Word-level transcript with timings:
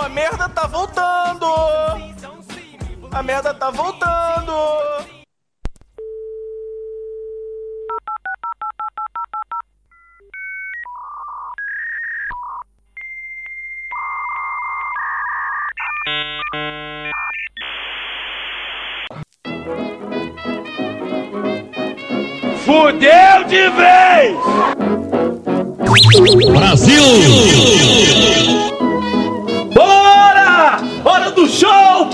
A 0.00 0.08
merda 0.08 0.48
tá 0.48 0.66
voltando! 0.66 1.46
A 3.12 3.22
merda 3.22 3.54
tá 3.54 3.70
voltando! 3.70 4.52
Fudeu 22.64 23.44
de 23.46 23.70
vez! 23.70 24.36
Brasil! 26.52 28.43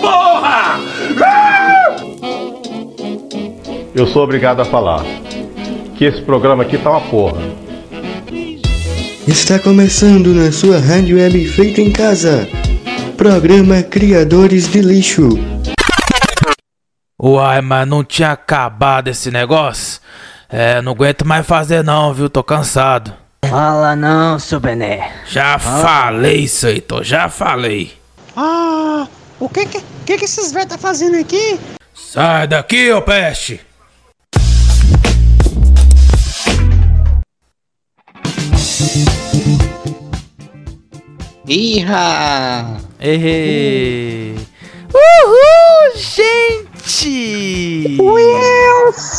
Porra! 0.00 0.80
Eu 3.94 4.06
sou 4.06 4.22
obrigado 4.22 4.60
a 4.60 4.64
falar 4.64 5.04
que 5.96 6.04
esse 6.04 6.22
programa 6.22 6.62
aqui 6.62 6.78
tá 6.78 6.90
uma 6.90 7.00
porra. 7.00 7.40
Está 9.26 9.58
começando 9.58 10.34
na 10.34 10.50
sua 10.50 10.78
rádio 10.78 11.18
web 11.18 11.46
feita 11.48 11.80
em 11.80 11.92
casa. 11.92 12.48
Programa 13.16 13.82
Criadores 13.82 14.68
de 14.68 14.80
Lixo. 14.80 15.28
Uai, 17.22 17.60
mas 17.60 17.86
não 17.86 18.02
tinha 18.02 18.32
acabado 18.32 19.08
esse 19.08 19.30
negócio? 19.30 20.00
É, 20.48 20.80
não 20.80 20.92
aguento 20.92 21.26
mais 21.26 21.46
fazer 21.46 21.84
não, 21.84 22.14
viu? 22.14 22.30
Tô 22.30 22.42
cansado. 22.42 23.12
Fala 23.44 23.94
não, 23.94 24.38
seu 24.38 24.58
Bené. 24.58 25.12
Já 25.26 25.58
falei, 25.58 26.48
Seitor, 26.48 27.04
já 27.04 27.28
falei. 27.28 27.92
Ah, 28.34 29.06
o 29.40 29.48
que 29.48 29.66
que, 29.66 29.80
que, 30.04 30.18
que 30.18 30.24
esses 30.26 30.52
velhos 30.52 30.68
tá 30.68 30.78
fazendo 30.78 31.18
aqui? 31.18 31.58
Sai 31.94 32.46
daqui, 32.46 32.92
ô 32.92 33.02
peste! 33.02 33.60
Iha! 41.48 42.76
Errei! 43.00 44.36
Uhul, 44.94 45.96
gente! 45.96 47.96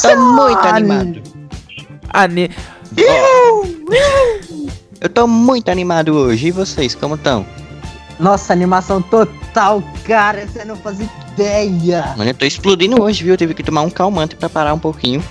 Tô 0.02 0.16
muito 0.16 0.60
animado. 0.60 1.22
Ani... 2.14 2.50
Eu 5.02 5.10
tô 5.10 5.28
muito 5.28 5.70
animado 5.70 6.16
hoje. 6.16 6.48
E 6.48 6.52
vocês, 6.52 6.96
como 6.96 7.16
estão? 7.16 7.46
Nossa, 8.22 8.54
animação 8.54 9.02
total, 9.02 9.84
cara. 10.06 10.46
Você 10.46 10.64
não 10.64 10.76
faz 10.76 11.00
ideia. 11.00 12.14
Mano, 12.16 12.30
eu 12.30 12.34
tô 12.36 12.46
explodindo 12.46 13.02
hoje, 13.02 13.24
viu? 13.24 13.34
Eu 13.34 13.38
tive 13.38 13.56
que 13.56 13.64
tomar 13.64 13.82
um 13.82 13.90
calmante 13.90 14.36
pra 14.36 14.48
parar 14.48 14.76
um 14.76 14.80
pouquinho. 14.80 15.24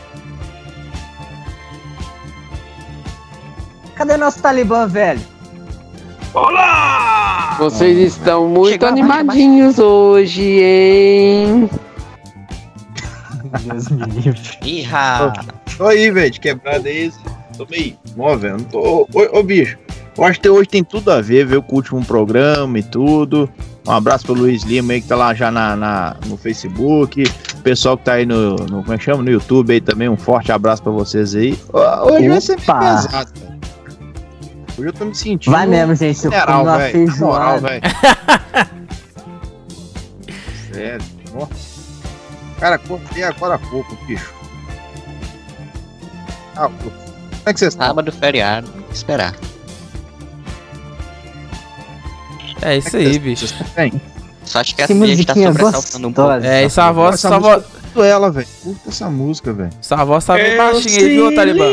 Cadê 3.95 4.17
nosso 4.17 4.43
Talibã, 4.43 4.89
velho? 4.89 5.21
Olá! 6.35 7.55
Vocês 7.59 7.97
estão 7.99 8.49
muito 8.49 8.73
Chegou 8.73 8.89
a 8.89 8.91
animadinhos 8.91 9.79
hoje, 9.79 10.43
hein? 10.43 11.71
Deus 13.63 13.89
me 13.89 14.05
livre. 14.07 14.41
Iha! 14.65 15.33
Tô 15.77 15.87
aí, 15.87 16.11
velho, 16.11 16.31
de 16.31 16.41
quebrada 16.41 16.89
aí. 16.89 17.13
Tô 17.57 17.67
meio. 17.71 17.97
Ó, 18.19 18.37
velho, 18.37 18.57
não 18.57 18.65
tô. 18.65 18.81
Ô, 18.81 19.09
ô, 19.13 19.39
ô, 19.39 19.43
bicho, 19.45 19.79
eu 20.17 20.25
acho 20.25 20.41
que 20.41 20.49
hoje 20.49 20.69
tem 20.69 20.85
tudo 20.85 21.11
a 21.11 21.21
ver, 21.21 21.47
ver 21.47 21.61
com 21.63 21.73
o 21.73 21.77
último 21.77 22.05
programa 22.05 22.79
e 22.79 22.83
tudo. 22.83 23.49
Um 23.87 23.93
abraço 23.93 24.27
pro 24.27 24.35
Luiz 24.35 24.63
Lima 24.63 24.93
aí 24.93 25.01
que 25.01 25.09
tá 25.09 25.17
lá 25.17 25.33
já 25.35 25.51
na, 25.51 25.75
na- 25.75 26.17
no 26.27 26.37
Facebook. 26.37 27.25
O 27.55 27.63
pessoal 27.63 27.97
que 27.97 28.05
tá 28.05 28.13
aí 28.15 28.27
no, 28.27 28.57
no. 28.57 28.83
Como 28.83 28.93
é 28.93 28.99
que 28.99 29.05
chama? 29.05 29.23
No 29.23 29.31
YouTube 29.31 29.73
aí 29.73 29.81
também. 29.81 30.09
Um 30.09 30.17
forte 30.17 30.53
abraço 30.53 30.83
pra 30.83 30.93
vocês 30.93 31.35
aí. 31.35 31.59
Hoje 32.05 32.29
vai 32.29 32.41
ser 32.41 32.57
meio 32.57 32.63
Opa. 32.69 32.79
pesado, 33.03 33.31
velho. 33.41 33.61
Hoje 34.79 34.89
eu 34.89 34.93
tô 34.93 35.05
me 35.07 35.15
sentindo. 35.15 35.53
Vai 35.53 35.67
mesmo, 35.67 35.95
gente. 35.95 36.27
Uma 36.29 36.79
velho. 36.79 37.07
Na 37.07 37.17
moral, 37.17 37.61
velho. 37.61 37.83
Sério. 40.73 41.05
ó. 41.35 41.47
Cara, 42.59 42.79
cortei 42.79 43.23
agora 43.23 43.55
há 43.55 43.59
pouco, 43.59 43.97
bicho. 44.07 44.33
Ah, 46.57 46.69
como 46.69 46.93
é 47.47 47.53
que 47.55 47.59
vocês 47.59 47.73
estão? 47.73 47.87
Sábado, 47.87 48.13
feriado. 48.13 48.71
Esperar. 48.93 49.35
É 52.63 52.77
isso 52.77 52.97
aí, 52.97 53.19
bicho. 53.19 53.55
Bem, 53.75 54.01
Só 54.45 54.61
acho 54.61 54.75
que 54.75 54.83
a 54.83 54.87
Que 54.87 54.95
Cia 54.95 55.05
está 55.05 55.35
musiquinha 55.35 55.53
sobressaltando 55.53 56.09
um 56.09 56.13
pouco. 56.13 56.31
É, 56.45 56.65
e 56.65 56.71
sua 56.71 56.93
voz, 56.93 57.15
essa 57.15 57.29
sua 57.29 57.39
música 57.41 57.59
voz, 57.59 57.67
curto 57.83 58.03
ela, 58.03 58.31
velho. 58.31 58.47
Curta 58.63 58.89
essa 58.89 59.11
música, 59.11 59.53
velho. 59.53 59.71
sua 59.81 60.05
voz 60.05 60.25
tá 60.25 60.35
bem 60.35 60.57
baixinha 60.57 61.01
aí, 61.01 61.09
viu, 61.09 61.35
Talibã? 61.35 61.65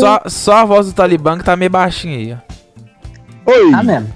Só, 0.00 0.22
só 0.26 0.52
a 0.56 0.64
voz 0.64 0.86
do 0.86 0.92
Talibã 0.92 1.38
que 1.38 1.44
tá 1.44 1.56
meio 1.56 1.70
baixinha 1.70 2.16
aí, 2.16 2.32
ó. 2.32 3.52
Oi! 3.52 3.70
Tá 3.70 3.82
mesmo. 3.82 4.08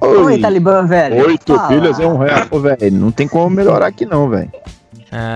Oi! 0.00 0.16
Oi, 0.18 0.38
Talibã, 0.38 0.86
velho. 0.86 1.26
Oito 1.26 1.54
Fala. 1.54 1.68
filhas 1.68 2.00
é 2.00 2.06
um 2.06 2.18
real, 2.18 2.60
velho. 2.60 2.92
Não 2.92 3.10
tem 3.10 3.26
como 3.28 3.50
melhorar 3.50 3.86
aqui, 3.86 4.04
não, 4.06 4.28
velho. 4.28 4.50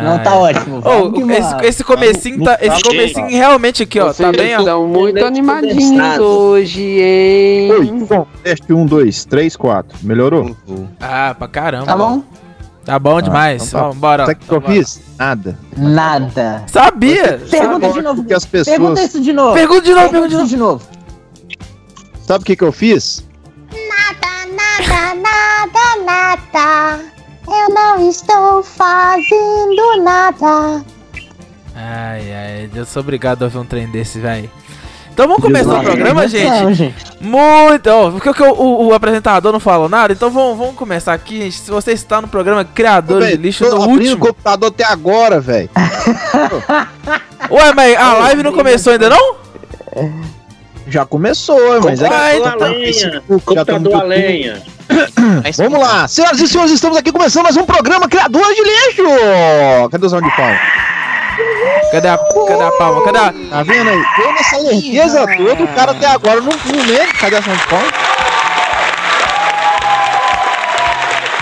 Não, 0.04 0.14
Ah, 0.16 0.18
tá 0.18 0.30
é. 0.34 0.34
ótimo. 0.34 0.82
Que 1.12 1.32
esse, 1.32 1.56
esse 1.66 1.84
comecinho 1.84 2.44
tá, 2.44 2.58
esse 2.60 2.82
comecinho 2.82 3.28
realmente 3.28 3.82
aqui, 3.82 3.98
ó, 3.98 4.06
tá 4.08 4.12
Vocês 4.12 4.36
bem, 4.36 4.54
ó. 4.56 4.58
estão 4.60 4.86
muito 4.86 5.14
leite 5.14 5.26
animadinhos 5.26 6.18
hoje, 6.18 6.82
hein? 6.82 7.72
Oi, 7.72 7.86
bom, 8.08 8.26
teste 8.42 8.72
um, 8.72 8.84
dois, 8.84 9.24
três, 9.24 9.56
quatro. 9.56 9.96
Melhorou? 10.02 10.54
Ah, 11.00 11.34
pra 11.38 11.48
caramba. 11.48 11.86
Tá 11.86 11.96
bom? 11.96 12.22
Tá 12.84 12.98
bom 12.98 13.20
demais. 13.22 13.68
então 13.68 13.80
tá. 13.80 13.88
Ó, 13.88 13.92
bora. 13.92 14.26
Sabe 14.26 14.38
o 14.42 14.46
que 14.48 14.54
eu 14.54 14.60
fiz? 14.62 15.00
Nada. 15.18 15.58
Nada. 15.76 16.64
Sabia! 16.66 17.38
Pergunta 17.50 17.90
de 17.92 18.02
novo. 18.02 18.16
Porque 18.22 18.34
as 18.34 18.44
pessoas. 18.44 18.76
Pergunta 18.76 19.02
isso 19.02 19.20
de 19.20 19.32
novo. 19.32 19.54
Pergunta 19.54 19.82
de 19.82 19.94
novo, 19.94 20.10
pergunta 20.10 20.28
de 20.28 20.34
isso 20.34 20.56
novo. 20.56 20.80
de 20.82 20.88
novo. 20.88 21.00
Sabe 22.26 22.42
o 22.42 22.46
que, 22.46 22.56
que 22.56 22.64
eu 22.64 22.72
fiz? 22.72 23.24
Nada, 23.72 24.46
nada, 24.56 26.04
nada. 26.04 27.00
Eu 27.50 27.74
não 27.74 28.08
estou 28.08 28.62
fazendo 28.62 30.02
nada. 30.02 30.84
Ai, 31.74 32.32
ai, 32.32 32.70
eu 32.74 32.84
sou 32.84 33.00
obrigado 33.00 33.42
a 33.42 33.46
ouvir 33.46 33.58
um 33.58 33.64
trem 33.64 33.88
desse, 33.88 34.18
velho. 34.20 34.50
Então 35.12 35.26
vamos 35.26 35.42
começar 35.42 35.80
o 35.80 35.82
programa, 35.82 36.26
gente? 36.28 36.94
Muito! 37.20 37.88
Ó, 37.90 38.10
porque 38.12 38.32
que 38.32 38.42
o, 38.42 38.52
o- 38.52 38.86
o 38.86 38.94
apresentador 38.94 39.52
não 39.52 39.60
falou 39.60 39.88
nada, 39.88 40.12
então 40.12 40.30
vamos, 40.30 40.56
vamos 40.56 40.76
começar 40.76 41.12
aqui, 41.12 41.38
gente. 41.42 41.56
Se 41.58 41.70
você 41.70 41.92
está 41.92 42.22
no 42.22 42.28
programa 42.28 42.64
Criadores 42.64 43.28
de 43.30 43.36
Lixo 43.36 43.68
tô 43.68 43.82
abrindo 43.82 43.90
último. 43.98 44.14
o 44.24 44.28
computador 44.28 44.68
até 44.68 44.84
agora, 44.84 45.40
velho. 45.40 45.68
Ué, 47.50 47.74
mas 47.74 47.96
a 47.96 48.12
live 48.14 48.42
não 48.44 48.52
começou 48.52 48.92
ainda 48.92 49.10
não? 49.10 49.34
Já 50.86 51.04
começou, 51.04 51.80
mas 51.82 52.00
é 52.00 52.08
que 52.08 52.14
Ai, 52.14 52.38
já 52.40 52.46
então 52.48 52.58
tá. 52.58 52.66
Facebook, 52.68 53.54
já 53.54 53.64
tá 53.64 53.72
Computador 53.74 53.94
a 54.00 54.04
lenha. 54.04 54.62
Mas- 55.44 55.56
Vamos 55.56 55.78
lá, 55.80 56.06
senhoras 56.08 56.40
e 56.40 56.48
senhores, 56.48 56.72
estamos 56.72 56.96
aqui 56.96 57.12
começando 57.12 57.44
mais 57.44 57.56
um 57.56 57.64
programa 57.64 58.08
Criadores 58.08 58.56
de 58.56 58.62
Lixo! 58.62 59.88
Cadê 59.90 60.06
o 60.06 60.10
som 60.10 60.20
de 60.20 60.30
palma? 60.36 60.58
Cadê 61.92 62.08
a, 62.08 62.18
cadê 62.18 62.62
a 62.62 62.70
palma? 62.72 63.02
Cadê 63.04 63.18
a... 63.18 63.32
Tá 63.50 63.62
vendo 63.62 63.88
aí? 63.90 64.02
Eu 64.18 64.32
nessa 64.32 64.56
lerdeza 64.58 65.26
toda, 65.36 65.62
o 65.64 65.68
cara 65.68 65.92
até 65.92 66.06
agora 66.06 66.40
não 66.40 66.52
viu 66.52 66.84
mesmo. 66.84 67.12
Cadê 67.20 67.36
a 67.36 67.42
som 67.42 67.52
de 67.52 67.66
palma? 67.66 67.86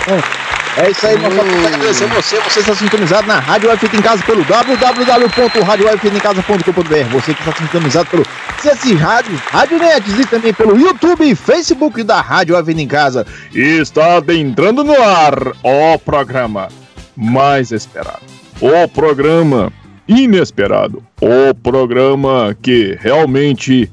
É, 0.07 0.38
é 0.77 0.91
isso 0.91 1.07
aí, 1.07 1.17
meu 1.17 1.31
papo. 1.31 1.49
Agradecer 1.67 2.05
você. 2.07 2.39
Você 2.41 2.59
está 2.59 2.75
sintonizado 2.75 3.25
na 3.27 3.39
Rádio 3.39 3.69
Web 3.69 3.79
Feita 3.79 3.95
em 3.97 4.01
Casa 4.01 4.21
pelo 4.23 4.43
www.radiowebfeitaemcasa.com.br. 4.45 7.09
Você 7.11 7.33
que 7.33 7.41
está 7.41 7.55
sintonizado 7.55 8.09
pelo 8.09 8.23
CSI 8.61 8.93
Rádio, 8.93 9.35
Rádio 9.47 9.79
Nets 9.79 10.19
e 10.19 10.25
também 10.25 10.53
pelo 10.53 10.77
YouTube 10.77 11.29
e 11.29 11.35
Facebook 11.35 12.03
da 12.03 12.21
Rádio 12.21 12.55
Web 12.55 12.81
em 12.81 12.87
Casa. 12.87 13.27
E 13.53 13.79
está 13.79 14.17
adentrando 14.17 14.83
no 14.83 15.01
ar 15.01 15.33
o 15.63 15.97
programa 15.99 16.67
mais 17.15 17.71
esperado. 17.71 18.21
O 18.61 18.87
programa 18.87 19.71
inesperado. 20.07 21.03
O 21.21 21.53
programa 21.55 22.55
que 22.61 22.97
realmente 22.99 23.91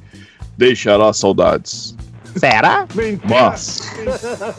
deixará 0.57 1.13
saudades. 1.13 1.96
Será? 2.37 2.87
Mas, 3.29 3.81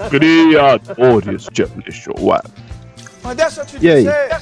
criadores 0.10 1.48
de 1.52 1.66
lixo 1.86 2.12
web. 2.20 2.44
Mas 3.24 3.36
deixa 3.38 3.62
eu 3.62 3.66
te 3.66 3.78
E 3.82 3.90
aí? 3.90 4.04
dizer. 4.04 4.40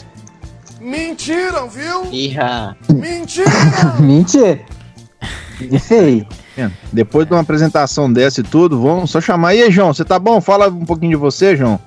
Mentiram, 0.79 1.69
viu? 1.69 2.05
Iha! 2.11 2.75
Mentiram! 2.93 3.51
Mentira. 3.99 4.59
Isso 5.59 5.93
aí. 5.93 6.27
Depois 6.91 7.25
de 7.27 7.33
uma 7.33 7.41
apresentação 7.41 8.11
dessa 8.11 8.41
e 8.41 8.43
tudo, 8.43 8.79
vamos 8.81 9.09
só 9.09 9.19
chamar. 9.19 9.55
E 9.55 9.63
aí, 9.63 9.71
João, 9.71 9.93
você 9.93 10.05
tá 10.05 10.19
bom? 10.19 10.39
Fala 10.39 10.67
um 10.67 10.85
pouquinho 10.85 11.11
de 11.11 11.15
você, 11.17 11.55
João. 11.55 11.79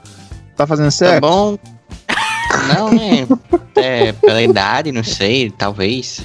Tá 0.56 0.66
fazendo 0.66 0.86
Tá 0.86 0.90
certo? 0.90 1.20
bom? 1.20 1.58
Não, 2.74 2.90
né? 2.92 3.26
É, 3.76 4.12
pela 4.12 4.42
idade, 4.42 4.90
não 4.90 5.04
sei, 5.04 5.50
talvez. 5.50 6.20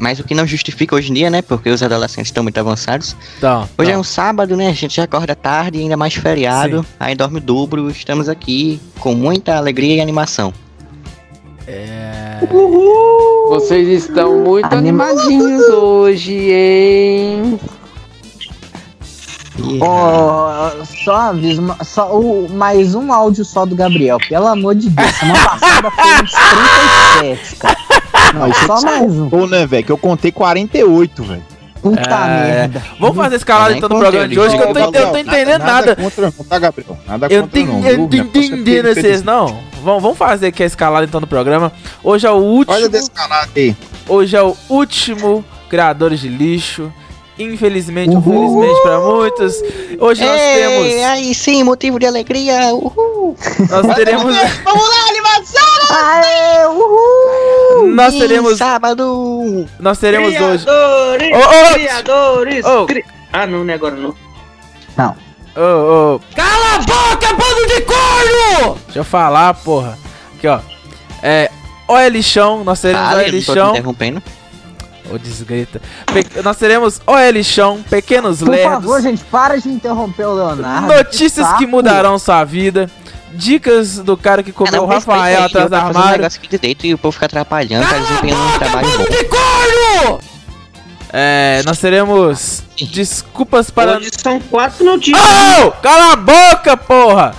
Mas 0.00 0.18
o 0.18 0.24
que 0.24 0.34
não 0.34 0.46
justifica 0.46 0.96
hoje 0.96 1.10
em 1.10 1.14
dia, 1.14 1.28
né? 1.30 1.42
Porque 1.42 1.68
os 1.68 1.82
adolescentes 1.82 2.28
estão 2.28 2.42
muito 2.42 2.58
avançados. 2.58 3.14
Então, 3.36 3.68
Hoje 3.76 3.90
é 3.90 3.92
então. 3.92 4.00
um 4.00 4.04
sábado, 4.04 4.56
né? 4.56 4.68
A 4.68 4.72
gente 4.72 4.96
já 4.96 5.04
acorda 5.04 5.34
tarde, 5.34 5.78
ainda 5.78 5.96
mais 5.96 6.14
feriado. 6.14 6.84
Aí 6.98 7.14
dorme 7.14 7.36
o 7.36 7.40
dobro. 7.40 7.90
Estamos 7.90 8.26
aqui 8.28 8.80
com 8.98 9.14
muita 9.14 9.56
alegria 9.56 9.96
e 9.96 10.00
animação. 10.00 10.54
É... 11.66 12.38
Vocês 13.48 13.88
estão 14.04 14.38
muito 14.40 14.72
Anima- 14.72 15.04
animadinhos 15.04 15.68
hoje, 15.68 16.32
hein? 16.50 17.60
Ó, 19.82 20.70
só 21.04 21.16
aviso, 21.16 21.62
só 21.84 22.18
o, 22.18 22.48
mais 22.50 22.94
um 22.94 23.12
áudio 23.12 23.44
só 23.44 23.66
do 23.66 23.76
Gabriel, 23.76 24.16
pelo 24.28 24.46
amor 24.46 24.74
de 24.74 24.88
Deus. 24.88 25.14
Semana 25.16 25.48
passada 25.50 25.90
foi 25.90 26.22
uns 26.22 26.32
37, 26.32 27.56
cara. 27.56 27.76
Não, 28.32 28.40
Mas 28.40 28.56
só 28.58 28.80
mais 28.82 29.12
um. 29.12 29.28
Pô, 29.28 29.46
né, 29.46 29.66
velho? 29.66 29.84
Que 29.84 29.92
eu 29.92 29.98
contei 29.98 30.30
48, 30.32 31.22
velho. 31.24 31.42
Puta 31.82 32.00
É, 32.00 32.44
merda. 32.44 32.82
Vamos 32.98 33.16
fazer 33.16 33.36
escalada 33.36 33.74
então 33.74 33.88
no 33.88 33.98
programa 33.98 34.28
de 34.28 34.38
hoje 34.38 34.54
que 34.54 34.62
eu 34.62 34.66
tô, 34.68 34.74
Gabriel, 34.74 35.06
eu 35.06 35.10
tô 35.12 35.16
entendendo 35.18 35.62
nada. 35.62 35.96
contra 35.96 36.24
não, 36.26 36.44
tá, 36.44 36.58
Gabriel? 36.58 36.98
Nada 37.08 37.26
Eu 37.30 37.42
contra 37.42 37.64
não. 37.64 37.86
eu 37.86 38.08
tô 38.08 38.16
entendendo 38.18 38.88
é 38.88 38.94
vocês, 38.94 39.22
não. 39.22 39.46
Vamos, 39.82 40.02
vamos 40.02 40.18
fazer 40.18 40.48
aqui 40.48 40.62
a 40.62 40.66
escalada 40.66 41.06
então 41.06 41.20
no 41.20 41.26
programa. 41.26 41.72
Hoje 42.04 42.26
é 42.26 42.30
o 42.30 42.34
último. 42.36 42.74
Olha 42.76 42.88
desse 42.88 43.10
canal 43.10 43.44
aí. 43.56 43.74
Hoje 44.06 44.36
é 44.36 44.42
o 44.42 44.54
último 44.68 45.42
Criadores 45.70 46.20
de 46.20 46.28
Lixo. 46.28 46.92
Infelizmente, 47.42 48.14
Uhul. 48.16 48.44
infelizmente 48.64 48.82
pra 48.82 49.00
muitos. 49.00 49.54
Hoje 49.98 50.24
nós 50.24 50.40
Ei, 50.40 50.54
temos. 50.62 51.04
Aí 51.10 51.34
sim, 51.34 51.62
motivo 51.62 51.98
de 51.98 52.06
alegria. 52.06 52.74
Uhul. 52.74 53.36
Nós 53.70 53.94
teremos. 53.94 54.36
Aê, 55.90 56.66
uhul! 56.68 57.86
Nós 57.94 58.14
teremos. 58.14 58.58
Sábado. 58.58 59.66
Nós 59.78 59.98
teremos 59.98 60.28
hoje. 60.28 60.64
Criadores! 60.64 61.32
Ô, 61.32 61.38
ô, 61.38 61.72
Criadores! 61.74 62.64
ô. 62.64 62.86
cri- 62.86 63.04
Ah, 63.32 63.46
não, 63.46 63.64
não 63.64 63.72
é 63.72 63.74
agora 63.74 63.96
não. 63.96 64.10
Ô, 65.56 66.14
ô. 66.16 66.20
Cala 66.34 66.74
a 66.76 66.78
boca, 66.78 67.26
bando 67.34 67.66
de 67.66 67.80
corno! 67.82 68.78
Deixa 68.86 69.00
eu 69.00 69.04
falar, 69.04 69.54
porra. 69.54 69.98
Aqui, 70.36 70.46
ó. 70.46 70.60
É. 71.22 71.50
OL 71.88 72.08
Lixão, 72.08 72.62
nós 72.62 72.80
teremos 72.80 73.08
Ah, 73.08 73.14
OL 73.14 73.16
eu 73.16 73.18
não 73.18 73.24
tô 73.24 73.30
te 73.30 73.36
Lixão. 73.36 73.70
interrompendo. 73.70 74.22
Ô, 75.10 75.18
desgrita. 75.18 75.80
Pe- 76.12 76.42
nós 76.42 76.56
teremos 76.56 77.00
OL 77.06 77.30
Lixão, 77.32 77.82
Pequenos 77.88 78.38
Por 78.38 78.48
Lerdos. 78.50 78.72
favor, 78.74 79.02
gente, 79.02 79.24
para 79.24 79.58
de 79.58 79.68
interromper 79.68 80.26
o 80.26 80.34
Leonardo. 80.34 80.86
Notícias 80.86 81.46
que 81.46 81.52
saco. 81.52 81.66
mudarão 81.68 82.18
sua 82.18 82.44
vida. 82.44 82.88
Dicas 83.32 83.98
do 83.98 84.16
cara 84.16 84.42
que 84.42 84.50
comeu 84.52 84.72
Ah, 84.74 84.76
não, 84.78 84.84
o 84.84 84.86
Rafael 84.88 85.44
atrás 85.44 85.52
tô 85.52 85.58
fazendo 85.60 85.72
um 85.84 85.86
armário. 85.98 86.18
negócio 86.18 86.38
aqui 86.40 86.48
direito 86.48 86.84
e 86.86 86.94
o 86.94 86.98
povo 86.98 87.12
fica 87.12 87.26
atrapalhando, 87.26 87.88
tá 87.88 87.96
desempenhando 87.98 88.42
um 88.54 88.58
trabalho 88.58 88.88
bom. 88.98 89.04
de 89.04 89.24
corno! 89.24 90.20
É, 91.12 91.62
nós 91.66 91.78
teremos 91.78 92.62
desculpas 92.92 93.70
para. 93.70 93.98
Hoje 93.98 94.10
são 94.16 94.38
quatro 94.40 94.84
notícias. 94.84 95.20
Oh! 95.64 95.70
Cala 95.82 96.12
a 96.12 96.16
boca, 96.16 96.76
porra! 96.76 97.34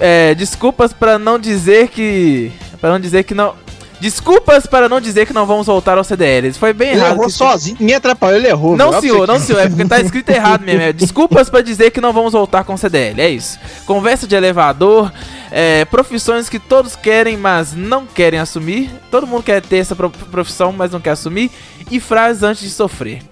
É, 0.00 0.34
desculpas 0.34 0.92
para 0.92 1.18
não 1.18 1.38
dizer 1.38 1.88
que. 1.88 2.52
Para 2.80 2.90
não 2.90 3.00
dizer 3.00 3.24
que 3.24 3.34
não. 3.34 3.54
Desculpas 4.00 4.66
para 4.66 4.88
não 4.88 5.00
dizer 5.00 5.26
que 5.26 5.32
não 5.32 5.46
vamos 5.46 5.66
voltar 5.66 5.96
ao 5.96 6.04
CDL. 6.04 6.48
Isso 6.48 6.58
foi 6.58 6.72
bem 6.72 6.90
Ele 6.90 6.98
errado. 7.00 7.12
errou 7.14 7.26
que- 7.26 7.32
sozinho, 7.32 7.76
ninguém 7.80 7.96
atrapalhou, 7.96 8.36
ele 8.38 8.48
errou. 8.48 8.76
Não, 8.76 9.00
senhor, 9.00 9.26
não, 9.26 9.40
senhor. 9.40 9.60
É 9.60 9.68
porque 9.68 9.84
tá 9.86 10.00
escrito 10.00 10.28
errado 10.30 10.62
mesmo. 10.64 10.82
É 10.82 10.92
desculpas 10.92 11.48
pra 11.48 11.62
dizer 11.62 11.90
que 11.90 12.00
não 12.00 12.12
vamos 12.12 12.32
voltar 12.32 12.62
com 12.64 12.76
CDL. 12.76 13.20
É 13.20 13.28
isso. 13.30 13.58
Conversa 13.86 14.26
de 14.26 14.34
elevador. 14.34 15.12
é, 15.50 15.84
profissões 15.86 16.48
que 16.48 16.58
todos 16.58 16.96
querem, 16.96 17.36
mas 17.36 17.72
não 17.72 18.04
querem 18.04 18.38
assumir. 18.38 18.90
Todo 19.10 19.26
mundo 19.26 19.42
quer 19.44 19.62
ter 19.62 19.76
essa 19.78 19.94
pro- 19.96 20.10
profissão, 20.10 20.72
mas 20.72 20.90
não 20.90 21.00
quer 21.00 21.10
assumir. 21.10 21.50
E 21.90 21.98
frases 22.00 22.42
antes 22.42 22.62
de 22.64 22.70
sofrer. 22.70 23.22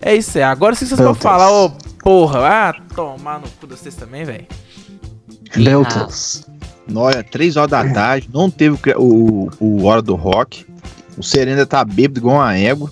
É 0.00 0.14
isso, 0.14 0.38
é. 0.38 0.44
Agora 0.44 0.74
se 0.74 0.86
vocês 0.86 0.98
vão 1.00 1.14
falar, 1.14 1.50
ô 1.50 1.70
porra, 2.02 2.40
ah, 2.46 2.74
tomar 2.94 3.40
no 3.40 3.48
cu 3.60 3.66
de 3.66 3.76
vocês 3.76 3.94
também, 3.94 4.24
velho. 4.24 4.46
Meu 5.56 5.84
Olha, 6.94 7.22
3 7.22 7.56
horas 7.56 7.70
da 7.70 7.88
tarde, 7.88 8.28
não 8.32 8.50
teve 8.50 8.76
o 8.96 9.02
o, 9.02 9.50
o 9.60 9.84
Hora 9.84 10.02
do 10.02 10.14
Rock. 10.14 10.66
O 11.16 11.22
Serena 11.22 11.64
tá 11.64 11.84
bêbado 11.84 12.18
igual 12.20 12.36
uma 12.36 12.56
égua. 12.56 12.90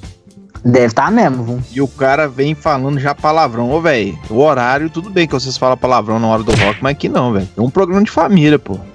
Deve 0.64 0.94
tá 0.94 1.10
mesmo, 1.10 1.42
viu? 1.42 1.62
E 1.72 1.80
o 1.82 1.88
cara 1.88 2.28
vem 2.28 2.54
falando 2.54 3.00
já 3.00 3.14
palavrão. 3.14 3.70
Ô, 3.70 3.80
velho, 3.80 4.16
o 4.30 4.38
horário, 4.38 4.88
tudo 4.88 5.10
bem 5.10 5.26
que 5.26 5.32
vocês 5.34 5.56
falam 5.56 5.76
palavrão 5.76 6.20
na 6.20 6.28
hora 6.28 6.42
do 6.44 6.52
rock, 6.52 6.78
mas 6.80 6.92
aqui 6.92 7.08
não, 7.08 7.32
velho. 7.32 7.48
É 7.56 7.60
um 7.60 7.70
programa 7.70 8.04
de 8.04 8.10
família, 8.10 8.58
pô. 8.58 8.78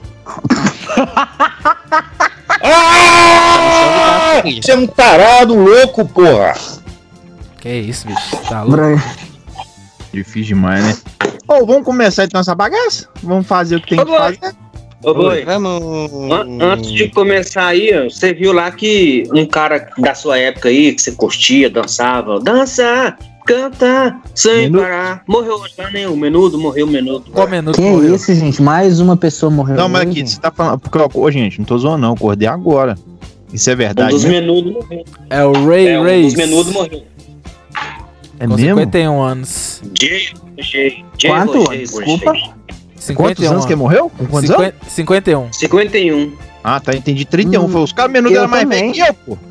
Você 4.62 4.72
é 4.72 4.78
um 4.78 4.88
tarado 4.88 5.56
louco, 5.56 6.06
porra! 6.08 6.54
Que 7.60 7.70
isso, 7.70 8.08
bicho. 8.08 8.38
Tá 8.48 8.62
louco. 8.64 9.02
Difícil 10.14 10.56
demais, 10.56 10.84
né? 10.86 10.98
Ô, 11.48 11.66
vamos 11.66 11.84
começar 11.84 12.24
então 12.26 12.40
essa 12.40 12.56
bagaça? 12.56 13.08
Vamos 13.22 13.48
fazer 13.48 13.76
o 13.78 13.82
que 13.82 13.90
tem 13.90 14.00
Ô, 14.00 14.06
que 14.06 14.12
boy. 14.12 14.20
fazer? 14.20 14.56
Ô, 15.04 15.14
boi, 15.14 15.46
Vamos. 15.46 16.12
an- 16.32 16.58
antes 16.74 16.92
de 16.92 17.08
começar 17.10 17.68
aí, 17.68 17.92
ó, 17.94 18.06
você 18.10 18.34
viu 18.34 18.52
lá 18.52 18.72
que 18.72 19.24
um 19.34 19.46
cara 19.46 19.90
da 19.98 20.16
sua 20.16 20.40
época 20.40 20.70
aí, 20.70 20.94
que 20.94 21.02
você 21.02 21.12
curtia, 21.12 21.70
dançava, 21.70 22.40
dança, 22.40 23.16
canta, 23.46 24.18
sem 24.34 24.64
Menudo. 24.64 24.80
parar. 24.84 25.24
Morreu 25.28 25.54
hoje 25.56 25.74
lá, 25.78 25.92
né? 25.92 26.08
O 26.08 26.18
menudo, 26.18 26.58
morreu 26.58 26.88
o 26.88 26.90
menudo. 26.90 27.30
Qual 27.32 27.48
minuto 27.48 27.76
Que 27.76 27.82
morreu? 27.82 28.16
isso, 28.16 28.34
gente? 28.34 28.60
Mais 28.62 29.00
uma 29.00 29.16
pessoa 29.16 29.52
morreu. 29.52 29.76
Não, 29.78 29.88
mas 29.88 30.02
aqui, 30.02 30.28
você 30.28 30.40
tá 30.42 30.52
falando. 30.52 30.80
Porque, 30.80 30.98
ô, 31.20 31.32
gente, 31.32 31.60
não 31.60 31.66
tô 31.66 31.78
zoando, 31.78 32.00
não. 32.00 32.10
Eu 32.10 32.14
acordei 32.16 32.48
agora. 32.48 32.98
Isso 33.54 33.70
é 33.70 33.74
Um 33.74 33.78
verdade. 33.78 34.10
dos 34.10 34.24
né? 34.24 34.32
menudos 34.32 34.74
morreu. 34.74 35.06
É 35.30 35.44
o 35.46 35.54
Ray 35.68 35.88
É, 35.90 36.00
um 36.00 36.04
Ray. 36.04 36.24
dos 36.24 36.34
menudos 36.34 36.74
morreu. 36.74 37.04
É 38.40 38.48
Com 38.48 38.56
mesmo? 38.56 38.80
51 38.82 39.22
anos. 39.22 39.82
Jay, 40.00 40.22
Jay, 40.60 41.06
Jay, 41.18 41.32
Quanto? 41.32 41.60
Roger, 41.64 41.78
Desculpa. 41.80 42.32
Roger. 42.32 42.50
51 43.08 43.16
Quantos 43.16 43.52
anos 43.52 43.66
que 43.66 43.74
ele 43.74 43.80
morreu? 43.80 44.12
Com 44.18 44.26
quantos 44.26 44.50
anos? 44.52 44.74
50 44.88 44.90
51. 44.90 45.54
51. 45.54 46.34
Ah, 46.64 46.80
tá, 46.80 46.94
entendi. 46.96 47.26
31. 47.26 47.64
Hum, 47.66 47.70
Foi 47.70 47.82
os 47.82 47.92
caras 47.94 48.12
menudos 48.12 48.36
eu 48.36 48.42
eram 48.44 48.50
mais 48.52 48.68
velhos 48.68 48.92
que 48.94 49.00
eu, 49.02 49.14
pô. 49.14 49.38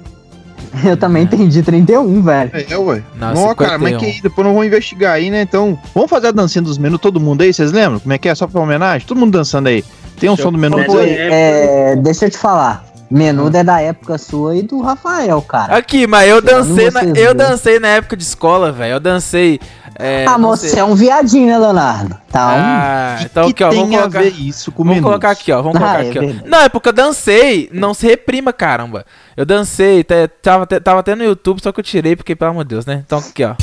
Eu 0.85 0.95
também 0.97 1.23
entendi 1.23 1.63
31, 1.63 2.21
velho. 2.23 2.51
É, 2.53 2.77
ué. 2.77 3.03
Não, 3.19 3.33
Não, 3.33 3.55
cara, 3.55 3.79
mas 3.79 3.93
51. 3.93 4.13
que 4.13 4.23
depois 4.23 4.47
não 4.47 4.53
vou 4.53 4.63
investigar 4.63 5.15
aí, 5.15 5.31
né? 5.31 5.41
Então, 5.41 5.79
vamos 5.95 6.11
fazer 6.11 6.27
a 6.27 6.31
dancinha 6.33 6.61
dos 6.61 6.77
menus, 6.77 7.01
todo 7.01 7.19
mundo 7.19 7.41
aí, 7.41 7.53
vocês 7.53 7.73
lembram? 7.73 7.99
Como 7.99 8.13
é 8.13 8.19
que 8.19 8.29
é? 8.29 8.35
Só 8.35 8.47
pra 8.47 8.61
homenagem? 8.61 9.07
Todo 9.07 9.19
mundo 9.19 9.33
dançando 9.39 9.69
aí. 9.69 9.83
Tem 10.21 10.29
um 10.29 10.35
Deixa 10.35 10.43
som 10.43 10.53
do 10.53 10.59
menu 10.59 10.79
eu- 10.79 10.99
aí? 10.99 11.11
É, 11.17 11.97
deixa 11.97 12.27
eu 12.27 12.31
te 12.31 12.37
falar. 12.37 12.85
Menudo 13.11 13.57
é 13.57 13.63
da 13.65 13.81
época 13.81 14.19
sua 14.19 14.57
e 14.57 14.63
do 14.63 14.81
Rafael, 14.81 15.41
cara. 15.43 15.77
Aqui, 15.77 16.07
mas 16.07 16.29
eu 16.29 16.41
dancei, 16.43 16.91
na, 16.91 17.03
eu 17.05 17.35
dancei 17.35 17.79
na 17.79 17.89
época 17.89 18.17
de 18.17 18.25
escola, 18.25 18.73
velho. 18.73 18.95
Eu 18.95 19.01
dancei. 19.01 19.61
É, 19.99 20.27
ah, 20.29 20.37
moço, 20.37 20.67
você 20.69 20.79
é 20.79 20.85
um 20.85 20.95
viadinho, 20.95 21.47
né, 21.47 21.57
Leonardo? 21.59 22.17
Tá 22.31 22.47
um. 22.49 22.51
Ah, 22.59 23.17
então 23.23 23.45
que 23.53 23.65
aqui, 23.65 23.65
ó. 23.65 23.81
Vamos 23.81 23.97
colocar. 23.97 24.21
ver 24.23 24.35
isso 24.39 24.71
com 24.73 24.85
Vamos 24.85 25.03
colocar 25.03 25.31
aqui, 25.31 25.53
ó. 25.53 25.63
Vamos 25.63 25.77
Ah, 25.77 25.81
colocar 25.81 26.05
é 26.05 26.09
aqui, 26.09 26.19
ó. 26.19 26.21
verdade. 26.23 26.49
Não, 26.51 26.61
é 26.61 26.69
porque 26.69 26.89
eu 26.89 26.93
dancei, 26.93 27.71
não 27.73 27.95
se 27.95 28.07
reprima, 28.07 28.53
caramba. 28.53 29.07
Eu 29.37 29.47
dancei, 29.47 30.05
tava, 30.43 30.65
até- 30.65 30.81
tava 30.81 31.01
até 31.01 31.15
no 31.15 31.25
YouTube, 31.25 31.63
só 31.63 31.73
que 31.73 31.81
eu 31.81 31.85
tirei, 31.85 32.15
porque, 32.17 32.35
pelo 32.37 32.51
amor 32.51 32.65
de 32.65 32.71
Deus, 32.71 32.85
né? 32.85 33.03
Então 33.07 33.19
aqui, 33.19 33.45
ó. 33.45 33.55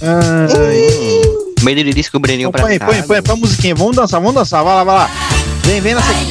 Ai, 0.00 1.22
Medo 1.64 1.82
de 1.82 1.90
descobrirem 1.92 2.40
então 2.42 2.52
pra 2.52 2.62
põe, 2.62 2.78
põe, 2.78 3.02
põe, 3.02 3.22
põe 3.22 3.34
a 3.34 3.36
musiquinha. 3.36 3.74
Vamos 3.74 3.96
dançar, 3.96 4.20
vamos 4.20 4.34
dançar. 4.36 4.62
Vai 4.62 4.74
lá, 4.76 4.84
vai 4.84 4.94
lá. 4.94 5.10
Vem, 5.64 5.80
vem 5.80 5.94
nessa 5.94 6.10
aqui. 6.12 6.26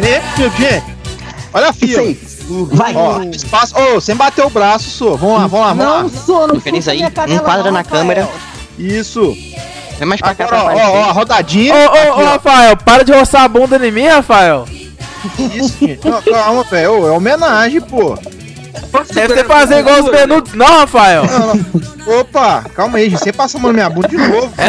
Vem, 0.00 0.20
meu 0.36 0.50
gente. 0.50 0.93
Olha 1.54 1.68
a 1.68 1.72
fila. 1.72 2.02
aí. 2.02 2.18
Vai. 2.72 2.94
Ó, 2.96 3.22
espaço. 3.22 3.74
Ô, 3.78 4.00
sem 4.00 4.16
bater 4.16 4.44
o 4.44 4.50
braço, 4.50 4.90
sô. 4.90 5.16
Vamos 5.16 5.40
lá, 5.40 5.46
vamos 5.46 5.66
lá, 5.66 5.72
vamos 5.72 5.84
não 5.84 6.02
lá. 6.02 6.24
sou, 6.26 6.48
não 6.48 6.60
Feliz 6.60 6.80
fuça 6.80 6.90
aí, 6.90 6.96
minha 6.98 7.10
canela, 7.12 7.40
enquadra 7.40 7.64
não, 7.64 7.70
na 7.72 7.78
Rafael. 7.78 8.00
câmera. 8.00 8.28
Isso. 8.76 9.32
Vem 9.98 10.08
mais 10.08 10.20
pra 10.20 10.34
cá 10.34 10.44
Agora, 10.46 10.64
pra 10.74 10.88
ó, 10.88 10.90
ó, 10.90 10.98
ó, 10.98 11.04
a 11.10 11.12
rodadinha. 11.12 11.72
Ô, 11.72 11.78
ô, 11.78 12.20
ô. 12.20 12.24
Rafael, 12.24 12.76
para 12.76 13.04
de 13.04 13.12
roçar 13.12 13.42
a 13.44 13.48
bunda 13.48 13.76
em 13.86 13.92
mim, 13.92 14.06
Rafael. 14.08 14.66
Isso, 15.38 15.78
gente. 15.80 16.04
Não, 16.06 16.20
calma, 16.20 16.64
velho. 16.64 17.02
Ô, 17.02 17.08
É 17.08 17.12
homenagem, 17.12 17.80
pô. 17.80 18.18
Deve 19.14 19.34
ser 19.34 19.46
fazer 19.46 19.78
igual 19.78 20.02
os 20.02 20.10
menudos, 20.10 20.52
não, 20.54 20.66
Rafael. 20.80 21.24
Não, 21.24 21.54
não. 21.54 22.20
Opa, 22.20 22.64
calma 22.74 22.98
aí, 22.98 23.08
gente. 23.08 23.20
Você 23.22 23.32
passa 23.32 23.56
a 23.56 23.60
mão 23.60 23.70
na 23.70 23.74
minha 23.76 23.90
bunda 23.90 24.08
de 24.08 24.16
novo. 24.16 24.52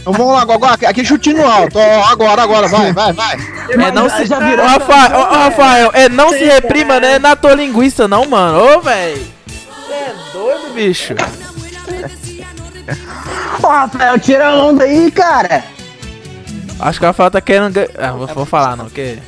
Então 0.00 0.12
vamos 0.12 0.32
lá, 0.32 0.42
agora, 0.42 0.74
aqui 0.74 1.04
chutinho 1.04 1.38
no 1.38 1.46
alto. 1.46 1.78
Ó, 1.78 2.04
agora, 2.04 2.42
agora, 2.42 2.68
vai, 2.68 2.92
vai, 2.92 3.12
vai. 3.12 3.36
É 3.70 3.90
não 3.90 4.08
se. 4.08 4.26
já 4.26 4.38
Ô, 4.38 4.40
virou 4.40 4.66
Rafael, 4.66 5.18
ô, 5.18 5.22
ô, 5.22 5.34
Rafael, 5.34 5.90
é 5.94 6.08
não 6.08 6.30
se 6.30 6.44
reprima, 6.44 7.00
né? 7.00 7.18
Na 7.18 7.34
tua 7.36 7.54
linguiça, 7.54 8.06
não, 8.06 8.26
mano. 8.26 8.58
Ô, 8.58 8.80
velho. 8.80 9.26
Você 9.46 9.92
é 9.92 10.14
doido, 10.32 10.74
bicho. 10.74 11.14
Pô, 13.60 13.68
Rafael, 13.68 14.18
tira 14.18 14.48
a 14.48 14.56
onda 14.56 14.84
aí, 14.84 15.10
cara. 15.10 15.64
Acho 16.78 16.98
que 16.98 17.04
o 17.04 17.08
Rafael 17.08 17.30
tá 17.30 17.40
querendo. 17.40 17.78
Ah, 17.98 18.12
vou, 18.12 18.26
vou 18.26 18.46
falar, 18.46 18.76
não, 18.76 18.90
que. 18.90 19.18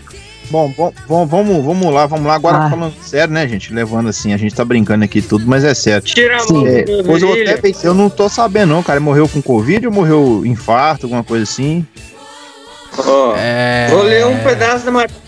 Bom, 0.50 0.72
bom, 0.76 0.92
bom, 1.08 1.26
vamos, 1.26 1.64
vamos 1.64 1.92
lá, 1.92 2.06
vamos 2.06 2.26
lá. 2.26 2.34
Agora 2.34 2.56
Ah. 2.58 2.70
falando 2.70 2.94
sério, 3.02 3.34
né, 3.34 3.48
gente? 3.48 3.72
Levando 3.72 4.08
assim, 4.08 4.32
a 4.32 4.36
gente 4.36 4.54
tá 4.54 4.64
brincando 4.64 5.04
aqui 5.04 5.20
tudo, 5.20 5.44
mas 5.46 5.64
é 5.64 5.74
sério. 5.74 6.02
Tira 6.02 6.40
a 6.40 6.46
mão 6.52 6.66
É, 6.66 6.84
pois 7.04 7.22
eu 7.22 7.32
até 7.32 7.56
pensei, 7.56 7.88
eu 7.90 7.94
não 7.94 8.08
tô 8.08 8.28
sabendo 8.28 8.70
não, 8.74 8.82
cara. 8.82 9.00
Morreu 9.00 9.28
com 9.28 9.42
Covid 9.42 9.86
ou 9.86 9.92
morreu 9.92 10.42
infarto, 10.46 11.06
alguma 11.06 11.24
coisa 11.24 11.42
assim? 11.42 11.84
Ó, 12.98 13.34
É. 13.36 13.88
Vou 13.90 14.02
ler 14.02 14.24
um 14.26 14.38
pedaço 14.38 14.84
da 14.86 14.92
matéria. 14.92 15.22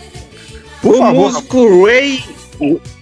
Por 0.81 0.95
o 0.95 0.97
favor. 0.99 1.13
músico 1.31 1.85
Ray. 1.85 2.23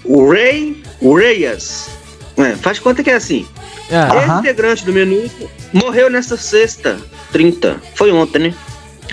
O 0.03 0.29
Ray 0.31 0.81
Reyes. 1.01 1.89
É, 2.37 2.55
faz 2.55 2.79
conta 2.79 3.03
que 3.03 3.09
é 3.11 3.15
assim. 3.15 3.45
Ah, 3.91 4.17
Esse 4.23 4.39
integrante 4.39 4.85
do 4.85 4.91
Menudo 4.93 5.31
morreu 5.73 6.09
nesta 6.09 6.35
sexta, 6.35 6.97
30. 7.31 7.77
Foi 7.95 8.11
ontem, 8.11 8.39
né? 8.39 8.53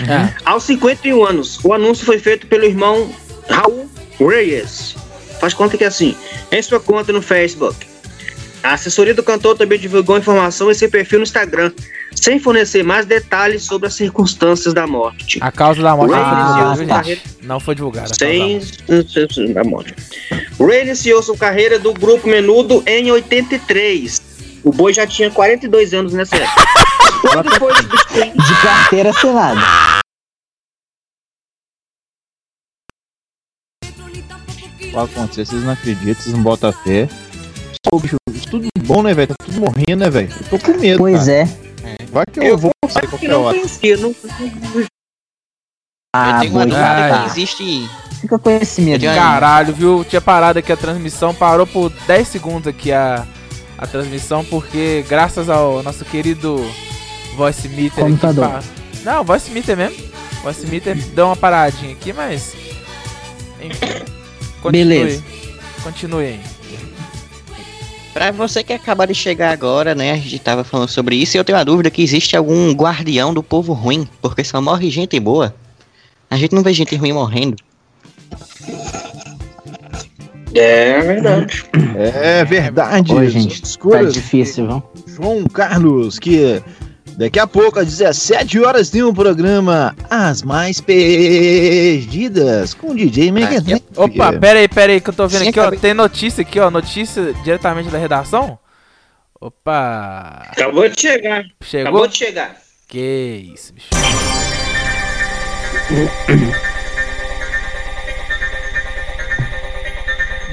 Ah. 0.09 0.33
Aos 0.45 0.63
51 0.63 1.23
anos, 1.23 1.59
o 1.63 1.73
anúncio 1.73 2.05
foi 2.05 2.19
feito 2.19 2.47
pelo 2.47 2.65
irmão 2.65 3.09
Raul 3.49 3.89
Reyes. 4.19 4.95
Faz 5.39 5.53
conta 5.53 5.77
que 5.77 5.83
é 5.83 5.87
assim. 5.87 6.15
Em 6.51 6.61
sua 6.61 6.79
conta 6.79 7.11
no 7.11 7.21
Facebook. 7.21 7.85
A 8.63 8.73
assessoria 8.73 9.13
do 9.13 9.21
cantor 9.21 9.55
também 9.55 9.77
divulgou 9.77 10.17
informação 10.17 10.71
em 10.71 10.73
seu 10.73 10.89
perfil 10.89 11.19
no 11.19 11.23
Instagram, 11.23 11.71
sem 12.15 12.39
fornecer 12.39 12.81
mais 12.81 13.05
detalhes 13.05 13.61
sobre 13.61 13.87
as 13.87 13.93
circunstâncias 13.93 14.73
da 14.73 14.87
morte. 14.87 15.37
A 15.39 15.51
causa 15.51 15.83
da 15.83 15.95
morte 15.95 16.13
Ray 16.13 16.77
não 16.77 16.87
carreira? 16.87 17.21
Não 17.43 17.59
foi 17.59 17.75
divulgada. 17.75 18.11
sem 18.15 18.53
morte. 18.53 19.53
da 19.53 19.63
morte. 19.63 19.93
Ray 20.59 20.81
iniciou 20.81 21.21
sua 21.21 21.37
carreira 21.37 21.77
do 21.77 21.93
grupo 21.93 22.27
Menudo 22.27 22.81
em 22.87 23.11
83. 23.11 24.24
O 24.65 24.71
boi 24.71 24.91
já 24.93 25.05
tinha 25.05 25.29
42 25.31 25.93
anos 25.93 26.13
nessa 26.13 26.35
época. 26.35 26.63
Quando 27.21 27.55
foi 27.59 27.73
substituído 27.75 28.43
De 28.43 28.61
carteira 28.61 29.09
assinada. 29.11 29.61
Pode 34.91 35.11
acontecer, 35.11 35.45
vocês 35.45 35.63
não 35.63 35.73
acreditam, 35.73 36.21
vocês 36.23 36.35
não 36.35 36.41
botam 36.43 36.71
fé. 36.71 37.07
Pô, 37.89 37.99
bicho, 37.99 38.15
isso 38.31 38.49
tudo 38.49 38.67
bom, 38.79 39.03
né, 39.03 39.13
velho? 39.13 39.27
Tá 39.27 39.35
tudo 39.43 39.59
morrendo, 39.59 39.97
né, 39.97 40.09
velho? 40.09 40.29
Eu 40.51 40.59
tô 40.59 40.59
com 40.73 40.79
medo, 40.79 40.97
Pois 40.99 41.25
cara. 41.25 41.31
é. 41.31 42.05
Vai 42.11 42.25
que 42.25 42.39
eu, 42.39 42.43
Eu 42.43 42.57
vou 42.57 42.71
sair 42.89 43.07
qualquer 43.07 43.29
não 43.29 43.43
hora. 43.43 43.57
conhecia, 43.57 43.97
não 43.97 44.15
Ah, 46.15 46.37
eu 46.37 46.39
tenho 46.41 46.51
uma 46.53 46.65
boi, 46.65 46.69
dúvida 46.69 47.19
que 47.23 47.25
existe. 47.27 47.89
Fica 48.21 48.39
com 48.39 48.49
esse 48.49 48.81
medo. 48.81 49.05
Caralho, 49.05 49.73
viu? 49.73 50.05
Tinha 50.05 50.21
parado 50.21 50.59
aqui 50.59 50.71
a 50.71 50.77
transmissão, 50.77 51.35
parou 51.35 51.67
por 51.67 51.89
10 52.07 52.27
segundos 52.27 52.67
aqui 52.67 52.91
a, 52.91 53.27
a 53.77 53.85
transmissão, 53.87 54.43
porque 54.45 55.03
graças 55.07 55.49
ao 55.49 55.81
nosso 55.83 56.03
querido 56.05 56.57
Voice 57.35 57.67
Meter 57.69 58.03
aqui, 58.03 58.11
Computador. 58.11 58.49
pa- 58.49 58.63
Não, 59.03 59.23
Voice 59.23 59.51
Meter 59.51 59.75
mesmo. 59.77 59.97
Voice 60.43 60.65
Meter 60.67 60.95
deu 61.13 61.25
uma 61.27 61.35
paradinha 61.35 61.91
aqui, 61.93 62.13
mas. 62.13 62.53
Enfim. 63.61 64.03
Continue. 64.61 64.83
Beleza. 64.95 65.23
Continue 65.83 66.25
aí. 66.25 66.39
Pra 68.13 68.31
você 68.31 68.63
que 68.63 68.71
acaba 68.71 69.05
de 69.05 69.13
chegar 69.13 69.51
agora, 69.51 69.93
né? 69.93 70.13
A 70.13 70.17
gente 70.17 70.39
tava 70.39 70.63
falando 70.63 70.87
sobre 70.87 71.17
isso 71.17 71.35
e 71.35 71.37
eu 71.37 71.43
tenho 71.43 71.57
uma 71.57 71.65
dúvida 71.65 71.91
que 71.91 72.01
existe 72.01 72.35
algum 72.37 72.71
guardião 72.71 73.33
do 73.33 73.43
povo 73.43 73.73
ruim, 73.73 74.07
porque 74.21 74.41
só 74.43 74.61
morre 74.61 74.89
gente 74.89 75.19
boa. 75.19 75.53
A 76.29 76.37
gente 76.37 76.55
não 76.55 76.63
vê 76.63 76.71
gente 76.73 76.95
ruim 76.95 77.11
morrendo. 77.11 77.57
É 80.55 81.01
verdade. 81.01 81.65
É 81.97 82.45
verdade. 82.45 83.13
Oi, 83.13 83.29
gente. 83.29 83.61
Tá 83.61 83.67
Escuras. 83.67 84.13
difícil, 84.13 84.67
viu? 84.67 84.83
João 85.05 85.43
Carlos, 85.45 86.17
que 86.17 86.61
daqui 87.17 87.39
a 87.39 87.45
pouco, 87.47 87.79
às 87.79 87.87
17 87.87 88.59
horas, 88.61 88.89
tem 88.89 89.03
um 89.03 89.13
programa 89.13 89.93
As 90.09 90.41
Mais 90.41 90.79
Perdidas 90.79 92.73
com 92.73 92.91
o 92.91 92.95
DJ 92.95 93.31
Megadeth. 93.31 93.81
Opa, 93.97 94.31
pera 94.33 94.59
aí, 94.59 94.67
pera 94.69 94.93
aí, 94.93 95.01
que 95.01 95.09
eu 95.09 95.13
tô 95.13 95.27
vendo 95.27 95.43
Sim, 95.43 95.49
aqui, 95.49 95.59
ó. 95.59 95.63
acabei- 95.63 95.79
Tem 95.79 95.93
notícia 95.93 96.41
aqui, 96.41 96.59
ó. 96.59 96.71
Notícia 96.71 97.33
diretamente 97.43 97.89
da 97.89 97.97
redação. 97.97 98.57
Opa! 99.41 100.43
Acabou 100.51 100.87
de 100.87 100.99
chegar. 101.01 101.43
Chegou? 101.61 101.89
Acabou 101.89 102.07
de 102.07 102.17
chegar. 102.17 102.55
Que 102.87 103.51
isso, 103.53 103.73
bicho. 103.73 103.89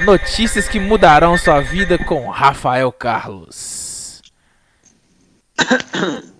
Notícias 0.05 0.67
que 0.67 0.81
mudarão 0.81 1.37
sua 1.37 1.61
vida 1.61 1.97
com 1.97 2.29
Rafael 2.29 2.91
Carlos. 2.91 4.21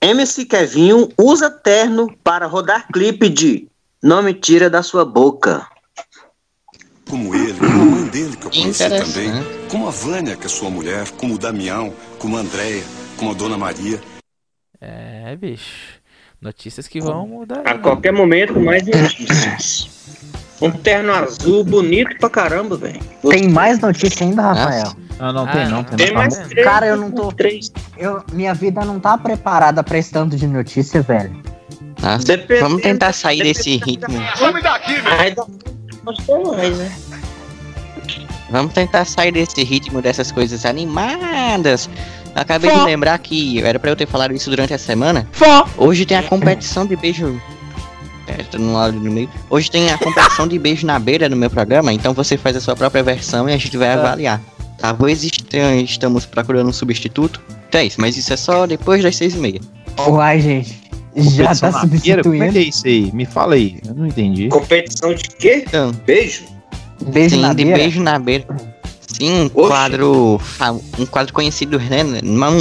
MC 0.00 0.44
Kevinho 0.44 1.08
usa 1.16 1.48
terno 1.48 2.14
para 2.24 2.46
rodar 2.46 2.88
clipe 2.92 3.28
de 3.28 3.68
Não 4.02 4.22
Me 4.22 4.34
Tira 4.34 4.68
da 4.68 4.82
Sua 4.82 5.04
Boca. 5.04 5.66
Como 7.08 7.32
ele, 7.34 7.54
como 7.54 7.70
a 7.70 7.84
mãe 7.84 8.08
dele 8.08 8.36
que 8.36 8.46
eu 8.46 8.50
conheci 8.50 8.88
também, 8.88 9.30
como 9.70 9.86
a 9.86 9.90
Vânia, 9.90 10.36
que 10.36 10.46
é 10.46 10.48
sua 10.48 10.68
mulher, 10.68 11.08
como 11.12 11.34
o 11.34 11.38
Damião, 11.38 11.94
como 12.18 12.36
a 12.36 12.40
Andréia, 12.40 12.82
como 13.16 13.30
a 13.30 13.34
Dona 13.34 13.56
Maria. 13.56 14.00
É, 14.80 15.36
bicho. 15.36 16.00
Notícias 16.40 16.88
que 16.88 17.00
vão 17.00 17.26
mudar. 17.26 17.62
A 17.64 17.78
qualquer 17.78 18.12
momento, 18.12 18.58
mais 18.58 18.84
notícias. 18.84 19.88
Um 20.60 20.70
terno 20.70 21.12
azul 21.12 21.64
bonito 21.64 22.16
pra 22.18 22.30
caramba, 22.30 22.76
velho. 22.76 23.00
Tem 23.28 23.48
mais 23.48 23.78
notícia 23.80 24.24
ainda, 24.24 24.42
Rafael? 24.42 24.92
Ah, 25.18 25.32
não, 25.32 25.44
Ah, 25.44 25.52
tem 25.52 25.68
não, 25.68 25.84
tem 25.84 25.96
Tem 25.96 26.08
não. 26.08 26.14
mais 26.14 26.36
três. 26.38 26.64
Cara, 26.66 26.86
eu 26.86 26.96
não 26.96 27.10
tô- 27.10 27.32
Três. 27.32 27.70
Eu, 27.96 28.22
minha 28.32 28.54
vida 28.54 28.84
não 28.84 28.98
tá 29.00 29.16
preparada 29.18 29.82
pra 29.82 29.98
esse 29.98 30.10
tanto 30.12 30.36
de 30.36 30.46
notícia, 30.46 31.02
velho. 31.02 31.40
Nossa, 32.02 32.24
Dependendo- 32.24 32.60
vamos 32.68 32.82
tentar 32.82 33.12
sair 33.12 33.42
desse 33.42 33.78
dependendo 33.78 34.12
ritmo. 34.12 34.62
da- 34.62 34.80
Aí 35.20 35.34
dá- 35.34 35.46
Gostou 36.04 36.54
mais, 36.56 36.76
né? 36.78 36.92
Vamos 38.50 38.72
tentar 38.74 39.04
sair 39.06 39.32
desse 39.32 39.62
ritmo 39.64 40.02
dessas 40.02 40.30
coisas 40.30 40.64
animadas. 40.66 41.88
Acabei 42.34 42.70
de 42.70 42.80
lembrar 42.84 43.16
que 43.18 43.62
era 43.62 43.78
pra 43.78 43.90
eu 43.90 43.96
ter 43.96 44.06
falado 44.06 44.34
isso 44.34 44.50
durante 44.50 44.74
a 44.74 44.78
semana. 44.78 45.26
Hoje 45.76 46.04
tem 46.04 46.16
a 46.16 46.22
competição 46.22 46.84
de 46.84 46.94
beijo. 46.96 47.40
É, 48.26 48.42
tô 48.44 48.58
no 48.58 48.76
áudio 48.76 49.00
no 49.00 49.10
meio. 49.10 49.28
Hoje 49.50 49.70
tem 49.70 49.90
a 49.90 49.98
competição 49.98 50.48
de 50.48 50.58
beijo 50.58 50.86
na 50.86 50.98
beira 50.98 51.28
no 51.28 51.36
meu 51.36 51.50
programa, 51.50 51.92
então 51.92 52.14
você 52.14 52.36
faz 52.38 52.56
a 52.56 52.60
sua 52.60 52.74
própria 52.74 53.02
versão 53.02 53.48
e 53.48 53.52
a 53.52 53.56
gente 53.58 53.76
vai 53.76 53.92
avaliar. 53.92 54.40
Talvez 54.78 55.22
est- 55.24 55.54
estamos 55.84 56.24
procurando 56.26 56.68
um 56.68 56.72
substituto. 56.72 57.40
Então 57.68 57.80
é 57.80 57.84
isso, 57.86 58.00
mas 58.00 58.16
isso 58.16 58.32
é 58.32 58.36
só 58.36 58.66
depois 58.66 59.02
das 59.02 59.16
seis 59.16 59.34
e 59.34 59.38
meia. 59.38 59.60
Uai, 60.06 60.40
gente. 60.40 60.82
Já 61.16 61.44
Competição 61.54 61.72
tá 61.72 61.86
beira? 61.86 62.22
Como 62.22 62.34
é 62.42 62.48
que 62.48 62.52
substituindo. 62.54 62.58
é 62.58 62.62
isso 62.62 62.86
aí? 62.86 63.10
Me 63.12 63.24
fala 63.24 63.54
aí, 63.54 63.78
eu 63.86 63.94
não 63.94 64.06
entendi. 64.06 64.48
Competição 64.48 65.14
de 65.14 65.22
quê? 65.24 65.64
Então, 65.66 65.92
Beijo? 66.06 66.44
Beijo 67.06 67.36
sim, 67.36 67.40
na 67.42 67.48
de 67.52 67.62
beira. 67.64 67.78
beijo 67.78 68.00
na 68.02 68.18
beira. 68.18 68.46
Sim, 69.06 69.42
um 69.42 69.44
Oxe. 69.54 69.68
quadro. 69.68 70.40
Um 70.98 71.06
quadro 71.06 71.32
conhecido 71.32 71.78
né, 71.78 72.02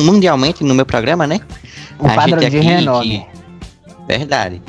mundialmente 0.03 0.63
no 0.63 0.75
meu 0.75 0.85
programa, 0.85 1.25
né? 1.25 1.39
Um 1.99 2.05
A 2.07 2.13
quadro 2.13 2.39
gente 2.39 2.51
de 2.51 2.57
aqui 2.57 2.67
renome. 2.67 3.25
Verdade. 4.07 4.61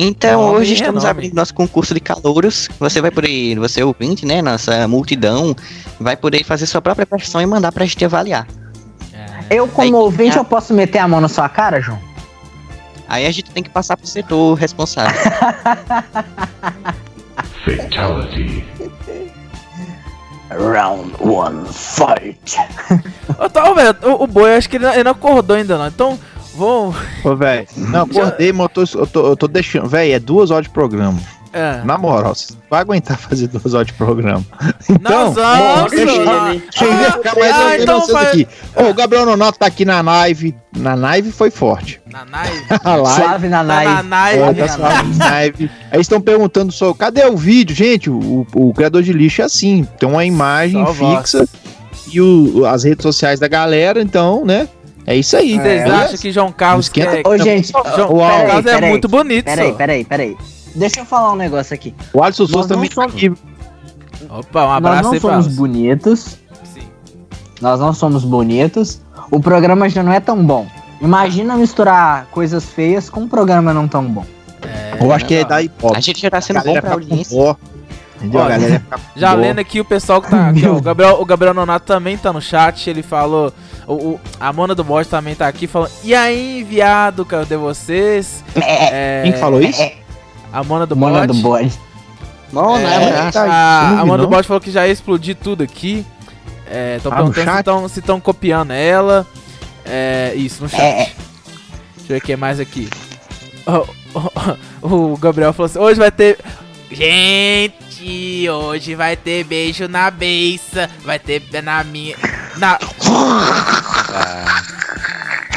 Então 0.00 0.42
Nome 0.42 0.58
hoje 0.58 0.70
e 0.70 0.74
estamos 0.74 1.02
renome. 1.02 1.10
abrindo 1.10 1.34
nosso 1.34 1.52
concurso 1.52 1.92
de 1.92 1.98
calouros. 1.98 2.68
Você 2.78 3.00
vai 3.00 3.10
poder, 3.10 3.58
você 3.58 3.82
ouvinte, 3.82 4.24
né? 4.24 4.40
Nossa 4.40 4.86
multidão, 4.86 5.56
vai 5.98 6.16
poder 6.16 6.44
fazer 6.44 6.66
sua 6.66 6.80
própria 6.80 7.04
versão 7.10 7.40
e 7.42 7.46
mandar 7.46 7.72
pra 7.72 7.84
gente 7.84 8.04
avaliar. 8.04 8.46
Eu, 9.50 9.66
como 9.66 9.88
Aí, 9.96 10.02
ouvinte, 10.02 10.36
a- 10.38 10.40
eu 10.40 10.44
posso 10.44 10.72
meter 10.72 10.98
a 10.98 11.08
mão 11.08 11.20
na 11.20 11.28
sua 11.28 11.48
cara, 11.48 11.80
João? 11.80 11.98
Aí 13.08 13.26
a 13.26 13.30
gente 13.32 13.50
tem 13.50 13.62
que 13.62 13.70
passar 13.70 13.96
pro 13.96 14.06
setor 14.06 14.54
responsável. 14.56 15.18
Round 20.50 21.12
one, 21.20 21.66
fight. 21.72 22.56
Ô, 23.38 23.48
tá, 23.50 23.70
velho, 23.74 23.94
o, 24.02 24.24
o 24.24 24.26
boi, 24.26 24.56
acho 24.56 24.68
que 24.68 24.76
ele 24.76 24.86
não, 24.86 24.94
ele 24.94 25.04
não 25.04 25.12
acordou 25.12 25.56
ainda 25.56 25.76
não. 25.76 25.86
Então, 25.88 26.18
vou. 26.58 26.94
Ô, 27.24 27.36
velho, 27.36 27.66
não, 27.76 28.02
acordei, 28.02 28.52
mas 28.52 28.62
eu 28.64 28.68
tô, 28.68 28.98
eu 29.00 29.06
tô, 29.06 29.26
eu 29.28 29.36
tô 29.36 29.48
deixando. 29.48 29.88
Velho, 29.88 30.12
é 30.12 30.18
duas 30.18 30.50
horas 30.50 30.64
de 30.64 30.70
programa. 30.70 31.18
É. 31.50 31.80
Na 31.82 31.96
moral, 31.96 32.34
você 32.34 32.52
vai 32.68 32.82
aguentar 32.82 33.16
fazer 33.16 33.46
duas 33.48 33.72
horas 33.72 33.86
de 33.86 33.94
programa. 33.94 34.44
Então, 34.88 35.32
Nós 35.32 35.34
vamos, 35.34 35.90
deixa 35.90 36.14
eu- 36.14 36.28
ah, 36.30 36.50
deixa 36.50 36.84
eu 36.84 36.92
ah, 36.92 37.12
ficar 37.12 37.34
mais 37.38 37.56
ah, 37.56 37.78
então 37.78 38.06
faz- 38.08 38.28
aqui. 38.28 38.48
Ô, 38.76 38.82
o 38.90 38.94
Gabriel 38.94 39.24
Nonato 39.24 39.58
tá 39.58 39.64
aqui 39.66 39.84
na 39.86 40.02
live. 40.02 40.54
Na 40.76 40.94
live 40.94 41.32
foi 41.32 41.50
forte. 41.50 42.00
Na 42.12 42.26
naive. 42.26 42.64
A 42.84 42.96
live. 42.96 43.22
Suave 43.22 43.48
na 43.48 43.56
Tá 43.58 43.64
naive. 43.64 43.92
na 43.94 44.02
naive. 44.02 44.42
É, 44.60 44.66
tá 44.66 44.68
suave 44.76 45.14
na 45.16 45.24
live. 45.30 45.70
Aí 45.90 46.00
estão 46.00 46.20
perguntando 46.20 46.70
só, 46.70 46.92
cadê 46.92 47.24
o 47.24 47.36
vídeo? 47.36 47.74
Gente, 47.74 48.10
o, 48.10 48.46
o 48.54 48.74
criador 48.74 49.02
de 49.02 49.14
lixo 49.14 49.40
é 49.40 49.46
assim, 49.46 49.88
tem 49.98 50.06
uma 50.06 50.26
imagem 50.26 50.84
Só 50.84 50.92
voz. 50.92 51.18
fixa 51.20 51.48
e 52.12 52.20
o, 52.20 52.66
as 52.66 52.84
redes 52.84 53.02
sociais 53.02 53.40
da 53.40 53.48
galera, 53.48 54.02
então, 54.02 54.44
né? 54.44 54.68
É 55.08 55.16
isso 55.16 55.36
aí. 55.36 55.52
Vocês 55.52 55.62
beleza? 55.62 55.96
acham 55.96 56.18
que 56.18 56.32
João 56.32 56.52
Carlos 56.52 56.86
esquenta- 56.86 57.22
quer... 57.22 57.26
Ô, 57.28 57.38
gente, 57.38 57.72
João 57.96 58.12
Uau. 58.16 58.28
peraí, 58.30 58.46
Carlos 58.46 58.66
é 58.66 58.90
muito 58.90 59.08
bonito, 59.08 59.44
Peraí, 59.46 59.72
peraí, 59.72 60.04
peraí. 60.04 60.36
Deixa 60.74 61.00
eu 61.00 61.06
falar 61.06 61.32
um 61.32 61.36
negócio 61.36 61.72
aqui. 61.74 61.94
O 62.12 62.22
Alisson 62.22 62.42
Nós 62.42 62.50
Souza 62.52 62.68
não 62.68 62.76
também 62.76 62.88
tá 62.90 62.94
somos- 62.94 63.14
aqui. 63.14 63.32
Opa, 64.28 64.64
um 64.64 64.66
Nós 64.68 64.76
abraço 64.76 65.02
não 65.04 65.12
aí 65.12 65.20
somos 65.20 65.48
bonitos. 65.48 66.36
Sim. 66.74 66.82
Nós 67.60 67.80
não 67.80 67.92
somos 67.94 68.22
bonitos. 68.24 69.00
O 69.30 69.40
programa 69.40 69.88
já 69.88 70.02
não 70.02 70.12
é 70.12 70.20
tão 70.20 70.44
bom. 70.44 70.66
Imagina 71.00 71.56
misturar 71.56 72.26
coisas 72.30 72.64
feias 72.66 73.08
com 73.08 73.20
um 73.20 73.28
programa 73.28 73.72
não 73.72 73.88
tão 73.88 74.04
bom. 74.04 74.26
Eu 75.00 75.12
acho 75.12 75.24
que 75.24 75.34
é 75.36 75.44
da 75.44 75.62
hip 75.62 75.74
hop. 75.82 75.96
A 75.96 76.00
gente 76.00 76.20
já 76.20 76.28
tá 76.30 76.40
sendo 76.40 76.60
bom 76.62 76.72
pra 76.72 76.82
com 76.82 76.88
audiência. 76.90 77.56
Olha, 78.34 78.82
Já 79.16 79.34
dó. 79.34 79.40
lendo 79.40 79.58
aqui 79.60 79.80
o 79.80 79.84
pessoal 79.84 80.20
que 80.20 80.28
tá 80.30 80.48
aqui, 80.48 80.66
ó, 80.66 80.72
o 80.74 80.80
Gabriel, 80.80 81.20
o 81.20 81.24
Gabriel 81.24 81.54
Nonato 81.54 81.86
também 81.86 82.16
tá 82.16 82.32
no 82.32 82.40
chat, 82.40 82.88
ele 82.90 83.02
falou, 83.02 83.52
o, 83.86 83.92
o- 83.94 84.20
a 84.40 84.52
Mona 84.52 84.74
do 84.74 84.82
Bode 84.82 85.08
também 85.08 85.34
tá 85.34 85.46
aqui 85.46 85.66
falando, 85.66 85.90
e 86.02 86.14
aí, 86.14 86.64
viado, 86.68 87.24
cadê 87.24 87.56
vocês? 87.56 88.42
É, 88.56 89.20
Quem 89.22 89.32
que 89.32 89.38
falou 89.38 89.60
isso? 89.62 89.80
É, 89.80 89.94
A 90.52 90.62
Mona 90.64 90.86
do 90.86 90.96
Mona 90.96 91.26
do 91.26 91.34
Bode. 91.34 91.42
bode. 91.68 91.78
Bom, 92.52 92.78
né? 92.78 92.84
É, 92.94 93.08
abraço. 93.18 93.38
a, 93.38 93.44
Não 93.46 93.52
a 93.52 94.00
Amanda 94.00 94.22
não. 94.22 94.30
Bot 94.30 94.46
falou 94.46 94.60
que 94.60 94.70
já 94.70 94.86
ia 94.86 94.92
explodir 94.92 95.36
tudo 95.36 95.62
aqui. 95.62 96.04
É, 96.66 96.98
tô 97.02 97.10
Ah, 97.10 97.16
perguntando 97.16 97.44
chat? 97.44 97.90
se 97.92 98.00
estão 98.00 98.18
copiando 98.18 98.70
ela. 98.72 99.26
É, 99.84 100.32
isso, 100.34 100.62
no 100.62 100.68
chat. 100.68 100.80
É. 100.80 100.94
Deixa 100.96 101.12
eu 102.04 102.06
ver 102.08 102.16
o 102.16 102.20
que 102.22 102.36
mais 102.36 102.58
aqui. 102.58 102.88
O, 104.80 104.88
o- 104.88 105.12
o 105.12 105.16
Gabriel 105.18 105.52
falou 105.52 105.66
assim: 105.66 105.78
hoje 105.78 106.00
vai 106.00 106.10
ter. 106.10 106.38
Gente, 106.90 107.74
hoje 108.50 108.94
vai 108.94 109.16
ter 109.16 109.44
beijo 109.44 109.88
na 109.88 110.10
beça. 110.10 110.88
Vai 111.04 111.18
ter 111.18 111.42
na 111.62 111.82
minha. 111.84 112.16
Na. 112.56 112.78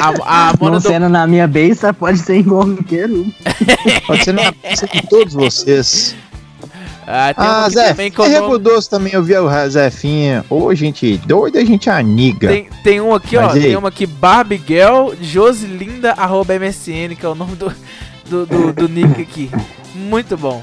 A, 0.00 0.48
a 0.50 0.52
Não 0.60 0.72
do. 0.72 0.80
sendo 0.80 1.08
na 1.08 1.26
minha 1.26 1.46
beça, 1.46 1.94
pode 1.94 2.18
ser 2.18 2.36
em 2.36 2.44
qualquer 2.44 3.08
um. 3.08 3.30
Pode 4.06 4.24
ser 4.24 4.32
na 4.32 4.52
pizza 4.52 4.86
de 4.88 5.02
todos 5.06 5.32
vocês. 5.34 6.16
Ah, 7.06 7.32
tem 7.34 7.44
Ah, 7.46 7.64
aqui 7.66 7.74
Zé, 7.74 7.88
também 7.90 8.06
é 8.06 8.18
não- 8.18 8.24
Rego 8.26 8.58
Doce 8.58 8.88
também, 8.90 9.12
eu 9.12 9.22
vi 9.22 9.36
o 9.36 9.68
Zefinha. 9.68 10.44
Ô, 10.50 10.74
gente 10.74 11.18
doida, 11.18 11.58
a 11.60 11.64
gente 11.64 11.88
é 11.88 11.92
amiga. 11.92 12.48
Tem, 12.48 12.68
tem 12.82 13.00
um 13.00 13.14
aqui, 13.14 13.36
ó. 13.36 13.42
Mas 13.42 13.54
e 13.54 13.58
aí? 13.58 13.64
Tem 13.64 13.76
uma 13.76 13.88
aqui, 13.88 14.06
Barbie 14.06 14.60
Girl 14.66 15.10
Josilinda, 15.20 16.12
arroba 16.12 16.54
MSN, 16.58 17.14
que 17.18 17.24
é 17.26 17.28
o 17.28 17.34
nome 17.34 17.54
do, 17.56 17.72
do, 18.28 18.46
do, 18.46 18.72
do 18.72 18.88
nick 18.88 19.20
aqui. 19.20 19.50
Muito 19.94 20.36
bom. 20.36 20.62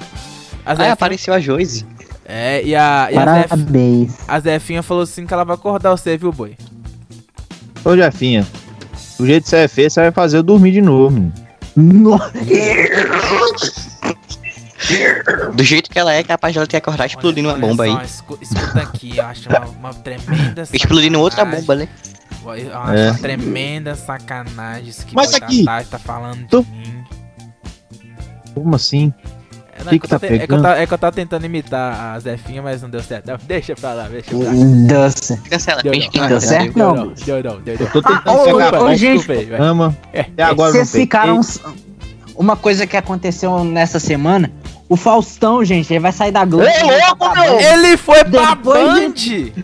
A 0.69 0.73
Ah, 0.73 0.75
Zefinha- 0.75 0.93
apareceu 0.93 1.33
a 1.33 1.39
Joyce. 1.39 1.83
É, 2.25 2.61
e 2.63 2.75
a, 2.75 3.09
e 3.11 3.17
a, 3.17 3.25
Zef, 3.33 3.47
Parabéns. 3.49 4.13
a 4.27 4.39
Zefinha 4.39 4.83
falou 4.83 5.01
assim 5.01 5.25
que 5.25 5.33
ela 5.33 5.43
vai 5.43 5.55
acordar 5.55 5.89
você, 5.89 6.15
viu, 6.15 6.31
boi? 6.31 6.55
Ô, 7.83 7.95
Jefinha, 7.97 8.45
do 9.17 9.25
jeito 9.25 9.45
que 9.45 9.49
você 9.49 9.55
é 9.57 9.67
feio, 9.67 9.89
você 9.89 9.99
vai 10.01 10.11
fazer 10.11 10.37
eu 10.37 10.43
dormir 10.43 10.71
de 10.71 10.79
novo. 10.81 11.31
Do 15.55 15.63
jeito 15.63 15.89
que 15.89 15.97
ela 15.97 16.13
é, 16.13 16.23
capaz 16.23 16.53
de 16.53 16.59
ela 16.59 16.67
ter 16.67 16.77
acordado 16.77 17.07
explodindo 17.09 17.47
uma 17.49 17.55
Olha 17.55 17.67
bomba 17.67 17.83
aí. 17.85 17.91
só, 17.91 18.01
escu- 18.03 18.37
escuta 18.41 18.79
aqui, 18.81 19.17
eu 19.17 19.25
acho 19.25 19.49
uma, 19.49 19.59
uma 19.65 19.93
tremenda 19.93 20.63
Explodindo 20.71 21.19
outra 21.19 21.43
bomba, 21.45 21.75
né? 21.75 21.87
Eu 22.45 22.51
acho 22.77 22.93
É. 22.93 23.11
uma 23.11 23.19
tremenda 23.19 23.95
sacanagem 23.95 24.89
isso 24.89 25.05
que 25.05 25.15
Mas 25.15 25.33
aqui- 25.33 25.65
Tatá 25.65 25.83
tá 25.91 25.99
falando 25.99 26.45
Tu- 26.47 26.63
de 26.63 26.71
mim. 26.71 27.03
Como 28.53 28.75
assim? 28.75 29.13
É, 29.79 29.83
não, 29.83 29.89
Que 29.89 29.95
é, 29.95 29.99
que 29.99 30.05
eu 30.05 30.09
tá 30.09 30.15
é 30.15 30.19
que 30.19 30.33
eu 30.35 30.39
pegando? 30.39 30.61
tá- 30.61 30.77
é 30.77 30.85
que 30.87 30.93
eu 30.93 30.97
tava 30.97 31.11
tentando 31.15 31.45
imitar 31.45 32.13
a 32.15 32.19
Zefinha, 32.19 32.61
mas 32.61 32.81
não 32.81 32.89
deu 32.89 33.01
certo. 33.01 33.27
Não, 33.27 33.37
deixa 33.47 33.75
pra 33.75 33.93
lá, 33.93 34.07
deixa 34.09 34.29
pra 34.31 34.37
lá. 34.39 34.51
Doce. 35.05 35.37
Cancela, 35.49 35.81
Deu 35.81 35.93
não. 35.93 36.27
Deu 36.27 36.41
certo? 36.41 36.73
Deu 36.73 36.85
Não. 36.87 36.95
não, 36.95 37.07
deu 37.13 37.43
não, 37.43 37.61
deu 37.61 37.75
não. 37.79 37.85
Eu 37.85 37.91
tô 37.91 38.01
tentando 38.01 38.21
Ah, 38.25 38.33
ô, 38.33 38.43
pegar 38.45 38.81
ô, 38.81 38.85
a 38.87 38.95
gente, 38.95 39.17
Desculpa 39.19 39.39
aí, 39.41 39.45
cama. 39.47 39.97
É, 40.11 40.19
Até 40.21 40.43
agora 40.43 40.71
Vocês 40.73 40.91
ficaram. 40.91 41.39
Uma 42.35 42.55
coisa 42.55 42.85
que 42.85 42.95
aconteceu 42.97 43.63
nessa 43.63 43.99
semana. 43.99 44.51
O 44.87 44.95
Faustão, 44.95 45.63
gente, 45.63 45.91
ele 45.93 45.99
vai 45.99 46.11
sair 46.11 46.31
da 46.31 46.43
Globo. 46.45 46.65
Ei, 46.65 46.83
vai 46.83 46.99
louco, 47.07 47.17
pra 47.31 47.41
meu! 47.41 47.59
Ele 47.59 47.95
foi 47.97 48.23
pra 48.25 48.55
Depois 48.55 48.93
Band! 48.95 49.63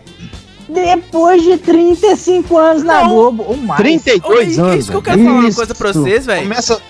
Depois 0.68 1.42
de 1.42 1.56
35 1.58 2.56
anos 2.58 2.82
na 2.82 3.02
Não. 3.02 3.08
Globo. 3.10 3.44
Ou 3.48 3.56
mais. 3.56 3.80
32 3.80 4.58
Oi, 4.58 4.64
anos. 4.64 4.80
Isso 4.80 4.90
que 4.90 4.96
eu 4.96 5.02
quero 5.02 5.16
velho. 5.16 5.28
falar 5.28 5.40
uma 5.40 5.48
Isso. 5.48 5.56
coisa 5.56 5.74
pra 5.74 5.92
vocês, 5.92 6.26
velho. 6.26 6.42
Começa. 6.42 6.80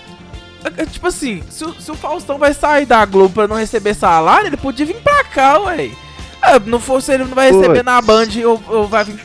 É, 0.77 0.81
é, 0.81 0.85
Tipo 0.85 1.07
assim, 1.07 1.41
se, 1.49 1.63
o- 1.65 1.73
se 1.81 1.91
o 1.91 1.95
Faustão 1.95 2.37
vai 2.37 2.53
sair 2.53 2.85
da 2.85 3.05
Globo 3.05 3.33
pra 3.33 3.47
não 3.47 3.55
receber 3.55 3.93
salário, 3.93 4.47
ele 4.47 4.57
podia 4.57 4.85
vir 4.85 4.95
pra 4.97 5.23
cá, 5.23 5.59
ué. 5.59 5.89
Ah, 6.41 6.59
não 6.65 6.79
fosse 6.79 7.11
ele 7.11 7.23
não 7.25 7.33
vai 7.35 7.47
receber 7.51 7.67
Puts. 7.69 7.83
na 7.85 8.01
Band 8.01 8.27
ou, 8.45 8.61
ou 8.67 8.87
vai 8.87 9.03
vir. 9.03 9.19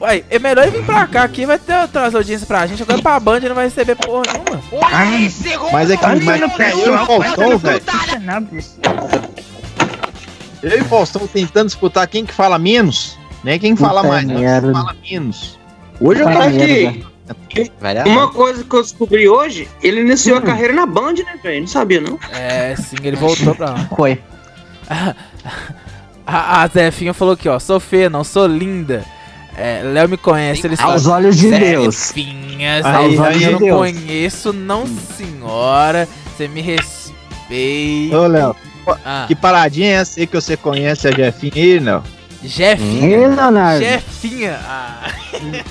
Ué, 0.00 0.22
é 0.30 0.38
melhor 0.38 0.66
ele 0.66 0.78
vir 0.78 0.84
pra 0.86 1.06
cá 1.06 1.22
aqui, 1.24 1.44
vai 1.46 1.58
ter 1.58 1.88
trazer 1.88 2.16
audiência 2.16 2.46
pra 2.46 2.66
gente. 2.66 2.82
Agora 2.82 3.00
pra 3.02 3.18
Band 3.20 3.36
ele 3.38 3.48
não 3.48 3.54
vai 3.56 3.64
receber 3.66 3.94
porra 3.96 4.22
nenhuma. 4.32 4.62
Mas 5.72 5.90
é 5.90 5.96
que 5.96 6.02
mas 6.06 6.40
eu 6.40 6.86
e 6.86 6.90
o 6.90 7.06
Faustão, 7.06 7.58
velho. 7.58 7.82
Eu 10.62 10.78
e 10.78 10.80
o 10.80 10.84
Faustão 10.84 11.26
tentando 11.26 11.66
disputar 11.66 12.06
quem 12.08 12.24
que 12.26 12.32
fala 12.34 12.58
menos, 12.58 13.16
né? 13.44 13.58
Quem 13.58 13.76
fala 13.76 14.00
Puta 14.02 14.12
mais, 14.12 14.26
não, 14.26 14.34
merda. 14.40 14.66
quem 14.72 14.80
fala 14.82 14.96
menos. 15.10 15.58
Hoje 16.00 16.20
eu 16.20 16.28
merda. 16.28 16.44
aqui. 16.64 17.06
Uma 18.06 18.28
coisa 18.28 18.64
que 18.64 18.74
eu 18.74 18.82
descobri 18.82 19.28
hoje, 19.28 19.68
ele 19.82 20.00
iniciou 20.00 20.38
a 20.38 20.42
carreira 20.42 20.72
na 20.72 20.86
Band, 20.86 21.14
né, 21.14 21.38
velho? 21.42 21.60
Não 21.60 21.66
sabia, 21.68 22.00
não. 22.00 22.18
É, 22.32 22.74
sim, 22.76 22.96
ele 23.02 23.16
voltou 23.16 23.54
pra 23.54 23.70
lá. 23.70 23.88
Foi. 23.96 24.20
A, 26.30 26.62
a 26.62 26.66
Zefinha 26.68 27.14
falou 27.14 27.32
aqui, 27.32 27.48
ó. 27.48 27.58
Sou 27.58 27.80
feia, 27.80 28.10
não 28.10 28.22
sou 28.22 28.46
linda. 28.46 29.02
É, 29.56 29.80
Léo 29.82 30.10
me 30.10 30.16
conhece, 30.18 30.66
ele 30.66 30.76
Aos 30.78 31.04
fala. 31.04 31.16
olhos 31.16 31.36
de 31.38 31.50
Deus. 31.50 31.94
Zefinha, 31.96 32.82
Zefinha, 32.82 33.26
aí, 33.28 33.42
eu 33.44 33.52
não 33.52 33.58
Deus. 33.58 33.76
conheço, 33.78 34.52
não 34.52 34.86
senhora. 34.86 36.06
Você 36.36 36.46
me 36.46 36.60
respeita. 36.60 38.18
Ô, 38.18 38.26
Léo, 38.26 38.54
Ah, 39.04 39.24
que 39.26 39.34
paradinha 39.34 39.88
é 39.88 39.92
essa 39.94 40.20
aí 40.20 40.26
que 40.26 40.34
você 40.34 40.54
conhece 40.54 41.08
a 41.08 41.12
Jefinha 41.12 41.52
aí, 41.54 41.80
não? 41.80 42.02
Jefinha. 42.42 43.28
Leonardo. 43.28 43.84
Jefinha. 43.84 44.60
Ah, 44.64 45.10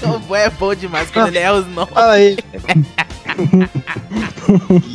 o 0.15 0.19
boy 0.19 0.39
é 0.39 0.49
bom 0.49 0.75
demais 0.75 1.09
quando 1.09 1.27
ele 1.27 1.39
é 1.39 1.51
os 1.51 1.65
nomes. 1.67 1.93
Fala 1.93 2.13
aí. 2.13 2.37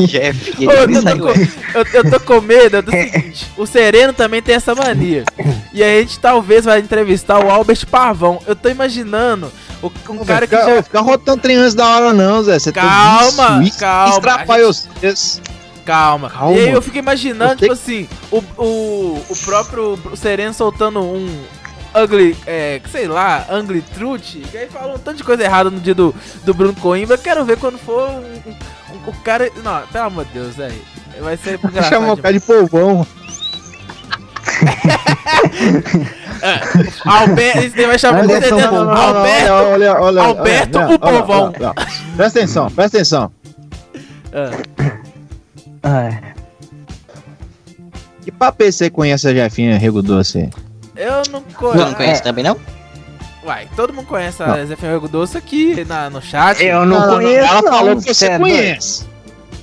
Jeff. 0.07 0.57
Eu, 0.63 1.03
tô 1.03 1.03
com, 1.19 1.31
eu, 1.79 1.87
eu 1.93 2.11
tô 2.11 2.21
com 2.21 2.41
medo 2.41 2.83
do 2.83 2.91
seguinte: 2.91 3.47
o 3.57 3.67
Sereno 3.67 4.13
também 4.13 4.43
tem 4.43 4.55
essa 4.55 4.75
mania. 4.75 5.25
E 5.73 5.83
a 5.83 6.01
gente 6.01 6.19
talvez 6.19 6.65
vai 6.65 6.81
entrevistar 6.81 7.39
o 7.45 7.51
Albert 7.51 7.87
Pavão. 7.87 8.41
Eu 8.47 8.57
tô 8.57 8.69
imaginando 8.69 9.51
o, 9.83 9.91
um 10.11 10.25
cara 10.25 10.47
que 10.47 10.57
fica, 10.57 10.77
já. 10.77 10.83
fica 10.83 11.01
rotando 11.01 11.43
trem 11.43 11.57
antes 11.57 11.75
da 11.75 11.87
hora, 11.87 12.13
não, 12.13 12.43
Zé. 12.43 12.59
Você 12.59 12.73
Calma, 12.73 13.47
tá 13.47 13.63
isso, 13.63 13.79
calma, 13.79 14.11
Isso 14.11 14.19
atrapalha 14.19 14.67
vocês. 14.67 15.43
Calma. 15.85 16.31
Calma. 16.31 16.57
E 16.57 16.61
aí 16.61 16.71
eu 16.71 16.83
fico 16.83 16.99
imaginando, 16.99 17.53
Eu 17.53 17.57
tipo 17.57 17.73
assim, 17.73 18.09
o, 18.31 18.39
o, 18.57 19.25
o 19.29 19.37
próprio 19.45 19.99
o 20.11 20.17
Sereno 20.17 20.55
soltando 20.55 21.01
um 21.01 21.29
ugly, 21.95 22.37
é, 22.47 22.81
sei 22.91 23.07
lá, 23.07 23.47
ugly 23.51 23.83
truth. 23.95 24.35
E 24.53 24.57
aí 24.57 24.67
fala 24.69 24.95
um 24.95 24.99
tanto 24.99 25.19
de 25.19 25.25
coisa 25.25 25.43
errada 25.43 25.71
no 25.71 25.81
dia 25.81 25.95
do, 25.95 26.15
do 26.45 26.55
Bruno 26.55 26.75
Coimbra. 26.75 27.19
Quero 27.19 27.45
ver 27.45 27.59
quando 27.59 27.79
for 27.79 28.09
um, 28.09 28.21
um- 28.51 28.57
o 29.07 29.13
cara. 29.23 29.51
Não, 29.65 29.87
pelo 29.89 30.05
amor 30.05 30.25
de 30.27 30.33
Deus, 30.33 30.55
velho. 30.57 30.81
Vai 31.21 31.37
ser 31.37 31.59
engraçado. 31.65 31.89
Chama 31.91 32.13
o 32.13 32.17
cara 32.17 32.35
de 32.35 32.41
povão. 32.41 33.07
Alberto, 37.05 37.59
esse 37.59 37.77
daí 37.77 37.87
vai 37.87 37.99
chamar 37.99 38.23
com 38.23 38.29
certeza. 38.29 38.69
Alberto. 38.69 39.53
olha, 39.53 40.01
olha, 40.01 40.23
Alberto, 40.23 40.79
olha, 40.79 41.25
o 41.25 41.31
olha. 41.31 41.75
Presta 42.17 42.39
atenção, 42.41 42.71
presta 42.71 42.97
atenção. 42.99 43.33
Ah. 45.83 46.19
Que 48.23 48.31
papo 48.31 48.63
é 48.63 48.67
que 48.67 48.73
você 48.73 48.91
conhece 48.91 49.27
a 49.29 49.35
Jefinha 49.35 49.79
Rego 49.79 50.03
Doce? 50.03 50.49
Eu 50.97 51.23
não 51.31 51.41
Não, 51.41 51.53
conheço. 51.55 51.87
não 51.87 51.95
conhece 51.95 52.23
também, 52.23 52.45
não? 52.45 52.57
Uai, 53.45 53.69
todo 53.75 53.93
mundo 53.93 54.07
conhece 54.07 54.43
a 54.43 54.65
Zé 54.65 54.77
Ferreiro 54.77 55.09
Doce 55.09 55.37
aqui 55.37 55.85
na, 55.85 56.09
no 56.09 56.23
chat. 56.23 56.63
Eu 56.63 56.87
não, 56.87 57.01
Não, 57.01 57.07
não, 57.09 57.15
conheço. 57.17 57.49
ela 57.49 57.63
não, 57.63 57.73
falou 57.73 57.97
que 57.97 58.03
você 58.03 58.15
cê 58.15 58.27
é 58.27 58.39
conhece. 58.39 59.05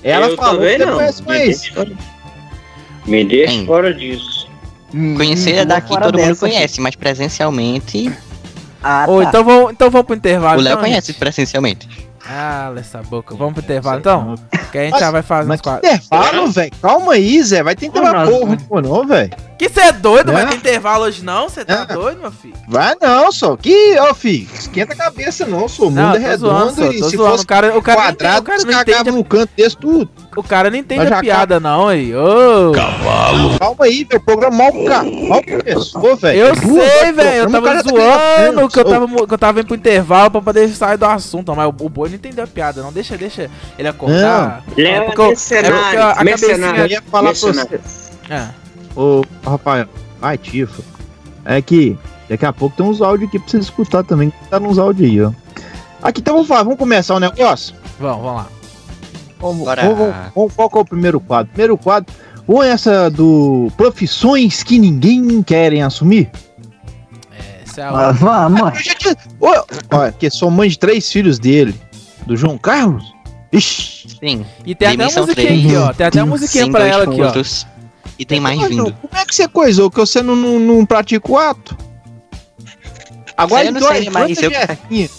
Ela 0.03 0.27
eu 0.27 0.35
falou 0.35 0.59
que 0.61 0.77
você 0.77 0.85
não. 0.85 0.95
conhece 0.95 1.21
Me 1.21 1.27
mais. 1.27 1.45
deixa 1.61 1.73
fora- 1.73 1.91
Me 3.05 3.25
deixa 3.25 3.53
Hein. 3.53 3.65
fora 3.65 3.93
disso. 3.93 4.49
Hum, 4.93 5.15
Conhecer 5.15 5.55
hum, 5.55 5.59
é 5.59 5.65
daqui 5.65 5.97
todo 5.99 6.17
mundo 6.19 6.35
conhece, 6.37 6.81
mas 6.81 6.95
presencialmente. 6.95 8.11
Ah, 8.83 9.05
Ô, 9.07 9.21
tá. 9.21 9.29
então 9.29 9.43
vamos, 9.43 9.71
então 9.71 9.89
vamos 9.89 10.07
pro 10.07 10.15
intervalo. 10.15 10.59
o 10.59 10.63
Léo 10.63 10.71
então, 10.73 10.83
conhece 10.83 11.07
gente? 11.07 11.19
presencialmente. 11.19 12.08
Ah, 12.31 12.71
essa 12.77 13.01
boca. 13.01 13.33
Vamos 13.35 13.53
pro 13.55 13.63
intervalo 13.63 13.97
então? 13.99 14.35
Que 14.71 14.77
a 14.77 14.81
gente 14.83 14.91
Mas- 14.91 14.99
já 14.99 15.09
vai 15.09 15.23
fazer 15.23 15.47
Mas 15.47 15.55
uns 15.55 15.61
que 15.61 15.69
quadros. 15.69 15.91
intervalo, 16.05 16.51
velho. 16.51 16.71
Calma 16.79 17.13
aí, 17.13 17.41
Zé. 17.41 17.63
Vai 17.63 17.75
ter 17.75 17.87
intervalo 17.87 18.19
Nossa. 18.19 18.31
porra, 18.31 18.55
nenhuma, 18.55 18.81
não, 18.83 19.07
velho. 19.07 19.31
Que 19.57 19.67
você 19.67 19.79
é 19.81 19.91
doido? 19.91 20.31
Vai 20.31 20.43
É? 20.43 20.45
ter 20.45 20.55
intervalo 20.57 21.05
hoje 21.05 21.23
não? 21.25 21.49
Você 21.49 21.65
tá 21.65 21.87
É. 21.89 21.93
doido, 21.93 22.21
meu 22.21 22.31
filho? 22.31 22.53
Vai 22.67 22.95
não, 23.01 23.31
só. 23.31 23.57
Que, 23.57 23.97
ó, 23.99 24.13
filho. 24.13 24.47
Esquenta 24.53 24.93
a 24.93 24.95
cabeça, 24.95 25.45
não. 25.47 25.67
Sou 25.67 25.87
o 25.87 25.89
mundo 25.89 26.01
Não, 26.01 26.13
é 26.15 26.19
redondo 26.19 26.37
zoando, 26.37 26.75
só, 26.75 26.91
e 26.91 26.93
se 26.93 27.17
zoando. 27.17 27.31
fosse 27.31 27.43
O 27.43 27.47
cara, 27.47 27.77
o 27.77 27.81
cara, 27.81 28.01
quadrado, 28.03 28.39
o 28.41 28.43
cara 28.43 28.57
os 28.59 28.63
não 28.63 29.13
no 29.17 29.23
canto 29.23 29.49
desse 29.57 29.75
tudo. 29.75 30.09
O 30.39 30.43
cara 30.43 30.69
não 30.69 30.77
entende 30.77 31.11
a 31.13 31.19
piada 31.19 31.59
não, 31.59 31.87
aí. 31.87 32.13
Ô, 32.15 32.71
Calma 33.59 33.85
aí, 33.85 34.07
meu 34.09 34.19
programa 34.19 34.57
mal, 34.57 34.71
ca- 34.85 35.03
mal 35.03 35.41
começou, 35.43 36.15
velho. 36.15 36.39
eu 36.39 36.55
sei, 36.55 37.11
velho. 37.11 37.37
Eu 37.43 37.51
tava 37.51 37.67
cara 37.67 37.83
tá 37.83 37.89
zoando 37.89 38.69
que 38.69 38.79
eu 38.79 38.85
tava, 38.85 39.27
que 39.27 39.33
eu 39.33 39.37
tava 39.37 39.59
indo 39.59 39.67
pro 39.67 39.75
intervalo 39.75 40.31
pra 40.31 40.41
poder 40.41 40.67
sair 40.69 40.97
do 40.97 41.05
assunto. 41.05 41.55
Mas 41.55 41.65
o, 41.67 41.85
o 41.85 41.89
boi 41.89 42.09
não 42.09 42.15
entendeu 42.15 42.43
a 42.43 42.47
piada, 42.47 42.81
não. 42.81 42.91
Deixa, 42.91 43.17
deixa 43.17 43.49
ele 43.77 43.87
acordar. 43.87 44.63
Léo 44.77 45.05
porque 45.05 45.21
eu- 45.21 45.25
é 45.25 45.27
mercenário. 45.29 45.75
é 45.75 45.81
porque 45.81 45.97
a- 45.97 46.11
a 46.11 46.23
mercenário. 46.23 46.81
Eu 46.81 46.87
ia 46.87 47.01
falar 47.03 47.31
pra 47.31 47.39
você. 47.39 47.79
É. 48.29 48.47
Ô, 48.95 49.23
Rafael, 49.45 49.85
ai, 50.21 50.37
Tifa. 50.37 50.81
É 51.45 51.61
que 51.61 51.97
daqui 52.29 52.45
a 52.45 52.53
pouco 52.53 52.75
tem 52.75 52.85
uns 52.85 53.01
áudios 53.01 53.29
aqui 53.29 53.39
pra 53.39 53.47
você 53.49 53.57
escutar 53.57 54.03
também. 54.03 54.31
Tá 54.49 54.59
nos 54.59 54.77
áudios 54.77 55.09
aí, 55.09 55.21
ó. 55.21 55.31
Aqui, 56.01 56.21
então 56.21 56.33
vamos 56.35 56.47
falar, 56.47 56.63
vamos 56.63 56.77
começar 56.79 57.15
o 57.15 57.19
negócio? 57.19 57.75
Vamos, 57.99 58.21
vamos 58.23 58.35
lá. 58.37 58.47
Vamos, 59.39 59.65
Bora. 59.65 59.81
vamos, 59.83 59.97
vamos, 59.97 60.15
vamos- 60.35 60.53
qual 60.53 60.69
que 60.69 60.77
é 60.77 60.81
o 60.81 60.85
primeiro 60.85 61.19
quadro? 61.19 61.51
Primeiro 61.51 61.77
quadro, 61.77 62.13
ou 62.47 62.61
essa 62.63 63.09
do 63.09 63.71
profissões 63.77 64.63
que 64.63 64.77
ninguém 64.77 65.41
querem 65.41 65.81
assumir? 65.81 66.29
Essa 67.63 67.81
é 67.81 67.83
a 67.85 67.89
Ah, 68.09 68.11
vamos. 68.11 68.61
Olha, 69.91 70.11
que 70.11 70.29
sou 70.29 70.51
mãe 70.51 70.69
de 70.69 70.77
três 70.77 71.11
filhos 71.11 71.39
dele. 71.39 71.73
Do 72.25 72.35
João 72.35 72.57
Carlos? 72.57 73.13
Ixi. 73.51 74.09
Sim. 74.19 74.45
E 74.65 74.75
tem 74.75 74.87
até 74.89 74.95
uma 74.95 75.07
Dimensão 75.09 75.23
musiquinha 75.25 75.49
aqui, 75.53 75.75
ó. 75.77 75.93
Tem 75.93 76.05
até 76.07 76.23
uma 76.23 76.29
musiquinha 76.29 76.65
Sim, 76.65 76.71
pra 76.71 76.85
ela 76.87 77.03
aqui, 77.05 77.21
ó. 77.21 77.25
pontos. 77.27 77.67
E 78.19 78.25
tem 78.25 78.39
mais 78.39 78.59
Mas, 78.59 78.69
vindo. 78.69 78.93
Como 78.93 79.15
é 79.21 79.25
que 79.25 79.33
você 79.33 79.47
coisou? 79.47 79.89
Que 79.89 79.97
você 79.99 80.21
não, 80.21 80.35
não, 80.35 80.59
não 80.59 80.85
pratica 80.85 81.31
o 81.31 81.37
ato? 81.37 81.75
Agora 83.37 83.65
eu 83.65 83.71
não 83.71 83.81
sei, 83.81 84.05
quanta 84.11 84.45
eu-? 84.45 85.09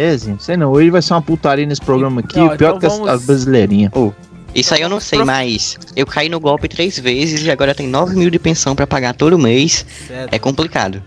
É, 0.00 0.16
Zinho, 0.16 0.38
sei 0.38 0.56
não. 0.56 0.70
Hoje 0.70 0.90
vai 0.90 1.02
ser 1.02 1.12
uma 1.14 1.22
putaria 1.22 1.66
nesse 1.66 1.80
programa 1.80 2.20
aqui, 2.20 2.38
Não, 2.38 2.56
pior 2.56 2.68
então 2.76 2.78
que 2.78 2.86
as, 2.86 2.92
vamos- 2.92 3.08
as 3.08 3.24
brasileirinhas. 3.24 3.90
Ô, 3.94 4.12
Isso 4.54 4.72
aí 4.72 4.80
eu 4.80 4.88
não 4.88 5.00
sei, 5.00 5.24
mas 5.24 5.76
eu 5.96 6.06
caí 6.06 6.28
no 6.28 6.38
golpe 6.38 6.68
três 6.68 6.96
vezes 6.98 7.42
e 7.44 7.50
agora 7.50 7.74
tem 7.74 7.88
9 7.88 8.14
mil 8.16 8.30
de 8.30 8.38
pensão 8.38 8.76
pra 8.76 8.86
pagar 8.86 9.12
todo 9.14 9.36
mês. 9.36 9.84
Certo. 10.06 10.32
É 10.32 10.38
complicado. 10.38 11.02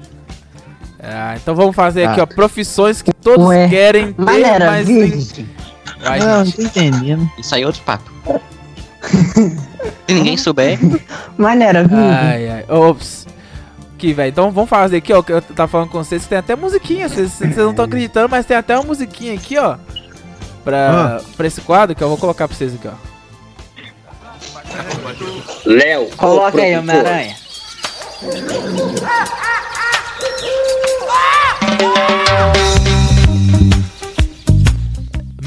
Ah, 1.01 1.35
então 1.41 1.55
vamos 1.55 1.73
fazer 1.75 2.03
aqui, 2.03 2.19
Ah. 2.19 2.23
ó, 2.23 2.25
profissões 2.25 3.01
que 3.01 3.13
todos 3.13 3.45
Ué, 3.47 3.67
querem 3.69 4.11
ter, 4.13 4.21
Maneira, 4.21 4.65
mas 4.71 4.85
virgem. 4.87 5.49
Vai, 6.03 6.19
não, 6.19 6.43
não 6.45 6.51
tô 6.51 6.61
entendendo. 6.61 7.31
Isso 7.39 7.55
aí 7.55 7.63
é 7.63 7.65
outro 7.65 7.81
papo. 7.83 8.11
Se 9.01 10.13
ninguém 10.13 10.37
souber, 10.37 10.77
Maneira, 11.37 11.83
virgem. 11.87 12.05
Ai, 12.07 12.49
ai. 12.49 12.65
Ops. 12.67 13.25
Aqui, 14.01 14.13
velho. 14.13 14.29
Então 14.31 14.49
vamos 14.49 14.67
fazer 14.67 14.97
aqui, 14.97 15.13
ó. 15.13 15.21
Que 15.21 15.31
eu 15.31 15.39
tava 15.43 15.67
falando 15.67 15.89
com 15.89 16.03
vocês 16.03 16.23
que 16.23 16.29
tem 16.29 16.39
até 16.39 16.55
musiquinha. 16.55 17.07
Vocês 17.07 17.33
vocês 17.33 17.55
não 17.55 17.69
estão 17.69 17.85
acreditando, 17.85 18.29
mas 18.29 18.47
tem 18.47 18.57
até 18.57 18.75
uma 18.75 18.85
musiquinha 18.85 19.35
aqui, 19.35 19.59
ó. 19.59 19.77
Pra, 20.63 21.21
pra 21.37 21.45
esse 21.45 21.61
quadro 21.61 21.95
que 21.95 22.03
eu 22.03 22.09
vou 22.09 22.17
colocar 22.17 22.47
pra 22.47 22.57
vocês 22.57 22.73
aqui, 22.73 22.87
ó. 22.87 22.93
Léo. 25.67 26.09
Coloca 26.17 26.59
aí. 26.59 26.75
Homem-Aranha. 26.79 27.35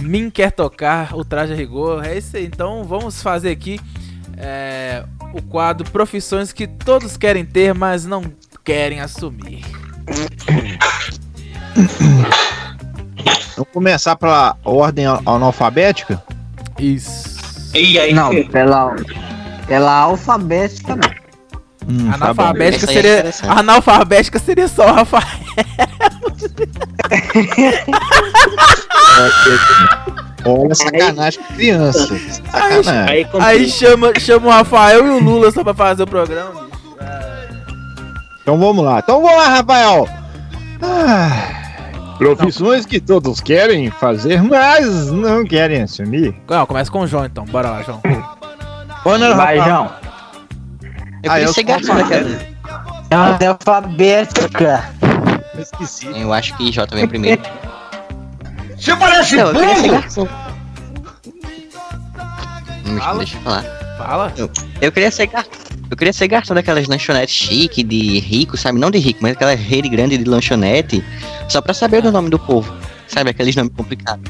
Min 0.00 0.30
quer 0.30 0.52
tocar 0.52 1.12
o 1.16 1.24
traje 1.24 1.52
a 1.54 1.56
rigor. 1.56 2.06
É 2.06 2.16
isso 2.16 2.36
aí. 2.36 2.44
Então 2.44 2.84
vamos 2.84 3.20
fazer 3.20 3.50
aqui 3.50 3.80
é, 4.36 5.04
o 5.32 5.42
quadro 5.42 5.90
Profissões 5.90 6.52
que 6.52 6.68
todos 6.68 7.16
querem 7.16 7.44
ter, 7.44 7.74
mas 7.74 8.04
não 8.04 8.22
querem 8.64 9.00
assumir. 9.00 9.62
Vamos 13.56 13.68
começar 13.72 14.16
pela 14.16 14.56
ordem 14.64 15.06
al- 15.06 15.22
analfabética? 15.26 16.22
Isso. 16.78 17.34
E 17.74 17.98
aí, 17.98 18.14
Não, 18.14 18.30
pela, 18.46 18.94
pela 19.66 19.92
alfabética 19.92 20.96
não. 20.96 21.10
Hum, 21.86 22.08
tá. 22.08 22.14
Analfabética 22.14 22.90
aí 22.90 22.96
é 22.96 23.00
seria. 23.02 23.14
interessante. 23.18 23.58
analfabética 23.58 24.38
seria 24.38 24.68
só 24.68 24.90
o 24.90 24.94
Rafael. 24.94 25.24
Olha, 30.46 30.74
sacanagem 30.74 31.42
com 31.42 31.54
criança. 31.54 32.18
Sacanagem. 32.50 32.92
Aí, 33.14 33.24
compre- 33.24 33.46
Aí 33.46 33.68
chama, 33.68 34.12
chama 34.18 34.46
o 34.46 34.50
Rafael 34.50 35.06
e 35.06 35.10
o 35.10 35.22
Lula 35.22 35.50
só 35.50 35.62
pra 35.64 35.74
fazer 35.74 36.02
o 36.02 36.06
programa. 36.06 36.68
Então 38.44 38.58
vamos 38.58 38.84
lá. 38.84 38.98
Então 38.98 39.22
vamos 39.22 39.38
lá, 39.38 39.48
Rafael. 39.48 40.06
Ah, 40.82 41.30
profissões 42.18 42.84
que 42.84 43.00
todos 43.00 43.40
querem 43.40 43.90
fazer, 43.90 44.42
mas 44.42 45.10
não 45.10 45.44
querem 45.46 45.80
assumir. 45.80 46.34
Não, 46.46 46.66
começa 46.66 46.90
com 46.90 47.00
o 47.00 47.06
João 47.06 47.24
então. 47.24 47.46
Bora 47.46 47.70
lá, 47.70 47.82
João. 47.82 48.02
Vai, 49.34 49.56
João. 49.56 49.90
eu 51.22 51.30
Ah, 51.30 51.34
queria 51.34 51.44
eu 51.44 51.54
ser 51.54 51.64
daquela. 51.64 52.38
É 53.10 53.16
uma 53.16 53.38
alfabética. 53.48 54.84
Eu 55.54 55.62
esqueci. 55.62 56.06
Eu 56.14 56.30
acho 56.32 56.54
que 56.58 56.70
Jota 56.70 56.94
vem 56.94 57.08
primeiro. 57.08 57.40
Você 58.76 58.94
parece 58.96 59.36
Não, 59.36 59.46
eu 59.46 59.54
burro! 59.54 60.28
Deixa 63.16 63.36
eu 63.36 63.40
falar. 63.40 63.64
Fala. 63.96 64.32
Eu 64.82 64.92
queria 64.92 65.10
ser 65.10 65.28
garçom. 65.28 65.63
Eu 65.94 65.96
queria 65.96 66.12
ser 66.12 66.26
garçom 66.26 66.54
daquelas 66.54 66.88
lanchonetes 66.88 67.32
chique, 67.36 67.84
de 67.84 68.18
rico, 68.18 68.56
sabe? 68.56 68.80
Não 68.80 68.90
de 68.90 68.98
rico, 68.98 69.20
mas 69.22 69.30
aquela 69.36 69.54
rede 69.54 69.88
grande 69.88 70.18
de 70.18 70.24
lanchonete. 70.28 71.04
Só 71.48 71.60
pra 71.60 71.72
saber 71.72 72.02
do 72.02 72.10
nome 72.10 72.28
do 72.30 72.36
povo. 72.36 72.74
Sabe? 73.06 73.30
Aqueles 73.30 73.54
nomes 73.54 73.72
complicados. 73.76 74.28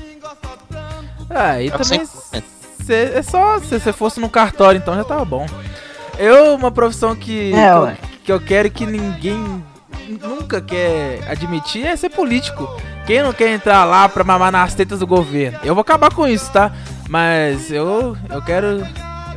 Ah, 1.31 1.63
e 1.63 1.69
É 1.69 1.71
também. 1.71 2.01
100%. 2.01 2.43
cê- 2.85 3.13
é 3.15 3.23
só 3.23 3.59
se 3.61 3.81
você 3.81 3.95
fosse 3.95 4.21
no 4.21 4.29
cartório, 4.29 4.77
então 4.77 4.95
já 4.95 5.05
tava 5.05 5.25
bom. 5.25 5.47
Eu, 6.19 6.55
uma 6.55 6.71
profissão 6.71 7.17
que, 7.17 7.55
É, 7.55 7.55
que, 7.55 7.71
eu, 7.71 7.97
que 8.27 8.33
eu 8.33 8.41
quero 8.41 8.71
que 8.71 8.85
ninguém 8.85 9.65
nunca 10.23 10.61
quer 10.61 11.21
admitir 11.27 11.87
é 11.87 11.97
ser 11.97 12.11
político. 12.11 12.69
Quem 13.07 13.23
não 13.23 13.33
quer 13.33 13.49
entrar 13.55 13.87
lá 13.87 14.07
pra 14.07 14.23
mamar 14.23 14.53
nas 14.53 14.75
tetas 14.75 14.99
do 14.99 15.07
governo? 15.07 15.59
Eu 15.65 15.75
vou 15.75 15.81
acabar 15.81 16.13
com 16.13 16.29
isso, 16.29 16.53
tá? 16.53 16.71
Mas 17.09 17.71
eu, 17.71 18.15
eu 18.29 18.43
quero. 18.43 18.87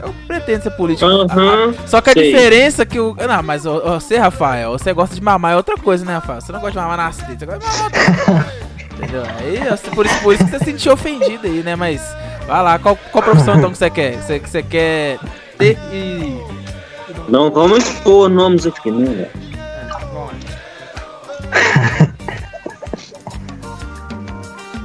Eu 0.01 0.13
pretendo 0.27 0.63
ser 0.63 0.71
político. 0.71 1.09
Ah, 1.09 1.73
Só 1.85 2.01
que 2.01 2.09
a 2.09 2.13
sei. 2.13 2.31
diferença 2.31 2.83
é 2.83 2.85
que 2.85 2.99
o. 2.99 3.15
Não, 3.15 3.43
mas 3.43 3.63
você, 3.63 4.17
Rafael, 4.17 4.71
você 4.73 4.93
gosta 4.93 5.15
de 5.15 5.21
mamar 5.21 5.53
é 5.53 5.55
outra 5.55 5.75
coisa, 5.77 6.05
né, 6.05 6.15
Rafael? 6.15 6.41
Você 6.41 6.51
não 6.51 6.59
gosta 6.59 6.73
de 6.73 6.77
mamar 6.77 6.97
nas 6.97 7.17
tetas, 7.17 7.39
você 7.39 7.45
gosta 7.45 7.59
de 7.59 8.27
mamar. 8.27 8.53
Entendeu? 8.97 9.23
Aí, 9.39 9.59
por 9.93 10.05
isso, 10.05 10.21
por 10.21 10.33
isso 10.33 10.45
que 10.45 10.51
você 10.51 10.59
se 10.59 10.65
sentiu 10.65 10.93
ofendido 10.93 11.47
aí, 11.47 11.63
né? 11.63 11.75
Mas. 11.75 12.01
Vai 12.47 12.63
lá, 12.63 12.79
qual, 12.79 12.97
qual 13.11 13.23
profissão 13.23 13.57
então 13.57 13.71
que 13.71 13.77
você 13.77 13.89
quer? 13.89 14.21
Você, 14.21 14.39
que 14.39 14.49
você 14.49 14.63
quer 14.63 15.19
ter 15.57 15.77
e. 15.91 16.41
Não 17.27 17.51
vamos 17.51 17.79
expor 17.79 18.29
nomes 18.29 18.65
aqui, 18.65 18.89
né, 18.89 19.05
velho? 19.05 19.47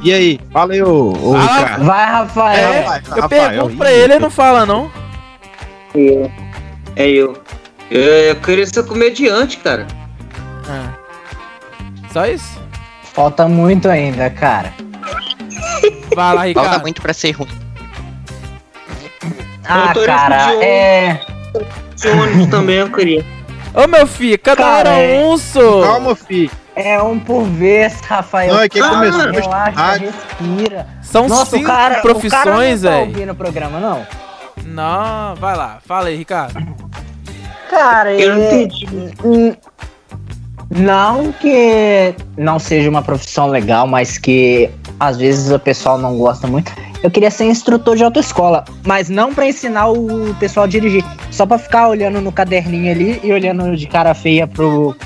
E 0.02 0.12
aí? 0.12 0.40
Fala 0.52 0.72
aí, 0.72 0.82
ô, 0.82 1.12
ô 1.12 1.32
Fala. 1.34 1.42
Ricardo. 1.42 1.84
Vai, 1.84 2.06
Rafael. 2.06 2.72
É, 2.72 2.82
vai, 2.82 2.98
eu 2.98 3.22
Rafael, 3.22 3.28
pergunto 3.28 3.76
pra 3.76 3.92
ele, 3.92 4.14
ele 4.14 4.18
não 4.18 4.30
fala, 4.30 4.66
não. 4.66 4.90
Eu. 5.94 6.30
É 6.96 7.06
eu. 7.08 7.40
É, 7.90 8.30
Eu 8.30 8.36
queria 8.36 8.66
ser 8.66 8.84
comediante, 8.86 9.58
cara. 9.58 9.86
Ah. 10.68 10.92
Só 12.12 12.26
isso? 12.26 12.60
Falta 13.12 13.46
muito 13.48 13.88
ainda, 13.88 14.30
cara. 14.30 14.72
Vai 16.14 16.24
lá, 16.26 16.32
Falta 16.34 16.44
Ricardo. 16.44 16.82
muito 16.82 17.02
pra 17.02 17.12
ser 17.12 17.32
ruim. 17.32 17.48
Ah, 19.64 19.92
cara, 20.04 20.36
de 20.36 20.42
ônibus. 20.52 20.64
é. 20.66 21.20
De 21.96 22.08
ônibus 22.08 22.46
também 22.48 22.76
eu 22.76 22.90
queria. 22.90 23.24
Ô 23.74 23.86
meu 23.86 24.06
filho, 24.06 24.38
cada 24.38 24.56
Cara, 24.62 24.90
hora 24.90 24.98
é- 25.00 25.24
um, 25.24 25.36
sou. 25.38 25.82
Calma, 25.82 26.14
filho. 26.14 26.50
É 26.74 27.00
um 27.02 27.18
por 27.18 27.44
vez, 27.44 28.00
Rafael. 28.00 28.54
Não, 28.54 28.60
é 28.62 28.68
que 28.68 28.80
Calma, 28.80 28.96
começou 28.96 29.20
a 29.20 29.30
relaxa, 29.30 29.70
rádio. 29.80 30.10
respira. 30.38 30.86
São 31.02 31.28
Nossa, 31.28 31.56
cinco 31.56 31.66
cara, 31.66 32.00
profissões, 32.00 32.32
o 32.32 32.36
cara 32.36 32.50
não 32.50 32.60
tá 32.60 32.88
velho. 32.98 33.06
ouvindo 33.08 33.32
o 33.32 33.34
programa, 33.34 33.78
não? 33.78 34.06
Não, 34.72 35.34
vai 35.36 35.56
lá, 35.56 35.78
fala 35.86 36.08
aí, 36.08 36.16
Ricardo. 36.16 36.60
Cara, 37.68 38.12
Eu 38.14 38.34
não 38.34 38.42
é- 38.42 38.62
entendi. 38.62 39.58
Não 40.70 41.32
que 41.32 42.14
não 42.36 42.58
seja 42.58 42.88
uma 42.88 43.02
profissão 43.02 43.46
legal, 43.48 43.86
mas 43.86 44.16
que 44.16 44.70
às 44.98 45.18
vezes 45.18 45.50
o 45.50 45.58
pessoal 45.58 45.98
não 45.98 46.16
gosta 46.16 46.46
muito. 46.46 46.72
Eu 47.02 47.10
queria 47.10 47.30
ser 47.30 47.44
instrutor 47.44 47.96
de 47.96 48.04
autoescola, 48.04 48.64
mas 48.86 49.10
não 49.10 49.34
pra 49.34 49.46
ensinar 49.46 49.88
o 49.90 50.34
pessoal 50.36 50.64
a 50.64 50.68
dirigir, 50.68 51.04
só 51.30 51.44
pra 51.44 51.58
ficar 51.58 51.88
olhando 51.88 52.20
no 52.20 52.32
caderninho 52.32 52.90
ali 52.90 53.20
e 53.22 53.32
olhando 53.32 53.76
de 53.76 53.86
cara 53.86 54.14
feia 54.14 54.46
pro, 54.46 54.96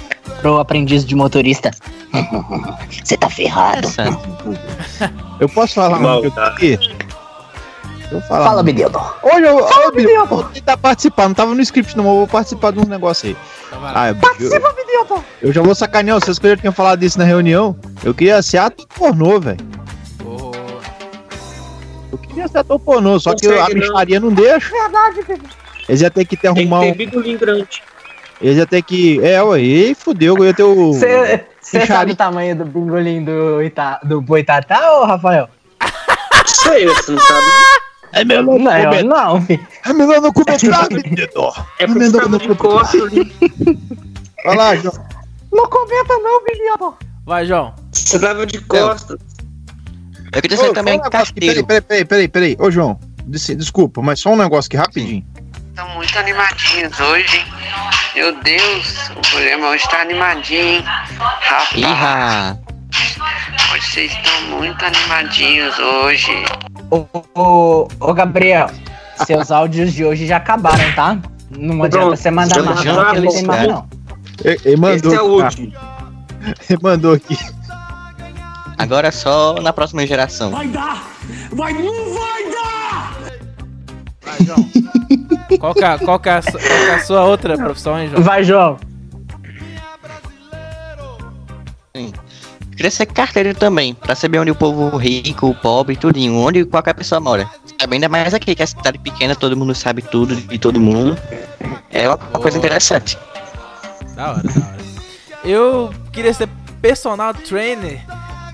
pro 0.40 0.58
aprendiz 0.58 1.04
de 1.04 1.16
motorista. 1.16 1.70
Você 3.02 3.16
tá 3.16 3.28
ferrado. 3.28 3.88
Essa. 3.88 4.04
Eu 5.40 5.48
posso 5.48 5.74
falar 5.74 6.18
um 6.18 6.20
que 6.20 6.26
eu 6.28 6.30
tô 6.30 6.40
aqui? 6.40 6.78
Eu 8.10 8.20
falar. 8.22 8.44
Fala, 8.46 8.62
menino. 8.62 8.90
Hoje 9.22 9.42
eu, 9.46 9.58
eu, 9.58 10.08
eu 10.08 10.26
vou 10.26 10.44
tentar 10.44 10.76
participar. 10.76 11.26
Não 11.28 11.34
tava 11.34 11.54
no 11.54 11.60
script, 11.60 11.96
não, 11.96 12.04
mas 12.04 12.12
eu 12.12 12.18
vou 12.18 12.26
participar 12.28 12.70
de 12.72 12.78
um 12.78 12.84
negócio 12.84 13.28
aí. 13.28 13.36
Então 13.66 13.80
vai 13.80 13.92
lá. 13.92 14.02
Ah, 14.04 14.08
eu, 14.10 15.22
eu 15.42 15.52
já 15.52 15.60
vou 15.62 15.74
sacanear 15.74 16.20
vocês 16.20 16.38
que 16.38 16.46
eu 16.46 16.50
já 16.50 16.56
tinha 16.56 16.72
falado 16.72 17.00
disso 17.00 17.18
na 17.18 17.24
reunião. 17.24 17.76
Eu 18.04 18.14
queria 18.14 18.40
ser 18.42 18.58
ator 18.58 18.86
pornô, 18.86 19.40
velho. 19.40 19.58
Eu 22.12 22.18
queria 22.18 22.48
ser 22.48 22.58
ator 22.58 22.78
pornô, 22.78 23.18
só 23.18 23.34
que 23.34 23.46
eu- 23.46 23.54
a 23.54 23.66
Consegue 23.66 23.80
não. 23.80 23.88
bicharia 23.88 24.20
não 24.20 24.32
deixa. 24.32 24.72
Eles 25.88 26.00
iam 26.00 26.10
ter 26.10 26.24
que 26.24 26.36
ter 26.36 26.52
Tem 26.52 26.54
que 26.54 26.60
arrumar 26.74 26.80
ter 26.80 26.92
um. 26.92 26.94
bigolinho 26.96 27.38
grande. 27.38 27.82
Eles 28.40 28.56
iam 28.58 28.66
ter 28.66 28.82
que. 28.82 29.20
É, 29.24 29.42
ué, 29.42 29.60
e 29.60 29.94
fudeu, 29.94 30.36
eu 30.38 30.44
ia 30.44 30.54
ter 30.54 30.62
o. 30.62 30.92
Você 30.92 31.38
Bicharia. 31.80 31.86
sabe 31.86 32.12
o 32.12 32.16
tamanho 32.16 32.54
do 32.56 32.64
bingolim 32.64 33.24
do, 33.24 33.60
Ita, 33.62 33.98
do 34.04 34.20
Boitatá, 34.20 34.92
ô 35.00 35.04
Rafael? 35.04 35.48
Sei, 36.46 36.86
você 36.86 37.12
não 37.12 37.20
sabe. 37.20 37.46
É 38.20 38.24
melhor 38.24 38.58
Não, 38.58 38.92
eu 38.94 39.04
não. 39.04 39.46
É 39.84 39.92
melhor 39.92 40.20
não 40.20 40.32
comentar, 40.32 40.88
menino. 40.90 41.28
É 41.78 41.86
você 41.86 42.38
de 42.38 42.54
costas 42.54 43.02
ali. 43.02 43.32
Vai 44.44 44.56
lá, 44.56 44.74
João. 44.76 44.94
Não 45.52 45.68
comenta 45.68 46.18
não, 46.18 46.42
menino. 46.44 46.96
Vai, 47.24 47.46
João. 47.46 47.74
Você 47.92 48.18
tava 48.18 48.46
de 48.46 48.60
costas. 48.62 49.18
Eu 50.32 50.42
queria 50.42 50.56
só 50.56 50.72
também 50.72 50.98
um 50.98 51.02
carteiro. 51.10 51.64
Peraí, 51.66 51.80
peraí, 51.80 52.04
peraí, 52.04 52.28
peraí. 52.28 52.56
Ô, 52.58 52.70
João, 52.70 52.98
des- 53.24 53.46
desculpa, 53.56 54.02
mas 54.02 54.20
só 54.20 54.30
um 54.30 54.36
negócio 54.36 54.68
aqui 54.68 54.76
rapidinho. 54.76 55.24
Estão 55.68 55.88
muito 55.94 56.18
animadinhos 56.18 56.98
hoje, 57.00 57.36
hein? 57.36 57.44
Meu 58.14 58.42
Deus, 58.42 59.10
o 59.10 59.30
programa 59.30 59.68
hoje 59.68 59.88
tá 59.90 60.00
animadinho, 60.00 60.66
hein? 60.66 60.82
Rapaz, 60.82 61.70
Irra! 61.74 62.58
Hoje 63.72 63.90
vocês 63.92 64.12
estão 64.12 64.58
muito 64.58 64.84
animadinhos 64.84 65.78
hoje. 65.78 66.32
Ô, 66.90 67.06
ô, 67.34 67.88
ô, 68.00 68.14
Gabriel, 68.14 68.70
seus 69.24 69.50
áudios 69.50 69.92
de 69.92 70.04
hoje 70.04 70.26
já 70.26 70.36
acabaram, 70.36 70.92
tá? 70.94 71.18
Não 71.50 71.82
adianta 71.82 72.16
você 72.16 72.30
mandar 72.30 72.54
Pronto, 72.54 72.74
marcão 72.74 72.94
já 72.94 73.10
que 73.10 73.16
ele 73.18 73.28
tem 73.28 73.44
mais 73.44 73.68
não. 73.68 73.88
Ele, 74.44 74.60
ele 74.64 74.76
mandou. 74.76 75.12
Esse 75.12 75.14
é 75.14 75.22
o 75.22 75.40
ah, 75.40 75.44
último. 75.44 75.72
Ele 76.70 76.78
mandou 76.80 77.14
aqui. 77.14 77.36
Agora 78.78 79.10
só 79.10 79.54
na 79.60 79.72
próxima 79.72 80.06
geração. 80.06 80.50
Vai 80.50 80.68
dar! 80.68 81.02
Vai, 81.52 81.72
não 81.72 82.14
vai 82.14 82.50
dar! 82.52 83.16
Vai, 84.22 84.44
João. 84.44 84.70
qual, 85.58 85.74
que 85.74 85.84
é, 85.84 85.98
qual, 85.98 86.20
que 86.20 86.28
é 86.28 86.32
a, 86.32 86.42
su- 86.42 86.52
qual 86.52 86.60
que 86.60 86.90
é 86.90 86.94
a 86.94 87.04
sua 87.04 87.24
outra 87.24 87.56
profissão, 87.56 87.98
hein, 87.98 88.10
João? 88.10 88.22
Vai, 88.22 88.44
João. 88.44 88.78
Sim. 91.96 92.12
Queria 92.76 92.90
ser 92.90 93.06
carteiro 93.06 93.54
também, 93.54 93.94
pra 93.94 94.14
saber 94.14 94.38
onde 94.38 94.50
o 94.50 94.54
povo 94.54 94.94
rico, 94.98 95.48
o 95.48 95.54
pobre, 95.54 95.96
tudinho, 95.96 96.36
onde 96.36 96.64
qualquer 96.66 96.92
pessoa 96.92 97.18
mora. 97.18 97.48
Sabe, 97.80 97.94
ainda 97.94 98.08
mais 98.08 98.34
aqui, 98.34 98.54
que 98.54 98.62
é 98.62 98.66
cidade 98.66 98.98
pequena, 98.98 99.34
todo 99.34 99.56
mundo 99.56 99.74
sabe 99.74 100.02
tudo 100.02 100.36
de 100.36 100.58
todo 100.58 100.78
mundo. 100.78 101.16
É 101.90 102.06
uma 102.08 102.18
coisa 102.18 102.58
interessante. 102.58 103.18
Da 104.14 104.32
hora, 104.32 104.42
da 104.42 104.66
hora. 104.66 104.76
Eu 105.42 105.90
queria 106.12 106.34
ser 106.34 106.48
personal 106.82 107.32
trainer 107.32 108.00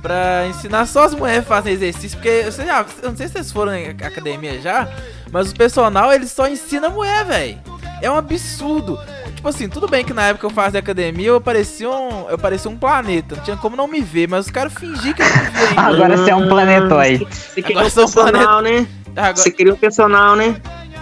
pra 0.01 0.47
ensinar 0.49 0.87
só 0.87 1.05
as 1.05 1.15
mulheres 1.15 1.41
a 1.41 1.49
fazer 1.49 1.71
exercício, 1.71 2.19
porque 2.19 2.43
você 2.45 2.65
já, 2.65 2.85
eu 3.03 3.11
não 3.11 3.17
sei 3.17 3.27
se 3.27 3.33
vocês 3.35 3.51
foram 3.51 3.75
em 3.75 3.91
academia 3.91 4.61
já, 4.61 4.89
mas 5.33 5.51
o 5.51 5.55
personal 5.55 6.13
ele 6.13 6.27
só 6.27 6.47
ensina 6.47 6.89
mulher, 6.89 7.25
velho. 7.25 7.59
É 8.01 8.11
um 8.11 8.17
absurdo. 8.17 8.99
Tipo 9.43 9.49
assim, 9.49 9.69
tudo 9.69 9.89
bem 9.89 10.05
que 10.05 10.15
na 10.15 10.29
época 10.29 10.47
eu 10.47 10.51
fazia 10.51 10.79
academia 10.79 11.27
eu 11.27 11.41
parecia 11.41 11.91
um, 11.91 12.31
eu 12.31 12.39
parecia 12.39 12.71
um 12.71 12.77
planeta, 12.77 13.35
não 13.35 13.43
tinha 13.43 13.57
como 13.57 13.75
não 13.75 13.89
me 13.89 14.01
ver, 14.01 14.29
mas 14.29 14.47
os 14.47 14.53
caras 14.53 14.73
fingiam 14.73 15.13
que 15.15 15.21
não 15.21 15.29
me 15.37 15.51
viam. 15.51 15.69
ainda. 15.69 15.83
Agora 15.83 16.17
você 16.17 16.31
é 16.31 16.37
um 16.37 16.49
planetoide. 16.49 17.27
Você 17.29 17.61
queria 17.61 17.81
Agora 17.81 17.85
um 17.85 17.89
um 17.89 17.93
personal, 18.07 18.63
né? 18.63 18.87
Agora- 19.17 19.35
Você 19.37 19.51
queria 19.51 19.75
um 19.75 19.77
personal, 19.77 20.37
né? 20.37 20.55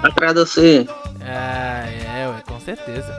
Atrás 0.03 0.33
de 0.33 0.40
você. 0.40 0.87
Ah, 1.20 1.85
é, 2.16 2.29
ué, 2.29 2.42
com 2.46 2.59
certeza. 2.61 3.14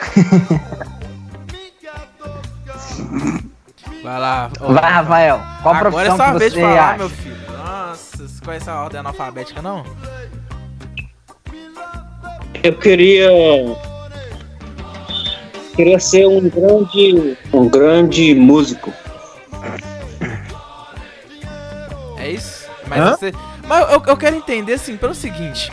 Vai 4.02 4.18
lá. 4.20 4.50
ô, 4.58 4.72
Vai, 4.72 4.90
Rafael. 4.90 5.40
Qual 5.62 5.74
Agora 5.74 5.88
é 5.88 5.90
profissão 5.92 6.16
sua 6.16 6.32
que 6.32 6.38
vez 6.38 6.52
de 6.54 6.60
você 6.60 6.64
falar, 6.66 6.88
acha? 6.88 6.96
meu 6.98 7.08
filho. 7.10 7.36
Nossa, 7.58 8.26
você 8.26 8.40
conhece 8.42 8.70
a 8.70 8.80
ordem 8.80 9.00
analfabética, 9.00 9.60
não? 9.60 9.84
Eu 12.62 12.72
queria. 12.78 13.28
Queria 15.78 16.00
ser 16.00 16.26
um 16.26 16.40
grande. 16.48 17.38
Um 17.52 17.68
grande 17.68 18.34
músico. 18.34 18.92
É 22.16 22.30
isso? 22.32 22.66
Mas 22.88 22.98
Hã? 22.98 23.10
você. 23.16 23.32
Mas 23.64 23.92
eu, 23.92 24.02
eu 24.08 24.16
quero 24.16 24.34
entender, 24.34 24.72
assim, 24.72 24.96
pelo 24.96 25.14
seguinte. 25.14 25.70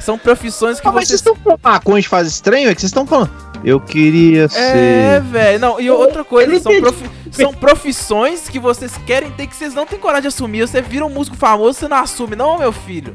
São 0.00 0.16
profissões 0.16 0.80
que 0.80 0.88
Ah, 0.88 0.92
mas 0.92 1.06
vocês. 1.06 1.20
vocês 1.20 1.20
estão 1.20 1.36
falando 1.36 1.60
maconha 1.62 2.02
faz 2.08 2.26
estranho? 2.28 2.70
É 2.70 2.74
que 2.74 2.80
vocês 2.80 2.88
estão 2.88 3.06
falando. 3.06 3.30
Eu 3.62 3.78
queria 3.78 4.44
É, 4.44 4.48
ser. 4.48 5.20
velho. 5.20 5.58
Não, 5.60 5.78
e 5.78 5.90
outra 5.90 6.24
coisa, 6.24 6.58
são, 6.58 6.80
profi- 6.80 7.10
são 7.30 7.52
profissões 7.52 8.48
que 8.48 8.58
vocês 8.58 8.96
querem 9.06 9.30
ter 9.32 9.46
que 9.46 9.54
vocês 9.54 9.74
não 9.74 9.84
têm 9.84 9.98
coragem 9.98 10.22
de 10.22 10.28
assumir. 10.28 10.66
Você 10.66 10.80
vira 10.80 11.04
um 11.04 11.10
músico 11.10 11.36
famoso, 11.36 11.78
você 11.78 11.88
não 11.88 11.98
assume, 11.98 12.34
não, 12.36 12.58
meu 12.58 12.72
filho. 12.72 13.14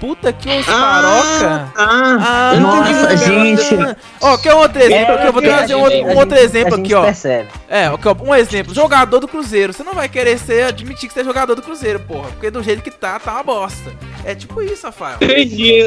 Puta 0.00 0.32
que 0.32 0.48
os 0.58 0.66
paroca. 0.66 1.72
Ah, 1.76 2.52
Ah, 2.52 2.56
Nossa, 2.60 3.08
não, 3.10 3.16
gente. 3.16 3.96
Ó, 4.20 4.36
quer 4.38 4.54
um 4.54 4.58
outro 4.58 4.82
exemplo? 4.82 5.14
aqui? 5.14 5.26
eu 5.26 5.32
vou 5.32 5.42
que 5.42 5.48
trazer 5.48 5.74
um 5.74 5.80
outro, 5.80 5.98
um 6.04 6.16
outro 6.16 6.38
exemplo 6.38 6.74
a 6.74 6.78
aqui, 6.78 6.88
gente 6.88 6.94
ó. 6.94 7.04
percebe. 7.04 7.48
É, 7.68 7.86
um 8.24 8.34
exemplo. 8.34 8.74
Jogador 8.74 9.18
do 9.20 9.28
Cruzeiro. 9.28 9.72
Você 9.72 9.82
não 9.82 9.94
vai 9.94 10.08
querer 10.08 10.38
ser, 10.38 10.64
admitir 10.64 11.08
que 11.08 11.14
você 11.14 11.20
é 11.20 11.24
jogador 11.24 11.54
do 11.54 11.62
Cruzeiro, 11.62 12.00
porra. 12.00 12.28
Porque 12.28 12.50
do 12.50 12.62
jeito 12.62 12.82
que 12.82 12.90
tá, 12.90 13.18
tá 13.18 13.32
uma 13.32 13.42
bosta. 13.42 13.92
É 14.24 14.34
tipo 14.34 14.60
isso, 14.62 14.86
Rafael. 14.86 15.16
entendi. 15.20 15.86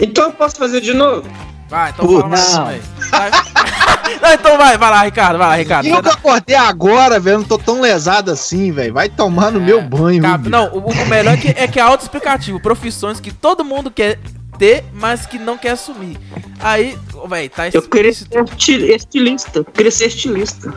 Então 0.00 0.24
eu 0.24 0.32
posso 0.32 0.56
fazer 0.56 0.80
de 0.80 0.92
novo? 0.94 1.28
Vai, 1.68 1.90
então 1.90 2.06
Putz. 2.06 2.20
fala 2.52 2.70
Não. 2.72 3.10
Vai. 3.10 3.30
Não, 4.22 4.32
então 4.32 4.56
vai, 4.58 4.76
vai 4.78 4.90
lá, 4.90 5.02
Ricardo, 5.04 5.38
vai 5.38 5.48
lá, 5.48 5.56
Ricardo. 5.56 5.86
E 5.86 5.90
eu 5.90 6.02
que 6.02 6.08
acordei 6.08 6.56
agora, 6.56 7.20
velho. 7.20 7.38
Não 7.38 7.44
tô 7.44 7.58
tão 7.58 7.80
lesado 7.80 8.30
assim, 8.30 8.72
velho. 8.72 8.92
Vai 8.94 9.08
tomar 9.08 9.52
no 9.52 9.60
meu 9.60 9.80
banho, 9.82 10.22
Cabe-. 10.22 10.48
Não, 10.48 10.66
o, 10.72 10.78
o 10.90 11.06
melhor 11.06 11.34
é 11.34 11.36
que 11.36 11.48
é 11.48 11.68
que 11.68 11.78
é 11.78 11.82
autoexplicativo. 11.82 12.58
Profissões 12.58 13.20
que 13.20 13.30
todo 13.30 13.64
mundo 13.64 13.90
quer 13.90 14.18
ter, 14.58 14.84
mas 14.94 15.26
que 15.26 15.38
não 15.38 15.56
quer 15.58 15.70
assumir. 15.72 16.18
Aí, 16.58 16.98
véi, 17.28 17.48
tá 17.48 17.68
Eu 17.68 17.82
queria 17.82 18.12
ser 18.12 18.26
esti- 18.32 18.92
estilista. 18.92 19.58
Eu 19.60 19.64
queria 19.66 19.92
ser 19.92 20.06
estilista. 20.06 20.72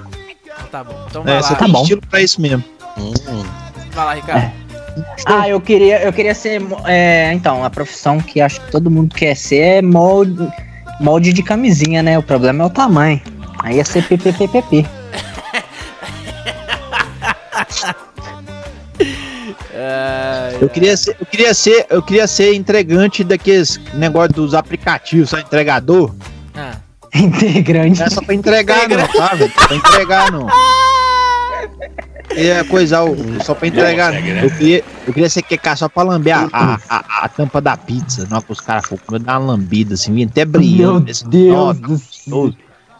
Tá 0.71 0.83
bom. 0.83 1.05
Então 1.09 1.23
vai 1.23 1.33
É, 1.33 1.35
lá. 1.37 1.41
você 1.41 1.53
Tá 1.55 1.63
tem 1.63 1.71
bom. 1.71 1.81
estilo 1.81 2.01
pra 2.09 2.21
isso 2.21 2.39
mesmo. 2.41 2.63
Hum. 2.97 3.13
Vai 3.93 4.05
lá, 4.05 4.13
Ricardo. 4.13 4.51
Ah, 5.25 5.47
eu 5.47 5.59
queria, 5.61 6.03
eu 6.03 6.11
queria 6.13 6.35
ser. 6.35 6.61
É, 6.85 7.31
então, 7.33 7.63
a 7.63 7.69
profissão 7.69 8.19
que 8.19 8.41
acho 8.41 8.59
que 8.61 8.71
todo 8.71 8.91
mundo 8.91 9.15
quer 9.15 9.35
ser 9.35 9.57
é 9.59 9.81
molde, 9.81 10.47
molde 10.99 11.33
de 11.33 11.43
camisinha, 11.43 12.01
né? 12.03 12.17
O 12.17 12.23
problema 12.23 12.63
é 12.63 12.67
o 12.67 12.69
tamanho. 12.69 13.21
Aí 13.63 13.77
ia 13.77 13.85
ser 13.85 14.03
PPPPP. 14.07 14.85
É, 19.73 20.57
Eu 20.61 20.69
queria 20.69 20.95
ser, 20.97 21.15
eu 21.19 21.25
queria 21.25 21.53
ser, 21.53 21.85
eu 21.89 22.01
queria 22.01 22.27
ser 22.27 22.53
entregante 22.53 23.23
daqueles 23.23 23.79
negócio 23.93 24.33
dos 24.33 24.53
aplicativos, 24.53 25.29
sabe? 25.29 25.43
Entregador. 25.43 26.13
ah. 26.55 26.75
Integrante. 27.13 27.99
Não 27.99 28.05
é 28.05 28.09
só 28.09 28.21
pra 28.21 28.33
entregar, 28.33 28.87
não, 28.87 29.05
tá, 29.07 29.35
velho? 29.35 29.51
Pra 29.51 29.75
entregar, 29.75 30.31
não. 30.31 30.47
É 32.35 32.63
coisa 32.63 33.03
o- 33.03 33.43
só 33.43 33.53
pra 33.53 33.67
entregar. 33.67 34.11
não. 34.13 34.19
Eu 34.19 34.49
queria, 34.51 34.83
eu 35.07 35.13
queria 35.13 35.29
ser 35.29 35.41
quecar 35.41 35.75
só 35.77 35.89
pra 35.89 36.03
lamber 36.03 36.35
a, 36.37 36.47
a, 36.53 36.79
a, 36.89 37.25
a 37.25 37.29
tampa 37.29 37.59
da 37.61 37.75
pizza. 37.75 38.27
Não, 38.29 38.41
que 38.41 38.51
os 38.51 38.59
caras 38.61 38.85
for 38.87 38.99
comer, 38.99 39.19
dar 39.19 39.39
uma 39.39 39.53
lambida 39.53 39.93
assim, 39.95 40.13
vinha 40.13 40.27
até 40.27 40.45
brilhando. 40.45 41.01
Meu 41.01 41.11
assim, 41.11 41.29
Deus 41.29 41.79
do 41.79 41.97
céu. 41.97 42.53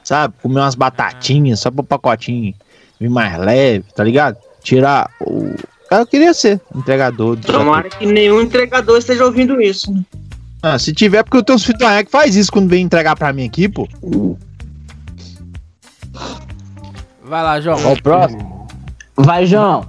sabe? 0.04 0.34
Comer 0.42 0.60
umas 0.62 0.76
batatinhas 0.76 1.60
só 1.60 1.72
pro 1.72 1.84
pacotinho 1.84 2.54
vir 3.00 3.10
mais 3.10 3.38
leve, 3.40 3.86
tá 3.96 4.04
ligado? 4.04 4.38
Tirar 4.62 5.10
o. 5.22 5.56
Cara, 5.90 6.04
eu 6.04 6.08
queria 6.08 6.34
ser 6.34 6.62
entregador. 6.76 7.38
Tomara 7.38 7.90
que 7.90 8.06
nenhum 8.06 8.42
entregador 8.42 8.98
esteja 8.98 9.26
ouvindo 9.26 9.62
isso. 9.62 9.92
né? 9.94 10.04
Ah, 10.64 10.78
se 10.78 10.94
tiver, 10.94 11.24
porque 11.24 11.38
o 11.38 11.44
teu 11.44 11.58
filho 11.58 11.78
que 11.78 12.12
faz 12.12 12.36
isso 12.36 12.52
quando 12.52 12.70
vem 12.70 12.84
entregar 12.86 13.16
pra 13.16 13.34
mim 13.34 13.46
aqui, 13.46 13.68
pô. 13.68 13.88
Vai 17.24 17.44
lá, 17.44 17.60
João. 17.62 17.78
Ó, 17.86 17.94
o 17.94 18.02
próximo. 18.02 18.51
Vai, 19.16 19.46
João. 19.46 19.86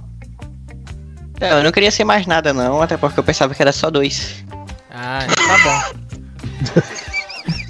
Não, 1.39 1.47
eu 1.57 1.63
não 1.63 1.71
queria 1.71 1.91
ser 1.91 2.03
mais 2.03 2.25
nada 2.25 2.53
não, 2.53 2.81
até 2.81 2.95
porque 2.97 3.19
eu 3.19 3.23
pensava 3.23 3.53
que 3.53 3.61
era 3.61 3.71
só 3.71 3.89
dois. 3.89 4.43
Ah, 4.91 5.19
tá 5.27 5.57
bom. 5.63 6.83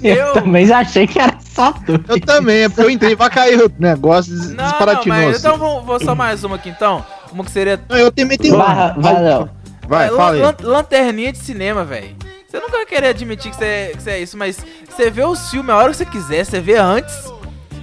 Eu, 0.02 0.14
Eu- 0.16 0.32
também 0.34 0.70
achei 0.70 1.06
que 1.06 1.18
era 1.18 1.34
só 1.40 1.72
tu. 1.72 1.92
Eu 2.06 2.20
também, 2.20 2.64
é 2.64 2.68
porque 2.68 2.82
eu 2.82 2.90
entrei 2.90 3.16
pra 3.16 3.30
cair 3.30 3.58
o 3.58 3.72
negócio 3.78 4.32
Não, 4.54 4.64
não, 4.78 5.02
mas 5.06 5.28
assim. 5.30 5.38
então 5.38 5.56
vou, 5.56 5.82
vou 5.82 5.98
só 5.98 6.14
mais 6.14 6.44
uma 6.44 6.56
aqui 6.56 6.68
então. 6.68 7.04
Uma 7.32 7.42
que 7.42 7.50
seria 7.50 7.80
Não, 7.88 7.96
eu 7.96 8.12
também 8.12 8.36
tenho 8.36 8.56
Vai, 8.58 8.92
vai, 8.98 9.22
Léo. 9.22 9.50
Vai, 9.88 10.06
É, 10.06 10.10
fala 10.10 10.32
aí. 10.36 10.40
lan- 10.42 10.54
lan- 10.60 10.68
lanterninha 10.68 11.32
de 11.32 11.38
cinema, 11.38 11.84
velho. 11.84 12.14
Você 12.46 12.60
nunca 12.60 12.72
vai 12.72 12.86
querer 12.86 13.08
admitir 13.08 13.50
que 13.50 13.56
você, 13.56 13.92
que 13.96 14.02
você 14.02 14.10
é 14.10 14.20
isso, 14.20 14.36
mas 14.36 14.58
você 14.88 15.10
vê 15.10 15.24
os 15.24 15.50
filmes 15.50 15.70
a 15.74 15.76
hora 15.78 15.90
que 15.90 15.96
você 15.96 16.04
quiser, 16.04 16.44
você 16.44 16.60
vê 16.60 16.76
antes, 16.76 17.14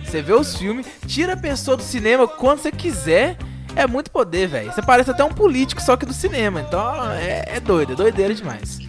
você 0.05 0.21
vê 0.21 0.33
os 0.33 0.55
filmes, 0.55 0.85
tira 1.07 1.33
a 1.33 1.37
pessoa 1.37 1.75
do 1.75 1.83
cinema 1.83 2.27
quando 2.27 2.59
você 2.59 2.71
quiser. 2.71 3.35
É 3.75 3.87
muito 3.87 4.11
poder, 4.11 4.47
velho. 4.47 4.71
Você 4.71 4.81
parece 4.81 5.11
até 5.11 5.23
um 5.23 5.29
político, 5.29 5.81
só 5.81 5.95
que 5.95 6.05
do 6.05 6.13
cinema. 6.13 6.61
Então 6.61 7.11
é, 7.13 7.43
é 7.47 7.59
doido, 7.59 7.93
é 7.93 7.95
doideira 7.95 8.33
demais. 8.33 8.79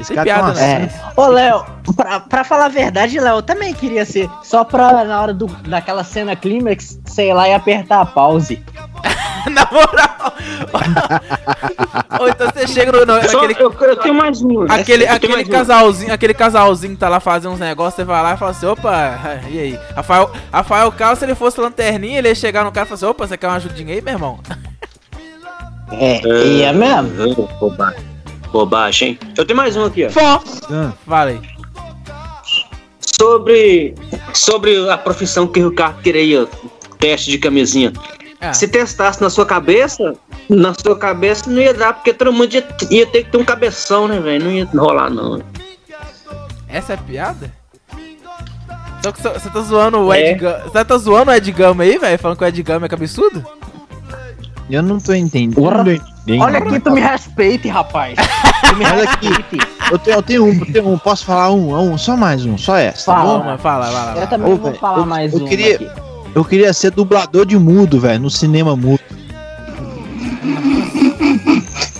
Esse 0.00 0.14
cara 0.14 0.24
piada, 0.24 0.54
né? 0.54 0.84
É. 0.84 1.20
Ô, 1.20 1.26
Léo, 1.26 1.64
pra, 1.96 2.20
pra 2.20 2.44
falar 2.44 2.66
a 2.66 2.68
verdade, 2.68 3.18
Léo, 3.18 3.38
eu 3.38 3.42
também 3.42 3.74
queria 3.74 4.04
ser. 4.04 4.30
Só 4.44 4.64
pra, 4.64 5.04
na 5.04 5.20
hora 5.20 5.34
do, 5.34 5.46
daquela 5.46 6.04
cena 6.04 6.36
clímax, 6.36 7.00
sei 7.06 7.34
lá, 7.34 7.48
e 7.48 7.54
apertar 7.54 8.00
a 8.00 8.06
pause. 8.06 8.62
Na 9.54 9.68
moral. 9.70 10.34
Ou 12.20 12.28
então 12.28 12.48
você 12.52 12.66
chega 12.66 12.92
no. 12.92 13.06
no- 13.06 13.28
Só- 13.28 13.42
naquele, 13.42 13.62
eu, 13.62 13.72
eu 13.80 13.96
tenho 13.96 14.14
mais 14.14 14.42
um. 14.42 14.62
aquele, 14.70 15.06
aquele 15.06 15.44
casalzinho, 15.44 16.12
aquele 16.12 16.34
casalzinho 16.34 16.94
que 16.94 16.98
tá 17.00 17.08
lá 17.08 17.20
fazendo 17.20 17.52
uns 17.52 17.60
negócios, 17.60 17.94
você 17.94 18.04
vai 18.04 18.22
lá 18.22 18.34
e 18.34 18.36
fala 18.36 18.50
assim, 18.50 18.66
opa, 18.66 19.18
e 19.50 19.58
aí? 19.58 19.78
Rafael, 19.94 20.30
Rafael 20.52 20.92
Carlos, 20.92 21.18
se 21.18 21.24
ele 21.24 21.34
fosse 21.34 21.60
lanterninha, 21.60 22.18
ele 22.18 22.28
ia 22.28 22.34
chegar 22.34 22.64
no 22.64 22.72
cara 22.72 22.84
e 22.86 22.88
falar 22.88 22.96
assim, 22.96 23.06
opa, 23.06 23.26
você 23.26 23.36
quer 23.36 23.46
uma 23.48 23.56
ajudinha 23.56 23.94
aí, 23.94 24.00
meu 24.00 24.14
irmão? 24.14 24.40
É, 25.92 26.20
e 26.46 26.62
é 26.62 26.72
mesmo. 26.72 27.48
Ah, 27.50 27.58
Bobagem. 27.60 28.04
Bobagem, 28.52 29.08
hein? 29.10 29.18
Eu 29.36 29.44
tenho 29.46 29.56
mais 29.56 29.76
um 29.76 29.84
aqui, 29.84 30.06
ó. 30.06 30.10
Ah, 30.70 30.92
Fala 31.06 31.30
aí. 31.30 31.40
Sobre, 33.00 33.94
sobre 34.32 34.88
a 34.90 34.96
profissão 34.98 35.46
que 35.46 35.60
o 35.60 35.70
Ricardo 35.70 36.00
queria, 36.02 36.46
teste 36.98 37.30
de 37.30 37.38
camisinha. 37.38 37.92
Ah, 38.40 38.52
Se 38.52 38.68
testasse 38.68 39.20
na 39.20 39.28
sua 39.30 39.44
cabeça, 39.44 40.14
na 40.48 40.72
sua 40.74 40.96
cabeça 40.96 41.50
não 41.50 41.60
ia 41.60 41.74
dar, 41.74 41.92
porque 41.94 42.12
todo 42.14 42.32
mundo 42.32 42.52
ia, 42.54 42.64
ia 42.90 43.06
ter 43.06 43.24
que 43.24 43.30
ter 43.32 43.38
um 43.38 43.44
cabeção, 43.44 44.06
né, 44.06 44.20
velho? 44.20 44.44
Não 44.44 44.50
ia 44.52 44.64
rolar, 44.66 45.10
não. 45.10 45.42
essa 46.68 46.92
é 46.92 46.96
piada? 46.96 47.52
Só 49.02 49.12
que 49.12 49.22
você 49.22 49.48
tá 49.50 49.60
zoando 49.60 49.98
o 49.98 50.12
É. 50.12 50.32
Ed 50.32 50.40
Gama. 50.40 50.58
Você 50.64 50.84
tá 50.84 50.98
zoando 50.98 51.30
o 51.30 51.34
Ed 51.34 51.50
Gama 51.52 51.82
aí, 51.84 51.98
velho? 51.98 52.18
Falando 52.18 52.36
que 52.38 52.44
o 52.44 52.46
Ed 52.46 52.62
Gama 52.62 52.86
é 52.86 52.88
cabeçudo? 52.88 53.44
eu 54.70 54.82
não 54.82 54.98
tô 55.00 55.14
entendendo. 55.14 55.54
Porra. 55.54 55.78
Não 55.78 55.84
tô 55.84 55.90
entendendo. 55.92 56.42
Olha 56.42 56.58
aqui, 56.58 56.80
tu 56.80 56.90
me 56.90 57.00
respeite, 57.00 57.68
rapaz. 57.68 58.16
Tu 58.68 58.76
me 58.76 58.84
Olha 58.84 59.04
aqui. 59.10 59.28
eu 59.90 59.98
tenho, 59.98 60.16
eu 60.18 60.22
tenho 60.22 60.44
um, 60.44 60.52
eu 60.52 60.72
tenho 60.72 60.88
um. 60.90 60.98
Posso 60.98 61.24
falar 61.24 61.50
um? 61.50 61.74
um 61.74 61.96
só 61.96 62.14
mais 62.16 62.44
um, 62.44 62.58
só 62.58 62.76
essa. 62.76 63.06
tá 63.06 63.16
Fala. 63.18 63.38
bom? 63.38 63.58
Fala, 63.58 63.86
fala, 63.86 64.04
fala. 64.06 64.20
Eu 64.20 64.26
também 64.26 64.52
Ô, 64.52 64.56
vou 64.56 64.66
velho, 64.70 64.78
falar 64.80 64.98
eu- 64.98 65.06
mais 65.06 65.32
eu 65.32 65.40
um 65.40 65.44
queria- 65.48 65.76
aqui. 65.76 65.90
Eu 66.38 66.44
queria 66.44 66.72
ser 66.72 66.92
dublador 66.92 67.44
de 67.44 67.58
mudo, 67.58 67.98
velho, 67.98 68.20
no 68.20 68.30
cinema 68.30 68.76
mudo. 68.76 69.00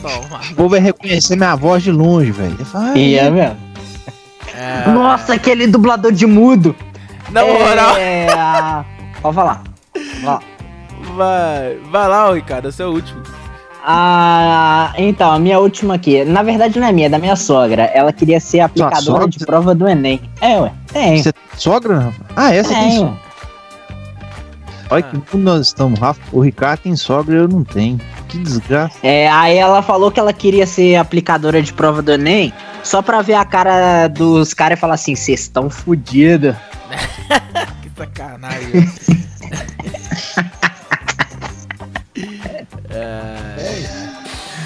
Toma. 0.00 0.40
O 0.52 0.54
povo 0.54 0.68
vai 0.68 0.78
reconhecer 0.78 1.34
minha 1.34 1.56
voz 1.56 1.82
de 1.82 1.90
longe, 1.90 2.30
velho. 2.30 2.54
Ele 2.54 2.64
fala, 2.64 2.92
"Ah, 2.94 2.96
E 2.98 3.16
é 3.16 3.28
mesmo. 3.28 3.56
É, 4.56 4.88
Nossa, 4.90 5.34
aquele 5.34 5.66
dublador 5.66 6.12
de 6.12 6.24
mudo. 6.24 6.74
na 7.32 7.44
moral, 7.44 7.96
É, 7.96 8.28
Pode 9.20 9.34
falar. 9.34 9.62
Ó. 10.24 10.38
vai, 11.16 11.76
vai 11.90 12.08
lá, 12.08 12.32
Ricardo, 12.32 12.72
é 12.78 12.84
o 12.86 12.90
último. 12.92 13.20
Ah, 13.84 14.92
então, 14.98 15.32
a 15.32 15.38
minha 15.40 15.58
última 15.58 15.94
aqui. 15.94 16.24
Na 16.24 16.44
verdade, 16.44 16.78
não 16.78 16.86
é 16.86 16.92
minha, 16.92 17.06
é 17.06 17.10
da 17.10 17.18
minha 17.18 17.34
sogra. 17.34 17.84
Ela 17.92 18.12
queria 18.12 18.38
ser 18.38 18.60
aplicadora 18.60 19.26
de 19.28 19.38
prova 19.44 19.74
do 19.74 19.88
Enem. 19.88 20.20
É, 20.40 20.60
ué. 20.60 20.72
Tem. 20.92 21.20
Você 21.22 21.30
é 21.30 21.32
sogra, 21.56 21.98
Rafa? 21.98 22.22
Ah, 22.36 22.54
essa 22.54 22.68
tem 22.72 22.78
Tem, 22.82 22.98
sogra. 22.98 23.12
ué. 23.14 23.27
Olha 24.90 25.02
que 25.02 25.16
mundo 25.16 25.38
nós 25.44 25.66
estamos, 25.66 25.98
Rafa. 25.98 26.20
O 26.32 26.40
Ricardo 26.40 26.80
tem 26.82 26.96
sogra 26.96 27.34
e 27.34 27.38
eu 27.38 27.48
não 27.48 27.62
tenho. 27.62 28.00
Que 28.28 28.38
desgraça. 28.38 28.98
É, 29.02 29.28
aí 29.28 29.56
ela 29.56 29.82
falou 29.82 30.10
que 30.10 30.18
ela 30.18 30.32
queria 30.32 30.66
ser 30.66 30.96
aplicadora 30.96 31.62
de 31.62 31.72
prova 31.72 32.00
do 32.02 32.12
Enem 32.12 32.52
só 32.82 33.02
pra 33.02 33.22
ver 33.22 33.34
a 33.34 33.44
cara 33.44 34.08
dos 34.08 34.54
caras 34.54 34.78
e 34.78 34.80
falar 34.80 34.94
assim: 34.94 35.14
vocês 35.14 35.40
estão 35.40 35.68
fodidos. 35.70 36.54
Que 37.82 37.90
sacanagem. 37.96 38.88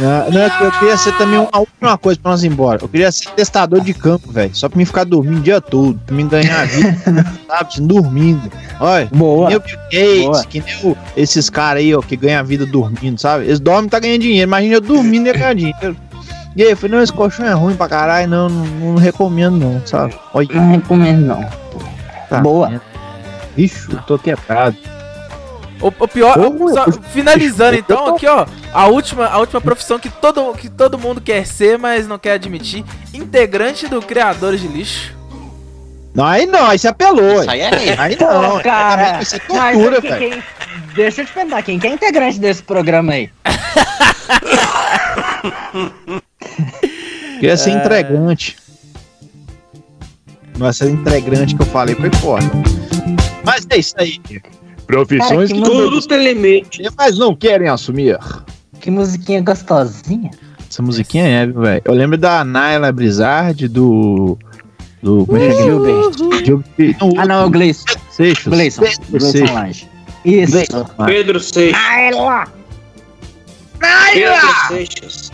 Ah, 0.04 0.26
não, 0.30 0.40
é 0.40 0.50
eu 0.66 0.72
queria 0.72 0.96
ser 0.96 1.16
também 1.16 1.38
uma 1.38 1.58
última 1.58 1.96
coisa 1.98 2.18
pra 2.20 2.32
nós 2.32 2.42
ir 2.42 2.48
embora. 2.48 2.78
Eu 2.82 2.88
queria 2.88 3.12
ser 3.12 3.28
testador 3.30 3.80
de 3.80 3.94
campo, 3.94 4.32
velho. 4.32 4.54
Só 4.54 4.68
pra 4.68 4.76
mim 4.78 4.84
ficar 4.84 5.04
dormindo 5.04 5.38
o 5.38 5.42
dia 5.42 5.60
todo. 5.60 5.98
Pra 6.06 6.14
mim 6.16 6.26
ganhar 6.28 6.62
a 6.62 6.64
vida, 6.64 6.96
sabe? 7.46 7.68
Assim, 7.68 7.86
dormindo. 7.86 8.50
Olha, 8.80 9.08
Boa. 9.12 9.46
que 9.46 9.52
nem 9.52 9.56
o 9.56 9.60
Bill 9.60 10.30
Gates, 10.32 10.46
que 10.46 10.60
nem 10.60 10.92
o- 10.92 10.96
esses 11.16 11.48
caras 11.48 11.82
aí, 11.82 11.94
ó, 11.94 12.00
que 12.00 12.16
ganham 12.16 12.40
a 12.40 12.42
vida 12.42 12.66
dormindo, 12.66 13.20
sabe? 13.20 13.44
Eles 13.44 13.60
dormem 13.60 13.86
e 13.86 13.90
tá 13.90 14.00
ganhando 14.00 14.20
dinheiro. 14.22 14.48
Imagina 14.48 14.74
eu 14.74 14.80
dormindo 14.80 15.28
e 15.28 15.32
ganhar 15.32 15.54
dinheiro. 15.54 15.96
E 16.56 16.62
aí, 16.62 16.70
eu 16.70 16.76
falei, 16.76 16.96
não, 16.96 17.02
esse 17.02 17.12
colchão 17.12 17.46
é 17.46 17.52
ruim 17.52 17.74
pra 17.74 17.88
caralho, 17.88 18.28
não, 18.28 18.48
não, 18.48 18.64
não 18.66 18.94
recomendo 18.96 19.56
não, 19.56 19.80
sabe? 19.86 20.14
Olha, 20.34 20.48
Não 20.52 20.70
recomendo, 20.72 21.24
não. 21.26 21.46
tá 22.28 22.40
Boa. 22.40 22.80
Ixi, 23.56 23.90
eu 23.92 23.98
tô 24.02 24.18
quebrado. 24.18 24.76
O, 25.82 25.88
o 25.88 26.08
pior, 26.08 26.36
só 26.72 26.92
finalizando 27.10 27.76
então, 27.76 28.14
aqui 28.14 28.24
ó, 28.26 28.46
a 28.72 28.86
última, 28.86 29.26
a 29.26 29.38
última 29.38 29.60
profissão 29.60 29.98
que 29.98 30.08
todo, 30.08 30.54
que 30.54 30.68
todo 30.70 30.96
mundo 30.96 31.20
quer 31.20 31.44
ser, 31.44 31.76
mas 31.76 32.06
não 32.06 32.18
quer 32.20 32.34
admitir, 32.34 32.84
integrante 33.12 33.88
do 33.88 34.00
Criadores 34.00 34.60
de 34.60 34.68
Lixo. 34.68 35.12
Não, 36.14 36.24
aí 36.24 36.46
não, 36.46 36.66
aí 36.66 36.78
você 36.78 36.86
apelou. 36.88 37.40
Isso 37.40 37.50
aí 37.50 37.60
é. 37.62 37.96
Aí 37.98 38.16
Pô, 38.16 38.26
não, 38.26 38.60
cara. 38.60 39.06
aí 39.06 39.12
vai 39.14 39.24
ser 39.24 39.42
Mas 39.48 39.74
tortura, 39.76 39.98
aqui, 39.98 40.08
velho. 40.08 40.30
quem- 40.30 40.42
Deixa 40.94 41.22
eu 41.22 41.26
te 41.26 41.32
perguntar, 41.32 41.62
quem 41.62 41.78
que 41.78 41.86
é 41.86 41.90
integrante 41.90 42.38
desse 42.38 42.62
programa 42.62 43.12
aí? 43.14 43.30
Queria 47.40 47.56
ser 47.56 47.70
entregante. 47.70 48.56
Não 50.58 50.66
é 50.66 50.72
ser 50.72 50.90
entregante 50.90 51.56
que 51.56 51.62
eu 51.62 51.66
falei, 51.66 51.94
foi 51.94 52.10
foda. 52.20 52.44
Mas 53.44 53.66
é 53.70 53.78
isso 53.78 53.94
aí. 53.98 54.20
Profissões 54.86 55.28
Cara, 55.28 55.46
que 55.46 55.54
que 55.54 55.62
todos 55.62 56.06
mas 56.96 57.18
não 57.18 57.34
querem 57.34 57.68
assumir. 57.68 58.18
Que 58.80 58.90
musiquinha 58.90 59.40
gostosinha. 59.40 60.30
Essa 60.68 60.82
musiquinha 60.82 61.24
é, 61.26 61.46
viu, 61.46 61.60
velho. 61.60 61.82
Eu 61.84 61.94
lembro 61.94 62.16
da 62.18 62.44
Naila 62.44 62.90
Brizard, 62.92 63.68
do. 63.68 64.38
Do. 65.02 65.26
Como 65.26 65.38
é 65.38 65.48
que 65.48 65.54
é? 65.54 65.62
Gilbert. 65.62 66.44
Gilbert. 66.44 66.96
Não, 67.00 67.12
Ah, 67.18 67.26
não, 67.26 67.42
é 67.42 67.44
o 67.44 67.50
Gleison. 67.50 67.84
Seixas. 68.10 68.52
Gleison. 68.52 68.82
Pedro 68.82 69.06
Gleison 69.10 69.30
Seixas. 69.30 69.54
Lange. 69.54 69.88
Isso. 70.24 70.52
Gleison. 70.52 70.84
Pedro 71.06 71.40
Seixas. 71.40 71.82
Naila! 71.82 72.44
Pedro 74.12 74.68
Seixas. 74.68 75.32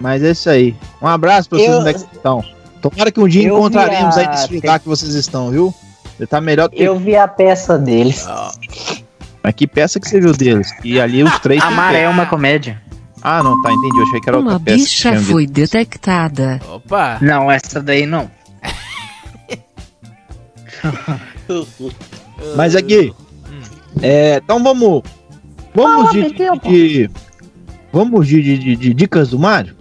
Mas 0.00 0.22
é 0.22 0.30
isso 0.30 0.48
aí. 0.48 0.74
Um 1.02 1.06
abraço 1.06 1.48
pra 1.48 1.58
vocês 1.58 1.70
Eu- 1.70 1.78
onde 1.80 1.90
é 1.90 1.92
que 1.94 2.00
estão. 2.00 2.44
Tomara 2.80 3.10
que 3.12 3.20
um 3.20 3.28
dia 3.28 3.48
Eu 3.48 3.58
encontraremos 3.58 4.16
aí 4.16 4.26
nesse 4.26 4.54
lugar 4.54 4.80
que 4.80 4.88
vocês 4.88 5.14
estão, 5.14 5.50
viu? 5.50 5.74
Ele 6.20 6.26
tá 6.26 6.38
melhor 6.38 6.68
do 6.68 6.76
que. 6.76 6.82
Eu 6.82 6.98
vi 6.98 7.16
a 7.16 7.26
peça 7.26 7.78
deles. 7.78 8.28
Mas 9.42 9.54
que 9.54 9.66
peça 9.66 9.98
que 9.98 10.06
você 10.06 10.20
viu 10.20 10.32
deles? 10.34 10.70
E 10.84 11.00
ali 11.00 11.24
os 11.24 11.38
três. 11.38 11.62
Amar 11.62 11.94
é 11.94 12.06
uma 12.06 12.26
comédia. 12.26 12.78
Ah, 13.22 13.42
não, 13.42 13.60
tá, 13.62 13.72
entendi. 13.72 13.96
Eu 13.98 14.02
achei 14.06 14.20
que 14.20 14.28
era 14.28 14.36
outra 14.36 14.52
Uma 14.52 14.60
peça. 14.60 14.76
que 14.76 14.82
bicha 14.82 15.12
visto. 15.12 15.30
foi 15.32 15.46
detectada. 15.46 16.60
Opa! 16.70 17.16
Não, 17.22 17.50
essa 17.50 17.80
daí 17.82 18.04
não. 18.04 18.30
Mas 22.56 22.76
aqui. 22.76 23.14
É, 24.02 24.36
então 24.44 24.62
vamos. 24.62 25.02
Vamos 25.74 26.10
Fala, 26.10 26.12
de, 26.28 26.34
Pedro. 26.34 26.60
de- 26.60 27.10
Vamos 27.92 28.26
de, 28.28 28.40
de- 28.42 28.58
de- 28.58 28.76
de 28.76 28.94
dicas 28.94 29.30
do 29.30 29.38
Mário? 29.38 29.74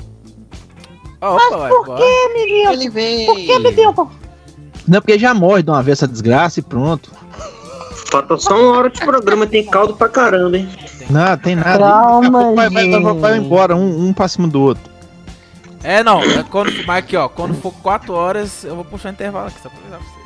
Opa, 1.21 1.57
vai, 1.57 1.69
Por 1.69 1.95
que, 1.97 2.33
menino? 2.33 2.71
Ele 2.71 2.89
veio. 2.89 3.25
Por 3.27 3.35
que, 3.35 3.59
menino? 3.59 4.11
Não, 4.89 4.99
porque 5.01 5.19
já 5.19 5.33
morre 5.33 5.61
de 5.63 5.69
uma 5.69 5.83
vez 5.83 5.99
essa 5.99 6.07
desgraça 6.07 6.59
e 6.59 6.63
pronto. 6.63 7.11
Falta 8.11 8.37
só 8.37 8.59
uma 8.59 8.77
hora 8.77 8.89
de 8.89 8.99
programa, 8.99 9.45
tem 9.45 9.63
caldo 9.65 9.95
pra 9.95 10.09
caramba, 10.09 10.57
hein? 10.57 10.67
Não, 11.09 11.37
tem 11.37 11.55
nada. 11.55 11.77
Calma, 11.77 12.53
vai, 12.55 12.69
vai, 12.69 12.89
vai, 12.89 13.13
vai, 13.13 13.37
embora, 13.37 13.75
um, 13.75 14.07
um 14.07 14.13
pra 14.13 14.27
cima 14.27 14.47
do 14.47 14.59
outro. 14.61 14.83
É, 15.83 16.03
não, 16.03 16.21
é 16.21 16.43
quando, 16.49 16.71
mas 16.87 16.97
aqui 16.97 17.15
ó, 17.15 17.29
quando 17.29 17.53
for 17.53 17.71
4 17.83 18.13
horas, 18.13 18.63
eu 18.63 18.75
vou 18.75 18.83
puxar 18.83 19.09
um 19.09 19.11
intervalo 19.13 19.47
aqui, 19.47 19.61
só 19.61 19.69
pra 19.69 19.77
avisar 19.79 19.99
pra 19.99 20.07
vocês. 20.09 20.19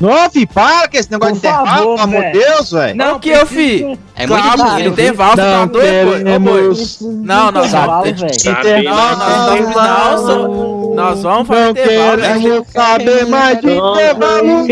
Não, 0.00 0.30
fi, 0.30 0.46
para 0.46 0.88
com 0.88 0.96
esse 0.96 1.10
negócio 1.10 1.34
Por 1.34 1.40
de 1.40 1.46
intervalo, 1.48 1.80
pelo 1.82 2.00
amor 2.00 2.22
de. 2.22 2.32
Deus, 2.32 2.70
velho. 2.70 2.96
Não, 2.96 3.18
que 3.18 3.28
eu 3.30 3.46
fi. 3.46 3.98
É 4.14 4.26
muito 4.26 4.56
Claro, 4.56 4.80
intervalo, 4.80 5.30
você 5.32 5.42
tá 5.42 5.58
Não 5.58 5.66
doido, 5.66 6.06
boi? 6.06 6.34
Ô, 6.34 6.40
boi. 6.40 6.52
queremos. 6.54 7.00
Não, 7.00 7.50
não, 7.52 7.64
Intervalo, 7.66 7.92
não. 7.92 8.02
velho. 8.14 8.40
Sabe 8.40 8.82
Não, 8.82 8.94
nós 8.94 9.46
vamos, 9.46 9.74
não, 9.74 10.18
só- 10.26 10.79
nós 11.00 11.22
vamos 11.22 11.48
fazer 11.48 11.62
Não 11.62 11.70
intervalo, 11.70 12.20
queremos 12.20 12.68
saber 12.68 13.26
mais 13.26 13.60
de 13.60 13.70
intervalo. 13.72 14.66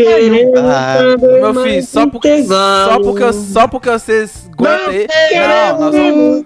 Meu 1.17 1.63
filho, 1.63 1.83
só 1.83 2.07
porque, 2.07 2.43
só 2.43 2.99
porque, 2.99 3.33
só 3.33 3.67
porque 3.67 3.89
vocês 3.89 4.49
aguentam 4.57 4.89
aí. 4.89 5.07
Não, 5.35 5.79
nós 5.79 5.95
vamos. 5.95 6.45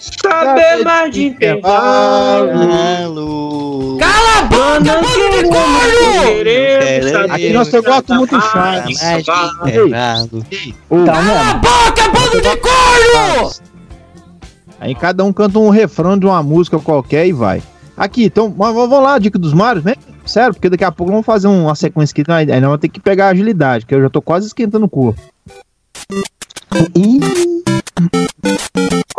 Saber 0.00 0.82
mais 0.82 1.12
de 1.12 1.26
intervalo. 1.26 2.48
Cala 3.98 4.38
a 4.38 4.42
boca, 4.44 4.80
bando 4.80 5.28
de 5.30 5.42
corno! 5.50 7.32
Aqui 7.34 7.52
nós 7.52 7.68
só 7.68 7.82
gosto 7.82 8.14
muito 8.14 8.34
intervalo. 8.34 8.94
Tá 11.04 11.22
mesmo? 11.22 11.60
Boca, 11.60 12.08
bando 12.14 12.40
de 12.40 12.56
corno! 12.56 13.50
Aí 14.80 14.94
cada 14.94 15.22
um 15.22 15.32
canta 15.34 15.58
um 15.58 15.68
refrão 15.68 16.18
de 16.18 16.24
uma 16.24 16.42
música 16.42 16.78
qualquer 16.78 17.26
e 17.26 17.32
vai. 17.32 17.62
Aqui, 18.00 18.24
então, 18.24 18.48
mas 18.56 18.74
vamos 18.74 19.02
lá, 19.02 19.18
dica 19.18 19.38
dos 19.38 19.52
Marios, 19.52 19.84
né? 19.84 19.94
Sério, 20.24 20.54
porque 20.54 20.70
daqui 20.70 20.84
a 20.84 20.90
pouco 20.90 21.12
vamos 21.12 21.26
fazer 21.26 21.48
uma 21.48 21.74
sequência 21.74 22.14
aqui, 22.18 22.32
aí 22.32 22.46
nós 22.46 22.62
vamos 22.62 22.80
ter 22.80 22.88
que 22.88 22.98
pegar 22.98 23.26
a 23.26 23.28
agilidade, 23.28 23.84
que 23.84 23.94
eu 23.94 24.00
já 24.00 24.08
tô 24.08 24.22
quase 24.22 24.46
esquentando 24.46 24.86
o 24.86 24.88
corpo. 24.88 25.20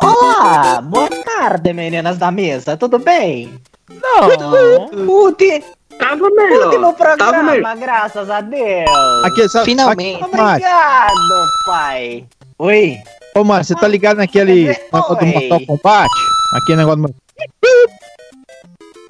Olá, 0.02 0.82
boa 0.82 1.08
tarde, 1.24 1.72
meninas 1.74 2.18
da 2.18 2.32
mesa, 2.32 2.76
tudo 2.76 2.98
bem? 2.98 3.54
Não. 3.88 5.06
Pude, 5.06 5.64
Tava 6.00 6.28
melhor. 6.32 6.72
Tava 6.72 6.72
melhor. 6.72 6.96
programa, 6.96 7.76
graças 7.76 8.32
a 8.32 8.42
Deus. 8.42 8.90
Aqui, 9.26 9.48
sabe, 9.48 9.66
Finalmente. 9.66 10.24
Aqui, 10.24 10.26
Obrigado, 10.26 11.48
pai. 11.68 12.26
Oi. 12.58 12.98
ô, 13.36 13.44
Mário, 13.44 13.64
você 13.64 13.76
tá 13.76 13.88
ligado 13.88 14.18
naquele 14.18 14.70
Oi. 14.70 14.76
negócio 14.92 15.16
do 15.18 15.26
Mortal 15.28 15.60
Kombat? 15.68 16.10
Aquele 16.56 16.78
negócio 16.78 17.04
do... 17.04 18.01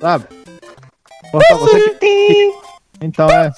Sabe? 0.02 0.26
Você 1.32 1.90
que- 1.92 2.52
Então 3.02 3.30
é... 3.30 3.52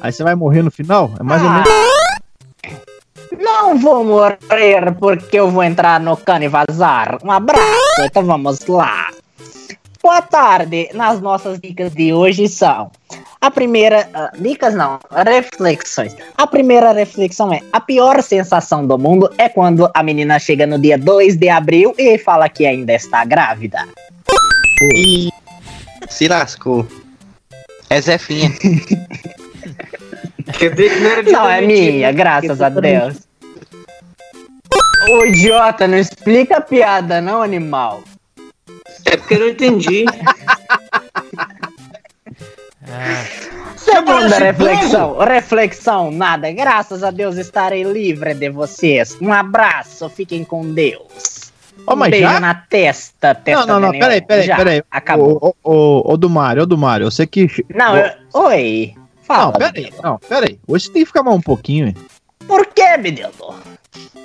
Aí 0.00 0.12
você 0.12 0.24
vai 0.24 0.34
morrer 0.34 0.62
no 0.62 0.70
final? 0.70 1.10
É 1.18 1.22
mais 1.22 1.42
ou 1.42 1.50
menos... 1.50 1.68
Não 3.38 3.78
vou 3.78 4.04
morrer 4.04 4.92
porque 4.98 5.38
eu 5.38 5.50
vou 5.50 5.62
entrar 5.62 6.00
no 6.00 6.16
cano 6.16 6.44
e 6.44 6.48
vazar. 6.48 7.18
Um 7.24 7.30
abraço, 7.30 8.02
então 8.02 8.24
vamos 8.24 8.66
lá. 8.66 9.08
Boa 10.02 10.20
tarde. 10.22 10.90
Nas 10.94 11.20
nossas 11.20 11.60
dicas 11.60 11.92
de 11.92 12.12
hoje 12.12 12.48
são. 12.48 12.90
A 13.40 13.50
primeira. 13.50 14.08
ah, 14.12 14.30
dicas 14.38 14.74
não, 14.74 14.98
reflexões. 15.24 16.14
A 16.36 16.46
primeira 16.46 16.92
reflexão 16.92 17.52
é: 17.52 17.60
a 17.72 17.80
pior 17.80 18.22
sensação 18.22 18.86
do 18.86 18.98
mundo 18.98 19.30
é 19.38 19.48
quando 19.48 19.90
a 19.94 20.02
menina 20.02 20.38
chega 20.38 20.66
no 20.66 20.78
dia 20.78 20.98
2 20.98 21.36
de 21.36 21.48
abril 21.48 21.94
e 21.98 22.18
fala 22.18 22.48
que 22.48 22.66
ainda 22.66 22.92
está 22.94 23.24
grávida. 23.24 23.86
Ih, 24.82 25.30
se 26.08 26.28
lascou. 26.28 26.86
É 27.90 28.00
Zefinha. 28.00 28.50
Quer 30.58 30.74
dizer 30.74 30.94
que 30.94 31.00
não 31.00 31.10
era 31.10 31.22
de 31.22 31.30
Não, 31.32 31.48
é 31.48 31.60
minha, 31.60 32.12
graças 32.12 32.62
a 32.62 32.68
Deus. 32.68 33.16
Ô 35.10 35.24
idiota, 35.26 35.88
não 35.88 35.98
explica 35.98 36.58
a 36.58 36.60
piada, 36.60 37.20
não, 37.20 37.42
animal. 37.42 38.02
É 39.04 39.16
porque 39.16 39.34
eu 39.34 39.40
não 39.40 39.48
entendi. 39.48 40.04
Segunda 43.76 44.38
reflexão. 44.38 45.18
Reflexão, 45.18 46.10
nada. 46.10 46.52
Graças 46.52 47.02
a 47.02 47.10
Deus 47.10 47.36
estarei 47.36 47.82
livre 47.82 48.34
de 48.34 48.48
vocês. 48.50 49.16
Um 49.20 49.32
abraço, 49.32 50.08
fiquem 50.08 50.44
com 50.44 50.72
Deus. 50.72 51.39
Ó, 51.86 51.94
um 51.94 51.96
mas 51.96 52.10
beijo 52.10 52.26
já? 52.28 52.40
na 52.40 52.54
testa, 52.54 53.34
testa 53.34 53.66
Não, 53.66 53.80
não, 53.80 53.92
não, 53.92 53.98
peraí, 53.98 54.20
peraí, 54.20 54.46
Já, 54.46 54.56
peraí. 54.56 54.82
Acabou. 54.90 55.38
Ô, 55.40 55.54
ô, 55.62 55.72
ô, 55.72 56.12
ô, 56.12 56.16
do 56.16 56.28
Mário, 56.30 56.62
ô, 56.62 56.66
do 56.66 56.78
Mário, 56.78 57.10
você 57.10 57.26
que. 57.26 57.46
Não, 57.74 57.96
eu- 57.96 58.10
oi. 58.34 58.94
Fala. 59.22 59.46
Não, 59.46 59.52
peraí, 59.52 59.92
não, 60.02 60.18
peraí. 60.18 60.58
Hoje 60.66 60.86
você 60.86 60.92
tem 60.92 61.02
que 61.02 61.06
ficar 61.06 61.22
mais 61.22 61.36
um 61.36 61.40
pouquinho, 61.40 61.86
hein? 61.88 61.94
Por 62.46 62.66
que, 62.66 62.96
menino? 62.96 63.30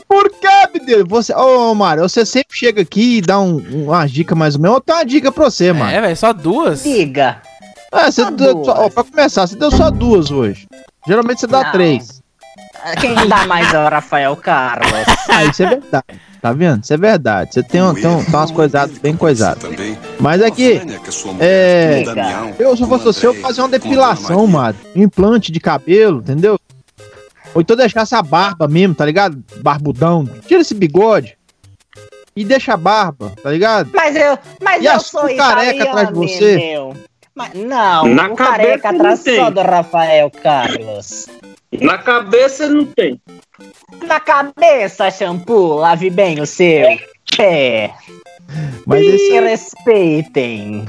Por 0.08 0.30
que, 0.32 0.80
menino? 0.80 1.06
Você, 1.08 1.34
ô, 1.34 1.74
Mário, 1.76 2.04
você 2.04 2.26
sempre 2.26 2.58
chega 2.58 2.82
aqui 2.82 3.18
e 3.18 3.22
dá 3.22 3.40
um, 3.40 3.58
um- 3.58 3.86
uma 3.86 4.06
dica 4.08 4.36
mais 4.36 4.56
ou 4.56 4.62
menos. 4.62 4.78
Eu 4.78 4.82
tenho 4.82 4.98
uma 5.00 5.06
dica 5.06 5.32
pra 5.32 5.46
você, 5.46 5.72
mano. 5.74 5.92
É, 5.92 6.02
velho, 6.02 6.18
só 6.18 6.34
duas? 6.34 6.84
Diga. 6.84 7.42
É, 7.92 8.12
você 8.12 8.30
deu, 8.32 8.64
só, 8.66 8.86
ó, 8.86 8.90
pra 8.90 9.04
começar, 9.04 9.48
você 9.48 9.56
deu 9.56 9.72
só 9.72 9.90
duas 9.90 10.30
hoje. 10.32 10.68
Geralmente 11.08 11.40
você 11.40 11.48
dá 11.48 11.64
Não. 11.66 11.72
três. 11.72 12.22
Quem 13.00 13.16
dá 13.28 13.46
mais 13.48 13.74
é 13.74 13.80
o 13.80 13.88
Rafael 13.90 14.36
Carlos. 14.36 14.92
Ah, 15.28 15.44
isso 15.44 15.64
é 15.64 15.68
verdade. 15.70 16.06
Tá 16.42 16.54
vendo? 16.54 16.84
Isso 16.84 16.94
é 16.94 16.98
verdade. 16.98 17.54
Você 17.54 17.64
tem, 17.64 17.82
um- 17.82 17.94
tem, 17.94 18.06
um- 18.08 18.24
tem 18.24 18.34
umas 18.36 18.52
coisadas 18.52 18.98
bem 19.00 19.18
coisadas. 19.18 19.64
Mas 20.20 20.42
aqui, 20.42 20.80
é. 21.42 22.04
Eu, 22.58 22.78
se 22.78 22.84
eu 22.84 22.88
fosse 22.88 23.04
você, 23.04 23.28
eu 23.28 23.34
fazer 23.36 23.62
uma 23.62 23.68
depilação, 23.70 24.46
mano. 24.48 24.78
Um 24.96 25.04
implante 25.04 25.52
de 25.52 25.60
cabelo, 25.60 26.20
entendeu? 26.20 26.58
Ou 27.54 27.62
então 27.62 27.76
deixar 27.76 28.02
essa 28.02 28.22
barba 28.22 28.68
mesmo, 28.68 28.96
tá 28.96 29.06
ligado? 29.06 29.44
Barbudão. 29.58 30.26
Tira 30.48 30.62
esse 30.62 30.74
bigode. 30.74 31.38
E 32.36 32.46
deixa 32.46 32.74
a 32.74 32.78
barba, 32.78 33.32
tá 33.42 33.50
ligado? 33.50 33.90
Mas 33.94 34.16
eu, 34.16 34.38
mas 34.62 34.84
E 34.84 34.86
eu 34.86 35.00
sou 35.00 35.22
careca 35.36 35.84
atrás 35.86 36.08
de 36.10 36.14
você? 36.14 36.56
meu. 36.58 36.94
Mas, 37.34 37.54
não, 37.54 38.06
Na 38.08 38.28
o 38.30 38.36
careca 38.36 38.92
não 38.94 39.00
atrás 39.00 39.22
só 39.24 39.50
do 39.50 39.62
Rafael 39.62 40.32
Carlos. 40.32 41.28
Na 41.82 41.98
cabeça 41.98 42.68
não 42.70 42.86
tem. 42.86 43.20
Na 44.06 44.20
cabeça, 44.20 45.10
shampoo, 45.12 45.76
lave 45.76 46.10
bem 46.10 46.40
o 46.42 46.46
seu 46.46 46.86
pé. 47.38 47.94
Mas 48.86 49.00
Me 49.02 49.08
esse- 49.08 49.40
respeitem. 49.40 50.86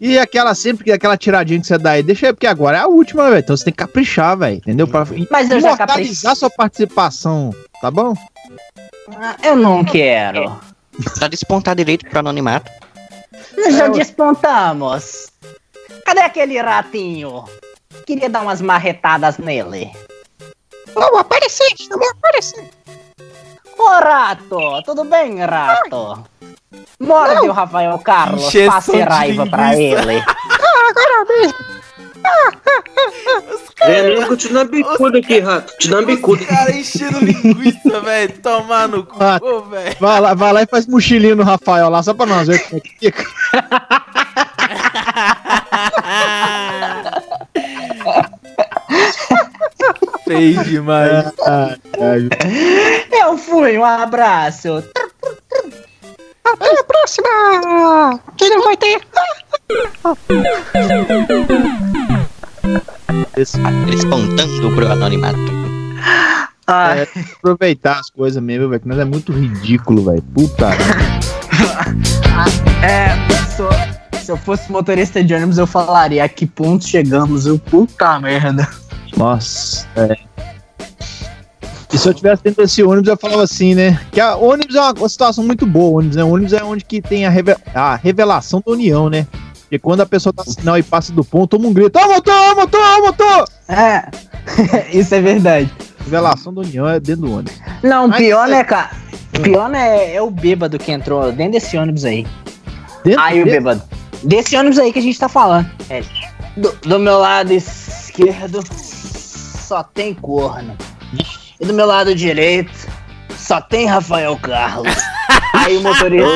E 0.00 0.18
aquela 0.18 0.54
sempre 0.54 0.84
que 0.84 0.90
aquela 0.90 1.16
tiradinha 1.16 1.60
que 1.60 1.66
você 1.66 1.78
dá 1.78 1.92
aí, 1.92 2.02
deixa 2.02 2.26
aí, 2.26 2.32
porque 2.32 2.46
agora 2.46 2.78
é 2.78 2.80
a 2.80 2.86
última, 2.88 3.24
velho. 3.30 3.38
Então 3.38 3.56
você 3.56 3.64
tem 3.64 3.72
que 3.72 3.78
caprichar, 3.78 4.36
velho. 4.36 4.56
Entendeu? 4.56 4.88
Pra 4.88 5.06
Mas 5.30 5.48
eu 5.50 5.60
já 5.60 5.74
imortalizar 5.74 6.34
sua 6.34 6.50
participação, 6.50 7.54
tá 7.80 7.90
bom? 7.90 8.14
Ah, 9.16 9.36
Eu 9.44 9.54
não 9.56 9.84
quero. 9.84 10.58
Pra 11.18 11.28
despontar 11.28 11.76
direito 11.76 12.04
pro 12.06 12.18
anonimato. 12.18 12.70
Nós 13.56 13.76
já 13.76 13.88
despontamos. 13.88 15.26
Cadê 16.04 16.20
aquele 16.20 16.60
ratinho? 16.60 17.44
Queria 18.06 18.28
dar 18.28 18.42
umas 18.42 18.60
marretadas 18.60 19.38
nele. 19.38 19.90
Não 20.94 21.18
apareci, 21.18 21.62
não 21.90 22.10
apareci. 22.10 22.54
Ô 23.78 23.86
rato, 23.88 24.82
tudo 24.84 25.04
bem, 25.04 25.38
rato? 25.44 26.24
Morde 27.00 27.48
o 27.48 27.52
Rafael 27.52 27.98
Carlos, 27.98 28.52
passe 28.66 29.00
raiva 29.00 29.46
pra 29.46 29.74
ele. 29.76 30.22
Ah, 30.74 30.88
agora 30.90 31.24
mesmo. 31.28 31.58
Renan, 33.82 34.26
continua 34.28 34.64
bicudo 34.64 35.18
aqui, 35.18 35.40
rato. 35.40 35.76
Te 35.78 35.88
dando 35.90 36.06
bicudo. 36.06 36.44
Cara, 36.46 36.70
enchendo 36.72 37.18
linguiça, 37.18 38.00
velho. 38.00 38.38
Tomar 38.40 38.88
no 38.88 39.04
cu, 39.04 39.16
Ah, 39.20 39.38
velho. 39.70 39.96
Vai 40.00 40.20
lá, 40.20 40.34
vai 40.34 40.52
lá 40.52 40.62
e 40.62 40.66
faz 40.66 40.86
mochilinho 40.86 41.36
no 41.36 41.42
Rafael 41.44 41.88
lá, 41.88 42.02
só 42.02 42.14
pra 42.14 42.26
nós 42.26 42.48
ver 42.48 42.58
como 42.68 42.78
é 42.78 42.80
que 42.80 42.96
fica. 42.98 43.24
Feio 50.24 50.64
demais. 50.64 51.32
Ah, 51.46 51.76
Eu 53.12 53.36
fui, 53.36 53.78
um 53.78 53.84
abraço. 53.84 54.82
Até 56.44 56.80
a 56.80 56.84
próxima. 56.84 58.20
Quem 58.36 58.50
não 58.50 58.64
vai 58.64 58.76
ter? 58.76 59.00
Despontando 63.86 64.74
pro 64.74 64.92
anonimato. 64.92 65.38
É, 66.68 67.06
aproveitar 67.36 67.98
as 67.98 68.08
coisas 68.10 68.42
mesmo, 68.42 68.68
velho, 68.68 68.80
que 68.80 68.88
nós 68.88 68.98
é 68.98 69.04
muito 69.04 69.32
ridículo, 69.32 70.04
velho. 70.04 70.22
Puta. 70.34 70.70
É, 72.82 73.14
se 73.46 73.62
eu, 73.62 73.70
se 74.20 74.32
eu 74.32 74.36
fosse 74.36 74.72
motorista 74.72 75.22
de 75.22 75.32
ônibus, 75.32 75.58
eu 75.58 75.66
falaria 75.66 76.24
a 76.24 76.28
que 76.28 76.46
ponto 76.46 76.84
chegamos, 76.84 77.46
eu 77.46 77.56
puta 77.58 78.18
merda. 78.18 78.68
Nossa, 79.16 79.86
é. 79.96 80.16
E 81.92 81.98
se 81.98 82.08
eu 82.08 82.14
tivesse 82.14 82.42
dentro 82.42 82.62
desse 82.62 82.82
ônibus, 82.82 83.08
eu 83.08 83.16
falava 83.18 83.42
assim, 83.42 83.74
né? 83.74 84.00
Que 84.10 84.18
a 84.20 84.34
ônibus 84.34 84.74
é 84.74 84.80
uma, 84.80 85.08
situação 85.08 85.44
muito 85.44 85.66
boa, 85.66 85.98
ônibus, 85.98 86.16
né? 86.16 86.24
O 86.24 86.32
ônibus 86.32 86.54
é 86.54 86.64
onde 86.64 86.84
que 86.84 87.02
tem 87.02 87.26
a, 87.26 87.30
reve- 87.30 87.56
a 87.74 87.96
revelação 87.96 88.62
da 88.64 88.72
união, 88.72 89.10
né? 89.10 89.26
Porque 89.62 89.78
quando 89.78 90.00
a 90.00 90.06
pessoa 90.06 90.32
dá 90.32 90.42
sinal 90.44 90.78
e 90.78 90.82
passa 90.82 91.12
do 91.12 91.22
ponto, 91.22 91.56
toma 91.58 91.68
um 91.68 91.72
grito, 91.72 91.98
ó 91.98 92.08
motor, 92.08 92.32
ó 92.34 92.54
motor, 92.54 92.80
ó 92.80 93.00
motor! 93.06 93.48
É, 93.68 94.08
isso 94.96 95.14
é 95.14 95.20
verdade. 95.20 95.70
Revelação 96.04 96.52
da 96.54 96.62
união 96.62 96.88
é 96.88 96.98
dentro 96.98 97.26
do 97.26 97.32
ônibus. 97.32 97.54
Não, 97.82 98.08
Mas 98.08 98.16
pior, 98.18 98.48
é- 98.48 98.50
né, 98.50 98.64
cara? 98.64 98.90
Pior 99.42 99.68
né, 99.68 100.14
é 100.14 100.20
o 100.20 100.30
bêbado 100.30 100.78
que 100.78 100.92
entrou 100.92 101.30
dentro 101.32 101.52
desse 101.52 101.76
ônibus 101.76 102.04
aí. 102.06 102.26
Dentro 103.04 103.20
aí 103.22 103.42
o 103.42 103.44
bêbado. 103.44 103.82
Desse 104.22 104.56
ônibus 104.56 104.78
aí 104.78 104.92
que 104.92 104.98
a 104.98 105.02
gente 105.02 105.18
tá 105.18 105.28
falando. 105.28 105.70
É, 105.90 106.02
do, 106.56 106.70
do 106.82 106.98
meu 106.98 107.18
lado 107.18 107.50
esquerdo 107.52 108.62
só 109.62 109.82
tem 109.82 110.12
corno. 110.14 110.76
E 111.60 111.64
do 111.64 111.72
meu 111.72 111.86
lado 111.86 112.14
direito 112.14 112.72
só 113.36 113.60
tem 113.60 113.86
Rafael 113.86 114.36
Carlos. 114.36 114.92
Aí 115.54 115.76
o 115.76 115.82
motorista, 115.82 116.28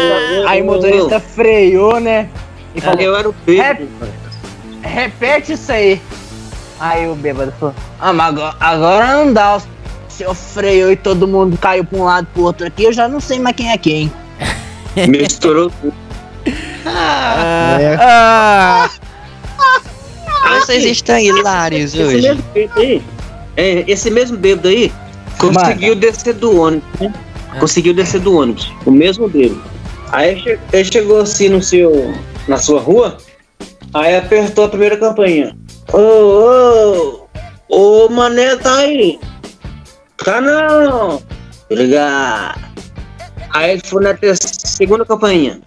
aí 0.46 0.62
o 0.62 0.66
motorista 0.66 1.18
freou, 1.20 1.98
né? 1.98 2.28
E 2.74 2.80
falou, 2.80 3.00
Eu 3.00 3.16
era 3.16 3.28
o 3.28 3.32
bêbado. 3.44 3.88
repete 4.82 5.52
isso 5.54 5.72
aí. 5.72 6.00
Aí 6.78 7.08
o 7.08 7.14
bêbado 7.14 7.52
falou, 7.58 7.74
ah, 7.98 8.12
mas 8.12 8.28
agora, 8.28 8.56
agora 8.60 9.06
não 9.24 9.32
dá. 9.32 9.56
O 9.56 9.62
senhor 10.10 10.34
freou 10.34 10.92
e 10.92 10.96
todo 10.96 11.26
mundo 11.26 11.56
caiu 11.58 11.84
pra 11.84 11.98
um 11.98 12.04
lado 12.04 12.26
pro 12.32 12.42
outro 12.42 12.66
aqui, 12.66 12.84
eu 12.84 12.92
já 12.92 13.08
não 13.08 13.18
sei 13.20 13.38
mais 13.38 13.56
quem 13.56 13.72
é 13.72 13.78
quem. 13.78 14.12
Misturou 15.08 15.70
tudo. 15.80 15.94
É. 16.86 17.96
Ah, 18.00 18.88
Vocês 20.60 20.84
estão 20.84 21.18
hilários 21.18 21.94
hoje. 21.94 22.38
É, 23.56 23.84
esse 23.90 24.10
mesmo 24.10 24.36
bêbado 24.36 24.68
aí 24.68 24.92
conseguiu 25.38 25.94
descer 25.94 26.34
do 26.34 26.60
ônibus, 26.60 27.00
né? 27.00 27.12
Conseguiu 27.58 27.94
descer 27.94 28.20
do 28.20 28.36
ônibus, 28.36 28.70
o 28.84 28.90
mesmo 28.90 29.28
bêbado. 29.28 29.62
Aí 30.12 30.42
ele 30.72 30.84
chegou 30.84 31.20
assim 31.20 31.48
no 31.48 31.62
seu, 31.62 32.14
na 32.46 32.58
sua 32.58 32.80
rua, 32.80 33.16
aí 33.94 34.16
apertou 34.16 34.64
a 34.64 34.68
primeira 34.68 34.96
campainha. 34.96 35.56
Ô, 35.92 37.26
ô, 37.68 38.04
ô, 38.04 38.08
mané 38.08 38.56
tá 38.56 38.76
aí. 38.76 39.18
Tá 40.18 40.40
não. 40.40 41.22
Obrigado. 41.70 42.60
Aí 43.50 43.72
ele 43.72 43.82
foi 43.84 44.02
na 44.02 44.16
segunda 44.38 45.04
campainha. 45.04 45.60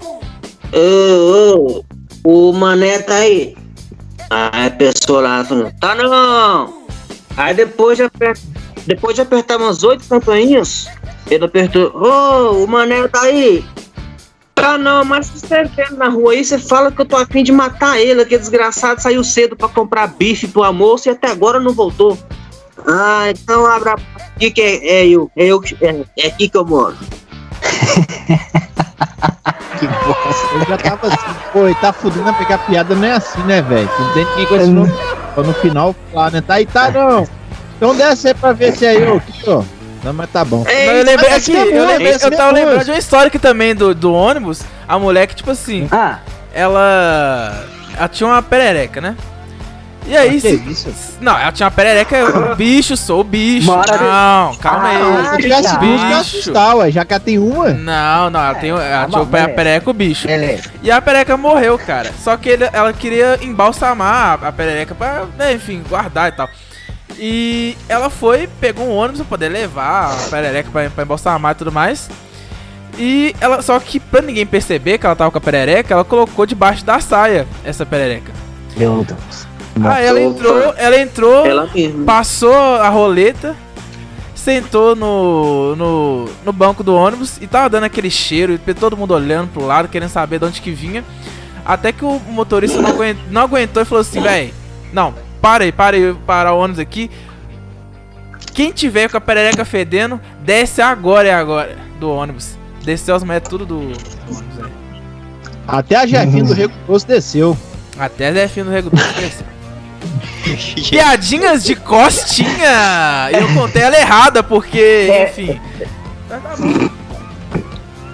Ô, 0.73 1.83
ô, 2.23 2.49
o 2.49 2.53
mané 2.53 2.99
tá 2.99 3.15
aí. 3.15 3.55
Aí 4.29 4.67
a 4.67 4.71
pessoa 4.71 5.21
lá 5.21 5.43
falou, 5.43 5.71
tá 5.79 5.95
não. 5.95 6.78
Aí 7.39 7.53
depois 7.53 7.97
de, 7.97 8.03
aper... 8.03 8.37
depois 8.85 9.15
de 9.15 9.21
apertar 9.21 9.55
umas 9.55 9.81
oito 9.81 10.03
campainhas, 10.09 10.89
ele 11.31 11.45
apertou, 11.45 11.89
ô, 11.95 12.65
o 12.65 12.67
mané 12.67 13.07
tá 13.07 13.21
aí. 13.21 13.63
Tá 14.53 14.77
não, 14.77 15.05
mas 15.05 15.27
se 15.27 15.39
você 15.39 15.63
vê 15.63 15.89
na 15.91 16.09
rua 16.09 16.33
aí, 16.33 16.43
você 16.43 16.59
fala 16.59 16.91
que 16.91 16.99
eu 16.99 17.05
tô 17.05 17.15
afim 17.15 17.41
de 17.41 17.53
matar 17.53 17.97
ele, 17.97 18.21
aquele 18.21 18.41
desgraçado 18.41 19.01
saiu 19.01 19.23
cedo 19.23 19.55
pra 19.55 19.69
comprar 19.69 20.07
bife 20.07 20.49
pro 20.49 20.63
almoço 20.63 21.07
e 21.07 21.11
até 21.11 21.31
agora 21.31 21.61
não 21.61 21.71
voltou. 21.71 22.17
Ah, 22.85 23.29
então 23.29 23.65
abra 23.65 23.95
aqui 24.35 24.51
que 24.51 24.61
é, 24.61 24.99
é 24.99 25.07
eu, 25.07 25.31
é 25.37 25.45
eu 25.45 25.61
é, 25.81 26.05
é 26.17 26.27
aqui 26.27 26.49
que 26.49 26.57
eu 26.57 26.65
moro. 26.65 26.97
Que 29.79 29.87
bosta. 29.87 30.55
Eu 30.55 30.65
já 30.65 30.77
tava 30.77 31.07
assim, 31.07 31.35
pô, 31.53 31.65
ele 31.65 31.75
tá 31.75 31.93
fudendo 31.93 32.27
a 32.27 32.33
piada 32.33 32.95
não 32.95 33.05
é 33.05 33.13
assim, 33.13 33.41
né, 33.43 33.61
velho? 33.61 33.89
Não 33.97 34.13
tem 34.13 34.25
ninguém 34.25 34.45
com 34.45 34.55
esse 34.57 34.69
nome. 34.69 35.18
Pra 35.39 35.47
no 35.47 35.53
final 35.53 35.95
falar, 36.13 36.31
né? 36.31 36.41
Tá 36.41 36.55
aí, 36.55 36.65
tá 36.65 36.91
não. 36.91 37.27
Então 37.77 37.95
desce 37.95 38.27
aí 38.27 38.33
pra 38.33 38.51
ver 38.51 38.75
se 38.75 38.85
é 38.85 38.95
eu 38.95 39.17
aqui, 39.17 39.43
ó. 39.47 39.63
Não, 40.03 40.13
mas 40.13 40.29
tá 40.29 40.45
bom. 40.45 40.63
Não, 40.63 40.71
eu 40.71 41.03
lembrei 41.05 41.29
aqui, 41.29 41.51
esse 41.51 41.51
eu, 41.51 41.85
lembrei, 41.85 42.13
eu 42.13 42.19
tava 42.19 42.53
mesmo. 42.53 42.67
lembrando 42.67 42.85
de 42.85 42.91
uma 42.91 42.97
história 42.97 43.27
aqui 43.27 43.39
também 43.39 43.75
do, 43.75 43.93
do 43.93 44.13
ônibus. 44.13 44.61
A 44.87 44.97
mulher 44.97 45.27
que, 45.27 45.35
tipo 45.35 45.51
assim, 45.51 45.87
Ah, 45.91 46.19
ela. 46.53 47.65
Ela 47.97 48.07
tinha 48.07 48.27
uma 48.27 48.41
perereca, 48.41 49.01
né? 49.01 49.15
E 50.07 50.17
aí, 50.17 50.41
Que 50.41 50.41
se... 50.41 50.55
isso? 50.69 51.17
Não, 51.21 51.37
ela 51.37 51.51
tinha 51.51 51.65
uma 51.67 51.71
perereca, 51.71 52.17
bicho, 52.57 52.97
sou 52.97 53.21
o 53.21 53.23
bicho. 53.23 53.67
Bora, 53.67 53.97
não, 53.97 54.55
calma 54.55 54.87
Ah, 54.89 54.89
aí. 54.91 55.35
Se 55.35 55.41
tivesse 55.43 55.77
que 55.77 55.85
eu 55.85 56.17
assustar, 56.17 56.75
ué. 56.77 56.89
Já 56.91 57.05
que 57.05 57.13
ela 57.13 57.19
tem 57.19 57.37
uma. 57.37 57.69
Não, 57.69 58.29
não, 58.31 58.39
ela, 58.39 58.55
tem, 58.55 58.69
ela 58.71 58.79
tá 59.01 59.07
tinha 59.07 59.21
o 59.21 59.25
bom, 59.25 59.31
pe- 59.31 59.37
a 59.37 59.41
beleza. 59.41 59.55
perereca, 59.55 59.89
o 59.89 59.93
bicho. 59.93 60.27
Beleza. 60.27 60.71
E 60.81 60.89
a 60.89 60.99
perereca 61.01 61.37
morreu, 61.37 61.77
cara. 61.77 62.11
Só 62.23 62.35
que 62.37 62.49
ele- 62.49 62.69
ela 62.73 62.91
queria 62.91 63.37
embalsamar 63.41 64.39
a, 64.43 64.47
a 64.47 64.51
perereca 64.51 64.95
pra, 64.95 65.25
né, 65.37 65.53
enfim, 65.53 65.83
guardar 65.87 66.29
e 66.29 66.31
tal. 66.35 66.49
E 67.17 67.77
ela 67.87 68.09
foi, 68.09 68.47
pegou 68.59 68.87
um 68.87 68.95
ônibus 68.95 69.19
pra 69.19 69.29
poder 69.29 69.49
levar 69.49 70.13
a 70.13 70.29
perereca 70.29 70.69
pra, 70.71 70.89
pra 70.89 71.03
embalsamar 71.03 71.51
e 71.51 71.55
tudo 71.55 71.71
mais. 71.71 72.09
E 72.97 73.35
ela, 73.39 73.61
só 73.61 73.79
que 73.79 73.99
pra 73.99 74.21
ninguém 74.21 74.45
perceber 74.45 74.97
que 74.97 75.05
ela 75.05 75.15
tava 75.15 75.29
com 75.29 75.37
a 75.37 75.41
perereca, 75.41 75.93
ela 75.93 76.03
colocou 76.03 76.45
debaixo 76.45 76.83
da 76.83 76.99
saia 76.99 77.45
essa 77.63 77.85
perereca. 77.85 78.31
Meu 78.75 79.03
Deus. 79.05 79.47
Aí 79.83 80.05
ela 80.05 80.21
entrou, 80.21 80.73
ela 80.75 80.99
entrou, 80.99 81.45
Ela 81.45 81.69
passou 82.05 82.53
a 82.53 82.89
roleta, 82.89 83.55
sentou 84.35 84.95
no, 84.95 85.75
no, 85.75 86.25
no 86.43 86.53
banco 86.53 86.83
do 86.83 86.93
ônibus 86.93 87.37
e 87.41 87.47
tava 87.47 87.69
dando 87.69 87.85
aquele 87.85 88.09
cheiro, 88.09 88.59
e 88.65 88.73
todo 88.73 88.97
mundo 88.97 89.13
olhando 89.13 89.49
pro 89.49 89.65
lado, 89.65 89.87
querendo 89.87 90.09
saber 90.09 90.39
de 90.39 90.45
onde 90.45 90.61
que 90.61 90.71
vinha. 90.71 91.03
Até 91.65 91.91
que 91.91 92.03
o 92.03 92.19
motorista 92.19 92.81
não 92.81 92.89
aguentou, 92.89 93.23
não 93.29 93.41
aguentou 93.41 93.81
e 93.81 93.85
falou 93.85 94.01
assim, 94.01 94.21
véi, 94.21 94.53
não, 94.91 95.13
para 95.41 95.63
aí, 95.65 95.71
para 95.71 95.95
aí, 95.95 96.15
para 96.25 96.53
o 96.53 96.59
ônibus 96.59 96.79
aqui. 96.79 97.09
Quem 98.53 98.71
tiver 98.71 99.09
com 99.09 99.17
a 99.17 99.21
perereca 99.21 99.63
fedendo, 99.63 100.19
desce 100.41 100.81
agora 100.81 101.27
e 101.27 101.31
agora 101.31 101.77
do 101.99 102.09
ônibus. 102.09 102.57
Desceu 102.83 103.15
as 103.15 103.23
mulheres 103.23 103.47
tudo 103.47 103.65
do, 103.65 103.79
do 103.79 104.35
ônibus, 104.35 104.55
velho. 104.55 104.71
Até 105.67 105.95
a 105.95 106.05
Jefinho 106.07 106.45
do 106.45 106.53
Rego 106.53 106.73
Doce 106.87 107.05
desceu. 107.05 107.57
Até 107.97 108.33
Zé 108.33 108.47
Fino 108.47 108.65
do 108.65 108.71
Rego 108.71 108.89
Doce 108.89 109.13
desceu. 109.21 109.45
Piadinhas 110.89 111.63
de 111.63 111.75
costinha! 111.75 113.29
E 113.31 113.35
eu 113.35 113.53
contei 113.53 113.83
ela 113.83 113.97
errada, 113.97 114.43
porque, 114.43 115.07
enfim. 115.29 115.59
Mas 116.29 116.43
tá 116.43 116.55
bom. 116.57 116.89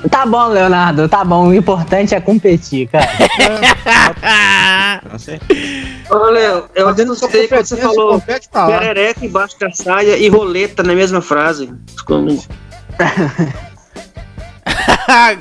Tá 0.09 0.25
bom, 0.25 0.47
Leonardo, 0.49 1.09
tá 1.09 1.23
bom. 1.23 1.47
O 1.47 1.53
importante 1.53 2.13
é 2.13 2.21
competir, 2.21 2.87
cara. 2.87 3.09
Ô, 6.09 6.17
Léo, 6.29 6.65
eu 6.75 6.85
Fazendo 6.85 7.13
assustei 7.13 7.47
quando 7.47 7.65
você 7.65 7.75
competência, 7.75 8.49
falou 8.51 8.79
perereca 8.79 9.25
embaixo 9.25 9.59
da 9.59 9.71
saia 9.71 10.15
e 10.17 10.27
roleta 10.29 10.83
na 10.83 10.93
mesma 10.93 11.21
frase. 11.21 11.73
Como- 12.05 12.27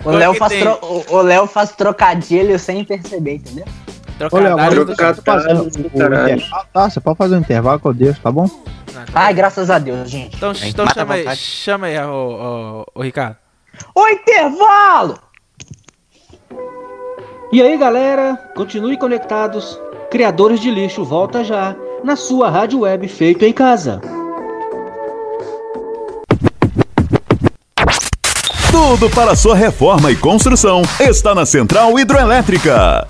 O 0.05 0.11
Léo 0.11 0.33
que 0.33 0.39
faz, 0.39 0.53
tro- 0.53 0.79
o- 0.83 1.05
o 1.17 1.23
Léo 1.23 1.47
faz 1.47 1.71
trocadilho 1.73 2.59
sem 2.59 2.85
perceber, 2.85 3.37
entendeu? 3.37 3.65
Ô, 4.31 4.39
Léo, 4.39 4.53
agora 4.59 4.75
eu 4.75 4.87
Trocadilho. 4.87 5.17
tô 5.17 5.23
fazendo 5.33 5.62
o 5.62 5.99
Caralho. 5.99 6.35
intervalo, 6.35 6.65
tá? 6.73 6.91
Você 6.91 7.01
pode 7.01 7.19
fazer 7.19 7.35
um 7.35 7.41
intervalo 7.41 7.81
com 7.81 7.93
Deus, 7.93 8.19
tá 8.19 8.31
bom? 8.31 8.49
Ai, 9.12 9.35
graças 9.35 9.71
a 9.71 9.79
Deus, 9.79 10.09
gente. 10.11 10.37
Então, 10.37 10.53
então 10.65 10.87
chama 10.95 11.15
aí, 11.15 11.37
chama 11.37 11.87
aí, 11.89 11.99
ô, 12.01 12.87
ô, 12.95 13.03
Ricardo. 13.03 13.37
O 13.95 14.09
intervalo! 14.09 15.19
E 17.53 17.61
aí, 17.62 17.77
galera, 17.77 18.37
continue 18.55 18.97
conectados. 18.97 19.79
Criadores 20.11 20.61
de 20.61 20.71
lixo 20.71 21.05
volta 21.05 21.43
já 21.43 21.75
na 22.05 22.15
sua 22.17 22.49
rádio 22.51 22.81
web 22.81 23.07
feito 23.09 23.45
em 23.45 23.53
casa. 23.53 24.01
Tudo 28.71 29.09
para 29.11 29.35
sua 29.35 29.55
reforma 29.57 30.11
e 30.11 30.17
construção 30.17 30.83
está 31.01 31.35
na 31.35 31.47
Central 31.47 31.99
Hidroelétrica. 31.99 33.05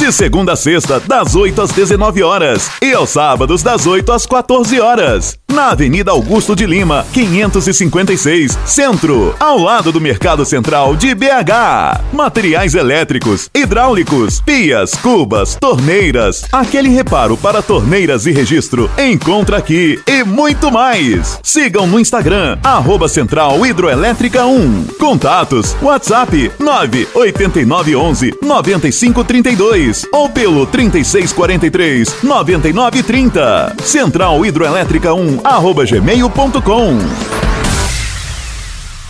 De 0.00 0.10
segunda 0.10 0.54
a 0.54 0.56
sexta, 0.56 0.98
das 0.98 1.36
8 1.36 1.60
às 1.60 1.72
19 1.72 2.22
horas. 2.22 2.70
E 2.80 2.90
aos 2.94 3.10
sábados, 3.10 3.62
das 3.62 3.86
8 3.86 4.10
às 4.10 4.24
14 4.24 4.80
horas. 4.80 5.38
Na 5.52 5.72
Avenida 5.72 6.10
Augusto 6.10 6.56
de 6.56 6.64
Lima, 6.64 7.04
556, 7.12 8.58
Centro. 8.64 9.34
Ao 9.38 9.58
lado 9.58 9.92
do 9.92 10.00
Mercado 10.00 10.46
Central 10.46 10.96
de 10.96 11.14
BH. 11.14 12.00
Materiais 12.14 12.74
elétricos, 12.74 13.50
hidráulicos, 13.54 14.40
pias, 14.40 14.94
cubas, 14.94 15.56
torneiras. 15.60 16.46
Aquele 16.50 16.88
reparo 16.88 17.36
para 17.36 17.60
torneiras 17.60 18.24
e 18.24 18.30
registro. 18.30 18.90
Encontra 18.96 19.58
aqui. 19.58 20.00
E 20.06 20.24
muito 20.24 20.72
mais. 20.72 21.38
Sigam 21.42 21.86
no 21.86 22.00
Instagram, 22.00 22.58
arroba 22.62 23.06
Central 23.06 23.66
Hidroelétrica 23.66 24.46
1. 24.46 24.84
Contatos, 24.98 25.76
WhatsApp 25.82 26.50
98911 26.58 28.32
9532 28.40 29.89
ou 30.12 30.28
pelo 30.28 30.66
3643 30.66 32.22
9930. 32.22 33.76
Central 33.82 34.44
Hidroelétrica 34.44 35.12
1 35.12 35.40
arroba 35.44 35.84
gmail.com. 35.84 36.98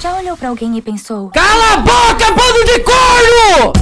Já 0.00 0.16
olhou 0.16 0.36
pra 0.36 0.48
alguém 0.48 0.76
e 0.78 0.82
pensou: 0.82 1.30
Cala 1.30 1.74
a 1.74 1.76
boca, 1.76 2.32
bando 2.32 2.64
de 2.64 2.80
corno! 2.80 3.72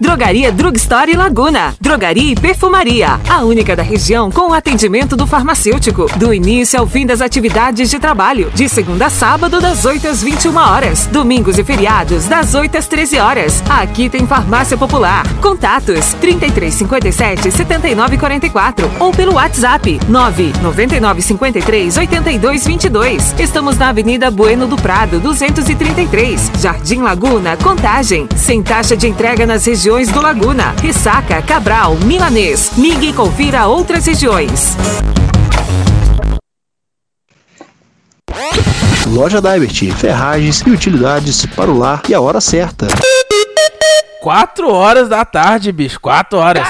Drogaria 0.00 0.52
Drugstore 0.52 1.16
Laguna. 1.16 1.74
Drogaria 1.80 2.32
e 2.32 2.34
perfumaria. 2.34 3.18
A 3.28 3.42
única 3.42 3.74
da 3.74 3.82
região 3.82 4.30
com 4.30 4.50
o 4.50 4.52
atendimento 4.52 5.16
do 5.16 5.26
farmacêutico. 5.26 6.06
Do 6.16 6.34
início 6.34 6.78
ao 6.78 6.86
fim 6.86 7.06
das 7.06 7.20
atividades 7.20 7.88
de 7.88 7.98
trabalho. 7.98 8.50
De 8.54 8.68
segunda 8.68 9.06
a 9.06 9.10
sábado, 9.10 9.60
das 9.60 9.84
8 9.84 10.08
às 10.08 10.22
21 10.22 10.56
horas. 10.56 11.06
Domingos 11.06 11.58
e 11.58 11.64
feriados, 11.64 12.26
das 12.26 12.54
8 12.54 12.76
às 12.76 12.86
13 12.86 13.18
horas. 13.18 13.62
Aqui 13.68 14.08
tem 14.08 14.26
farmácia 14.26 14.76
popular. 14.76 15.26
Contatos: 15.40 16.14
3357 16.20 17.50
7944 17.50 18.90
ou 19.00 19.12
pelo 19.12 19.34
WhatsApp 19.34 19.98
999 20.08 21.22
53 21.22 21.96
82 21.96 22.66
22. 22.66 23.34
Estamos 23.38 23.78
na 23.78 23.88
Avenida 23.88 24.30
Bueno 24.30 24.66
do 24.66 24.76
Prado, 24.76 25.18
233, 25.20 26.52
Jardim 26.60 27.00
Laguna, 27.00 27.56
Contagem. 27.56 28.28
Sem 28.36 28.62
taxa 28.62 28.96
de 28.96 29.08
entrega 29.08 29.46
nas 29.46 29.64
regiões 29.64 29.85
do 29.86 30.20
Laguna, 30.20 30.74
Ressaca, 30.82 31.40
Cabral, 31.40 31.94
Milanês. 31.94 32.72
Ligue 32.76 33.10
e 33.10 33.12
confira 33.12 33.68
outras 33.68 34.04
regiões. 34.04 34.76
Loja 39.06 39.40
Divert, 39.40 39.92
ferragens 39.92 40.60
e 40.66 40.70
utilidades 40.70 41.46
para 41.46 41.70
o 41.70 41.78
lar 41.78 42.02
e 42.08 42.14
a 42.14 42.20
hora 42.20 42.40
certa. 42.40 42.88
4 44.20 44.68
horas 44.68 45.08
da 45.08 45.24
tarde, 45.24 45.70
bicho. 45.70 46.00
4 46.00 46.36
horas. 46.36 46.66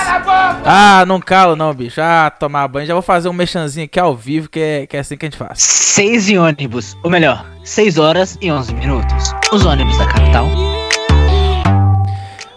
Ah, 0.63 1.03
não 1.07 1.19
calo 1.19 1.57
não, 1.57 1.73
bicho. 1.73 2.03
Ah, 2.03 2.31
tomar 2.31 2.69
banho. 2.69 2.87
Já 2.87 2.93
vou 2.93 3.03
fazer 3.03 3.31
um 3.31 3.33
mexanzinho 3.33 3.87
aqui 3.87 3.99
ao 3.99 4.15
vivo, 4.15 4.51
que 4.51 4.61
é, 4.61 4.87
que 4.87 4.95
é 4.95 5.01
assim 5.01 5.17
que 5.17 5.25
a 5.25 5.31
gente 5.31 5.39
faz. 5.39 5.63
Seis 5.63 6.29
em 6.29 6.37
ônibus, 6.37 6.95
ou 7.03 7.11
melhor, 7.11 7.47
6 7.65 7.97
horas 7.97 8.37
e 8.43 8.53
11 8.53 8.75
minutos. 8.75 9.33
Os 9.51 9.65
ônibus 9.65 9.97
da 9.97 10.05
capital. 10.05 10.76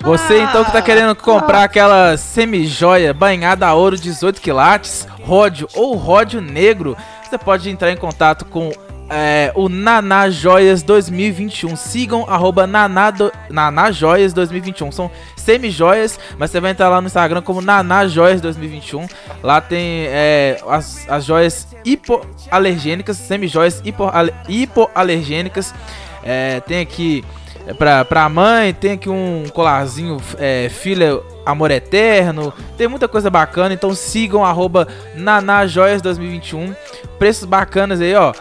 Você 0.02 0.42
então 0.42 0.64
que 0.64 0.72
tá 0.72 0.82
querendo 0.82 1.16
comprar 1.16 1.64
aquela 1.64 2.16
semi-joia 2.16 3.14
banhada 3.14 3.68
a 3.68 3.74
ouro 3.74 3.98
18 3.98 4.42
quilates, 4.42 5.08
ródio 5.22 5.68
ou 5.76 5.96
ródio 5.96 6.42
negro, 6.42 6.96
você 7.24 7.38
pode 7.38 7.70
entrar 7.70 7.92
em 7.92 7.98
contato 7.98 8.46
com 8.46 8.72
é, 9.10 9.52
o 9.56 9.68
Naná 9.68 10.30
Joias 10.30 10.84
2021. 10.84 11.76
Sigam 11.76 12.26
arroba 12.30 12.68
Naná, 12.68 13.12
do, 13.12 13.32
Naná 13.50 13.92
Joias 13.92 14.34
2021. 14.34 14.92
São 14.92 15.12
semi-joias, 15.36 16.20
mas 16.38 16.52
você 16.52 16.60
vai 16.60 16.72
entrar 16.72 16.90
lá 16.90 17.02
no 17.02 17.08
Instagram 17.08 17.42
como 17.42 17.60
Naná 17.62 18.08
Joias 18.08 18.40
2021. 18.40 19.08
Lá 19.44 19.60
tem 19.60 20.06
é, 20.08 20.62
as, 20.68 21.10
as 21.10 21.26
joias 21.26 21.68
hipoalergênicas, 21.84 23.18
semi-joias 23.18 23.82
hipo, 23.84 24.10
hipoalergênicas. 24.48 25.74
É, 26.24 26.60
tem 26.62 26.80
aqui 26.80 27.24
pra, 27.74 28.04
pra 28.06 28.30
mãe, 28.30 28.74
tem 28.74 28.92
aqui 28.92 29.10
um 29.10 29.44
colarzinho 29.54 30.18
é, 30.38 30.70
filha 30.70 31.20
amor 31.50 31.72
eterno, 31.72 32.54
tem 32.78 32.88
muita 32.88 33.08
coisa 33.08 33.30
bacana, 33.30 33.74
então 33.74 33.94
sigam 33.94 34.46
arroba 34.46 34.88
nanajoias2021, 35.18 36.76
preços 37.18 37.46
bacanas 37.46 38.00
aí, 38.02 38.16
ó, 38.16 38.34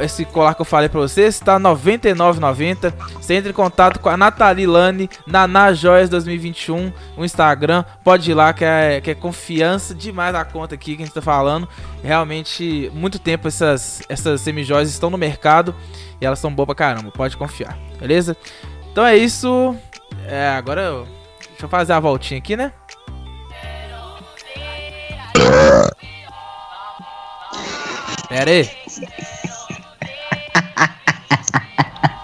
é 0.00 0.04
esse 0.04 0.24
colar 0.24 0.54
que 0.54 0.60
eu 0.60 0.66
falei 0.66 0.88
pra 0.88 1.00
vocês, 1.00 1.38
tá 1.38 1.56
R$ 1.56 1.62
99,90, 1.62 2.92
você 3.20 3.34
entra 3.34 3.50
em 3.50 3.54
contato 3.54 4.00
com 4.00 4.08
a 4.08 4.16
Nathalie 4.16 4.66
Lane, 4.66 5.08
nanajoias2021, 5.28 6.92
o 7.16 7.24
Instagram, 7.24 7.84
pode 8.02 8.30
ir 8.30 8.34
lá 8.34 8.52
que 8.52 8.64
é, 8.64 9.00
que 9.00 9.10
é 9.10 9.14
confiança 9.14 9.94
demais 9.94 10.34
a 10.34 10.44
conta 10.44 10.74
aqui 10.74 10.96
que 10.96 11.02
a 11.02 11.06
gente 11.06 11.14
tá 11.14 11.22
falando, 11.22 11.68
realmente, 12.02 12.90
muito 12.92 13.18
tempo 13.18 13.48
essas, 13.48 14.02
essas 14.08 14.40
semijoias 14.40 14.90
estão 14.90 15.08
no 15.08 15.16
mercado, 15.16 15.74
e 16.20 16.26
elas 16.26 16.38
são 16.38 16.52
boas 16.52 16.66
pra 16.66 16.74
caramba, 16.74 17.10
pode 17.10 17.36
confiar, 17.36 17.78
beleza? 17.98 18.36
Então 18.90 19.04
é 19.04 19.16
isso. 19.16 19.74
É, 20.26 20.48
agora 20.50 20.80
eu, 20.80 21.08
deixa 21.54 21.66
eu 21.66 21.68
fazer 21.68 21.92
a 21.92 22.00
voltinha 22.00 22.38
aqui, 22.38 22.56
né? 22.56 22.72
Pera 28.28 28.50
aí. 28.50 28.70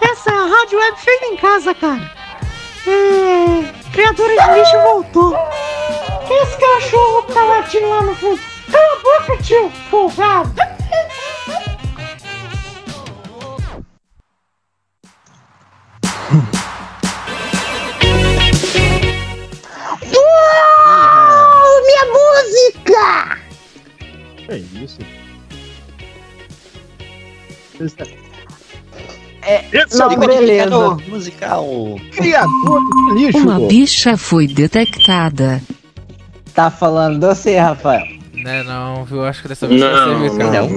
Essa 0.03 0.31
é 0.31 0.35
a 0.35 0.47
rádio 0.47 0.79
web 0.79 0.99
feita 0.99 1.25
em 1.27 1.37
casa, 1.37 1.75
cara. 1.75 2.13
É... 2.87 3.91
Criadores 3.93 4.45
de 4.45 4.51
lixo 4.53 4.79
voltou. 4.83 5.37
Esse 6.31 6.57
cachorro 6.59 7.23
tá 7.23 7.43
latindo 7.43 7.89
lá 7.89 8.03
no 8.03 8.15
fundo. 8.15 8.41
Cala 8.71 8.97
a 8.97 9.03
boca, 9.03 9.43
tio, 9.43 9.71
folgado. 9.91 10.80
Música! 22.77 23.39
É 24.49 24.57
isso. 24.57 24.99
É, 29.43 29.65
Esse 29.73 29.99
não, 29.99 30.11
é 30.11 30.17
o 30.17 30.19
beleza. 30.19 30.45
Criador 30.45 31.09
musical. 31.09 31.67
Criador 32.13 32.81
de 33.15 33.25
lixo. 33.25 33.39
Uma 33.39 33.61
bicha 33.69 34.17
foi 34.17 34.47
detectada. 34.47 35.63
Tá 36.55 36.71
falando 36.71 37.19
de 37.19 37.27
você, 37.27 37.57
Rafael. 37.57 38.07
Né, 38.35 38.63
não, 38.63 39.05
viu? 39.05 39.25
Acho 39.25 39.43
que 39.43 39.49
dessa 39.49 39.67
vez 39.67 39.81
Não, 39.81 40.19
você 40.19 40.29
viu, 40.29 40.39
cara. 40.39 40.69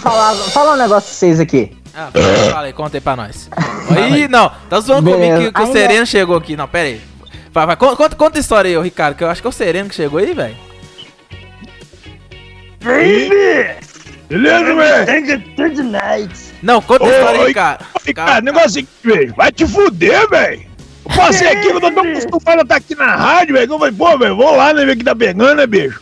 Falar, 0.00 0.34
falar 0.34 0.72
um 0.72 0.76
negócio 0.76 1.08
pra 1.08 1.14
vocês 1.18 1.38
aqui. 1.38 1.76
Ah, 1.94 2.10
fala 2.50 2.66
aí, 2.66 2.72
conta 2.72 2.96
aí 2.96 3.00
pra 3.00 3.14
nós. 3.14 3.48
Ih, 4.16 4.26
não, 4.26 4.50
tá 4.68 4.80
zoando 4.80 5.10
Beleza. 5.10 5.34
comigo 5.34 5.52
que, 5.52 5.62
que 5.64 5.70
o 5.70 5.72
Sereno 5.72 6.06
chegou 6.06 6.36
aqui. 6.36 6.56
Não, 6.56 6.66
pera 6.66 6.88
aí. 6.88 7.00
Vai, 7.52 7.66
vai, 7.66 7.76
conta, 7.76 8.16
conta, 8.16 8.38
a 8.38 8.40
história 8.40 8.70
aí, 8.70 8.82
Ricardo, 8.82 9.14
que 9.14 9.22
eu 9.22 9.28
acho 9.28 9.42
que 9.42 9.46
é 9.46 9.50
o 9.50 9.52
Sereno 9.52 9.88
que 9.88 9.94
chegou 9.94 10.18
aí, 10.18 10.32
velho. 10.32 10.56
Beleza, 14.28 14.74
velho? 14.74 15.06
Não, 16.62 16.80
conta 16.80 17.04
a 17.04 17.08
história 17.08 17.40
aí, 17.40 17.46
Oi, 17.46 17.54
cara. 17.54 17.78
Ricardo, 18.06 18.44
negócio 18.44 18.80
é 18.80 19.08
velho, 19.08 19.34
vai 19.34 19.52
te 19.52 19.66
fuder, 19.66 20.28
velho. 20.30 20.62
Eu 21.04 21.16
passei 21.16 21.48
aqui, 21.48 21.66
eu 21.68 21.80
tô 21.80 21.90
tão 21.90 22.04
acostumado 22.04 22.60
a 22.60 22.62
estar 22.62 22.76
aqui 22.76 22.94
na 22.94 23.14
rádio, 23.14 23.54
velho. 23.54 23.70
Eu 23.70 23.78
falei, 23.78 23.94
pô, 23.94 24.18
velho, 24.18 24.36
vou 24.36 24.56
lá, 24.56 24.72
né, 24.72 24.86
ver 24.86 24.96
que 24.96 25.04
tá 25.04 25.14
pegando, 25.14 25.56
né, 25.56 25.66
bicho? 25.66 26.00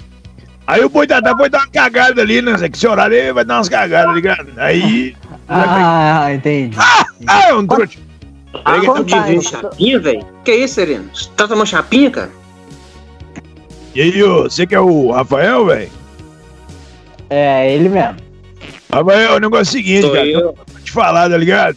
Aí 0.67 0.85
o 0.85 0.89
boi 0.89 1.07
Dadá 1.07 1.37
foi 1.37 1.51
dar 1.51 1.59
uma 1.59 1.67
cagada 1.67 2.23
ali, 2.23 2.41
né? 2.41 2.55
Que 2.69 2.77
esse 2.77 2.87
horário 2.87 3.17
aí 3.17 3.33
vai 3.33 3.45
dar 3.45 3.57
umas 3.57 3.69
cagadas, 3.69 4.15
ligado? 4.15 4.47
Aí. 4.57 5.17
Ah, 5.49 6.33
entendi. 6.33 6.77
Ah, 7.27 7.49
é 7.49 7.55
um 7.55 7.67
truque. 7.67 7.99
Ah, 8.65 8.79
de 8.79 9.21
ver 9.21 9.43
chapinha, 9.43 9.99
velho? 10.01 10.27
Que 10.45 10.53
isso, 10.53 10.75
Sereno? 10.75 11.09
Você 11.15 11.29
tá 11.37 11.47
tomando 11.47 11.67
chapinha, 11.67 12.11
cara? 12.11 12.31
E 13.95 14.01
aí, 14.01 14.23
ô, 14.23 14.43
você 14.45 14.67
que 14.67 14.75
é 14.75 14.81
o 14.81 15.11
Rafael, 15.11 15.67
velho? 15.67 15.91
É, 17.29 17.73
ele 17.75 17.89
mesmo. 17.89 18.17
Rafael, 18.93 19.37
o 19.37 19.39
negócio 19.39 19.61
é 19.61 19.63
o 19.63 19.83
seguinte, 19.83 20.03
Sou 20.03 20.13
cara. 20.13 20.27
eu. 20.27 20.55
Vou 20.67 20.81
te 20.83 20.91
falar, 20.91 21.31
tá 21.31 21.37
ligado? 21.37 21.77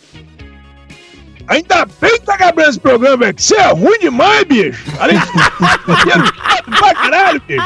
Ainda 1.48 1.86
bem 2.02 2.12
que 2.12 2.22
tá 2.22 2.36
acabando 2.36 2.70
esse 2.70 2.80
programa, 2.80 3.18
velho. 3.18 3.34
Que 3.34 3.44
você 3.44 3.56
é 3.56 3.72
ruim 3.72 4.00
demais, 4.00 4.44
bicho. 4.46 4.84
Além 5.00 5.20
de 5.20 5.26
fuder 5.26 6.34
pra 6.80 6.96
caralho, 6.96 7.42
bicho. 7.48 7.62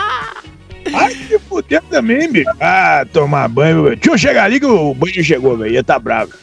Ai, 0.94 1.14
que 1.14 1.40
fuder 1.40 1.82
também, 1.90 2.32
bicho. 2.32 2.50
Ah, 2.60 3.06
tomar 3.14 3.48
banho, 3.48 3.84
velho. 3.84 3.96
Deixa 3.96 4.12
eu 4.12 4.18
chegar 4.18 4.46
ali 4.46 4.60
que 4.60 4.66
o 4.66 4.94
banho 4.94 5.24
chegou, 5.24 5.58
velho. 5.58 5.74
Ia 5.74 5.84
tá 5.84 6.00
bravo. 6.00 6.34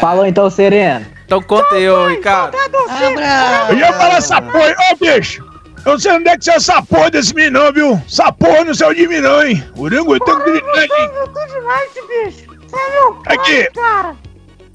Falou 0.00 0.26
então, 0.26 0.48
Sereno. 0.50 1.06
Então 1.24 1.42
conta 1.42 1.74
aí, 1.74 1.88
ô 1.88 2.08
Ricardo. 2.08 2.56
Eu 3.70 3.76
ia 3.76 3.92
falar 3.92 4.16
essa 4.16 4.40
porra, 4.40 4.74
ô 4.92 4.96
bicho! 4.96 5.46
Eu 5.84 5.92
não 5.92 5.98
sei 5.98 6.12
onde 6.12 6.28
é 6.28 6.36
que 6.36 6.44
você 6.44 6.50
é 6.50 6.54
essa 6.56 6.82
porra 6.82 7.10
desse 7.10 7.34
menino, 7.34 7.62
não, 7.64 7.72
viu? 7.72 8.02
Essa 8.06 8.32
porra 8.32 8.64
não 8.64 8.74
saiu 8.74 8.94
de 8.94 9.06
mim, 9.08 9.20
não, 9.20 9.42
hein? 9.44 9.64
O 9.76 9.86
Ringo 9.88 10.18
tem 10.18 10.36
que 10.36 10.50
gritar 10.50 10.78
aqui. 10.78 11.08
Tudo 11.24 11.46
demais, 11.46 11.90
bicho. 11.94 12.58
Você 12.68 12.76
é 12.76 12.90
meu 13.00 13.14
pai, 13.14 13.34
Aqui. 13.36 13.70
cara. 13.74 14.16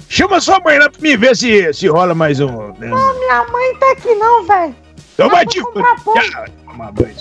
Chama 0.09 0.39
sua 0.41 0.59
mãe 0.59 0.77
lá 0.79 0.89
pra 0.89 1.01
me 1.01 1.17
ver 1.17 1.35
se, 1.35 1.73
se 1.73 1.87
rola 1.87 2.13
mais 2.15 2.39
um. 2.39 2.67
né? 2.79 2.87
Não, 2.87 3.19
minha 3.19 3.43
mãe 3.45 3.75
tá 3.79 3.91
aqui 3.91 4.13
não, 4.15 4.43
velho. 4.45 4.75
Então 5.13 5.29
vai 5.29 5.43
Eu 5.43 5.47
te 5.49 5.59
vou 5.61 5.71
comprar 5.73 5.95
pão. 6.03 6.21
Já, 6.21 6.45
toma 6.65 6.91
banho. 6.91 7.15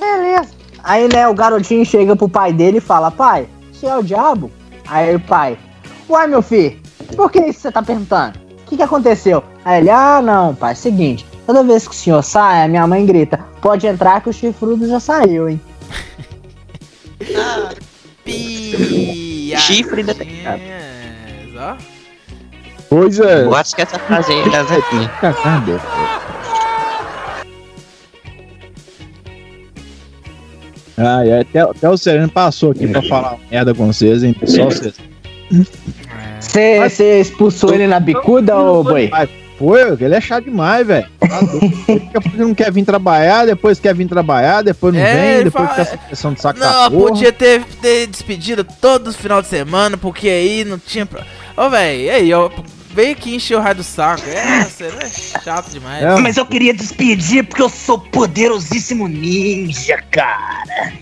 Beleza. 0.00 0.48
Aí, 0.82 1.08
né, 1.12 1.26
o 1.28 1.34
garotinho 1.34 1.84
chega 1.84 2.14
pro 2.16 2.28
pai 2.28 2.52
dele 2.52 2.78
e 2.78 2.80
fala: 2.80 3.10
Pai, 3.10 3.46
você 3.72 3.86
é 3.86 3.96
o 3.96 4.02
diabo? 4.02 4.50
Aí 4.86 5.14
o 5.14 5.20
pai: 5.20 5.58
Uai, 6.08 6.26
meu 6.26 6.42
filho, 6.42 6.78
por 7.16 7.30
que 7.30 7.40
isso 7.40 7.60
você 7.60 7.72
tá 7.72 7.82
perguntando? 7.82 8.38
O 8.62 8.66
que, 8.66 8.76
que 8.76 8.82
aconteceu? 8.82 9.42
Aí 9.64 9.80
ele: 9.80 9.90
Ah, 9.90 10.20
não, 10.22 10.54
pai, 10.54 10.74
seguinte. 10.74 11.26
Toda 11.46 11.62
vez 11.62 11.86
que 11.86 11.94
o 11.94 11.98
senhor 11.98 12.22
sai, 12.22 12.64
a 12.64 12.68
minha 12.68 12.86
mãe 12.86 13.04
grita: 13.04 13.38
Pode 13.60 13.86
entrar 13.86 14.20
que 14.20 14.28
o 14.28 14.32
chifrudo 14.32 14.86
já 14.86 15.00
saiu, 15.00 15.48
hein? 15.48 15.60
Chifre 19.56 20.02
detectado. 20.02 20.60
Ó. 21.56 21.76
Pois 22.88 23.20
é. 23.20 23.42
Eu 23.44 23.54
acho 23.54 23.74
que 23.74 23.82
essa 23.82 23.98
frase 23.98 24.32
aí 24.32 24.40
é 24.40 24.50
da. 24.50 24.64
Cacada. 25.20 25.80
Ah, 30.96 31.26
é, 31.26 31.40
até, 31.40 31.60
até 31.60 31.90
o 31.90 31.96
Sereno 31.96 32.30
passou 32.30 32.70
aqui 32.70 32.86
pra 32.86 33.02
falar 33.02 33.36
merda 33.50 33.74
com 33.74 33.92
vocês, 33.92 34.22
hein? 34.22 34.34
Só 34.46 34.66
vocês. 34.66 34.94
Você 36.40 36.78
você 36.80 37.20
expulsou 37.20 37.74
ele 37.74 37.86
na 37.86 38.00
bicuda, 38.00 38.56
ô 38.58 38.82
boi? 38.82 39.10
Foi, 39.56 39.80
ele 40.00 40.14
é 40.16 40.20
chato 40.20 40.44
demais, 40.44 40.84
velho. 40.84 41.06
Tá 41.20 41.40
não 42.34 42.52
quer 42.52 42.72
vir 42.72 42.84
trabalhar, 42.84 43.46
depois 43.46 43.78
quer 43.78 43.94
vir 43.94 44.08
trabalhar, 44.08 44.62
depois 44.62 44.92
não 44.92 45.00
É, 45.00 45.36
vem, 45.36 45.44
depois 45.44 45.64
fala- 45.64 45.68
fica 45.68 45.82
essa 45.82 45.96
pressão 45.96 46.32
de 46.34 46.40
saco 46.40 46.58
Não, 46.58 46.90
podia 46.90 47.32
ter, 47.32 47.62
ter 47.80 48.08
despedido 48.08 48.64
todo 48.64 49.12
final 49.12 49.40
de 49.40 49.46
semana, 49.48 49.96
porque 49.96 50.28
aí 50.28 50.64
não 50.64 50.76
tinha. 50.76 51.06
Pra... 51.06 51.22
Ô, 51.56 51.70
velho, 51.70 52.00
e 52.00 52.10
aí, 52.10 52.34
ó, 52.34 52.50
veio 52.92 53.12
aqui 53.12 53.36
encher 53.36 53.56
o 53.56 53.60
raio 53.60 53.76
do 53.76 53.84
saco. 53.84 54.28
É, 54.28 54.64
você 54.64 54.86
é 54.86 55.40
chato 55.40 55.70
demais. 55.70 56.02
É, 56.02 56.16
Mas 56.20 56.36
eu 56.36 56.44
queria 56.46 56.74
despedir 56.74 57.44
porque 57.44 57.62
eu 57.62 57.68
sou 57.68 57.96
poderosíssimo 57.98 59.06
ninja, 59.06 60.02
cara. 60.10 60.92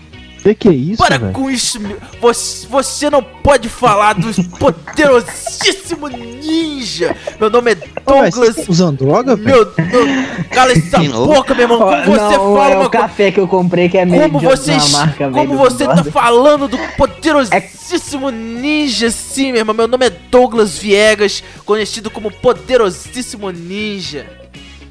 Que 0.43 0.53
que 0.53 0.67
é 0.67 0.73
isso, 0.73 0.97
Para 0.97 1.17
velho? 1.17 1.31
com 1.31 1.49
isso, 1.49 1.79
meu. 1.79 1.97
Você, 2.19 2.67
você 2.67 3.09
não 3.09 3.23
pode 3.23 3.69
falar 3.69 4.11
do 4.11 4.27
poderosíssimo 4.59 6.09
ninja. 6.09 7.15
Meu 7.39 7.49
nome 7.49 7.71
é 7.71 7.75
Douglas. 7.75 8.35
vocês 8.35 8.55
tão 8.57 8.65
usando 8.67 8.97
droga, 8.97 9.37
velho? 9.37 9.71
Meu, 9.77 9.85
meu, 9.87 10.25
cala 10.51 10.73
essa 10.75 10.99
boca, 10.99 11.55
meu 11.55 11.63
irmão. 11.63 11.79
Como 11.79 12.03
você 12.03 12.37
não, 12.37 12.55
fala 12.55 12.71
é 12.71 12.75
uma 12.75 12.87
o 12.87 12.89
café 12.89 13.31
que 13.31 13.39
eu 13.39 13.47
comprei 13.47 13.87
que 13.87 13.97
é 13.97 14.03
meio 14.03 14.23
Como 14.23 14.39
de 14.39 14.45
você, 14.45 14.77
marca 14.91 15.31
como 15.31 15.57
você 15.57 15.85
tá 15.85 16.03
falando 16.03 16.67
do 16.67 16.77
poderosíssimo 16.97 18.29
ninja, 18.29 19.09
sim, 19.11 19.53
meu 19.53 19.61
irmão. 19.61 19.73
Meu 19.73 19.87
nome 19.87 20.07
é 20.07 20.09
Douglas 20.09 20.77
Viegas, 20.77 21.41
conhecido 21.63 22.11
como 22.11 22.29
poderosíssimo 22.29 23.49
ninja. 23.49 24.25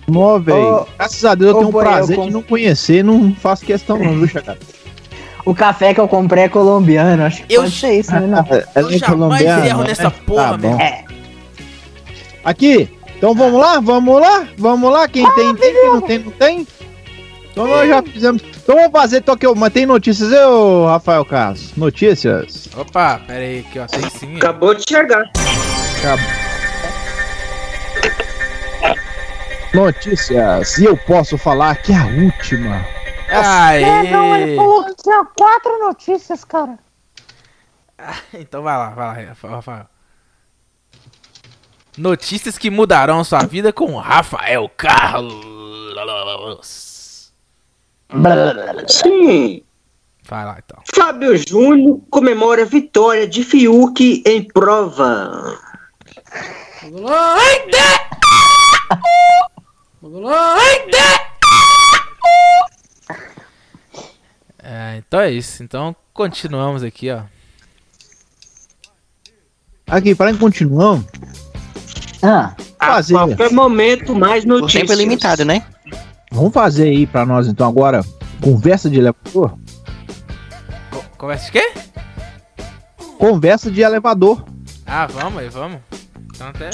Nó, 0.08 0.38
velho. 0.38 0.76
Ô, 0.76 0.86
Graças 0.96 1.22
a 1.26 1.34
Deus 1.34 1.50
eu 1.50 1.56
ô, 1.56 1.58
tenho 1.58 1.68
o 1.68 1.72
boi, 1.72 1.84
prazer 1.84 2.16
eu 2.16 2.24
de 2.24 2.30
não 2.30 2.42
conhecer, 2.42 3.04
não 3.04 3.34
faço 3.34 3.66
questão 3.66 3.98
não, 3.98 4.14
viu, 4.14 4.26
Chacata? 4.26 4.81
O 5.44 5.54
café 5.54 5.92
que 5.92 6.00
eu 6.00 6.06
comprei 6.06 6.44
é 6.44 6.48
colombiano, 6.48 7.24
acho 7.24 7.42
que 7.44 7.52
Eu- 7.54 7.62
pode 7.62 7.74
ser 7.74 7.98
isso, 7.98 8.12
né? 8.12 8.20
Não. 8.20 8.46
Eu 8.76 8.98
jamais 8.98 9.42
erro 9.42 9.82
nessa 9.82 10.10
porra, 10.10 10.52
Tá 10.52 10.58
meu 10.58 10.70
bom. 10.70 10.76
irmão. 10.76 10.80
É. 10.80 11.04
Aqui, 12.44 12.88
então 13.16 13.34
vamos 13.34 13.60
lá, 13.60 13.80
vamos 13.80 14.20
lá, 14.20 14.46
vamos 14.56 14.92
lá. 14.92 15.08
Quem 15.08 15.28
tem, 15.34 15.54
tem, 15.54 15.72
quem 15.72 15.86
não 15.86 16.00
tem, 16.00 16.18
não 16.18 16.30
tem. 16.32 16.66
Então 17.50 17.66
nós 17.66 17.88
já 17.88 18.02
fizemos. 18.02 18.42
Então 18.62 18.76
vamos 18.76 18.92
fazer, 18.92 19.18
então 19.18 19.36
que 19.36 19.44
eu. 19.46 19.54
Mas 19.54 19.72
tem 19.72 19.84
notícias, 19.84 20.30
eu, 20.32 20.86
Rafael 20.86 21.24
Carlos? 21.24 21.72
Notícias? 21.76 22.68
Opa, 22.76 23.20
pera 23.26 23.40
aí, 23.40 23.60
aqui, 23.68 23.78
ó, 23.78 23.86
tem 23.86 24.08
sim. 24.10 24.36
Acabou 24.36 24.74
de 24.74 24.84
chegar. 24.88 25.24
Notícias. 29.74 30.78
E 30.78 30.84
eu 30.84 30.96
posso 30.96 31.38
falar 31.38 31.76
que 31.76 31.92
é 31.92 31.96
a 31.96 32.06
última. 32.06 32.84
É, 33.32 34.42
ele 34.42 34.56
falou 34.56 34.84
que 34.84 35.02
tinha 35.02 35.24
quatro 35.24 35.78
notícias, 35.78 36.44
cara. 36.44 36.78
Então 38.34 38.62
vai 38.62 38.76
lá, 38.76 38.90
vai 38.90 39.26
lá, 39.26 39.34
Rafael. 39.48 39.86
Notícias 41.96 42.58
que 42.58 42.70
mudarão 42.70 43.22
sua 43.22 43.44
vida 43.44 43.72
com 43.72 43.96
Rafael 43.96 44.68
Carlos. 44.76 45.44
Sim. 48.88 49.62
Vai 50.24 50.44
lá, 50.44 50.58
então. 50.64 50.82
Fábio 50.94 51.36
Júnior 51.36 52.00
comemora 52.10 52.64
vitória 52.64 53.26
de 53.26 53.44
Fiuk 53.44 54.22
em 54.26 54.42
prova. 54.42 55.58
É, 64.62 64.96
então 64.98 65.20
é 65.20 65.30
isso. 65.30 65.62
Então 65.62 65.94
continuamos 66.12 66.82
aqui, 66.82 67.10
ó. 67.10 67.22
Aqui, 69.86 70.14
para 70.14 70.30
em 70.30 70.36
continuamos. 70.36 71.04
Ah, 72.22 72.54
A 72.78 72.86
Fazer. 72.94 73.14
qualquer 73.14 73.50
momento, 73.50 74.14
mais 74.14 74.44
O 74.44 74.48
notícias. 74.48 74.82
tempo 74.82 74.92
é 74.92 74.96
limitado, 74.96 75.44
né? 75.44 75.66
Vamos 76.30 76.52
fazer 76.52 76.84
aí 76.84 77.06
pra 77.06 77.26
nós 77.26 77.46
então 77.46 77.68
agora. 77.68 78.02
Conversa 78.40 78.88
de 78.88 78.98
elevador. 78.98 79.58
Conversa 81.18 81.46
de 81.46 81.52
quê? 81.52 81.72
Conversa 83.18 83.70
de 83.70 83.82
elevador. 83.82 84.44
Ah, 84.86 85.06
vamos 85.06 85.40
aí, 85.42 85.48
vamos. 85.48 85.78
Então 86.34 86.48
até. 86.48 86.70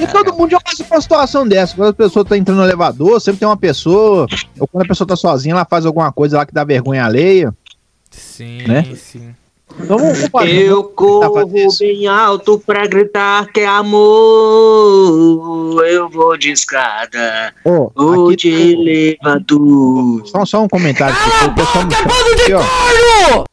E 0.00 0.06
todo 0.06 0.32
mundo 0.34 0.50
já 0.50 0.60
passa 0.60 0.82
por 0.84 0.94
uma 0.94 1.00
situação 1.00 1.46
dessa. 1.46 1.74
Quando 1.76 1.90
a 1.90 1.92
pessoa 1.94 2.24
tá 2.24 2.36
entrando 2.36 2.58
no 2.58 2.64
elevador, 2.64 3.20
sempre 3.20 3.40
tem 3.40 3.48
uma 3.48 3.56
pessoa. 3.56 4.26
Ou 4.58 4.66
quando 4.66 4.84
a 4.84 4.88
pessoa 4.88 5.06
tá 5.06 5.16
sozinha, 5.16 5.52
ela 5.54 5.64
faz 5.64 5.84
alguma 5.84 6.10
coisa 6.12 6.38
lá 6.38 6.46
que 6.46 6.54
dá 6.54 6.64
vergonha 6.64 7.04
alheia. 7.04 7.54
Sim, 8.10 8.62
Né? 8.66 8.86
sim. 8.96 9.34
Então 9.78 9.98
vamos 9.98 10.26
fazer. 10.28 10.62
Eu 10.66 10.82
corro 10.84 11.46
bem 11.78 12.06
alto 12.08 12.58
pra 12.58 12.86
gritar 12.88 13.46
que 13.52 13.60
é 13.60 13.66
amor. 14.50 15.84
Eu 15.86 16.08
vou 16.08 16.36
de 16.36 16.50
escada. 16.50 17.54
Ó, 17.64 17.88
Ou 17.94 18.34
de 18.34 18.48
elevador. 18.50 20.26
Só, 20.26 20.44
só 20.44 20.62
um 20.64 20.68
comentário 20.68 21.14
aqui. 21.14 21.46
O 21.46 21.54
pessoal 21.54 21.84
no 21.84 21.90
chat 21.92 22.32
aqui, 22.42 22.52
ó. 22.54 23.44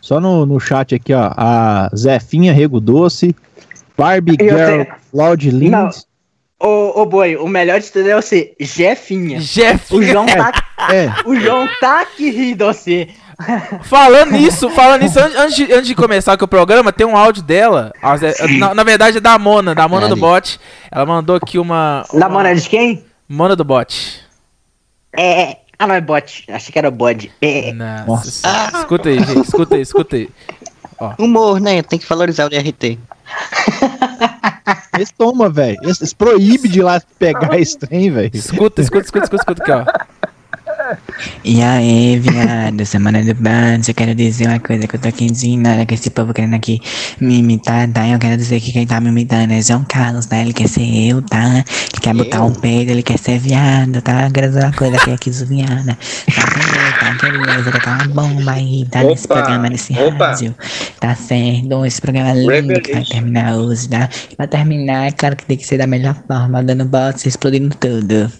Só 0.00 0.20
no, 0.20 0.46
no 0.46 0.60
chat 0.60 0.94
aqui, 0.94 1.12
ó. 1.12 1.32
A 1.36 1.90
Zefinha 1.94 2.52
Rego 2.52 2.80
Doce, 2.80 3.34
Barbie 4.00 4.36
Eu 4.38 4.56
Girl, 4.56 4.66
tenho- 5.12 5.52
Lind. 5.58 5.70
Não. 5.70 5.90
Ô, 6.62 7.00
ô 7.02 7.06
boi, 7.06 7.36
o 7.36 7.46
melhor 7.48 7.80
de 7.80 7.90
tudo 7.90 8.08
é 8.08 8.14
você, 8.14 8.54
Jefinha. 8.60 9.40
Jefinha. 9.40 9.98
O 10.00 10.02
João 10.02 10.26
tá, 10.26 10.52
É. 10.92 11.08
o 11.24 11.34
João 11.34 11.66
tá 11.80 12.00
aqui 12.02 12.30
rindo 12.30 12.66
você. 12.66 13.08
Falando 13.84 14.32
nisso, 14.32 14.68
falando 14.70 15.00
nisso, 15.00 15.18
an- 15.18 15.32
antes, 15.38 15.56
de, 15.56 15.72
antes 15.72 15.86
de 15.86 15.94
começar 15.94 16.34
aqui 16.34 16.44
o 16.44 16.48
programa, 16.48 16.92
tem 16.92 17.06
um 17.06 17.16
áudio 17.16 17.42
dela. 17.42 17.90
a 18.02 18.14
Zé- 18.18 18.34
Na, 18.58 18.74
na 18.74 18.82
verdade 18.84 19.16
é 19.16 19.20
da 19.20 19.38
Mona, 19.38 19.74
da 19.74 19.88
Mona 19.88 20.08
do 20.08 20.16
Bot. 20.16 20.60
Ela 20.92 21.06
mandou 21.06 21.36
aqui 21.36 21.58
uma. 21.58 22.04
Da 22.12 22.26
uma- 22.26 22.28
Mona 22.28 22.54
de 22.54 22.68
quem? 22.68 23.02
Mona 23.26 23.56
do 23.56 23.64
Bot. 23.64 24.20
É. 25.16 25.56
Ah, 25.78 25.86
não, 25.86 25.94
é 25.94 26.00
bot. 26.02 26.44
Achei 26.52 26.70
que 26.70 26.78
era 26.78 26.90
bode. 26.90 27.32
É. 27.40 27.72
Nossa. 27.72 28.28
Escuta 28.80 29.08
aí, 29.08 29.18
gente. 29.20 29.40
Escuta 29.46 29.74
aí, 29.76 29.80
escuta 29.80 30.16
aí. 30.16 30.28
Humor, 31.18 31.60
né? 31.60 31.82
Tem 31.82 31.98
que 31.98 32.06
valorizar 32.06 32.46
o 32.46 32.50
DRT. 32.50 32.98
Esse 34.98 35.14
toma, 35.14 35.48
velho. 35.48 35.78
Esse, 35.82 36.04
esse 36.04 36.14
proíbe 36.14 36.68
de 36.68 36.80
ir 36.80 36.82
lá 36.82 37.00
pegar 37.18 37.56
esse 37.58 37.78
trem, 37.78 38.10
velho. 38.10 38.30
Escuta, 38.34 38.82
escuta, 38.82 39.04
escuta, 39.04 39.24
escuta, 39.24 39.42
escuta 39.42 39.62
aqui, 39.62 39.72
ó. 39.72 39.84
E 41.44 41.62
aí, 41.62 42.18
viado, 42.18 42.84
semana 42.86 43.22
do 43.24 43.34
bando, 43.34 43.84
eu 43.88 43.94
quero 43.94 44.14
dizer 44.14 44.46
uma 44.46 44.60
coisa 44.60 44.86
que 44.86 44.96
eu 44.96 45.00
tô 45.00 45.08
aqui 45.08 45.24
indignada 45.24 45.84
com 45.86 45.94
esse 45.94 46.10
povo 46.10 46.32
querendo 46.32 46.54
aqui 46.54 46.80
me 47.20 47.38
imitar, 47.38 47.88
tá? 47.88 48.06
Eu 48.06 48.18
quero 48.18 48.36
dizer 48.36 48.60
que 48.60 48.72
quem 48.72 48.86
tá 48.86 49.00
me 49.00 49.08
imitando 49.08 49.52
é 49.52 49.62
João 49.62 49.84
Carlos, 49.88 50.26
tá? 50.26 50.38
Ele 50.38 50.52
quer 50.52 50.68
ser 50.68 50.82
eu, 50.82 51.22
tá? 51.22 51.46
Ele 51.46 52.00
quer 52.00 52.14
botar 52.14 52.44
um 52.44 52.52
peido, 52.52 52.90
ele 52.90 53.02
quer 53.02 53.18
ser 53.18 53.38
viado, 53.38 54.00
tá? 54.02 54.26
Eu 54.26 54.30
quero 54.32 54.48
dizer 54.48 54.64
uma 54.64 54.72
coisa 54.72 54.98
que 54.98 55.10
é 55.10 55.14
aqui 55.14 55.30
viada. 55.30 55.98
Tá 56.26 56.42
entendendo? 56.42 56.98
Tá 57.00 57.14
querendo? 57.18 57.48
Eu 57.50 57.62
vou 57.62 57.72
botar 57.72 57.94
uma 57.94 58.14
bomba 58.14 58.52
aí, 58.52 58.86
tá? 58.90 59.02
Nesse 59.02 59.24
Opa, 59.24 59.34
programa, 59.34 59.68
nesse 59.68 59.92
opa. 59.98 60.26
rádio. 60.26 60.54
Tá 60.98 61.14
certo? 61.14 61.86
Esse 61.86 62.00
programa 62.00 62.32
lindo 62.34 62.80
que 62.80 62.92
vai 62.92 63.04
terminar 63.04 63.56
hoje, 63.56 63.88
tá? 63.88 64.08
E 64.30 64.36
pra 64.36 64.46
terminar, 64.46 65.08
é 65.08 65.10
claro 65.10 65.36
que 65.36 65.44
tem 65.44 65.56
que 65.56 65.66
ser 65.66 65.78
da 65.78 65.86
melhor 65.86 66.16
forma, 66.26 66.62
dando 66.62 66.84
bots, 66.84 67.24
explodindo 67.26 67.74
tudo. 67.76 68.30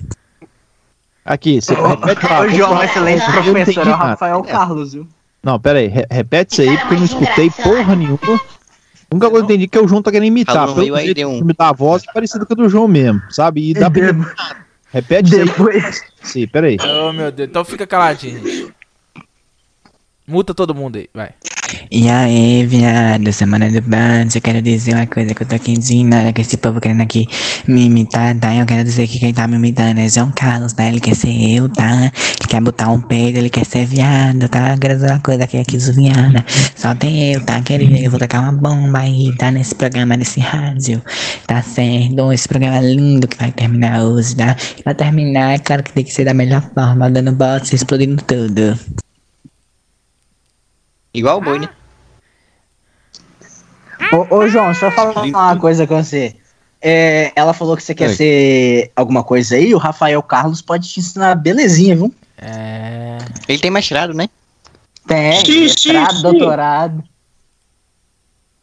Aqui, 1.25 1.61
você 1.61 1.75
repete 1.75 2.27
O 2.41 2.49
João, 2.51 2.75
um 2.75 2.83
excelente 2.83 3.25
professor, 3.33 3.87
é 3.87 3.91
o. 3.91 3.95
Rafael 3.95 4.43
Carlos, 4.43 4.93
viu? 4.95 5.07
Não, 5.43 5.59
pera 5.59 5.79
aí. 5.79 5.87
re- 5.89 6.07
repete 6.11 6.53
isso 6.53 6.62
aí, 6.62 6.77
porque 6.79 6.95
eu 6.95 6.99
não 6.99 7.05
escutei 7.07 7.51
porra 7.51 7.97
nenhuma. 7.97 8.18
A 8.25 9.14
única 9.14 9.31
coisa 9.31 9.47
que 9.47 9.53
eu 9.53 9.57
entendi 9.57 9.64
é 9.64 9.68
que 9.68 9.79
o 9.79 9.89
João 9.89 10.03
tá 10.03 10.11
querendo 10.11 10.29
imitar. 10.29 10.68
Falou 10.68 10.75
Pelo 10.85 10.97
jeito, 10.99 11.14
deu 11.14 11.29
um- 11.31 11.39
imitar 11.39 11.68
a 11.68 11.73
voz 11.73 12.03
é 12.09 12.12
parecida 12.12 12.45
com 12.47 12.53
a 12.53 12.57
do 12.57 12.68
João 12.68 12.87
mesmo, 12.87 13.21
sabe? 13.31 13.71
E 13.71 13.75
dá 13.75 13.91
pra... 13.91 14.12
Repete 14.93 15.29
isso 15.31 15.39
aí. 15.41 15.45
Depois. 15.47 16.03
Sim, 16.23 16.47
pera 16.49 16.66
aí. 16.66 16.77
Oh, 16.83 17.12
meu 17.12 17.31
Deus. 17.31 17.49
Então 17.49 17.64
fica 17.64 17.87
caladinho, 17.87 18.70
Multa 20.27 20.55
todo 20.55 20.75
mundo 20.75 20.97
aí, 20.97 21.09
vai. 21.12 21.31
E 21.91 22.09
aí, 22.09 22.66
viado, 22.66 23.33
semana 23.33 23.71
do 23.71 23.81
bando, 23.83 24.33
eu 24.35 24.41
quero 24.41 24.61
dizer 24.62 24.95
uma 24.95 25.07
coisa 25.07 25.35
que 25.35 25.43
eu 25.43 25.47
tô 25.47 25.55
aqui 25.55 25.73
indignada 25.73 26.33
com 26.33 26.41
esse 26.41 26.57
povo 26.57 26.81
querendo 26.81 27.03
aqui 27.03 27.27
me 27.66 27.87
imitar, 27.87 28.37
tá? 28.39 28.55
Eu 28.55 28.66
quero 28.66 28.85
dizer 28.85 29.07
que 29.07 29.18
quem 29.18 29.33
tá 29.33 29.47
me 29.47 29.57
imitando 29.57 29.99
é 29.99 30.09
João 30.09 30.33
Carlos, 30.33 30.73
tá? 30.73 30.85
Ele 30.87 31.01
quer 31.01 31.14
ser 31.14 31.31
eu, 31.31 31.68
tá? 31.68 32.05
Ele 32.05 32.49
quer 32.49 32.61
botar 32.61 32.91
um 32.91 33.01
peido, 33.01 33.39
ele 33.39 33.51
quer 33.51 33.64
ser 33.64 33.87
viado, 33.87 34.49
tá? 34.49 34.75
Eu 34.75 34.79
quero 34.79 34.95
dizer 34.95 35.11
uma 35.11 35.21
coisa 35.21 35.47
que 35.47 35.57
aqui 35.57 35.77
viada. 35.79 36.45
Só 36.77 36.95
tem 36.95 37.33
eu, 37.33 37.45
tá, 37.45 37.61
querido? 37.62 37.97
Eu 37.97 38.11
vou 38.11 38.18
tacar 38.18 38.43
uma 38.43 38.53
bomba 38.53 39.01
aí, 39.01 39.35
tá? 39.37 39.51
Nesse 39.51 39.75
programa, 39.75 40.16
nesse 40.16 40.41
rádio, 40.41 41.03
tá 41.47 41.62
certo? 41.62 42.33
Esse 42.33 42.49
programa 42.49 42.81
lindo 42.81 43.29
que 43.29 43.37
vai 43.37 43.53
terminar 43.53 44.03
hoje, 44.03 44.35
tá? 44.37 44.57
Pra 44.83 44.95
terminar, 44.95 45.55
é 45.55 45.59
claro 45.59 45.83
que 45.83 45.93
tem 45.93 46.05
que 46.05 46.12
ser 46.12 46.25
da 46.25 46.35
melhor 46.35 46.62
forma, 46.75 47.11
dando 47.11 47.33
bots, 47.33 47.73
explodindo 47.73 48.23
tudo. 48.25 48.79
Igual 51.12 51.38
o 51.38 51.40
boi, 51.40 51.58
né? 51.58 51.68
Ô, 54.12 54.36
ô, 54.36 54.48
João, 54.48 54.66
deixa 54.66 54.86
eu 54.86 54.92
falar 54.92 55.22
uma 55.22 55.56
coisa 55.56 55.86
com 55.86 56.02
você. 56.02 56.36
É, 56.82 57.30
ela 57.36 57.52
falou 57.52 57.76
que 57.76 57.82
você 57.82 57.94
quer 57.94 58.08
Oi. 58.08 58.14
ser 58.14 58.90
alguma 58.96 59.22
coisa 59.22 59.54
aí, 59.56 59.74
o 59.74 59.78
Rafael 59.78 60.22
Carlos 60.22 60.62
pode 60.62 60.88
te 60.88 61.00
ensinar 61.00 61.34
belezinha, 61.34 61.94
viu? 61.94 62.14
É. 62.38 63.18
Ele 63.46 63.58
tem 63.58 63.70
mestrado, 63.70 64.14
né? 64.14 64.30
Tem, 65.06 65.44
Sim, 65.44 65.44
sim, 65.44 65.61
mestrado, 65.64 66.16
sim. 66.16 66.22
doutorado. 66.22 67.04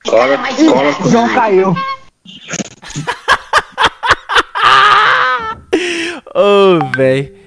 Cola, 0.04 0.38
cola. 0.38 1.10
João 1.12 1.30
caiu. 1.34 1.76
Ô, 6.34 6.80
véi. 6.96 7.47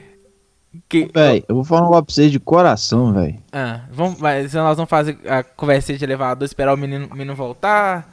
Que... 0.90 1.08
Véi, 1.14 1.44
eu 1.48 1.54
vou 1.54 1.62
falar 1.62 1.82
um 1.82 1.84
negócio 1.84 2.04
pra 2.06 2.14
vocês 2.14 2.32
de 2.32 2.40
coração, 2.40 3.12
velho. 3.12 3.38
Ah, 3.52 3.82
vamos, 3.92 4.18
mas 4.18 4.52
nós 4.52 4.76
vamos 4.76 4.90
fazer 4.90 5.16
a 5.24 5.44
conversa 5.44 5.94
de 5.94 6.04
elevador, 6.04 6.44
esperar 6.44 6.74
o 6.74 6.76
menino, 6.76 7.06
o 7.06 7.12
menino 7.12 7.32
voltar. 7.32 8.10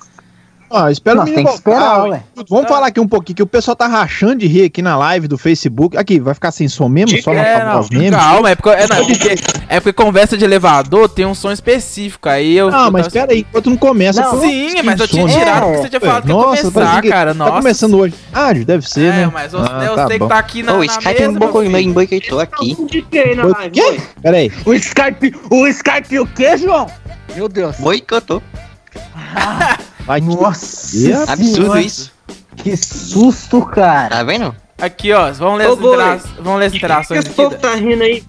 Ah, 0.70 0.92
espera 0.92 1.16
o 1.16 1.20
Nossa, 1.20 1.32
menino 1.32 1.48
tem 1.50 1.56
que 1.58 1.64
voltar, 1.64 1.82
esperar, 1.82 2.04
ué. 2.04 2.10
ué. 2.10 2.24
Vamos 2.50 2.68
falar 2.68 2.88
aqui 2.88 3.00
um 3.00 3.08
pouquinho, 3.08 3.36
que 3.38 3.44
o 3.44 3.48
pessoal 3.48 3.74
tá 3.76 3.88
rachando 3.88 4.36
de 4.36 4.48
rir 4.48 4.66
aqui 4.66 4.82
na 4.82 4.98
live 4.98 5.28
do 5.28 5.38
Facebook. 5.38 5.96
Aqui, 5.98 6.20
vai 6.20 6.34
ficar 6.34 6.52
sem 6.52 6.68
som 6.68 6.90
mesmo? 6.90 7.22
Só 7.22 7.32
É, 7.34 7.64
não, 7.64 7.74
voz 7.76 7.90
mesmo? 7.90 8.18
calma, 8.18 8.50
é 8.50 8.56
porque, 8.56 8.70
é, 8.72 8.88
não, 8.88 8.98
é 8.98 9.04
porque, 9.06 9.36
é 9.70 9.80
porque 9.80 9.94
conversa 9.94 10.38
de 10.38 10.44
elevador 10.44 11.08
tem 11.08 11.26
um 11.26 11.34
som 11.34 11.52
específico, 11.52 12.28
aí 12.28 12.58
eu... 12.58 12.68
Ah, 12.68 12.88
eu 12.88 12.92
mas 12.92 13.04
tava- 13.08 13.12
pera 13.14 13.32
aí, 13.32 13.40
enquanto 13.40 13.70
não 13.70 13.78
começa. 13.78 14.22
Não, 14.22 14.42
sim, 14.42 14.76
que 14.76 14.84
mas 14.84 15.00
eu 15.00 15.08
tinha 15.08 15.26
tirado 15.28 15.46
né? 15.48 15.62
porque 15.62 15.78
você 15.84 15.90
tinha 15.90 16.00
falado 16.02 16.24
que 16.24 16.28
ia 16.30 16.34
Nossa, 16.36 16.72
começar, 16.72 17.02
que 17.02 17.10
cara, 17.10 17.32
Tá 17.32 17.34
nossa. 17.38 17.52
começando 17.54 17.98
hoje. 17.98 18.14
Ah, 18.34 18.54
deve 18.54 18.90
ser, 18.90 19.06
É, 19.06 19.12
né? 19.26 19.32
mas 19.34 19.54
eu, 19.54 19.60
Ah, 19.62 19.86
eu 19.86 19.96
tá 19.96 20.08
sei 20.08 20.20
bom. 20.20 20.26
que 20.28 20.34
tá 20.34 20.40
aqui 20.40 20.64
na, 20.64 20.74
Ô, 20.74 20.76
o 20.76 20.80
na 20.80 20.86
Skype 20.86 21.08
mesa, 21.14 21.24
não 21.26 21.32
meu 21.32 21.40
bocou 21.40 21.62
filho. 21.64 21.78
em 21.78 21.92
boicotou 21.94 22.40
aqui. 22.42 22.76
De 22.90 23.02
quem 23.04 23.36
na 23.36 23.44
Foi- 23.44 23.52
live? 23.54 23.72
quê? 23.72 23.82
foi? 23.82 24.02
Pera 24.22 24.38
aí. 24.38 24.52
O 24.66 24.74
Skype, 24.74 25.36
o 25.50 25.68
Skype 25.68 26.20
o 26.20 26.28
quê, 26.28 26.58
João? 26.58 26.88
Meu 27.36 27.48
Deus. 27.48 27.78
Boicotou. 27.78 28.44
Vai, 30.08 30.22
Nossa. 30.22 30.92
que- 30.98 31.14
Absurdo 31.14 31.78
isso. 31.78 32.12
Que 32.56 32.76
susto, 32.76 33.62
cara. 33.66 34.10
Tá 34.10 34.24
vendo? 34.24 34.56
Aqui, 34.80 35.12
ó, 35.14 35.32
vamos 35.34 35.60
ler, 35.60 35.68
Ô, 35.70 35.74
as, 35.74 35.80
boi. 35.80 35.94
intera 35.94 36.22
vamos 36.42 36.60
ler 36.60 36.66
as 36.68 36.72
que 36.72 36.78
interações 36.78 37.20
esse 37.20 37.28
aqui. 37.30 37.36
povo 37.36 37.56
tá 37.58 37.76
rindo 37.76 38.02
aí? 38.04 38.24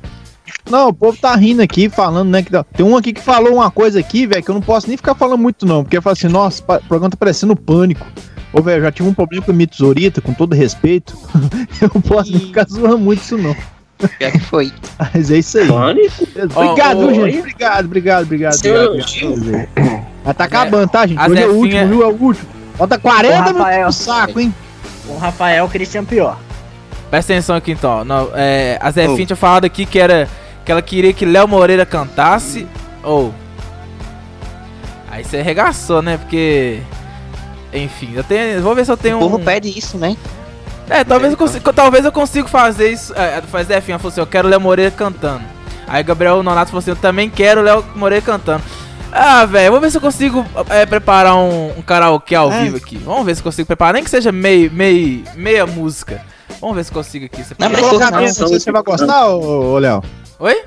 Não, 0.70 0.88
o 0.88 0.92
povo 0.92 1.16
tá 1.18 1.34
rindo 1.36 1.62
aqui, 1.62 1.88
falando, 1.88 2.28
né? 2.30 2.42
Que 2.42 2.50
dá- 2.50 2.64
tem 2.64 2.84
um 2.84 2.96
aqui 2.96 3.12
que 3.12 3.20
falou 3.22 3.54
uma 3.54 3.70
coisa 3.70 4.00
aqui, 4.00 4.26
velho, 4.26 4.42
que 4.42 4.50
eu 4.50 4.54
não 4.54 4.60
posso 4.62 4.88
nem 4.88 4.96
ficar 4.96 5.14
falando 5.14 5.40
muito, 5.40 5.64
não. 5.64 5.82
Porque 5.84 6.00
fala 6.00 6.14
assim, 6.14 6.28
nossa, 6.28 6.62
o 6.62 6.64
programa 6.88 7.10
tá 7.10 7.16
parecendo 7.16 7.54
pânico. 7.56 8.06
Ô, 8.52 8.60
velho, 8.62 8.78
eu 8.78 8.82
já 8.84 8.92
tive 8.92 9.08
um 9.08 9.14
problema 9.14 9.44
com 9.44 9.52
o 9.52 9.54
Mito 9.54 9.76
Zorita, 9.76 10.20
com 10.20 10.32
todo 10.34 10.54
respeito. 10.54 11.16
eu 11.80 11.90
não 11.94 12.00
posso 12.00 12.30
nem 12.32 12.40
ficar 12.40 12.66
zoando 12.68 12.98
muito 12.98 13.22
isso, 13.22 13.36
não. 13.38 13.54
Já 14.20 14.30
que 14.30 14.40
foi. 14.40 14.72
Mas 15.14 15.30
é 15.30 15.38
isso 15.38 15.58
aí. 15.58 15.68
Pânico? 15.68 16.28
Obrigado, 16.54 17.00
ó, 17.08 17.12
gente. 17.12 17.38
Obrigado, 17.40 17.84
obrigado, 17.84 18.22
obrigado. 18.24 18.52
Seu 18.54 18.92
obrigado, 18.92 19.32
obrigado. 19.32 20.07
Mas 20.24 20.36
tá 20.36 20.44
acabando, 20.44 20.88
tá, 20.88 21.06
gente? 21.06 21.18
a 21.18 21.26
Hoje 21.26 21.42
é 21.42 21.46
o 21.46 21.54
último, 21.54 21.88
viu? 21.88 22.02
É 22.02 22.06
o 22.06 22.16
último. 22.22 22.48
Falta 22.76 22.98
40 22.98 23.34
Ô, 23.34 23.38
minutos 23.38 23.58
Rafael. 23.58 23.86
no 23.86 23.92
saco, 23.92 24.40
hein? 24.40 24.54
O 25.08 25.16
Rafael 25.16 25.68
Christian 25.68 26.04
pior. 26.04 26.38
Presta 27.10 27.32
atenção 27.32 27.56
aqui 27.56 27.72
então. 27.72 28.04
Não, 28.04 28.28
é, 28.34 28.78
a 28.80 28.90
Zefinha 28.90 29.26
tinha 29.26 29.36
falado 29.36 29.64
aqui 29.64 29.86
que 29.86 29.98
era 29.98 30.28
que 30.64 30.70
ela 30.70 30.82
queria 30.82 31.12
que 31.14 31.24
Léo 31.24 31.48
Moreira 31.48 31.86
cantasse. 31.86 32.66
Ou. 33.02 33.32
Aí 35.10 35.24
você 35.24 35.38
arregaçou, 35.38 36.02
né? 36.02 36.18
Porque. 36.18 36.80
Enfim, 37.72 38.12
eu 38.14 38.22
tenho. 38.22 38.60
Vou 38.60 38.74
ver 38.74 38.84
se 38.84 38.92
eu 38.92 38.96
tenho 38.96 39.16
O 39.16 39.20
povo 39.20 39.38
um. 39.38 39.44
pede 39.44 39.76
isso, 39.76 39.96
né? 39.96 40.16
É, 40.90 41.04
talvez 41.04 41.32
eu 41.32 41.38
consiga, 41.38 41.72
talvez 41.72 42.04
eu 42.04 42.12
consiga 42.12 42.48
fazer 42.48 42.90
isso. 42.90 43.14
É, 43.14 43.40
faz 43.42 43.66
Zefinha 43.66 43.98
falou 43.98 44.10
assim: 44.10 44.20
eu 44.20 44.26
quero 44.26 44.48
Léo 44.48 44.60
Moreira 44.60 44.90
cantando. 44.90 45.42
Aí 45.86 46.02
Gabriel 46.02 46.42
Nonato 46.42 46.70
falou 46.70 46.80
assim: 46.80 46.90
eu 46.90 46.96
também 46.96 47.30
quero 47.30 47.62
Léo 47.62 47.84
Moreira 47.96 48.24
cantando. 48.24 48.62
Ah, 49.12 49.46
velho, 49.46 49.72
vou 49.72 49.80
ver 49.80 49.90
se 49.90 49.96
eu 49.96 50.00
consigo 50.00 50.44
é, 50.70 50.84
preparar 50.86 51.34
um, 51.34 51.70
um 51.78 51.82
karaokê 51.82 52.34
ao 52.34 52.52
É. 52.52 52.62
vivo 52.62 52.76
aqui. 52.76 52.96
Vamos 52.98 53.24
ver 53.24 53.34
se 53.34 53.40
eu 53.40 53.44
consigo 53.44 53.66
preparar, 53.66 53.94
nem 53.94 54.04
que 54.04 54.10
seja 54.10 54.30
meio, 54.30 54.70
meio, 54.70 55.24
meia 55.34 55.66
música. 55.66 56.20
Vamos 56.60 56.76
ver 56.76 56.84
se 56.84 56.90
eu 56.90 56.94
consigo 56.94 57.24
aqui. 57.24 57.42
Você 57.42 57.54
Não, 57.58 57.70
colocar 57.70 58.10
não, 58.10 58.18
meia, 58.18 58.28
não 58.28 58.34
sei 58.34 58.46
se 58.48 58.60
você 58.60 58.72
vai 58.72 58.82
gostar, 58.82 59.26
ô, 59.28 59.74
ô 59.74 59.78
Léo. 59.78 60.02
Oi? 60.38 60.62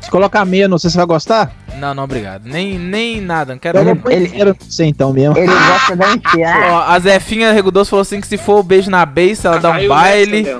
Se 0.00 0.10
colocar 0.10 0.44
meia, 0.44 0.68
não 0.68 0.78
sei 0.78 0.88
se 0.90 0.92
você 0.94 0.98
vai 0.98 1.06
gostar. 1.06 1.52
Não, 1.78 1.94
não, 1.94 2.04
obrigado. 2.04 2.44
Nem, 2.44 2.78
nem 2.78 3.20
nada, 3.20 3.52
não 3.52 3.58
quero. 3.58 3.78
Pôr 3.96 4.12
inteira, 4.12 4.56
não 4.58 4.70
sei 4.70 4.88
então 4.88 5.12
mesmo. 5.12 5.36
Ele 5.36 5.46
gosta 5.52 5.94
da 5.94 6.12
enfiar. 6.14 6.70
Ó, 6.72 6.82
a 6.90 6.98
Zefinha 6.98 7.52
Regudoso 7.52 7.90
falou 7.90 8.00
assim 8.02 8.20
que 8.20 8.26
se 8.26 8.36
for 8.36 8.58
o 8.58 8.62
beijo 8.62 8.90
na 8.90 9.04
base, 9.06 9.46
ela 9.46 9.58
dá 9.58 9.70
um 9.70 9.74
Caiu 9.74 9.88
baile. 9.90 10.56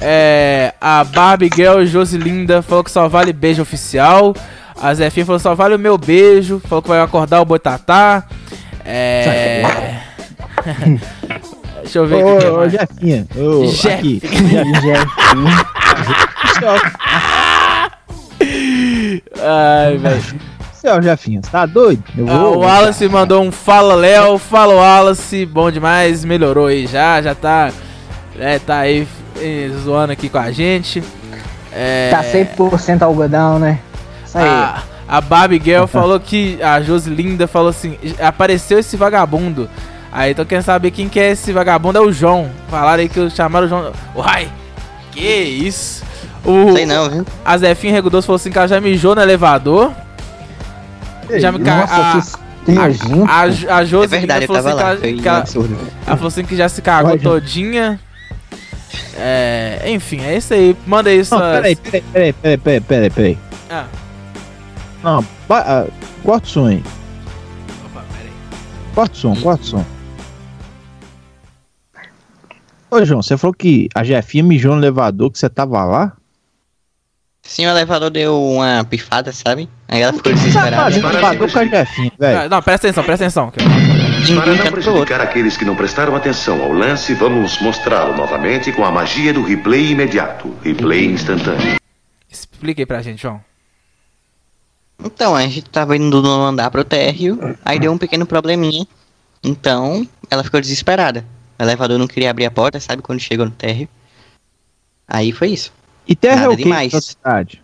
É, 0.00 0.74
a 0.80 1.02
Barbie 1.02 1.50
Girl 1.54 1.82
Josilinda 1.84 2.62
falou 2.62 2.84
que 2.84 2.90
só 2.90 3.08
vale 3.08 3.32
beijo 3.32 3.62
oficial. 3.62 4.34
A 4.80 4.92
Zefinha 4.94 5.26
falou 5.26 5.38
só 5.38 5.54
vale 5.54 5.74
o 5.74 5.78
meu 5.78 5.96
beijo. 5.96 6.60
Falou 6.68 6.82
que 6.82 6.88
vai 6.88 7.00
acordar 7.00 7.40
o 7.40 7.44
Boitatá. 7.44 8.24
É. 8.84 9.62
Deixa 11.82 11.98
eu 11.98 12.06
ver 12.06 12.22
Ô, 12.24 12.36
aqui. 12.36 12.46
ô, 12.46 12.68
Jefinha. 12.68 13.26
Ô, 13.36 13.66
Jeff. 13.66 13.92
aqui. 13.94 14.22
Ai, 19.40 19.96
velho. 19.98 20.22
Céu, 20.72 21.02
Jefinha, 21.02 21.40
você 21.42 21.50
tá 21.50 21.66
doido? 21.66 22.02
Eu 22.16 22.26
Ah, 22.28 22.48
o 22.48 22.58
Wallace 22.60 23.06
mandou 23.06 23.42
um 23.42 23.52
fala 23.52 23.94
Léo, 23.94 24.38
fala 24.38 24.74
Wallace, 24.74 25.44
bom 25.44 25.70
demais, 25.70 26.24
melhorou 26.24 26.68
aí 26.68 26.86
já, 26.86 27.20
já 27.20 27.34
tá, 27.34 27.70
é, 28.38 28.58
tá 28.58 28.78
aí 28.78 29.06
eh, 29.38 29.68
zoando 29.84 30.12
aqui 30.12 30.30
com 30.30 30.38
a 30.38 30.50
gente. 30.50 31.02
É, 31.70 32.08
Tá 32.10 32.22
100% 32.24 33.02
algodão, 33.02 33.58
né? 33.58 33.78
Isso 34.30 34.38
aí. 34.38 34.48
a, 34.48 34.82
a 35.08 35.20
Barbie 35.20 35.60
Girl 35.62 35.86
falou 35.90 36.18
que, 36.20 36.62
a 36.62 36.80
Josilinda 36.80 37.46
falou 37.48 37.70
assim, 37.70 37.98
apareceu 38.20 38.78
esse 38.78 38.96
vagabundo. 38.96 39.68
Aí 40.12 40.34
tô 40.34 40.44
querendo 40.44 40.64
saber 40.64 40.90
quem 40.90 41.08
que 41.08 41.20
é 41.20 41.30
esse 41.30 41.52
vagabundo, 41.52 41.98
é 41.98 42.00
o 42.00 42.12
João. 42.12 42.50
Falaram 42.68 43.02
aí 43.02 43.08
que 43.08 43.30
chamaram 43.30 43.66
o 43.66 43.68
João. 43.68 43.92
Uai, 44.14 44.50
que 45.12 45.20
isso? 45.20 46.04
O, 46.44 46.72
Sei 46.72 46.86
não, 46.86 47.08
viu? 47.10 47.26
A 47.44 47.58
Zefinha 47.58 47.92
Regudoso 47.92 48.26
falou 48.26 48.36
assim 48.36 48.50
que 48.50 48.58
ela 48.58 48.66
já 48.66 48.80
mijou 48.80 49.14
no 49.14 49.20
elevador. 49.20 49.92
Já 51.28 51.52
me 51.52 51.60
ca... 51.60 51.76
Nossa, 51.76 51.94
a, 51.94 52.82
a, 52.82 53.40
a, 53.42 53.76
a 53.76 53.84
Josi 53.84 54.14
É 54.16 54.18
verdade, 54.18 54.46
falou 54.46 54.60
assim 54.60 54.72
lá, 54.72 54.96
que 54.96 55.06
ela, 55.06 55.22
que 55.22 55.28
ela, 55.28 55.44
ela 56.06 56.16
falou 56.16 56.28
assim 56.28 56.44
que 56.44 56.56
já 56.56 56.68
se 56.68 56.82
cagou 56.82 57.12
Pode. 57.12 57.22
todinha. 57.22 58.00
É, 59.16 59.82
enfim, 59.86 60.22
é 60.22 60.36
isso 60.36 60.54
aí. 60.54 60.76
Manda 60.86 61.10
aí 61.10 61.18
Não, 61.18 61.24
suas... 61.24 61.56
peraí, 61.56 61.76
peraí, 61.76 62.02
peraí, 62.12 62.32
peraí, 62.32 62.58
peraí, 62.58 62.80
peraí, 62.80 63.10
peraí. 63.10 63.38
Ah, 63.70 63.84
Não, 65.02 65.24
ba- 65.48 65.86
corta 66.22 66.46
o 66.46 66.50
som 66.50 66.66
aí. 66.66 66.82
Corta 68.94 69.14
o 69.14 69.16
som, 69.16 69.36
corta 69.36 69.62
o 69.62 69.66
som. 69.66 69.84
Ô, 72.90 73.04
João, 73.04 73.22
você 73.22 73.36
falou 73.36 73.54
que 73.54 73.88
a 73.94 74.02
Jefinha 74.02 74.42
mijou 74.42 74.74
no 74.74 74.80
elevador, 74.80 75.30
que 75.30 75.38
você 75.38 75.48
tava 75.48 75.84
lá? 75.84 76.12
Sim, 77.42 77.66
o 77.66 77.70
elevador 77.70 78.10
deu 78.10 78.40
uma 78.40 78.84
pifada, 78.84 79.32
sabe? 79.32 79.68
Aí 79.88 80.02
ela 80.02 80.12
ficou 80.12 80.32
Tá 80.32 80.38
desesperada. 80.38 80.82
fazendo 80.84 81.08
elevador 81.08 81.50
com 81.52 81.58
a 81.58 81.64
Jefinha, 81.66 82.12
velho. 82.18 82.38
ah, 82.40 82.48
não, 82.48 82.62
presta 82.62 82.86
atenção, 82.88 83.04
presta 83.04 83.24
atenção. 83.24 83.50
Para 83.50 84.54
não 84.64 84.70
prejudicar 84.72 85.20
aqueles 85.20 85.56
que 85.56 85.64
não 85.64 85.74
prestaram 85.74 86.14
atenção 86.14 86.60
ao 86.62 86.72
lance, 86.72 87.14
vamos 87.14 87.60
mostrá-lo 87.60 88.16
novamente 88.16 88.70
com 88.72 88.84
a 88.84 88.90
magia 88.90 89.32
do 89.32 89.42
replay 89.42 89.92
imediato, 89.92 90.54
replay 90.62 91.06
instantâneo. 91.06 91.76
Explica 92.28 92.82
aí 92.82 92.86
pra 92.86 93.00
gente, 93.02 93.22
João. 93.22 93.40
Então, 95.04 95.34
a 95.34 95.42
gente 95.42 95.62
tava 95.62 95.96
indo 95.96 96.22
no 96.22 96.44
andar 96.44 96.70
pro 96.70 96.84
térreo, 96.84 97.56
aí 97.64 97.78
deu 97.78 97.92
um 97.92 97.98
pequeno 97.98 98.26
probleminha. 98.26 98.86
Então, 99.42 100.06
ela 100.30 100.44
ficou 100.44 100.60
desesperada. 100.60 101.24
O 101.58 101.62
elevador 101.62 101.98
não 101.98 102.06
queria 102.06 102.30
abrir 102.30 102.46
a 102.46 102.50
porta, 102.50 102.78
sabe? 102.80 103.02
Quando 103.02 103.20
chegou 103.20 103.46
no 103.46 103.52
térreo. 103.52 103.88
Aí 105.06 105.32
foi 105.32 105.48
isso. 105.48 105.72
E 106.06 106.14
terra 106.14 106.42
Nada 106.42 106.52
é 106.52 106.54
o 106.54 106.56
que 106.56 106.64
demais. 106.64 106.92
na 106.92 107.00
cidade? 107.00 107.62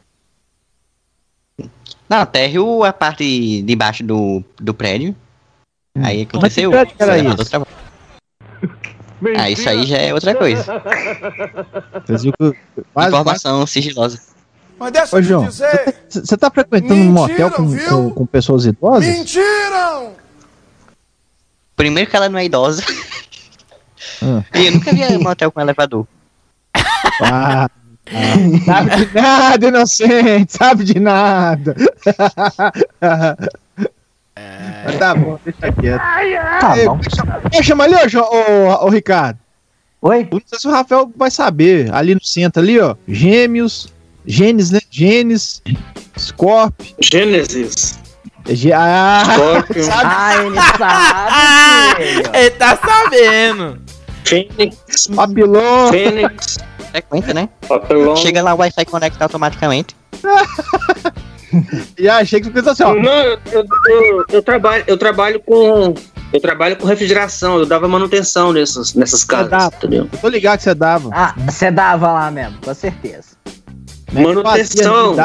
Não, 2.09 2.25
térreo, 2.25 2.85
a 2.85 2.93
parte 2.93 3.63
de 3.63 3.77
baixo 3.77 4.05
do, 4.05 4.43
do 4.59 4.73
prédio. 4.73 5.15
Aí 5.97 6.23
aconteceu. 6.23 6.71
que 6.71 7.03
era. 7.03 7.15
Ah, 9.39 9.51
isso 9.51 9.67
aí 9.67 9.87
já 9.87 9.97
é 9.97 10.13
outra 10.13 10.35
coisa. 10.35 10.63
Informação 13.09 13.67
sigilosa. 13.67 14.21
Mas 14.79 14.93
deixa 14.93 15.17
Ô, 15.17 15.19
eu 15.19 15.23
te 15.23 15.29
João, 15.29 15.45
dizer. 15.49 15.95
Você 16.09 16.21
você 16.21 16.37
tá 16.37 16.51
frequentando 16.51 16.95
um 16.95 17.13
motel 17.13 17.51
com, 17.51 17.77
com, 17.89 18.11
com 18.11 18.27
pessoas 18.27 18.67
idosas? 18.67 19.07
Mentiram! 19.07 20.13
Primeiro 21.75 22.09
que 22.11 22.17
ela 22.17 22.29
não 22.29 22.39
é 22.39 22.45
idosa. 22.45 22.83
Ah. 24.23 24.43
E 24.55 24.67
eu 24.67 24.73
nunca 24.73 24.93
vi 24.93 25.05
um 25.05 25.23
motel 25.23 25.51
com 25.53 25.61
elevador. 25.61 26.07
Ah, 27.23 27.69
ah, 28.07 28.65
sabe 28.65 28.97
de 29.07 29.15
nada, 29.15 29.67
inocente, 29.69 30.53
sabe 30.53 30.85
de 30.85 31.01
nada. 31.01 31.75
Mas 34.85 34.99
tá 34.99 35.15
bom, 35.15 35.39
deixa 35.45 35.73
quieto. 35.73 36.01
Tá 36.61 36.79
Ei, 36.79 36.87
bom. 36.87 36.99
Quer 37.51 37.63
chamar 37.65 37.85
ali, 37.85 37.95
ô, 37.97 38.09
Jo- 38.09 38.21
ô, 38.31 38.87
ô, 38.87 38.89
Ricardo? 38.89 39.39
Oi? 40.03 40.29
Não 40.31 40.41
sei 40.47 40.59
se 40.59 40.69
o 40.69 40.71
Rafael 40.71 41.11
vai 41.17 41.31
saber. 41.31 41.93
Ali 41.93 42.15
no 42.15 42.25
centro, 42.25 42.63
ali, 42.63 42.79
ó. 42.79 42.95
Gêmeos. 43.09 43.89
Gênesis, 44.27 44.71
né? 44.73 44.81
Gênesis. 44.91 45.63
Scorp. 46.19 46.75
Gênesis. 47.01 47.99
Ge- 48.49 48.73
Ah, 48.73 49.23
Scorpio. 49.35 49.83
sabe? 49.85 50.03
Ah, 50.05 50.43
ele 50.45 50.57
sabe. 50.79 52.37
Ele 52.39 52.51
tá 52.51 52.77
sabendo. 52.77 53.81
Fênix. 54.25 55.07
Papilão. 55.15 55.89
Fênix. 55.91 56.59
Frequenta, 56.91 57.35
né? 57.35 57.49
Papelão. 57.69 58.17
Chega 58.17 58.43
lá, 58.43 58.55
o 58.55 58.59
Wi-Fi 58.59 58.85
conecta 58.85 59.25
automaticamente. 59.25 59.95
E 61.97 62.07
achei 62.09 62.41
que 62.41 62.47
você 62.49 62.53
pensou 62.53 62.73
assim, 62.73 62.83
ó. 62.83 62.93
Não, 62.95 63.11
eu, 63.11 63.39
eu- 63.53 64.25
eu- 64.31 64.43
trabalho, 64.43 64.85
eu 64.87 64.99
trabalho 64.99 65.41
com. 65.41 65.95
Eu 66.33 66.41
trabalho 66.41 66.77
com 66.77 66.87
refrigeração, 66.87 67.57
eu 67.59 67.65
dava 67.65 67.87
manutenção 67.89 68.53
nessas, 68.53 68.93
nessas 68.95 69.25
casas, 69.25 69.49
dava. 69.51 69.75
entendeu? 69.77 70.09
Eu 70.13 70.19
tô 70.19 70.29
ligado 70.29 70.59
que 70.59 70.65
você 70.65 70.75
dava. 70.75 71.09
Ah, 71.15 71.35
você 71.49 71.71
dava 71.71 72.13
lá 72.13 72.31
mesmo, 72.31 72.59
com 72.63 72.75
certeza. 72.75 73.29
É 74.09 74.11
que 74.15 74.23
Manutenção. 74.23 75.17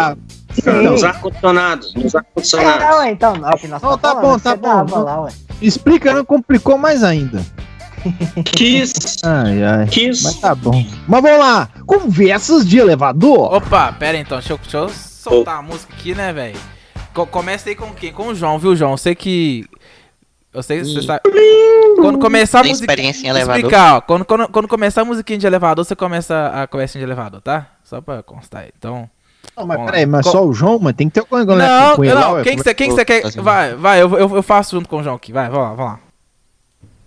Nos 0.84 1.04
ar-condicionados. 1.04 1.94
Nos 1.96 2.16
Ah, 2.16 2.20
ar-condicionados. 2.20 2.98
ué, 3.00 3.12
então, 3.12 3.36
não, 3.36 3.52
que 3.52 3.68
nós 3.68 3.82
Não, 3.82 3.98
tá 3.98 4.10
falando, 4.10 4.22
bom, 4.24 4.40
tá 4.40 4.52
você 4.56 4.58
bom. 4.96 5.04
lá, 5.04 5.22
ué. 5.22 5.32
Explica, 5.62 6.14
não 6.14 6.26
complicou 6.26 6.78
mais 6.78 7.04
ainda. 7.04 7.42
Kiss. 8.46 9.18
Ai, 9.24 9.64
ai. 9.64 9.88
Kiss. 9.88 10.24
Mas 10.24 10.36
tá 10.40 10.56
bom. 10.56 10.84
Mas 11.08 11.22
vamos 11.22 11.40
lá. 11.40 11.70
Conversas 11.86 12.68
de 12.68 12.80
elevador. 12.80 13.54
Opa, 13.54 13.94
pera 13.94 14.18
então, 14.18 14.40
deixa 14.40 14.54
eu, 14.54 14.58
deixa 14.58 14.78
eu 14.78 14.90
soltar 14.90 15.60
a 15.60 15.62
música 15.62 15.94
aqui, 15.94 16.16
né, 16.16 16.34
velho? 16.34 16.60
Co 17.14 17.26
começa 17.28 17.70
aí 17.70 17.76
com 17.76 17.92
quem? 17.94 18.12
Com 18.12 18.28
o 18.30 18.36
João, 18.36 18.58
viu, 18.58 18.76
João? 18.76 18.92
Eu 18.92 18.98
sei 18.98 19.14
que. 19.14 19.66
Eu 20.54 20.62
sei 20.62 20.80
que 20.82 20.86
você 20.86 21.02
sabe. 21.02 21.22
Quando 21.96 22.20
começar 22.20 22.60
a 22.60 22.64
música. 22.64 22.84
experiência 22.84 23.26
em 23.26 23.30
elevador? 23.30 23.56
Explicar, 23.58 23.96
ó. 23.98 24.02
Quando, 24.02 24.26
quando, 24.26 24.48
quando 24.50 24.68
começar 24.68 25.02
a 25.02 25.06
musiquinha 25.06 25.40
de 25.40 25.48
elevador, 25.48 25.86
você 25.86 25.96
começa 25.96 26.52
a 26.54 26.68
conversinha 26.68 27.00
de 27.00 27.06
elevador, 27.10 27.42
tá? 27.42 27.68
Só 27.84 28.02
pra 28.02 28.22
constar 28.22 28.64
aí. 28.64 28.70
Então. 28.78 29.10
Não, 29.56 29.66
mas 29.66 29.80
lá. 29.80 29.86
peraí, 29.86 30.06
mas 30.06 30.26
Co- 30.26 30.32
só 30.32 30.46
o 30.46 30.54
João, 30.54 30.78
mas 30.80 30.94
tem 30.96 31.08
que 31.08 31.14
ter 31.16 31.20
alguma 31.22 31.46
coisa 31.46 31.68
Não, 31.68 31.96
com 31.96 32.04
ele 32.04 32.14
lá, 32.14 32.22
não, 32.22 32.32
ué. 32.34 32.44
quem 32.44 32.56
que 32.58 32.64
você 32.64 32.74
quem 32.74 32.96
que 32.96 33.06
quer. 33.06 33.32
Vai, 33.42 33.76
vai, 33.76 34.02
eu, 34.02 34.10
eu, 34.18 34.36
eu 34.36 34.44
faço 34.44 34.76
junto 34.76 34.88
com 34.90 34.98
o 35.00 35.04
João 35.04 35.16
aqui. 35.16 35.32
Vai, 35.34 35.50
vamos 35.50 35.64
lá, 35.70 35.74
vamos 35.74 36.00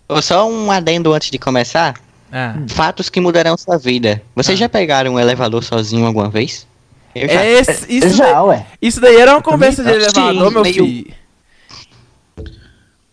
lá. 0.09 0.23
Só 0.23 0.49
um 0.49 0.71
adendo 0.71 1.13
antes 1.13 1.31
de 1.31 1.39
começar. 1.39 1.95
Ah. 2.33 2.57
Fatos 2.69 3.09
que 3.09 3.21
mudarão 3.21 3.57
sua 3.57 3.79
vida. 3.79 4.21
Vocês 4.35 4.59
já 4.59 4.69
pegaram 4.69 5.15
um 5.15 5.21
elevador 5.21 5.63
sozinho 5.63 6.05
alguma 6.07 6.29
vez? 6.29 6.67
Eu 7.15 7.29
já. 7.29 7.41
É 7.45 7.53
esse, 7.53 7.87
isso, 7.97 8.17
Já, 8.17 8.25
daí, 8.33 8.43
ué. 8.43 8.67
isso 8.83 9.01
daí 9.01 9.17
era 9.17 9.33
uma 9.33 9.43
conversa 9.43 9.85
de 9.85 9.91
Sim, 9.91 9.97
elevador, 9.97 10.51
meu 10.51 10.63
meio- 10.63 10.75
filho. 10.75 11.15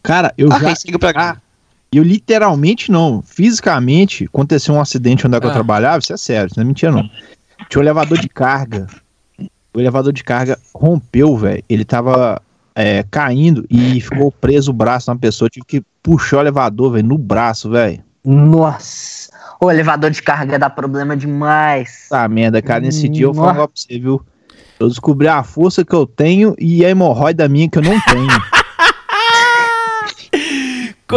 Cara, 0.03 0.33
eu 0.37 0.47
Ok, 0.49 0.59
já. 0.69 0.75
siga 0.75 0.97
o 0.97 0.99
programa. 0.99 1.37
Ah, 1.37 1.41
eu 1.93 2.03
literalmente 2.03 2.91
não. 2.91 3.21
Fisicamente, 3.21 4.25
aconteceu 4.25 4.73
um 4.75 4.81
acidente 4.81 5.27
onde 5.27 5.35
é 5.37 5.39
que 5.39 5.45
eu 5.45 5.51
Ah. 5.51 5.53
trabalhava, 5.53 5.99
isso 5.99 6.13
é 6.13 6.17
sério, 6.17 6.47
isso 6.47 6.55
não 6.57 6.63
é 6.63 6.67
mentira, 6.67 6.91
não. 6.91 7.09
Tinha 7.69 7.79
um 7.79 7.83
elevador 7.83 8.17
de 8.17 8.27
carga. 8.29 8.87
O 9.73 9.79
elevador 9.79 10.11
de 10.11 10.23
carga 10.23 10.57
rompeu, 10.73 11.37
velho. 11.37 11.63
Ele 11.69 11.85
tava 11.85 12.41
é, 12.75 13.03
caindo 13.11 13.65
e 13.69 13.99
ficou 14.01 14.31
preso 14.31 14.71
o 14.71 14.73
braço 14.73 15.05
de 15.05 15.11
uma 15.11 15.17
pessoa. 15.19 15.47
Eu 15.47 15.51
tive 15.51 15.65
que 15.65 15.83
puxar 16.01 16.37
o 16.37 16.39
elevador, 16.41 16.93
velho, 16.93 17.07
no 17.07 17.17
braço, 17.17 17.69
velho. 17.69 18.01
Nossa. 18.23 19.29
O 19.61 19.69
elevador 19.69 20.09
de 20.09 20.21
carga 20.23 20.57
dá 20.57 20.69
problema 20.69 21.15
demais. 21.15 22.07
Tá 22.09 22.27
merda, 22.27 22.61
cara. 22.61 22.79
Nesse 22.81 23.07
dia 23.09 23.25
eu 23.25 23.33
vou 23.33 23.43
Nossa. 23.43 23.55
falar 23.55 23.67
pra 23.67 23.75
você, 23.75 23.99
viu? 23.99 24.21
Eu 24.79 24.87
descobri 24.89 25.27
a 25.27 25.43
força 25.43 25.85
que 25.85 25.93
eu 25.93 26.07
tenho 26.07 26.55
e 26.57 26.83
a 26.83 26.89
hemorroida 26.89 27.47
minha 27.47 27.69
que 27.69 27.77
eu 27.77 27.83
não 27.83 27.99
tenho. 28.01 28.27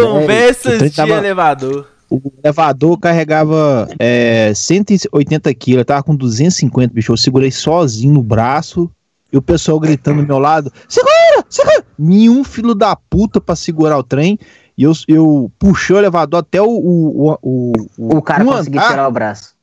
Conversas 0.03 0.79
Velho, 0.79 0.91
de 0.91 0.97
tava- 0.97 1.13
elevador. 1.13 1.89
O 2.11 2.21
elevador 2.45 2.99
carregava 2.99 3.89
é, 3.99 4.53
180 4.55 5.53
quilos, 5.55 5.79
eu 5.79 5.85
tava 5.85 6.03
com 6.03 6.15
250, 6.15 6.93
bicho. 6.95 7.13
Eu 7.13 7.17
segurei 7.17 7.51
sozinho 7.51 8.13
no 8.15 8.23
braço 8.23 8.91
e 9.33 9.37
o 9.37 9.43
pessoal 9.43 9.81
gritando 9.81 10.21
do 10.23 10.29
meu 10.29 10.39
lado: 10.39 10.71
segura, 10.89 11.45
segura! 11.49 11.85
Nenhum 11.99 12.45
filho 12.45 12.75
da 12.75 12.95
puta 12.95 13.41
pra 13.41 13.57
segurar 13.57 13.99
o 13.99 14.03
trem. 14.03 14.39
E 14.77 14.83
eu, 14.85 14.93
eu 15.09 15.51
puxei 15.59 15.97
o 15.97 15.99
elevador 15.99 16.41
até 16.41 16.61
o. 16.61 16.67
O, 16.69 17.39
o, 17.43 17.73
O 17.97 18.23
cara 18.23 18.45
um 18.45 18.47
conseguiu 18.49 18.81
andar, 18.81 18.91
tirar 18.91 19.09
o 19.09 19.13
braço. 19.13 19.55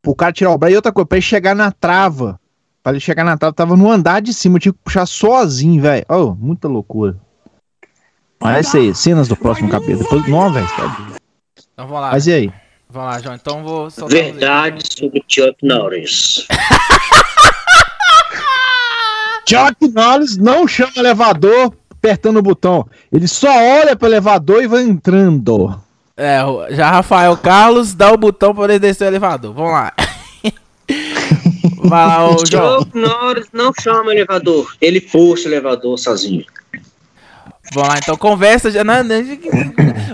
Pro 0.00 0.14
cara 0.14 0.32
tirar 0.32 0.50
o 0.50 0.58
braço. 0.58 0.72
E 0.72 0.76
outra 0.76 0.92
coisa, 0.92 1.06
pra 1.06 1.16
ele 1.18 1.22
chegar 1.22 1.54
na 1.54 1.70
trava. 1.72 2.38
Pra 2.82 2.92
ele 2.92 3.00
chegar 3.00 3.24
na 3.24 3.36
trava, 3.36 3.54
tava 3.54 3.76
no 3.76 3.90
andar 3.90 4.20
de 4.20 4.32
cima, 4.34 4.56
eu 4.56 4.60
tive 4.60 4.74
que 4.74 4.82
puxar 4.84 5.06
sozinho, 5.06 5.80
velho. 5.80 6.04
Oh, 6.08 6.34
muita 6.34 6.68
loucura. 6.68 7.16
Mas 8.42 8.56
é 8.56 8.60
isso 8.60 8.76
aí, 8.76 8.94
cenas 8.94 9.28
do 9.28 9.36
próximo 9.36 9.70
capítulo. 9.70 10.02
Depois, 10.02 10.26
não, 10.28 10.52
velho. 10.52 10.66
Então 11.72 11.86
vamos 11.86 12.00
lá. 12.00 12.10
Mas 12.10 12.26
e 12.26 12.32
aí? 12.32 12.52
Vamos 12.90 13.10
lá, 13.10 13.20
João. 13.20 13.34
Então 13.34 13.62
vou 13.62 13.90
soltar. 13.90 14.18
Verdade 14.18 14.82
sobre 14.98 15.24
Chuck 15.28 15.56
Norris. 15.62 16.46
Chuck 19.48 19.88
Norris 19.94 20.36
não 20.36 20.66
chama 20.66 20.92
elevador 20.96 21.72
apertando 21.90 22.38
o 22.38 22.42
botão. 22.42 22.86
Ele 23.12 23.28
só 23.28 23.48
olha 23.48 23.94
pro 23.94 24.08
elevador 24.08 24.62
e 24.62 24.66
vai 24.66 24.82
entrando. 24.82 25.80
É, 26.16 26.40
já 26.70 26.90
Rafael 26.90 27.36
Carlos 27.36 27.94
dá 27.94 28.12
o 28.12 28.18
botão 28.18 28.54
pra 28.54 28.64
ele 28.64 28.78
descer 28.78 29.04
o 29.04 29.08
elevador. 29.08 29.54
Vamos 29.54 29.72
lá. 29.72 29.92
Vai 31.84 32.06
lá, 32.06 32.28
ô 32.28 32.44
João. 32.46 32.80
Chuck 32.80 32.98
Norris 32.98 33.46
não 33.52 33.72
chama 33.80 34.06
o 34.06 34.12
elevador, 34.12 34.72
ele 34.80 35.00
puxa 35.00 35.48
o 35.48 35.52
elevador 35.52 35.98
sozinho. 35.98 36.44
Vamos 37.70 37.88
lá, 37.88 37.98
então 37.98 38.16
conversa. 38.16 38.70
De... 38.70 38.82
Não, 38.82 39.04
não, 39.04 39.16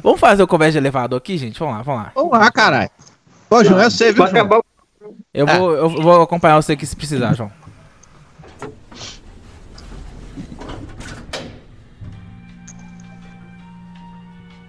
Vamos 0.03 0.20
fazer 0.20 0.42
o 0.42 0.46
conversa 0.46 0.72
de 0.72 0.78
elevador 0.78 1.18
aqui, 1.18 1.38
gente? 1.38 1.59
Vamos 1.59 1.76
lá, 1.76 1.82
vamos 1.82 2.03
lá. 2.03 2.12
Vamos 2.14 2.32
lá, 2.32 2.51
caralho. 2.51 2.90
Ô, 3.51 3.64
João, 3.64 3.80
é 3.80 3.84
você, 3.88 4.12
viu, 4.12 4.24
acabar 4.24 4.61
Eu 5.32 5.46
vou, 5.46 5.72
eu 5.74 5.88
vou 5.88 6.22
acompanhar 6.22 6.57
você 6.57 6.72
aqui 6.74 6.84
se 6.84 6.94
precisar, 6.94 7.34
João. 7.34 7.51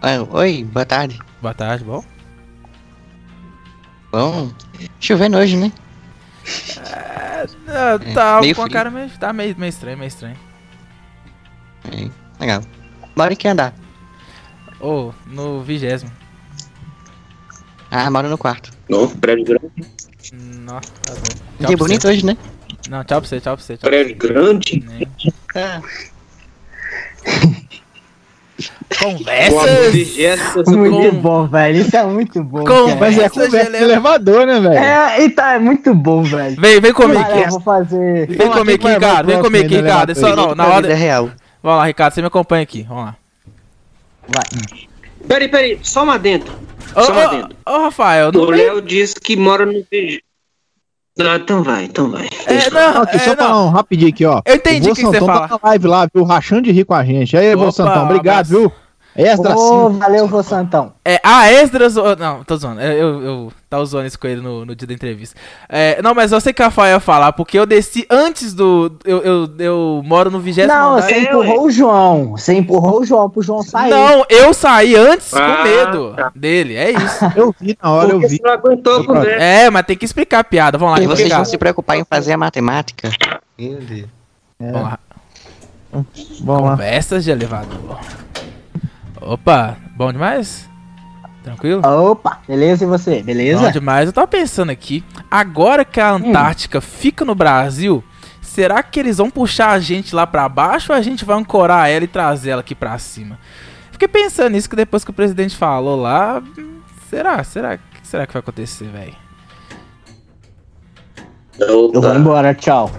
Ah, 0.01 0.25
Oi, 0.31 0.63
boa 0.63 0.85
tarde. 0.85 1.19
Boa 1.41 1.53
tarde, 1.53 1.83
bom? 1.83 2.03
Bom, 4.11 4.49
chovendo 4.99 5.37
hoje, 5.37 5.57
né? 5.57 5.71
Ah, 7.67 7.99
tá 8.13 8.41
meio 8.41 8.55
com 8.55 8.61
a 8.61 8.65
frio. 8.65 8.73
cara 8.73 8.89
meio. 8.89 9.09
Tá 9.19 9.33
meio, 9.33 9.55
meio 9.57 9.69
estranho, 9.69 9.97
meio 9.97 10.07
estranho. 10.07 10.37
É, 11.91 12.09
legal. 12.39 12.61
Mora 13.15 13.33
em 13.33 13.35
que 13.35 13.47
andar? 13.47 13.73
Ô, 14.79 15.11
no 15.27 15.61
vigésimo. 15.61 16.11
Ah, 17.91 18.09
moro 18.09 18.29
no 18.29 18.37
quarto. 18.37 18.69
Novo, 18.87 19.17
prédio 19.17 19.45
grande. 19.45 19.71
Nossa, 20.33 20.91
tá 21.03 21.13
bom. 21.13 21.21
Dia 21.59 21.67
pra 21.67 21.77
bonito 21.77 22.01
você. 22.03 22.07
hoje, 22.09 22.25
né? 22.25 22.37
Não, 22.89 23.03
tchau 23.03 23.19
pra 23.21 23.27
você, 23.29 23.39
tchau 23.41 23.55
pra 23.57 23.65
você. 23.65 23.77
Tchau 23.77 23.89
Prédio 23.89 24.15
grande. 24.15 24.83
Ah, 25.55 25.81
Conversas! 28.99 30.67
Muito 30.67 31.11
bom, 31.13 31.47
velho. 31.47 31.77
Isso 31.81 31.95
é 31.95 32.03
muito 32.05 32.43
bom. 32.43 32.59
Com- 32.65 32.65
cara. 32.87 32.95
Mas 32.99 33.17
é 33.17 33.29
conversa 33.29 33.71
já 33.71 33.77
de 33.77 33.83
elevador, 33.83 34.45
né, 34.45 34.59
velho? 34.59 34.73
É, 34.73 35.23
então 35.23 35.45
é 35.45 35.59
muito 35.59 35.93
bom, 35.93 36.23
velho. 36.23 36.59
Vem, 36.59 36.81
vem 36.81 36.91
comigo 36.93 37.19
aqui. 37.19 37.39
eu 37.43 37.49
vou 37.51 37.61
fazer. 37.61 38.27
Vem 38.27 38.49
comigo 38.51 38.87
Ricardo. 38.87 39.27
Vem 39.27 39.41
comigo 39.41 39.57
aí 39.63 39.65
aqui, 39.65 39.77
no 39.77 39.83
Ricardo. 39.83 40.09
É 40.11 40.15
só 40.15 40.35
não, 40.35 40.53
na 40.55 40.65
pra 40.65 40.73
hora. 40.73 40.81
vida 40.87 40.95
real. 40.95 41.29
Vamos 41.61 41.79
lá, 41.79 41.85
Ricardo, 41.85 42.13
você 42.13 42.21
me 42.21 42.27
acompanha 42.27 42.63
aqui. 42.63 42.83
Vamos 42.83 43.05
lá. 43.05 43.15
Peraí, 45.27 45.47
peraí, 45.47 45.79
só 45.83 46.03
uma 46.03 46.17
dentro. 46.17 46.53
Ô, 46.95 47.01
Só 47.03 47.11
uma 47.11 47.25
ô, 47.27 47.29
dentro. 47.29 47.57
ô, 47.67 47.77
Rafael, 47.81 48.31
não 48.31 48.41
O 48.41 48.49
Léo 48.49 48.81
disse 48.81 49.15
que 49.15 49.35
mora 49.35 49.65
no 49.65 49.73
VG. 49.91 50.21
Não, 51.17 51.35
então 51.35 51.63
vai, 51.63 51.83
então 51.83 52.09
vai. 52.09 52.29
É, 52.45 52.69
não, 52.69 53.01
Aqui, 53.01 53.19
só 53.19 53.33
é, 53.33 53.35
falar 53.35 53.49
não. 53.49 53.67
um 53.67 53.69
rapidinho 53.69 54.09
aqui, 54.09 54.25
ó. 54.25 54.41
Eu 54.45 54.55
entendi 54.55 54.89
o 54.89 54.95
que 54.95 55.01
que 55.01 55.07
você 55.07 55.19
Santão 55.19 55.27
fala. 55.35 55.47
tá 55.49 55.59
na 55.61 55.69
live 55.69 55.87
lá, 55.87 56.07
viu? 56.13 56.23
Rachando 56.23 56.61
de 56.61 56.71
rir 56.71 56.85
com 56.85 56.93
a 56.93 57.03
gente. 57.03 57.35
Aí, 57.35 57.53
Opa, 57.53 57.71
Santão, 57.73 58.05
obrigado, 58.05 58.45
abraço. 58.45 58.49
viu? 58.51 58.71
Ô, 59.17 59.91
sim. 59.91 59.97
valeu, 59.99 60.27
vô 60.27 60.41
Santão. 60.41 60.93
É, 61.03 61.19
a 61.23 61.51
Esdras. 61.51 61.95
Não, 61.95 62.43
tô 62.43 62.55
zoando. 62.55 62.79
Eu, 62.79 62.91
eu, 62.93 63.21
eu 63.23 63.53
tava 63.69 63.83
zoando 63.83 64.07
isso 64.07 64.17
com 64.19 64.27
ele 64.27 64.39
no, 64.39 64.65
no 64.65 64.75
dia 64.75 64.87
da 64.87 64.93
entrevista. 64.93 65.35
É, 65.67 66.01
não, 66.01 66.13
mas 66.13 66.31
eu 66.31 66.39
sei 66.39 66.53
que 66.53 66.61
a 66.61 66.65
Rafael 66.65 66.93
ia 66.95 66.99
falar, 66.99 67.33
porque 67.33 67.59
eu 67.59 67.65
desci 67.65 68.05
antes 68.09 68.53
do. 68.53 68.97
Eu, 69.03 69.17
eu, 69.21 69.49
eu 69.59 70.01
moro 70.05 70.29
no 70.31 70.39
20 70.39 70.65
Não, 70.67 70.93
andar. 70.93 71.01
você 71.01 71.19
empurrou 71.19 71.65
o 71.65 71.71
João. 71.71 72.31
Você 72.31 72.53
empurrou 72.53 73.01
o 73.01 73.05
João 73.05 73.29
pro 73.29 73.41
João 73.41 73.61
sair. 73.63 73.89
Não, 73.89 74.23
eu 74.29 74.53
saí 74.53 74.95
antes 74.95 75.33
Ah, 75.33 75.57
com 75.57 75.63
medo 75.63 76.13
tá. 76.15 76.31
dele, 76.35 76.75
é 76.75 76.91
isso. 76.91 77.25
Eu 77.35 77.53
vi 77.59 77.77
na 77.81 77.91
hora, 77.91 78.11
eu 78.11 78.19
vi. 78.19 78.29
você 78.37 78.39
não 78.43 78.51
aguentou 78.51 79.03
com 79.03 79.17
ele. 79.21 79.31
É, 79.41 79.69
mas 79.69 79.85
tem 79.85 79.97
que 79.97 80.05
explicar 80.05 80.39
a 80.39 80.43
piada. 80.43 80.77
Vamos 80.77 80.97
lá, 80.97 81.03
E 81.03 81.07
vocês 81.07 81.29
vão 81.29 81.43
se 81.45 81.57
preocupar 81.57 81.97
em 81.97 82.05
fazer 82.05 82.33
a 82.33 82.37
matemática? 82.37 83.09
Meu 83.57 83.79
Deus. 83.79 84.07
Vamos 84.59 84.81
lá. 84.83 84.99
Vamos 85.91 86.63
lá. 86.63 86.71
Conversas 86.71 87.23
de 87.23 87.31
elevador. 87.31 87.97
Opa, 89.29 89.77
bom 89.95 90.11
demais? 90.11 90.67
Tranquilo? 91.43 91.85
Opa, 91.85 92.39
beleza 92.47 92.83
e 92.83 92.87
você? 92.87 93.19
Bom 93.19 93.25
Beleza? 93.25 93.71
demais. 93.71 94.07
Eu 94.07 94.13
tava 94.13 94.25
pensando 94.25 94.71
aqui, 94.71 95.03
agora 95.29 95.85
que 95.85 95.99
a 95.99 96.13
Antártica 96.13 96.81
fica 96.81 97.23
no 97.23 97.35
Brasil, 97.35 98.03
será 98.41 98.81
que 98.81 98.99
eles 98.99 99.17
vão 99.17 99.29
puxar 99.29 99.69
a 99.69 99.79
gente 99.79 100.15
lá 100.15 100.25
pra 100.25 100.49
baixo 100.49 100.91
ou 100.91 100.97
a 100.97 101.01
gente 101.03 101.25
vai 101.25 101.37
ancorar 101.37 101.91
ela 101.91 102.05
e 102.05 102.07
trazer 102.07 102.49
ela 102.49 102.61
aqui 102.61 102.73
pra 102.73 102.97
cima? 102.97 103.37
Fiquei 103.91 104.07
pensando 104.07 104.53
nisso 104.53 104.67
que 104.67 104.75
depois 104.75 105.03
que 105.03 105.11
o 105.11 105.13
presidente 105.13 105.55
falou 105.55 106.01
lá, 106.01 106.41
hum, 106.57 106.79
será? 107.07 107.43
Será? 107.43 107.75
O 107.75 108.01
que 108.01 108.07
será 108.07 108.25
que 108.25 108.33
vai 108.33 108.39
acontecer, 108.39 108.85
velho? 108.85 109.15
Eu 111.59 111.91
vou 111.91 112.15
embora, 112.15 112.55
tchau. 112.55 112.89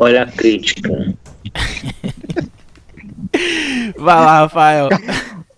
olha 0.00 0.24
a 0.24 0.26
crítica. 0.26 1.14
Vai 3.96 4.14
lá, 4.14 4.40
Rafael. 4.40 4.88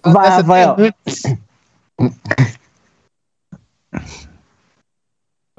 Vai, 0.04 0.44
tem- 0.76 0.94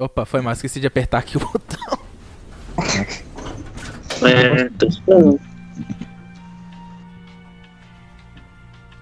Opa, 0.00 0.24
foi 0.24 0.40
mal, 0.40 0.52
esqueci 0.52 0.80
de 0.80 0.86
apertar 0.86 1.18
aqui 1.18 1.36
o 1.36 1.40
botão. 1.40 1.98
É, 4.22 4.68
tô 4.78 4.86
esperando. 4.86 5.40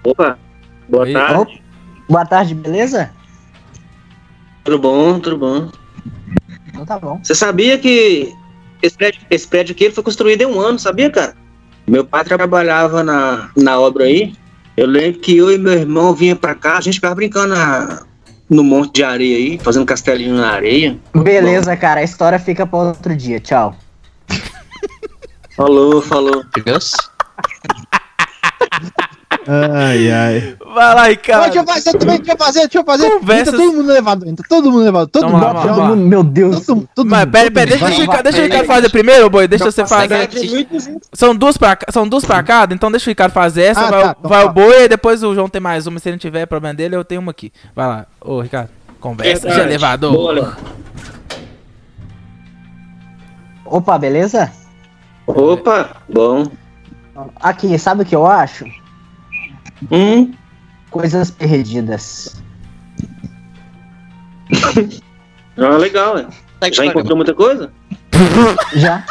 Opa, 0.04 0.38
boa 0.88 1.04
Oi. 1.04 1.12
tarde. 1.12 1.62
Boa 2.08 2.24
tarde, 2.24 2.54
beleza? 2.54 3.12
Tudo 4.64 4.78
bom, 4.78 5.20
tudo 5.20 5.36
bom. 5.38 5.70
Então 6.68 6.86
tá 6.86 6.98
bom. 6.98 7.18
Você 7.22 7.34
sabia 7.34 7.78
que 7.78 8.32
esse 8.82 8.96
prédio, 8.96 9.20
esse 9.30 9.46
prédio 9.46 9.74
aqui 9.74 9.84
ele 9.84 9.94
foi 9.94 10.04
construído 10.04 10.42
em 10.42 10.46
um 10.46 10.60
ano, 10.60 10.78
sabia, 10.78 11.10
cara? 11.10 11.36
Meu 11.86 12.04
pai 12.04 12.24
trabalhava 12.24 13.02
na, 13.04 13.50
na 13.56 13.78
obra 13.78 14.04
aí. 14.04 14.34
Eu 14.76 14.86
lembro 14.86 15.20
que 15.20 15.36
eu 15.36 15.50
e 15.50 15.58
meu 15.58 15.72
irmão 15.72 16.12
vinha 16.14 16.36
pra 16.36 16.54
cá, 16.54 16.76
a 16.78 16.80
gente 16.80 16.94
ficava 16.96 17.14
brincando 17.14 17.54
na- 17.54 18.02
no 18.50 18.62
monte 18.62 18.96
de 18.96 19.04
areia 19.04 19.36
aí, 19.36 19.58
fazendo 19.58 19.86
castelinho 19.86 20.36
na 20.36 20.50
areia. 20.52 20.98
Beleza, 21.14 21.76
cara. 21.76 22.00
A 22.00 22.04
história 22.04 22.38
fica 22.38 22.66
pra 22.66 22.78
outro 22.78 23.16
dia. 23.16 23.40
Tchau. 23.40 23.74
Falou, 25.56 26.02
falou. 26.02 26.44
Deus? 26.64 26.92
Ai, 29.48 30.10
ai. 30.10 30.56
Vai 30.74 30.74
lá, 30.88 30.94
Mas 30.96 31.08
Ricardo. 31.08 31.42
deixa 31.44 31.58
eu 31.60 31.64
fazer 31.66 31.92
também, 31.98 32.16
deixa 32.18 32.32
eu 32.32 32.36
fazer, 32.36 32.60
deixa 32.60 32.78
eu 32.78 32.84
fazer. 32.84 33.10
Conversas- 33.10 33.48
Entra 33.54 33.58
todo 33.58 33.72
mundo 33.72 33.82
no 33.84 33.90
elevador, 33.92 34.28
entra 34.28 34.46
todo 34.48 34.64
mundo 34.64 34.74
no 34.78 34.82
elevador, 34.82 35.08
todo 35.08 35.22
lá, 35.24 35.28
mundo. 35.30 35.40
vamos 35.40 35.62
todo 35.62 35.78
lá. 35.78 35.88
mundo- 35.88 36.06
Meu 36.08 36.22
Deus. 36.24 36.66
todo- 36.66 36.88
todo 36.94 37.08
Mas 37.08 37.20
mundo, 37.20 37.32
pera, 37.32 37.50
pera, 37.50 37.66
deixa, 37.66 37.84
Vai. 37.84 37.94
Ricardo, 37.94 38.22
deixa 38.24 38.38
o 38.38 38.42
Ricardo 38.42 38.66
fazer 38.66 38.88
primeiro, 38.90 39.30
boi. 39.30 39.46
Deixa 39.48 39.64
você 39.64 39.86
fazer. 39.86 40.28
São 41.12 41.34
duas 41.34 41.56
pra, 41.56 41.78
são 41.90 42.08
duas 42.08 42.24
pra 42.24 42.42
cada, 42.42 42.74
então 42.74 42.90
deixa 42.90 43.08
o 43.08 43.10
Ricardo 43.10 43.32
fazer 43.32 43.62
essa, 43.62 43.80
Ah, 43.86 43.90
vai, 43.90 44.02
tá, 44.02 44.08
o- 44.08 44.16
então 44.18 44.28
vai 44.30 44.42
o 44.44 44.46
tá. 44.46 44.52
boi 44.52 44.84
e 44.84 44.88
depois 44.88 45.22
o 45.22 45.34
João 45.34 45.48
tem 45.48 45.60
mais 45.60 45.86
uma. 45.86 45.98
Se 45.98 46.08
ele 46.08 46.16
não 46.16 46.20
tiver 46.20 46.44
problema 46.46 46.74
dele, 46.74 46.96
eu 46.96 47.04
tenho 47.04 47.20
uma 47.20 47.30
aqui. 47.30 47.52
Vai 47.74 47.86
lá, 47.86 48.06
ô 48.20 48.40
Ricardo. 48.40 48.70
Conversa 49.00 49.42
de 49.42 49.46
Verdade. 49.48 49.68
elevador. 49.68 50.12
Boa, 50.12 50.32
Léo. 50.32 50.56
Opa, 53.64 53.98
beleza? 53.98 54.50
Opa, 55.26 55.90
bom. 56.08 56.46
Aqui, 57.40 57.78
sabe 57.78 58.02
o 58.02 58.06
que 58.06 58.14
eu 58.14 58.26
acho? 58.26 58.64
Hum, 59.90 60.32
Coisas 60.90 61.30
perdidas. 61.30 62.42
ah, 65.58 65.76
legal, 65.76 66.14
né? 66.14 66.28
Já 66.72 66.86
encontrou 66.86 67.16
muita 67.16 67.34
coisa? 67.34 67.72
Já? 68.74 69.04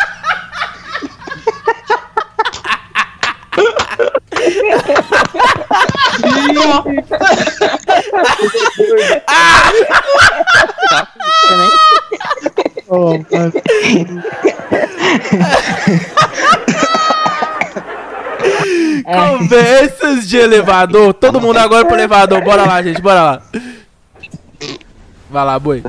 Oh. 12.87 13.13
Conversas 19.37 20.27
de 20.27 20.37
elevador. 20.37 21.13
Todo 21.13 21.39
mundo 21.39 21.57
agora 21.57 21.85
pro 21.85 21.95
elevador. 21.95 22.43
Bora 22.43 22.65
lá, 22.65 22.81
gente, 22.81 23.01
bora 23.01 23.21
lá. 23.21 23.41
Vai 25.29 25.45
lá, 25.45 25.59
boi. 25.59 25.83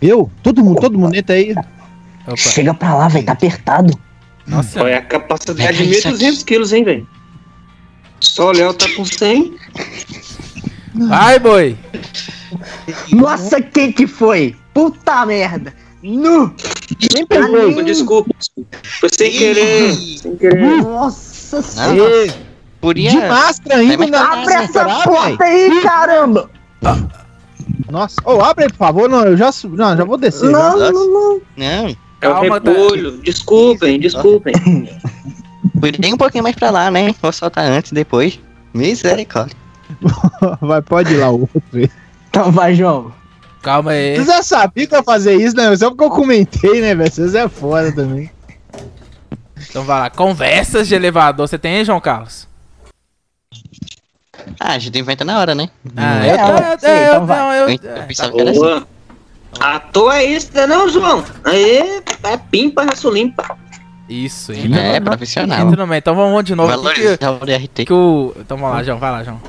Eu? 0.00 0.30
Todo 0.42 0.62
mundo, 0.62 0.80
todo 0.80 0.98
mundo 0.98 1.14
entra 1.16 1.34
aí. 1.34 1.52
Opa. 2.26 2.36
Chega 2.36 2.72
pra 2.72 2.94
lá, 2.94 3.08
velho. 3.08 3.26
Tá 3.26 3.32
apertado. 3.32 3.92
Nossa, 4.46 4.82
Olha 4.82 4.98
a 4.98 5.02
capacidade 5.02 5.76
de 5.78 6.00
1.200 6.00 6.44
quilos, 6.44 6.72
hein, 6.72 6.84
velho? 6.84 7.08
Só 8.20 8.48
o 8.48 8.52
Léo 8.52 8.72
tá 8.72 8.86
com 8.96 9.04
100. 9.04 9.56
vai, 11.08 11.38
boi. 11.38 11.76
Nossa, 13.12 13.60
quem 13.60 13.92
que 13.92 14.06
foi? 14.06 14.56
Puta 14.72 15.26
merda. 15.26 15.74
Nu! 16.02 16.54
Nem 17.12 17.26
Desculpa, 17.26 17.82
desculpa. 17.82 18.34
desculpa. 18.38 18.78
Foi 19.00 19.08
sem 19.12 19.30
querer. 19.32 19.94
Sem 19.94 20.36
querer. 20.36 20.82
Nossa 20.82 21.37
Não, 21.52 21.62
senhora. 21.62 22.34
Podia. 22.80 23.10
De 23.10 23.16
máscara 23.16 23.80
ainda 23.80 24.06
na 24.06 24.32
Abre 24.32 24.54
essa 24.54 24.72
será, 24.72 25.02
porta 25.02 25.44
véi? 25.44 25.70
aí, 25.70 25.82
caramba! 25.82 26.50
Nossa, 27.90 28.16
ô, 28.24 28.40
abre 28.42 28.64
aí, 28.64 28.70
por 28.70 28.76
favor. 28.78 29.08
Não, 29.08 29.24
eu 29.24 29.36
já, 29.36 29.50
não, 29.64 29.96
já 29.96 30.04
vou 30.04 30.16
descer. 30.16 30.50
Não, 30.50 30.78
já. 30.78 30.92
não, 30.92 31.06
não. 31.12 31.40
Não. 31.56 31.96
É 32.20 32.28
o 32.28 32.32
Calma, 32.32 32.60
tá. 32.60 32.70
repolho. 32.70 33.18
Desculpem, 33.18 33.98
desculpem. 33.98 34.54
Ir 36.02 36.14
um 36.14 36.16
pouquinho 36.16 36.44
mais 36.44 36.56
pra 36.56 36.70
lá, 36.70 36.90
né? 36.90 37.14
Vou 37.20 37.32
soltar 37.32 37.64
antes, 37.64 37.92
depois. 37.92 38.38
Misericórdia. 38.74 39.56
Vai, 40.60 40.82
pode 40.82 41.14
ir 41.14 41.16
lá, 41.16 41.30
o 41.30 41.40
outro. 41.40 41.62
aí. 41.72 41.90
Então 42.28 42.52
vai, 42.52 42.74
João. 42.74 43.12
Calma 43.62 43.92
aí. 43.92 44.16
Tu 44.16 44.24
já 44.24 44.42
sabia 44.42 44.86
que 44.86 44.94
eu 44.94 44.98
ia 44.98 45.02
fazer 45.02 45.34
isso, 45.34 45.56
né? 45.56 45.74
Só 45.76 45.88
porque 45.90 46.04
eu 46.04 46.10
comentei, 46.10 46.80
né, 46.80 46.94
velho? 46.94 47.10
Vocês 47.10 47.34
é 47.34 47.48
foda 47.48 47.90
também. 47.92 48.30
Então 49.70 49.84
vai 49.84 50.00
lá. 50.00 50.10
Conversas 50.10 50.88
de 50.88 50.94
elevador. 50.94 51.46
Você 51.46 51.58
tem 51.58 51.76
aí, 51.76 51.84
João 51.84 52.00
Carlos? 52.00 52.46
Ah, 54.60 54.72
a 54.74 54.78
gente 54.78 54.98
inventa 54.98 55.24
na 55.24 55.38
hora, 55.38 55.54
né? 55.54 55.68
Ah, 55.96 56.24
É, 56.26 56.32
eu, 56.32 56.36
ué, 56.54 56.74
eu, 56.74 56.78
sim, 56.78 56.86
eu, 56.86 57.04
então 57.14 57.26
vai. 57.26 57.38
não, 57.38 57.52
eu, 57.52 57.68
Eu, 57.68 57.96
eu 57.96 58.02
pensava 58.06 58.32
que 58.32 58.40
era 58.40 58.50
assim. 58.50 58.60
Boa. 58.60 58.88
À 59.60 59.80
toa 59.80 60.16
é 60.18 60.24
isso, 60.24 60.50
né, 60.54 60.66
não, 60.66 60.88
João? 60.88 61.24
Aí 61.44 62.02
é 62.24 62.36
pimpa, 62.50 62.84
raço 62.84 63.10
limpa. 63.10 63.56
Isso, 64.08 64.52
É, 64.52 64.56
entra, 64.96 65.00
profissional. 65.02 65.60
entra 65.66 65.76
no 65.76 65.86
meio. 65.86 65.98
Então 65.98 66.14
vamos 66.14 66.44
de 66.44 66.54
novo. 66.54 66.90
Que 66.92 67.16
que- 67.18 67.24
o 67.26 67.38
DRT. 67.44 67.84
que 67.84 67.92
o... 67.92 68.32
Então 68.38 68.56
vamos 68.56 68.74
lá, 68.76 68.82
João. 68.82 68.98
Vai 68.98 69.10
lá, 69.10 69.24
João. 69.24 69.40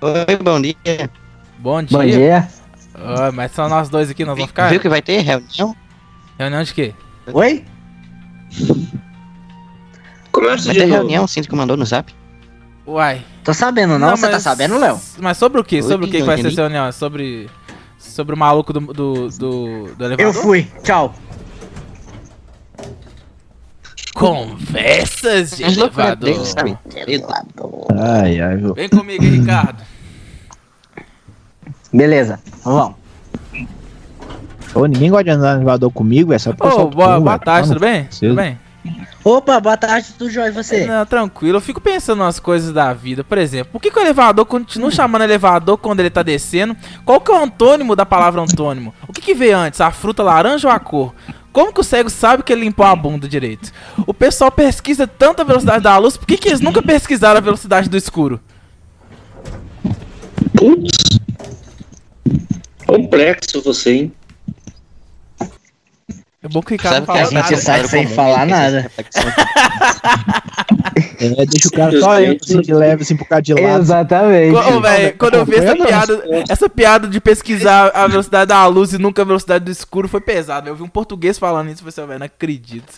Oi, 0.00 0.36
bom 0.42 0.60
dia. 0.60 1.10
Bom 1.58 1.82
dia. 1.82 1.98
Bom 1.98 2.04
dia. 2.04 2.48
Ah, 2.94 3.32
mas 3.32 3.52
são 3.52 3.68
nós 3.68 3.88
dois 3.88 4.08
aqui, 4.10 4.24
nós 4.24 4.34
vamos 4.36 4.48
ficar. 4.48 4.68
Viu 4.70 4.80
que 4.80 4.88
vai 4.88 5.02
ter 5.02 5.20
reunião? 5.20 5.74
Reunião 6.38 6.62
de 6.62 6.72
quê? 6.74 6.94
Oi? 7.32 7.64
Começa 10.30 10.64
Vai 10.64 10.74
de 10.74 10.80
ter 10.80 10.86
novo. 10.86 10.98
reunião, 11.00 11.26
sinto 11.26 11.48
que 11.48 11.54
mandou 11.54 11.76
no 11.76 11.84
zap. 11.84 12.14
Uai. 12.86 13.24
Tô 13.42 13.54
sabendo, 13.54 13.98
não? 13.98 14.10
Você 14.16 14.26
tá 14.26 14.32
mas- 14.32 14.42
sabendo, 14.42 14.78
Léo? 14.78 15.00
Mas 15.18 15.36
sobre 15.38 15.60
o 15.60 15.64
quê? 15.64 15.82
Sobre 15.82 16.06
o 16.06 16.10
que 16.10 16.22
vai 16.22 16.40
ser 16.40 16.48
essa 16.48 16.60
reunião? 16.62 16.90
Sobre. 16.92 17.48
Sobre 17.98 18.34
o 18.34 18.38
maluco 18.38 18.72
do, 18.72 18.80
do, 18.80 19.28
do, 19.28 19.94
do 19.94 20.04
elevador? 20.04 20.20
Eu 20.20 20.32
fui. 20.34 20.68
Tchau. 20.82 21.14
Conversas 24.14 25.56
de 25.56 25.64
elevador. 25.64 26.30
Ai, 27.98 28.40
ai? 28.40 28.56
Vem 28.74 28.88
comigo 28.88 29.24
Ricardo. 29.24 29.82
Beleza, 31.94 32.40
vamos. 32.64 32.96
Ô, 34.74 34.86
ninguém 34.86 35.10
gosta 35.10 35.22
de 35.22 35.30
andar 35.30 35.54
no 35.54 35.58
elevador 35.58 35.92
comigo, 35.92 36.32
é 36.32 36.38
só 36.38 36.52
porque 36.52 36.66
eu 36.66 36.86
Ô, 36.86 36.88
boa, 36.88 37.14
pum, 37.14 37.22
boa 37.22 37.32
velho. 37.34 37.44
tarde, 37.44 37.68
tudo 37.68 37.78
bem? 37.78 38.08
Tudo 38.18 38.34
bem? 38.34 38.58
Opa, 39.22 39.60
boa 39.60 39.76
tarde, 39.76 40.12
tudo 40.18 40.28
jóia 40.28 40.48
e 40.48 40.50
você? 40.50 40.84
Não, 40.86 41.06
tranquilo. 41.06 41.56
Eu 41.58 41.60
fico 41.60 41.80
pensando 41.80 42.18
nas 42.18 42.40
coisas 42.40 42.72
da 42.72 42.92
vida. 42.92 43.22
Por 43.22 43.38
exemplo, 43.38 43.72
por 43.72 43.80
que, 43.80 43.92
que 43.92 43.98
o 43.98 44.02
elevador 44.02 44.44
continua 44.44 44.90
chamando 44.90 45.22
elevador 45.22 45.78
quando 45.78 46.00
ele 46.00 46.10
tá 46.10 46.24
descendo? 46.24 46.76
Qual 47.04 47.20
que 47.20 47.30
é 47.30 47.34
o 47.34 47.44
antônimo 47.44 47.94
da 47.94 48.04
palavra 48.04 48.42
antônimo? 48.42 48.92
O 49.06 49.12
que, 49.12 49.22
que 49.22 49.32
veio 49.32 49.56
antes, 49.56 49.80
a 49.80 49.92
fruta 49.92 50.22
laranja 50.24 50.66
ou 50.66 50.74
a 50.74 50.80
cor? 50.80 51.14
Como 51.52 51.72
que 51.72 51.80
o 51.80 51.84
cego 51.84 52.10
sabe 52.10 52.42
que 52.42 52.52
ele 52.52 52.62
limpou 52.62 52.84
a 52.84 52.96
bunda 52.96 53.28
direito? 53.28 53.72
O 54.04 54.12
pessoal 54.12 54.50
pesquisa 54.50 55.06
tanto 55.06 55.40
a 55.42 55.44
velocidade 55.44 55.84
da 55.84 55.96
luz, 55.96 56.16
por 56.16 56.26
que, 56.26 56.36
que 56.36 56.48
eles 56.48 56.60
nunca 56.60 56.82
pesquisaram 56.82 57.38
a 57.38 57.40
velocidade 57.40 57.88
do 57.88 57.96
escuro? 57.96 58.40
Putz. 60.56 61.03
Complexo 62.86 63.60
você, 63.62 63.92
hein? 63.92 64.12
É 66.42 66.48
bom 66.48 66.60
que 66.60 66.72
o 66.74 66.76
Ricardo 66.76 67.06
Sabe 67.06 67.06
não 67.06 67.14
que 67.14 67.20
a 67.20 67.24
gente 67.24 67.34
nada. 67.34 67.56
sai 67.56 67.76
sabe 67.78 67.88
sem 67.88 68.06
falar 68.06 68.44
nada. 68.46 68.90
É, 71.18 71.46
deixa 71.46 71.68
o 71.68 71.70
cara 71.72 71.98
só 71.98 72.20
indo 72.20 72.38
assim 72.42 72.60
de 72.60 72.72
leve, 72.72 73.02
assim, 73.02 73.16
pro 73.16 73.24
cara 73.24 73.40
de 73.40 73.54
lado. 73.54 73.80
Exatamente. 73.82 74.54
Ô, 74.54 74.80
velho, 74.80 75.16
quando 75.18 75.34
eu 75.34 75.44
vi 75.44 75.56
essa 75.56 75.74
piada, 75.74 76.24
essa 76.48 76.68
piada 76.68 77.08
de 77.08 77.20
pesquisar 77.20 77.90
a 77.94 78.06
velocidade 78.06 78.48
da 78.48 78.64
luz 78.66 78.92
e 78.92 78.98
nunca 78.98 79.22
a 79.22 79.24
velocidade 79.24 79.64
do 79.64 79.70
escuro 79.70 80.06
foi 80.08 80.20
pesado. 80.20 80.68
Eu 80.68 80.76
vi 80.76 80.82
um 80.82 80.88
português 80.88 81.38
falando 81.38 81.68
isso 81.70 81.76
e 81.76 81.90
falei 81.90 81.90
assim, 81.90 82.06
velho, 82.06 82.18
não 82.20 82.26
acredito. 82.26 82.92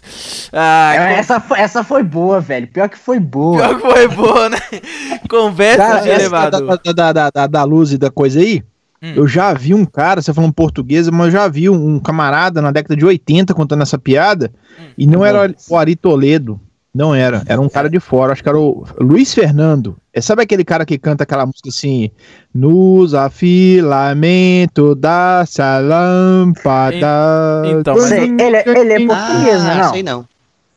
Ah, 0.52 0.94
Essa, 1.16 1.40
foi- 1.40 1.58
essa 1.60 1.84
foi 1.84 2.02
boa, 2.02 2.40
velho. 2.40 2.66
Pior 2.68 2.88
que 2.88 2.98
foi 2.98 3.18
boa. 3.20 3.58
Pior 3.58 3.76
que 3.80 3.92
foi 3.92 4.08
boa, 4.08 4.48
né? 4.50 4.58
Conversa 5.30 5.78
Cara, 5.86 6.00
de 6.00 6.08
elevador. 6.10 6.78
da, 6.84 6.92
da, 6.92 7.12
da, 7.12 7.30
da, 7.30 7.46
da 7.46 7.64
luz 7.64 7.92
e 7.92 7.98
da 7.98 8.10
coisa 8.10 8.40
aí, 8.40 8.62
Hum. 9.02 9.12
eu 9.16 9.28
já 9.28 9.52
vi 9.52 9.74
um 9.74 9.84
cara, 9.84 10.22
você 10.22 10.32
falando 10.32 10.52
português, 10.52 11.08
mas 11.10 11.26
eu 11.26 11.32
já 11.32 11.48
vi 11.48 11.68
um, 11.68 11.96
um 11.96 11.98
camarada 11.98 12.62
na 12.62 12.70
década 12.70 12.96
de 12.96 13.04
80 13.04 13.52
contando 13.54 13.82
essa 13.82 13.98
piada, 13.98 14.50
Hum. 14.80 14.84
e 14.96 15.06
não 15.06 15.24
era 15.24 15.54
o 15.68 15.76
Ari 15.76 15.94
Toledo, 15.96 16.58
não 16.94 17.14
era, 17.14 17.42
era 17.46 17.60
um 17.60 17.68
cara 17.68 17.90
de 17.90 18.00
fora, 18.00 18.32
acho 18.32 18.42
que 18.42 18.48
era 18.48 18.58
o 18.58 18.86
Luiz 18.98 19.34
Fernando. 19.34 19.96
É, 20.14 20.20
sabe 20.22 20.42
aquele 20.42 20.64
cara 20.64 20.86
que 20.86 20.96
canta 20.96 21.24
aquela 21.24 21.44
música 21.44 21.68
assim, 21.68 22.10
nos 22.54 23.12
afilamento 23.14 24.94
da 24.94 25.44
lâmpada. 25.82 27.62
Então, 27.66 27.94
mas- 27.96 28.04
Sei, 28.04 28.24
ele, 28.38 28.56
é- 28.56 28.64
ele 28.66 28.92
é 28.92 29.06
português, 29.06 29.62
né? 29.62 29.72
Ah, 29.72 29.84
Não. 29.84 29.92
sei 29.92 30.02
não. 30.02 30.24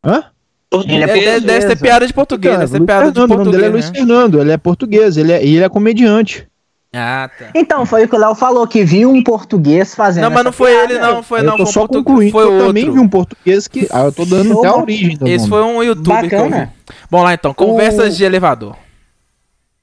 Hã? 0.03 0.23
Ele 0.87 1.03
é 1.03 1.07
Deve, 1.07 1.19
deve- 1.25 1.45
deve 1.47 1.67
ser 1.67 1.79
piada 1.79 2.05
de 2.05 2.13
português, 2.13 2.53
Cara, 2.53 2.67
deve 2.67 2.71
ser 2.73 2.77
Luiz 2.79 2.85
piada 2.85 3.05
de 3.11 3.13
Fernando, 3.13 3.31
o 3.31 3.37
nome 3.37 3.51
dele 3.51 3.65
é 3.65 3.69
português, 3.69 3.73
Luiz 3.73 3.85
né? 3.91 3.97
Fernando, 3.97 4.39
ele 4.41 4.51
é 4.51 4.57
português, 4.57 5.17
ele 5.17 5.31
é, 5.31 5.43
e 5.45 5.55
ele 5.55 5.63
é 5.65 5.69
comediante. 5.69 6.47
Ah, 6.91 7.29
tá. 7.37 7.45
Então, 7.53 7.85
foi 7.85 8.05
o 8.05 8.09
que 8.09 8.15
o 8.15 8.19
Léo 8.19 8.33
falou, 8.33 8.65
que 8.65 8.83
viu 8.83 9.11
um 9.11 9.21
português 9.23 9.93
fazendo 9.93 10.23
Não, 10.23 10.31
mas 10.31 10.43
não 10.43 10.51
foi 10.51 10.71
piada. 10.71 10.91
ele, 10.93 10.99
não. 10.99 11.21
Foi 11.21 11.39
eu 11.39 11.43
não, 11.43 11.57
tô 11.57 11.63
foi 11.65 11.73
só 11.73 11.83
um 11.83 11.87
português. 11.87 12.05
concluindo 12.05 12.31
Foi 12.31 12.47
que 12.47 12.51
eu 12.51 12.67
também 12.67 12.83
vi 12.85 12.89
outro. 12.89 13.03
um 13.03 13.07
português 13.09 13.67
que. 13.67 13.87
Ah, 13.91 14.01
eu 14.05 14.11
tô 14.11 14.25
dando 14.25 14.49
Show, 14.53 14.59
até 14.59 14.67
a 14.69 14.75
origem 14.75 15.15
do 15.15 15.27
Esse 15.27 15.47
foi 15.47 15.61
um 15.61 15.83
youtuber 15.83 16.27
que 16.27 16.33
eu 16.35 16.43
vi. 16.45 16.49
Bacana. 16.49 16.73
Bom, 17.11 17.21
lá 17.21 17.33
então, 17.35 17.53
conversas 17.53 18.17
de 18.17 18.23
elevador. 18.23 18.75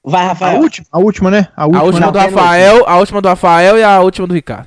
Vai, 0.04 0.24
A 0.24 0.28
Rafael. 0.28 0.60
última, 0.60 0.86
a 0.90 0.98
última, 0.98 1.30
né? 1.30 1.48
A 1.56 1.62
A 1.62 1.66
última, 1.66 1.84
última 1.84 2.06
né? 2.06 2.12
do 2.12 2.18
Rafael, 2.18 2.84
a 2.88 2.96
última 2.98 3.22
do 3.22 3.28
Rafael 3.28 3.78
e 3.78 3.82
a 3.84 4.00
última 4.00 4.26
do 4.26 4.34
Ricardo. 4.34 4.66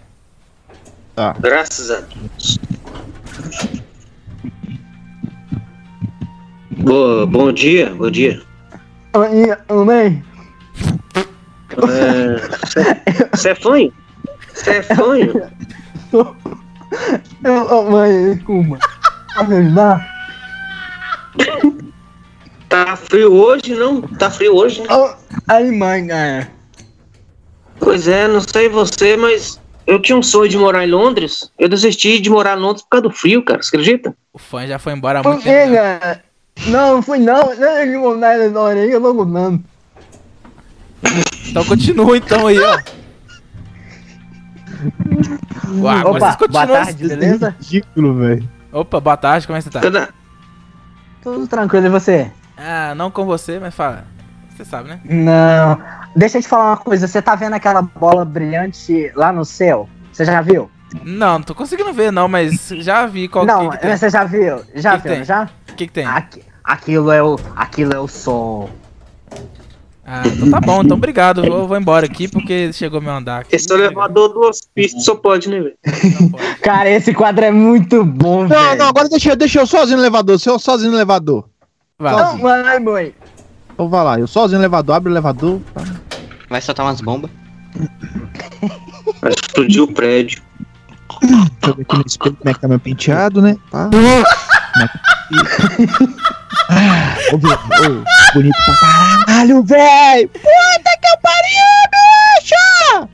Tá. 1.15 1.35
Graças 1.39 1.91
a 1.91 1.99
Deus. 2.01 2.57
Boa, 6.71 7.25
bom 7.25 7.51
dia, 7.51 7.93
bom 7.93 8.09
dia. 8.09 8.41
Amém. 9.67 10.23
Você 13.31 13.49
é 13.49 13.55
fanho? 13.55 13.93
Você 14.53 14.69
é 14.71 14.83
fanho? 14.83 15.51
Mãe, 17.89 18.33
desculpa. 18.33 18.79
Pode 19.35 19.53
ajudar? 19.53 20.19
Tá 22.67 22.95
frio 22.95 23.33
hoje, 23.33 23.75
não? 23.75 24.01
Tá 24.01 24.29
frio 24.29 24.55
hoje, 24.55 24.81
né? 24.81 24.87
Aí, 25.47 25.71
mãe, 25.71 26.07
cara. 26.07 26.51
Pois 27.79 28.07
é, 28.07 28.27
não 28.27 28.41
sei 28.41 28.67
você, 28.69 29.15
mas 29.15 29.59
eu 29.87 29.99
tinha 30.01 30.17
um 30.17 30.21
sonho 30.21 30.49
de 30.49 30.57
morar 30.57 30.85
em 30.85 30.91
Londres. 30.91 31.51
Eu 31.57 31.69
desisti 31.69 32.19
de 32.19 32.29
morar 32.29 32.57
em 32.57 32.61
Londres 32.61 32.83
por 32.83 32.89
causa 32.89 33.03
do 33.03 33.11
frio, 33.11 33.43
cara. 33.43 33.61
Você 33.61 33.75
acredita? 33.75 34.15
O 34.33 34.37
fã 34.37 34.67
já 34.67 34.77
foi 34.77 34.93
embora 34.93 35.19
há 35.19 35.23
muito 35.23 35.43
tempo. 35.43 35.71
né? 35.71 35.99
cara? 35.99 36.23
Não, 36.67 36.95
não 36.95 37.01
fui 37.01 37.17
não. 37.19 37.55
Não, 37.55 37.77
eu 37.77 38.01
vou 38.01 38.19
dar 38.19 38.39
essa 38.39 38.59
hora 38.59 38.79
aí, 38.79 38.91
eu 38.91 39.01
tô 39.01 39.13
gostando. 39.13 39.63
Então 41.49 41.65
continua 41.65 42.17
então 42.17 42.47
aí, 42.47 42.59
ó. 42.59 42.77
Ué, 45.71 45.91
agora 45.93 46.09
Opa, 46.09 46.19
vocês 46.19 46.35
continuam- 46.35 46.67
boa 46.67 46.77
tarde, 46.85 47.07
beleza? 47.07 47.55
Ridículo, 47.59 48.15
velho. 48.15 48.49
Opa, 48.71 48.99
boa 48.99 49.17
tarde, 49.17 49.47
como 49.47 49.57
é 49.57 49.61
que 49.61 49.63
você 49.65 49.69
tá? 49.71 49.81
Tudo- 49.81 50.07
Tudo 51.21 51.47
tranquilo, 51.47 51.87
e 51.87 51.89
você? 51.89 52.31
Ah, 52.57 52.93
não 52.95 53.11
com 53.11 53.25
você, 53.25 53.59
mas 53.59 53.73
fala. 53.73 54.05
Você 54.55 54.63
sabe, 54.65 54.89
né? 54.89 54.99
Não. 55.05 55.79
Deixa 56.15 56.37
eu 56.37 56.41
te 56.41 56.47
falar 56.47 56.71
uma 56.71 56.77
coisa. 56.77 57.07
Você 57.07 57.21
tá 57.21 57.35
vendo 57.35 57.53
aquela 57.53 57.81
bola 57.81 58.25
brilhante 58.25 59.11
lá 59.15 59.31
no 59.31 59.43
céu? 59.45 59.87
Você 60.11 60.25
já 60.25 60.41
viu? 60.41 60.69
Não, 61.03 61.33
não 61.39 61.43
tô 61.43 61.53
conseguindo 61.53 61.93
ver 61.93 62.11
não, 62.11 62.27
mas 62.27 62.67
já 62.79 63.05
vi 63.05 63.27
qual 63.27 63.45
não, 63.45 63.69
que, 63.69 63.77
que 63.77 63.81
tem. 63.83 63.95
você 63.97 64.09
já 64.09 64.23
viu? 64.23 64.61
Já 64.75 64.91
Que 64.97 65.01
que 65.03 65.07
viu, 65.07 65.15
tem? 65.17 65.23
já? 65.25 65.43
O 65.43 65.73
que 65.75 65.87
que 65.87 65.93
tem? 65.93 66.05
Aqui- 66.05 66.43
aquilo 66.63 67.11
é 67.11 67.21
o, 67.21 67.37
aquilo 67.55 67.93
é 67.93 67.99
o 67.99 68.07
sol. 68.07 68.69
Ah, 70.11 70.23
então 70.25 70.49
tá 70.49 70.59
bom, 70.59 70.81
então 70.81 70.97
obrigado. 70.97 71.45
Eu 71.45 71.67
vou 71.67 71.77
embora 71.77 72.07
aqui 72.07 72.27
porque 72.27 72.73
chegou 72.73 72.99
meu 72.99 73.13
andar 73.13 73.41
aqui. 73.41 73.55
Esse 73.55 73.71
é 73.71 73.75
o 73.75 73.77
elevador 73.77 74.29
do 74.29 74.39
hospício 74.39 74.99
só 75.01 75.13
pode, 75.13 75.47
né, 75.47 75.59
velho? 75.59 75.75
Cara, 76.63 76.89
esse 76.89 77.13
quadro 77.13 77.45
é 77.45 77.51
muito 77.51 78.03
bom, 78.03 78.41
Não, 78.41 78.47
velho. 78.47 78.75
não, 78.79 78.87
agora 78.87 79.07
deixa, 79.07 79.35
deixa 79.35 79.59
eu 79.59 79.67
sozinho 79.67 79.97
no 79.97 80.03
elevador. 80.03 80.39
Se 80.39 80.49
eu 80.49 80.57
sozinho 80.57 80.89
no 80.89 80.97
elevador. 80.97 81.47
Vai. 81.99 82.15
Não, 82.15 82.37
vai, 82.39 82.79
boy. 82.79 83.13
Então 83.71 83.87
vai 83.87 84.03
lá, 84.03 84.19
eu 84.19 84.25
sozinho 84.27 84.57
no 84.57 84.63
elevador, 84.63 84.95
abre 84.95 85.11
o 85.11 85.13
elevador. 85.13 85.61
tá. 85.75 85.83
Vai 86.49 86.59
soltar 86.61 86.87
umas 86.87 87.01
bombas. 87.01 87.29
Vai 89.21 89.31
explodir 89.31 89.83
o 89.83 89.93
prédio. 89.93 90.41
Deixa 91.21 91.45
eu 91.67 91.75
ver 91.75 91.81
aqui 91.83 91.95
no 91.97 92.03
espelho 92.07 92.35
como 92.35 92.49
é 92.49 92.53
que 92.55 92.59
tá 92.61 92.67
meu 92.67 92.79
penteado, 92.79 93.43
né? 93.43 93.55
Tá. 93.69 93.89
Ah, 96.71 97.15
ô, 97.31 97.35
ô, 97.35 98.03
bonito 98.33 98.55
pra 98.65 98.75
caralho, 99.25 99.63
velho! 99.63 100.29
Puta 100.29 100.97
que 101.01 101.07
eu 101.07 101.17
pariu, 101.21 101.69
bicho! 101.91 103.09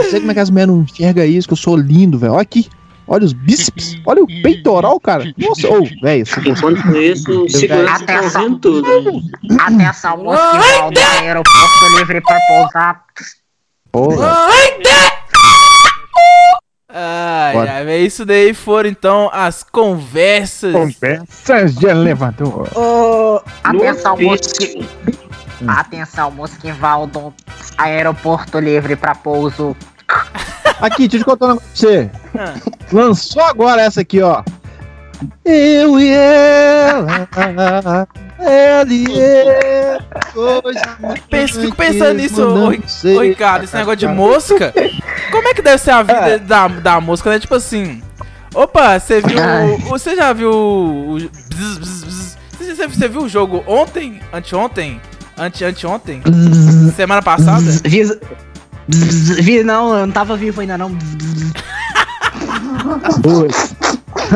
Não 0.00 0.10
sei 0.10 0.20
como 0.20 0.30
é 0.30 0.34
que 0.34 0.40
as 0.40 0.50
mulheres 0.50 0.74
não 0.74 0.82
enxergam 0.82 1.24
isso, 1.24 1.48
que 1.48 1.52
eu 1.52 1.58
sou 1.58 1.76
lindo, 1.76 2.18
velho. 2.18 2.32
Olha 2.32 2.42
aqui. 2.42 2.68
Olha 3.06 3.24
os 3.24 3.34
bíceps. 3.34 4.00
Olha 4.06 4.22
o 4.22 4.26
peitoral, 4.26 4.98
cara. 4.98 5.24
Nossa, 5.36 5.68
ô, 5.68 5.84
velho, 6.02 6.26
Enquanto 6.46 6.96
isso, 6.96 7.48
segurança 7.50 8.04
tá 8.06 8.22
fazendo 8.22 8.58
tudo. 8.58 9.22
Atenção, 9.60 10.16
mocinho 10.24 10.90
do 10.90 11.00
aeroporto 11.00 11.98
livre 11.98 12.20
para 12.22 12.40
pousar. 12.48 13.04
Porra. 13.92 14.48
Ai, 14.50 14.78
Bora. 17.52 17.72
ai, 17.72 17.98
isso 17.98 18.24
daí 18.24 18.54
foram 18.54 18.88
então 18.88 19.28
as 19.32 19.64
conversas. 19.64 20.72
Conversas 20.72 21.74
de 21.74 21.86
elevador. 21.86 22.68
Ô, 22.76 23.42
atenção, 23.64 24.16
No 24.16 24.22
moço. 24.22 24.50
Atenção, 25.66 26.30
Mosquivaldo. 26.30 27.34
Aeroporto 27.76 28.60
livre 28.60 28.94
pra 28.94 29.14
pouso. 29.14 29.76
Aqui, 30.80 31.08
deixa 31.08 31.24
eu 31.24 31.30
contar 31.30 31.46
um 31.46 31.48
negócio 31.50 31.68
pra 31.68 31.90
você. 31.90 32.10
Ah. 32.38 32.54
Lançou 32.92 33.42
agora 33.42 33.82
essa 33.82 34.02
aqui, 34.02 34.20
ó. 34.20 34.42
Eu 35.44 36.00
e 36.00 36.08
ela, 36.10 37.28
ela 38.38 38.86
e 38.88 39.04
eu, 40.34 40.62
Penso, 41.30 41.60
fico 41.60 41.76
pensando 41.76 42.14
nisso, 42.14 42.42
ô, 42.42 42.66
ô, 43.16 43.20
Ricardo, 43.22 43.64
esse 43.64 43.74
negócio 43.76 43.98
de 43.98 44.06
mosca. 44.08 44.72
Como 45.30 45.48
é 45.48 45.54
que 45.54 45.62
deve 45.62 45.78
ser 45.78 45.92
a 45.92 46.02
vida 46.02 46.38
da, 46.38 46.68
da 46.68 47.00
mosca, 47.00 47.30
né? 47.30 47.38
Tipo 47.38 47.54
assim. 47.54 48.02
Opa, 48.54 48.98
você 48.98 49.20
viu. 49.20 49.38
Ai. 49.42 49.76
Você 49.88 50.14
já 50.16 50.32
viu. 50.32 50.50
o 50.52 51.16
bzz, 51.18 51.78
bzz, 51.78 52.04
bzz. 52.04 52.36
Você, 52.58 52.74
você- 52.74 52.88
você 52.88 53.08
viu 53.08 53.22
o 53.22 53.28
jogo 53.28 53.64
ontem? 53.66 54.20
Anteontem? 54.32 55.00
Ante, 55.36 55.64
anteontem? 55.64 56.22
Semana 56.96 57.20
passada? 57.22 57.64
Vi, 57.84 58.04
vi, 59.42 59.62
não, 59.64 59.96
eu 59.96 60.06
não 60.06 60.12
tava 60.12 60.36
vivo 60.36 60.60
ainda 60.60 60.78
não. 60.78 60.96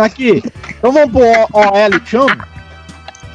Aqui, 0.03 0.43
então 0.79 0.93
vamos 0.93 1.11
pro 1.11 1.23
OL 1.53 2.01
Chão? 2.05 2.27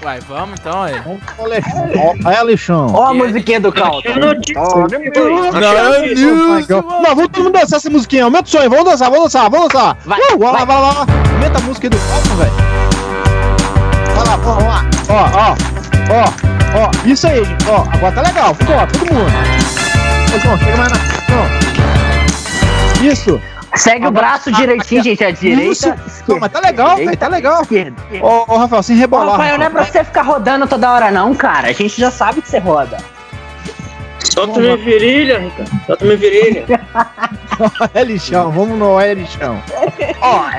Uai, 0.04 0.20
vamos 0.28 0.60
então, 0.60 0.86
é. 0.86 1.00
Vamos 1.02 1.24
pro 1.24 1.46
OL 1.46 2.58
Chão. 2.58 2.94
Ó 2.94 3.08
a 3.08 3.14
musiquinha 3.14 3.60
do 3.60 3.72
Calton. 3.72 4.10
Não, 4.20 4.36
vamos 7.16 7.32
todo 7.32 7.44
mundo 7.44 7.54
dançar 7.54 7.78
essa 7.78 7.90
musiquinha. 7.90 8.26
Aumenta 8.26 8.48
o 8.48 8.52
sonho, 8.52 8.70
vamos 8.70 8.86
dançar, 8.86 9.10
vamos 9.10 9.24
dançar, 9.26 9.50
vamos 9.50 9.70
dançar. 9.70 9.98
Vai, 10.06 10.20
uh, 10.20 10.38
vai, 10.38 10.52
vai. 10.52 10.66
vai, 10.66 10.68
vai, 10.82 10.82
vai. 10.94 11.06
Aumenta 11.34 11.58
a 11.58 11.62
música 11.62 11.88
aí 11.88 11.90
do 11.90 11.98
Calton, 11.98 12.36
velho. 12.36 12.52
Vai 14.16 14.26
lá, 14.26 14.36
vamos 14.38 14.64
lá. 14.64 14.86
Ó, 15.10 15.30
ó, 15.38 15.56
ó, 16.14 16.26
ó. 16.80 16.92
Isso 17.06 17.28
aí. 17.28 17.42
Ó, 17.70 17.84
agora 17.94 18.12
tá 18.14 18.22
legal. 18.22 18.56
Ficou, 18.56 18.76
ó, 18.76 18.86
todo 18.88 19.14
mundo. 19.14 19.32
Ô, 20.36 20.40
João, 20.40 20.58
chega 20.58 20.78
mais 20.78 20.92
na. 20.92 20.98
João. 21.30 21.46
Isso. 23.12 23.42
Segue 23.76 24.08
o 24.08 24.12
braço 24.12 24.52
direitinho, 24.52 25.04
gente. 25.04 25.24
A 25.24 25.32
direita. 25.32 25.72
Isso. 25.72 26.24
Não, 26.28 26.40
mas 26.40 26.52
tá 26.52 26.60
legal, 26.60 26.98
velho, 26.98 27.18
tá 27.18 27.28
legal. 27.28 27.62
Esquerda. 27.64 28.02
Ô, 28.22 28.54
ô, 28.54 28.58
Rafael, 28.58 28.84
sem 28.84 28.96
Ô, 28.96 29.00
rebolar. 29.00 29.32
Rafael, 29.32 29.58
não 29.58 29.66
é 29.66 29.70
pra 29.70 29.86
você 29.86 30.04
ficar 30.04 30.22
rodando 30.22 30.68
toda 30.68 30.92
hora, 30.92 31.12
não, 31.12 31.34
cara. 31.34 31.70
A 31.70 31.74
gente 31.74 32.00
já 32.00 32.12
sabe 32.12 32.42
que 32.42 32.50
você 32.50 32.60
roda. 32.60 32.98
Solta 34.20 34.60
minha 34.60 34.78
virilha, 34.78 35.40
Ricardo. 35.40 35.72
Solta 35.86 36.06
minha 36.06 36.18
virilha. 36.18 36.66
OL 37.60 38.20
Chão, 38.20 38.52
vamos 38.52 38.80
no 38.80 38.96
OL 38.96 39.26
Chão. 39.28 39.62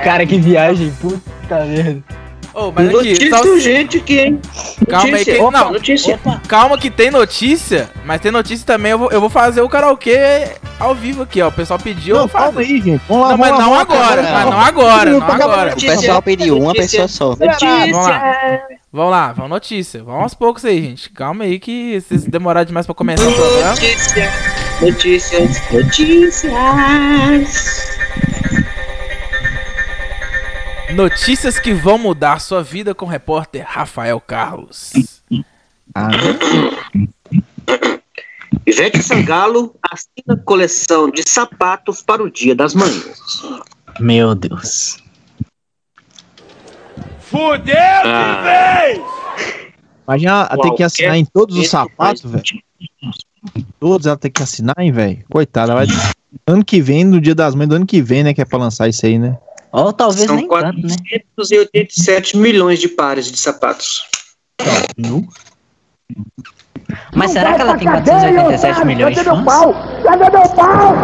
Cara, 0.04 0.26
que 0.26 0.38
viagem, 0.38 0.92
puta 1.00 1.64
merda. 1.64 2.02
Ô, 2.54 2.70
mas 2.70 2.86
aqui, 2.86 2.96
Notícia 2.96 3.30
só- 3.36 3.42
urgente 3.44 3.96
aqui, 3.98 4.18
hein? 4.20 4.40
Calma 4.88 5.06
aí, 5.06 5.10
Notícia. 5.12 5.34
que, 5.34 5.40
Opa, 5.40 5.50
não, 5.58 5.72
notícia. 5.72 6.20
calma 6.46 6.78
que 6.78 6.90
tem 6.90 7.10
notícia, 7.10 7.90
mas 8.04 8.20
tem 8.20 8.30
notícia 8.30 8.64
também. 8.64 8.92
Eu 8.92 8.98
vou, 8.98 9.10
eu 9.10 9.20
vou 9.20 9.28
fazer 9.28 9.60
o 9.60 9.68
karaokê 9.68 10.52
ao 10.78 10.94
vivo 10.94 11.22
aqui, 11.22 11.42
ó. 11.42 11.48
O 11.48 11.52
pessoal 11.52 11.80
pediu, 11.80 12.14
eu 12.14 12.20
Não, 12.20 12.28
vou 12.28 12.30
fazer. 12.30 12.44
calma 12.44 12.60
aí, 12.60 12.80
gente. 12.80 13.02
Vamos 13.08 13.22
lá, 13.24 13.30
Não, 13.30 13.38
mas 13.38 13.50
não 13.58 13.70
lá, 13.72 13.80
agora, 13.80 14.22
mas 14.22 14.44
não 14.46 14.60
agora, 14.60 15.10
não 15.10 15.20
Todo 15.20 15.30
mundo 15.32 15.42
agora. 15.42 15.72
O 15.72 15.80
pessoal 15.80 16.22
pediu 16.22 16.56
uma 16.58 16.72
pessoa 16.72 17.08
só. 17.08 17.34
Vamos 17.34 18.06
lá. 18.06 18.22
Vamos 18.92 19.10
lá, 19.10 19.32
vamos 19.32 19.50
notícia. 19.50 20.04
Vamos 20.04 20.22
aos 20.22 20.34
poucos 20.34 20.64
aí, 20.64 20.80
gente. 20.80 21.10
Calma 21.10 21.42
aí 21.42 21.58
que 21.58 22.00
vocês 22.00 22.22
demoraram 22.24 22.64
demais 22.64 22.86
pra 22.86 22.94
começar 22.94 23.26
o 23.28 23.32
programa. 23.32 23.70
Notícia. 23.70 24.32
Notícias. 24.80 25.60
Notícias. 25.72 26.44
Notícias 30.94 31.58
que 31.58 31.74
vão 31.74 31.98
mudar 31.98 32.40
sua 32.40 32.62
vida 32.62 32.94
com 32.94 33.04
o 33.04 33.08
repórter 33.08 33.64
Rafael 33.66 34.20
Carlos. 34.20 34.92
Ivete 38.64 39.02
Sangalo 39.02 39.74
assina 39.82 40.40
coleção 40.44 41.10
de 41.10 41.28
sapatos 41.28 42.00
para 42.00 42.22
o 42.22 42.30
Dia 42.30 42.54
das 42.54 42.74
Mães. 42.74 43.42
Meu 43.98 44.36
Deus. 44.36 45.02
Fudeu 47.18 47.74
Ah. 47.76 48.44
Imagina 50.06 50.30
ela 50.30 50.48
ter 50.48 50.56
que 50.56 50.60
Qualquer 50.62 50.84
assinar 50.84 51.16
em 51.16 51.24
todos 51.24 51.56
os 51.56 51.68
sapatos, 51.68 52.22
velho. 52.22 52.44
Todos 53.80 54.06
ela 54.06 54.16
tem 54.16 54.30
que 54.30 54.42
assinar, 54.42 54.76
hein, 54.78 54.92
velho. 54.92 55.24
Coitada, 55.28 55.74
vai. 55.74 55.86
Ano 56.46 56.64
que 56.64 56.80
vem, 56.80 57.04
no 57.04 57.20
dia 57.20 57.34
das 57.34 57.54
mães 57.54 57.68
do 57.68 57.74
ano 57.74 57.86
que 57.86 58.00
vem, 58.00 58.22
né? 58.22 58.32
Que 58.32 58.42
é 58.42 58.44
pra 58.44 58.58
lançar 58.58 58.88
isso 58.88 59.04
aí, 59.04 59.18
né? 59.18 59.36
Ou 59.74 59.92
talvez 59.92 60.26
São 60.26 60.36
nem 60.36 60.46
tanto, 60.46 60.86
né? 60.86 60.94
487 61.34 62.36
milhões 62.36 62.78
de 62.78 62.86
pares 62.86 63.28
de 63.28 63.36
sapatos. 63.36 64.04
Mas 67.12 67.32
será 67.32 67.54
que 67.54 67.60
ela 67.60 67.76
tem 67.76 67.88
487 67.88 68.86
milhões 68.86 69.16
de 69.16 69.24
fãs? 69.24 69.44
Cadê 70.04 70.30
meu 70.30 70.48
pau? 70.50 70.94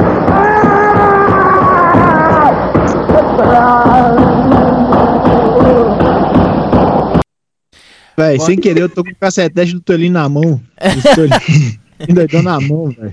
Véi, 8.17 8.39
sem 8.39 8.57
querer, 8.57 8.83
eu 8.83 8.89
tô 8.89 9.03
com 9.03 9.11
o 9.11 9.17
cacetete 9.17 9.73
do 9.73 9.81
Tolinho 9.81 10.13
na 10.13 10.29
mão. 10.29 10.61
Do 10.81 11.15
Tolinho. 11.17 11.81
Ainda 12.09 12.27
deu 12.29 12.43
na 12.43 12.61
mão, 12.61 12.89
velho. 12.89 13.13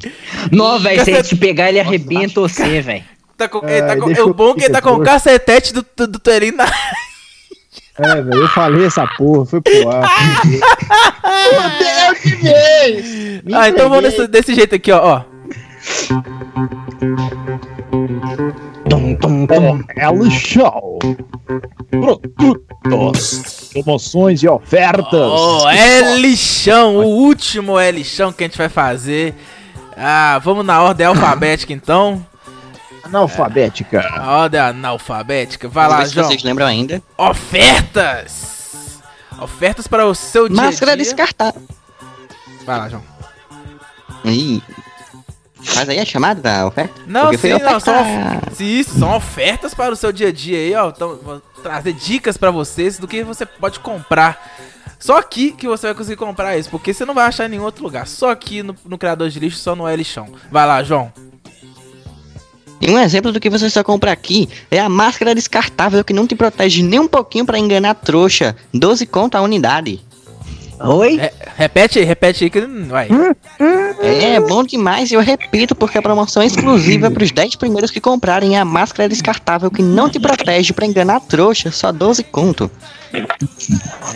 Não, 0.52 0.80
velho, 0.80 1.04
se 1.04 1.12
a 1.12 1.22
gente 1.24 1.36
pegar, 1.36 1.70
ele 1.70 1.80
arrebenta 1.80 2.40
você, 2.40 2.80
velho. 2.80 3.17
Tá 3.38 3.48
com, 3.48 3.66
É, 3.68 3.78
ele 3.78 3.88
tá 3.88 3.98
com- 3.98 4.06
deixa 4.08 4.26
o 4.26 4.34
bom 4.34 4.52
é 4.52 4.54
que 4.56 4.64
ele 4.66 4.74
tá 4.74 4.82
com 4.82 4.92
o 4.94 5.04
cacetete 5.04 5.72
do, 5.74 5.86
do, 5.96 6.08
do 6.08 6.20
na. 6.56 6.66
É, 8.00 8.22
velho, 8.22 8.42
eu 8.42 8.48
falei 8.50 8.86
essa 8.86 9.06
porra, 9.18 9.46
foi 9.46 9.62
pro 9.62 9.90
ar. 9.90 10.10
Fudeu 10.42 12.14
de 12.24 12.36
vez! 12.36 13.28
Ah, 13.54 13.70
então 13.70 13.90
vamos 13.90 14.04
desse, 14.12 14.28
desse 14.28 14.54
jeito 14.56 14.76
aqui, 14.76 14.92
ó. 14.92 15.00
ó. 15.04 15.22
É 19.96 20.10
o 20.10 20.30
show. 20.30 21.00
Produtos, 21.90 23.70
promoções 23.74 24.44
e 24.44 24.48
ofertas. 24.48 25.14
Ô, 25.14 25.70
é 25.70 26.18
lixão, 26.18 26.98
o 26.98 27.06
último 27.06 27.80
é 27.80 27.92
lixão 27.92 28.34
que 28.34 28.44
a 28.44 28.48
gente 28.48 28.58
vai 28.58 28.70
fazer. 28.70 29.34
Ah, 29.96 30.40
vamos 30.44 30.66
na 30.66 30.82
ordem 30.82 31.08
alfabética 31.08 31.74
então. 31.74 32.26
Analfabética. 33.08 34.02
A 34.16 34.38
ordem 34.38 34.60
analfabética. 34.60 35.68
Vai 35.68 35.88
lá, 35.88 35.96
Vamos 35.98 36.10
se 36.10 36.16
João. 36.16 36.28
vocês 36.28 36.44
lembram 36.44 36.66
ainda. 36.66 37.02
Ofertas! 37.18 39.00
Ofertas 39.40 39.88
para 39.88 40.06
o 40.06 40.16
seu 40.16 40.48
dia 40.50 40.60
a 40.60 40.64
Máscara 40.66 40.96
dia. 40.96 41.04
descartável. 41.04 41.62
Vai 42.66 42.78
lá, 42.80 42.90
João. 42.90 43.04
Ih. 44.26 44.62
Faz 45.64 45.90
aí 45.90 46.00
a 46.00 46.06
chamada 46.06 46.42
da 46.42 46.66
oferta? 46.68 46.94
Não, 47.06 47.32
sim, 47.32 47.38
foi 47.38 47.60
não, 47.60 47.80
são, 47.80 47.94
of- 48.00 48.64
isso, 48.64 48.98
são 48.98 49.14
ofertas 49.16 49.74
para 49.74 49.92
o 49.92 49.96
seu 49.96 50.12
dia 50.12 50.30
a 50.30 50.32
dia 50.32 50.58
aí, 50.58 50.76
ó. 50.76 50.90
Então, 50.90 51.20
vou 51.22 51.42
trazer 51.62 51.94
dicas 51.94 52.38
para 52.38 52.52
vocês 52.52 52.98
do 52.98 53.08
que 53.08 53.24
você 53.24 53.46
pode 53.46 53.80
comprar. 53.80 54.40
Só 55.00 55.18
aqui 55.18 55.52
que 55.52 55.68
você 55.68 55.88
vai 55.88 55.96
conseguir 55.96 56.16
comprar 56.16 56.58
isso, 56.58 56.70
porque 56.70 56.94
você 56.94 57.06
não 57.06 57.14
vai 57.14 57.26
achar 57.26 57.46
em 57.46 57.50
nenhum 57.50 57.64
outro 57.64 57.84
lugar. 57.84 58.08
Só 58.08 58.32
aqui 58.32 58.64
no, 58.64 58.76
no 58.86 58.98
Criador 58.98 59.30
de 59.30 59.40
Lixo, 59.40 59.58
só 59.60 59.76
no 59.76 59.88
É 59.88 59.96
Lixão. 59.96 60.28
Vai 60.52 60.66
lá, 60.66 60.82
João. 60.84 61.12
E 62.80 62.90
um 62.92 63.00
exemplo 63.00 63.32
do 63.32 63.40
que 63.40 63.50
você 63.50 63.70
só 63.70 63.84
compra 63.84 64.12
aqui 64.12 64.48
é 64.70 64.80
a 64.80 64.88
máscara 64.88 65.34
descartável 65.34 66.04
que 66.04 66.14
não 66.14 66.28
te 66.28 66.36
protege 66.36 66.84
nem 66.84 67.00
um 67.00 67.08
pouquinho 67.08 67.46
pra 67.46 67.58
enganar 67.58 67.96
trouxa. 67.96 68.56
12 68.74 69.06
conto 69.08 69.36
a 69.36 69.42
unidade. 69.42 70.07
Oi? 70.80 71.20
repete 71.56 72.00
aí, 72.00 72.06
repete 72.06 72.44
aí 72.44 72.50
que. 72.50 72.62
Vai. 72.62 73.08
É 74.02 74.40
bom 74.40 74.64
demais 74.64 75.12
e 75.12 75.16
eu 75.16 75.22
repito 75.22 75.76
porque 75.76 75.98
a 75.98 76.02
promoção 76.02 76.44
é 76.44 76.46
exclusiva 76.46 77.10
para 77.10 77.24
os 77.24 77.32
10 77.32 77.56
primeiros 77.56 77.90
que 77.90 78.00
comprarem 78.00 78.58
a 78.58 78.64
máscara 78.64 79.10
descartável 79.10 79.72
que 79.72 79.82
não 79.82 80.10
te 80.10 80.20
protege 80.20 80.74
pra 80.74 80.86
enganar 80.86 81.16
a 81.16 81.20
trouxa. 81.20 81.72
Só 81.72 81.92
12 81.92 82.24
conto. 82.26 82.70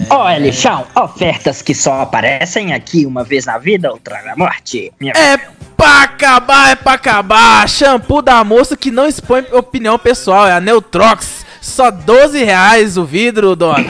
Olha, 0.10 0.38
lixão, 0.38 0.86
ofertas 0.96 1.62
que 1.62 1.74
só 1.74 2.02
aparecem 2.02 2.74
aqui 2.74 3.06
uma 3.06 3.24
vez 3.24 3.46
na 3.46 3.58
vida, 3.58 3.92
outra 3.92 4.22
na 4.24 4.36
morte. 4.36 4.92
Minha 5.00 5.14
É 5.16 5.38
pra 5.76 6.04
acabar, 6.04 6.72
é 6.72 6.76
pra 6.76 6.94
acabar. 6.94 7.68
Shampoo 7.68 8.22
da 8.22 8.44
moça 8.44 8.78
que 8.78 8.92
não 8.92 9.08
expõe 9.08 9.46
opinião 9.52 9.98
pessoal, 9.98 10.48
é 10.48 10.54
a 10.54 10.60
Neutrox. 10.60 11.46
Só 11.62 11.92
12 11.92 12.44
reais 12.44 12.98
o 12.98 13.06
vidro, 13.06 13.56
dona. 13.56 13.86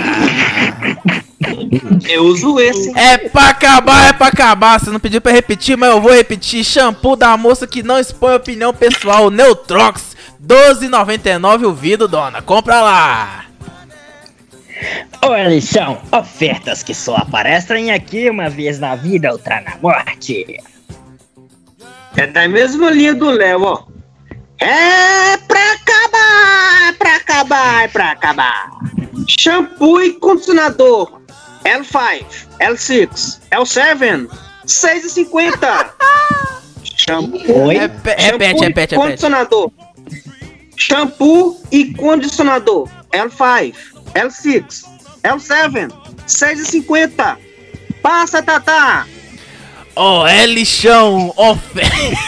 Eu 2.07 2.25
uso 2.25 2.59
esse. 2.59 2.97
É 2.97 3.17
pra 3.29 3.49
acabar, 3.49 4.09
é 4.09 4.13
pra 4.13 4.27
acabar. 4.27 4.79
Você 4.79 4.89
não 4.89 4.99
pediu 4.99 5.21
pra 5.21 5.31
repetir, 5.31 5.77
mas 5.77 5.89
eu 5.89 6.01
vou 6.01 6.11
repetir. 6.11 6.63
Shampoo 6.63 7.15
da 7.15 7.37
moça 7.37 7.65
que 7.65 7.81
não 7.81 7.99
expõe 7.99 8.35
opinião 8.35 8.73
pessoal, 8.73 9.29
Neutrox. 9.29 10.15
12,99 10.45 11.67
o 11.67 11.73
vidro, 11.73 12.07
dona. 12.07 12.41
Compra 12.41 12.81
lá. 12.81 13.45
Olha, 15.23 15.47
lixão, 15.47 16.01
ofertas 16.11 16.81
que 16.81 16.93
só 16.93 17.15
aparecem 17.15 17.91
aqui 17.91 18.29
uma 18.29 18.49
vez 18.49 18.79
na 18.79 18.95
vida, 18.95 19.31
outra 19.31 19.61
na 19.61 19.77
morte. 19.77 20.57
É 22.17 22.27
da 22.27 22.47
mesma 22.47 22.89
linha 22.89 23.13
do 23.13 23.29
Léo, 23.29 23.63
ó. 23.63 23.83
É 24.59 25.37
pra 25.37 25.73
acabar, 25.73 26.89
é 26.89 26.93
pra 26.93 27.15
acabar, 27.15 27.83
é 27.83 27.87
pra 27.87 28.11
acabar. 28.11 28.71
Shampoo 29.27 30.01
e 30.01 30.13
condicionador. 30.13 31.20
L5, 31.63 32.25
L6, 32.59 33.39
L7, 33.51 34.27
6,50. 34.65 35.91
Shampoo, 36.83 37.65
Oi? 37.65 37.77
Repe- 37.77 38.15
repete, 38.15 38.21
shampoo 38.21 38.63
e 38.63 38.67
repete, 38.67 38.67
repete. 38.67 38.95
Condicionador. 38.95 39.71
Shampoo 40.75 41.61
e 41.71 41.93
condicionador. 41.95 42.89
L5, 43.11 43.73
L6, 44.13 44.83
L7, 45.23 45.91
6,50. 46.27 47.37
Passa, 48.01 48.41
Tata. 48.41 49.05
Ó, 49.95 50.25
é 50.25 50.45
lixão, 50.45 51.33
ofe- 51.35 51.81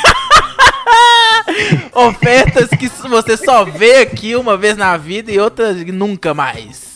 ofertas 1.94 2.70
que 2.70 2.88
você 3.08 3.38
só 3.38 3.64
vê 3.64 4.02
aqui 4.02 4.36
uma 4.36 4.58
vez 4.58 4.76
na 4.78 4.98
vida 4.98 5.32
e 5.32 5.40
outras 5.40 5.78
nunca 5.86 6.34
mais. 6.34 6.93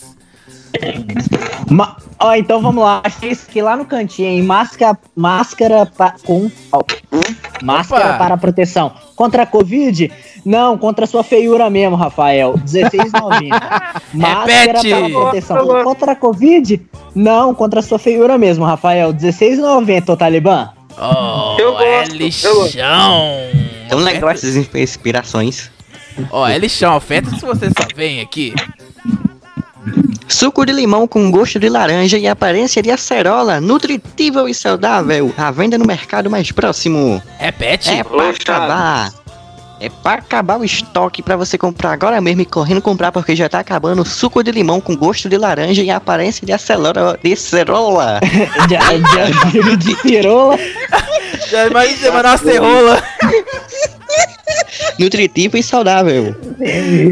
Ma- 1.69 1.97
Ó, 2.19 2.33
então 2.33 2.59
vamos 2.61 2.83
lá. 2.83 3.01
Achei 3.03 3.29
isso 3.29 3.45
aqui 3.47 3.61
lá 3.61 3.75
no 3.75 3.85
cantinho, 3.85 4.29
hein? 4.29 4.41
Máscara, 4.41 4.97
máscara 5.15 5.85
pa- 5.85 6.15
com. 6.25 6.49
ó, 6.71 6.81
máscara 7.61 8.05
Opa. 8.09 8.17
para 8.17 8.37
proteção. 8.37 8.91
Contra 9.15 9.43
a 9.43 9.45
Covid? 9.45 10.11
Não, 10.43 10.77
contra 10.77 11.05
a 11.05 11.07
sua 11.07 11.23
feiura 11.23 11.69
mesmo, 11.69 11.95
Rafael. 11.95 12.53
R$16,90. 12.65 13.49
máscara 14.13 14.79
Repete. 14.81 14.89
para 14.89 15.09
proteção. 15.09 15.83
Contra 15.83 16.11
a 16.13 16.15
Covid? 16.15 16.81
Não, 17.13 17.53
contra 17.53 17.81
a 17.81 17.83
sua 17.83 17.99
feiura 17.99 18.35
mesmo, 18.37 18.65
Rafael. 18.65 19.09
R$16,90, 19.11 20.09
ô 20.09 20.17
Talibã. 20.17 20.69
Ó, 20.97 21.55
Eu 21.59 21.77
é 21.79 21.99
gosto, 21.99 22.13
eu 22.13 22.17
lixão. 22.17 23.27
Tão 23.89 23.99
legal 23.99 24.29
essas 24.31 24.55
inspirações. 24.55 25.69
Ó, 26.31 26.47
é 26.47 26.57
lixão, 26.57 26.95
ofertas 26.95 27.33
que 27.39 27.45
você 27.45 27.67
só 27.67 27.85
vem 27.95 28.21
aqui. 28.21 28.55
Suco 30.27 30.65
de 30.65 30.73
limão 30.73 31.07
com 31.07 31.31
gosto 31.31 31.59
de 31.59 31.69
laranja 31.69 32.17
e 32.17 32.27
aparência 32.27 32.81
de 32.81 32.91
acerola, 32.91 33.61
nutritível 33.61 34.47
e 34.47 34.53
saudável. 34.53 35.33
À 35.37 35.51
venda 35.51 35.77
no 35.77 35.85
mercado 35.85 36.29
mais 36.29 36.51
próximo. 36.51 37.21
Repete. 37.37 37.89
É 37.89 38.03
pra 38.03 38.29
acabar. 38.29 39.13
É 39.79 39.89
pra 39.89 40.13
acabar 40.13 40.59
o 40.59 40.65
estoque 40.65 41.21
pra 41.21 41.35
você 41.35 41.57
comprar 41.57 41.91
agora 41.91 42.19
mesmo 42.19 42.41
e 42.41 42.45
correndo 42.45 42.81
comprar 42.81 43.11
porque 43.11 43.35
já 43.35 43.47
tá 43.47 43.59
acabando 43.59 44.03
suco 44.03 44.43
de 44.43 44.51
limão 44.51 44.81
com 44.81 44.95
gosto 44.95 45.29
de 45.29 45.37
laranja 45.37 45.83
e 45.83 45.91
aparência 45.91 46.45
de 46.45 46.51
acerola. 46.51 47.19
De 47.23 47.35
cerola. 47.35 48.19
de, 48.67 49.61
de, 49.61 49.77
de 49.77 49.95
cirola. 50.01 50.57
Já 51.49 51.67
imagina 51.67 51.97
você 51.97 52.11
mandar 52.11 52.29
uma 52.29 52.37
cerola. 52.37 53.03
Nutritivo 54.99 55.57
e 55.57 55.63
saudável. 55.63 56.35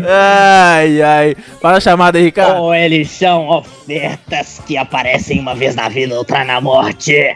Ai, 0.08 1.02
ai. 1.02 1.36
Fala 1.62 1.78
a 1.78 1.82
chamada 1.82 2.18
aí, 2.18 2.26
Ricardo. 2.26 2.62
Ó, 2.62 2.74
eles 2.74 3.12
são 3.12 3.50
ofertas 3.50 4.62
que 4.66 4.76
aparecem 4.78 5.40
uma 5.40 5.54
vez 5.54 5.76
na 5.76 5.88
vida, 5.88 6.16
outra 6.16 6.44
na 6.44 6.60
morte. 6.60 7.36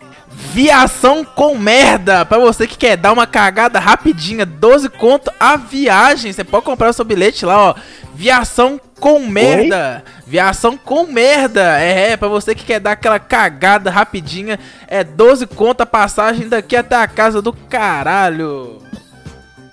Viação 0.53 1.23
com 1.23 1.57
merda. 1.57 2.25
Pra 2.25 2.39
você 2.39 2.65
que 2.65 2.77
quer 2.77 2.97
dar 2.97 3.13
uma 3.13 3.27
cagada 3.27 3.79
rapidinha, 3.79 4.45
12 4.45 4.89
conto 4.89 5.31
a 5.39 5.57
viagem. 5.57 6.31
Você 6.31 6.43
pode 6.43 6.65
comprar 6.65 6.89
o 6.89 6.93
seu 6.93 7.05
bilhete 7.05 7.45
lá, 7.45 7.69
ó. 7.69 7.75
Viação 8.15 8.79
com 8.99 9.19
merda. 9.19 10.03
Viação 10.25 10.77
com 10.77 11.05
merda. 11.05 11.79
É, 11.79 12.11
é, 12.11 12.17
pra 12.17 12.27
você 12.27 12.55
que 12.55 12.63
quer 12.63 12.79
dar 12.79 12.93
aquela 12.93 13.19
cagada 13.19 13.89
rapidinha, 13.89 14.59
é 14.87 15.03
12 15.03 15.47
conto 15.47 15.81
a 15.81 15.85
passagem 15.85 16.47
daqui 16.47 16.75
até 16.75 16.95
a 16.95 17.07
casa 17.07 17.41
do 17.41 17.53
caralho. 17.53 18.81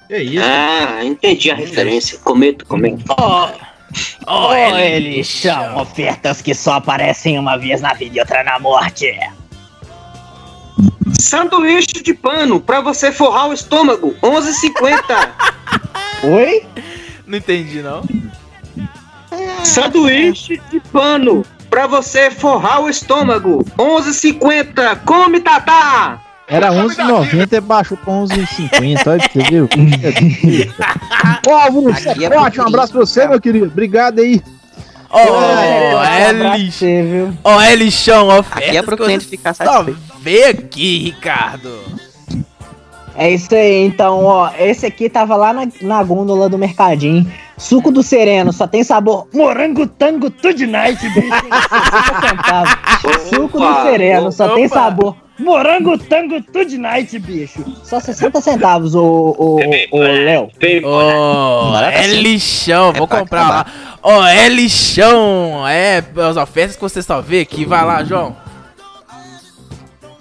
É 0.08 0.22
isso. 0.22 0.44
Ah, 0.44 1.04
entendi 1.04 1.50
a 1.50 1.54
referência. 1.54 2.18
Cometo, 2.18 2.64
cometo. 2.66 3.04
Ó, 3.08 3.50
Ó, 4.26 4.48
ó, 4.48 4.54
é 4.54 4.96
eles 4.96 5.28
são 5.28 5.78
ofertas 5.78 6.42
que 6.42 6.54
só 6.54 6.74
aparecem 6.74 7.38
uma 7.38 7.56
vez 7.56 7.80
na 7.80 7.94
vida 7.94 8.16
e 8.16 8.20
outra 8.20 8.42
na 8.44 8.58
morte. 8.58 9.18
Sanduíche 11.12 12.02
de 12.02 12.12
pano 12.12 12.60
pra 12.60 12.80
você 12.80 13.10
forrar 13.12 13.48
o 13.48 13.52
estômago. 13.52 14.14
11,50. 14.22 15.30
Oi? 16.24 16.66
Não 17.26 17.38
entendi, 17.38 17.82
não. 17.82 18.02
Sanduíche 19.64 20.60
de 20.70 20.80
pano 20.80 21.44
pra 21.70 21.86
você 21.86 22.30
forrar 22.30 22.82
o 22.82 22.90
estômago. 22.90 23.64
11,50. 23.78 25.04
Come, 25.04 25.40
Tatá. 25.40 26.20
Era 26.48 26.70
11,90 26.70 27.52
e 27.52 27.60
baixou 27.60 27.97
pra 27.97 28.12
11,50. 28.12 29.06
Olha 29.06 29.18
pra 29.18 29.28
você 29.28 29.51
Álvaro, 31.52 31.82
você 31.94 32.09
Aqui 32.10 32.24
é 32.24 32.31
forte. 32.31 32.60
Um 32.60 32.66
abraço 32.68 32.93
pra 32.93 33.01
você, 33.01 33.27
meu 33.27 33.40
querido. 33.40 33.66
Obrigado 33.66 34.20
aí. 34.20 34.40
Ó, 35.10 35.43
É, 36.05 36.28
é 36.28 36.32
viu? 37.02 37.32
Ó, 37.43 37.60
é 37.60 37.74
lixão, 37.74 38.28
ofertas 38.28 38.68
Aqui 38.68 38.77
é 38.77 38.82
pro 38.82 38.97
que 38.97 39.05
cliente 39.05 39.24
ficar 39.27 39.55
Só 39.55 39.64
satisfeito. 39.64 40.01
vê 40.20 40.44
aqui, 40.44 40.98
Ricardo. 41.05 41.81
É 43.16 43.31
isso 43.31 43.55
aí, 43.55 43.86
então, 43.86 44.24
ó. 44.24 44.51
Esse 44.59 44.86
aqui 44.86 45.09
tava 45.09 45.36
lá 45.36 45.52
na, 45.52 45.66
na 45.81 46.02
gôndola 46.02 46.48
do 46.48 46.59
mercadinho. 46.59 47.27
Suco 47.56 47.90
do 47.90 48.02
sereno, 48.02 48.52
só 48.52 48.66
tem 48.66 48.85
sabor 48.85 49.27
morango 49.32 49.86
tango 49.86 50.31
tudo 50.31 50.66
night, 50.66 51.02
bicho. 51.09 51.28
60 52.12 52.28
centavos. 52.28 53.28
Suco 53.31 53.59
do 53.59 53.82
sereno, 53.82 54.31
só 54.31 54.55
tem 54.55 54.68
sabor 54.68 55.16
morango 55.38 55.98
tango 55.98 56.42
tudo 56.42 56.78
night, 56.78 57.18
bicho. 57.18 57.64
Só 57.82 58.00
60 58.00 58.40
centavos, 58.40 58.94
ô, 58.94 59.34
ô, 59.38 59.60
ô, 59.90 59.98
Léo. 59.98 60.50
Barato 61.72 61.98
é 61.98 62.06
lixão, 62.06 62.92
vou 62.92 63.06
pra 63.06 63.20
comprar 63.20 63.48
lá. 63.48 63.66
Ó, 64.02 64.24
é 64.26 64.48
lixão. 64.48 65.66
É, 65.68 66.02
as 66.28 66.36
ofertas 66.36 66.76
que 66.76 66.82
você 66.82 67.02
só 67.02 67.20
vê 67.20 67.40
aqui. 67.40 67.64
Vai 67.64 67.84
lá, 67.84 68.04
João. 68.04 68.36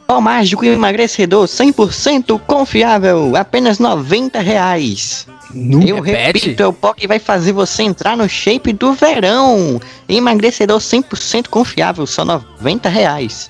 Pó 0.07 0.21
mágico 0.21 0.63
emagrecedor 0.63 1.45
100% 1.47 2.39
confiável, 2.45 3.35
apenas 3.35 3.79
90 3.79 4.39
reais. 4.39 5.27
Eu 5.55 6.01
Repete. 6.01 6.39
repito, 6.39 6.63
é 6.63 6.67
o 6.67 6.73
pó 6.73 6.93
que 6.93 7.07
vai 7.07 7.17
fazer 7.17 7.53
você 7.53 7.81
entrar 7.81 8.15
no 8.17 8.27
shape 8.27 8.73
do 8.73 8.93
verão. 8.93 9.79
Emagrecedor 10.07 10.79
100% 10.79 11.47
confiável, 11.47 12.05
só 12.05 12.25
90 12.25 12.89
reais. 12.89 13.49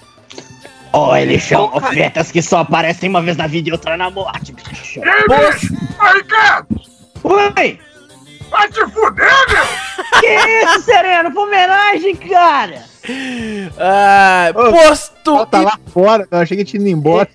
Ó, 0.96 1.14
eles 1.18 1.44
são 1.44 1.70
ofertas 1.76 2.32
que 2.32 2.42
só 2.42 2.60
aparecem 2.60 3.10
uma 3.10 3.22
vez 3.22 3.36
na 3.36 3.48
vida 3.48 3.68
e 3.68 3.72
outra 3.74 3.98
na 3.98 4.10
morte, 4.10 4.54
bicho. 4.54 5.02
Aí, 6.00 6.24
cara! 6.24 6.66
Oi! 7.24 7.80
Vai 8.50 8.70
te 8.70 8.80
fuder, 8.92 9.28
meu! 9.50 10.22
Que 10.22 10.64
isso, 10.64 10.82
Sereno? 10.84 11.38
Homenagem, 11.38 12.16
cara! 12.16 12.84
Ah, 13.78 14.52
Ô, 14.56 14.72
posto 14.72 15.32
Ela 15.32 15.46
tá 15.46 15.62
lá 15.62 15.80
fora. 15.92 16.26
Eu 16.32 16.38
achei 16.40 16.56
que 16.56 16.64
tinha 16.64 16.82
ido 16.82 16.90
embora. 16.90 17.28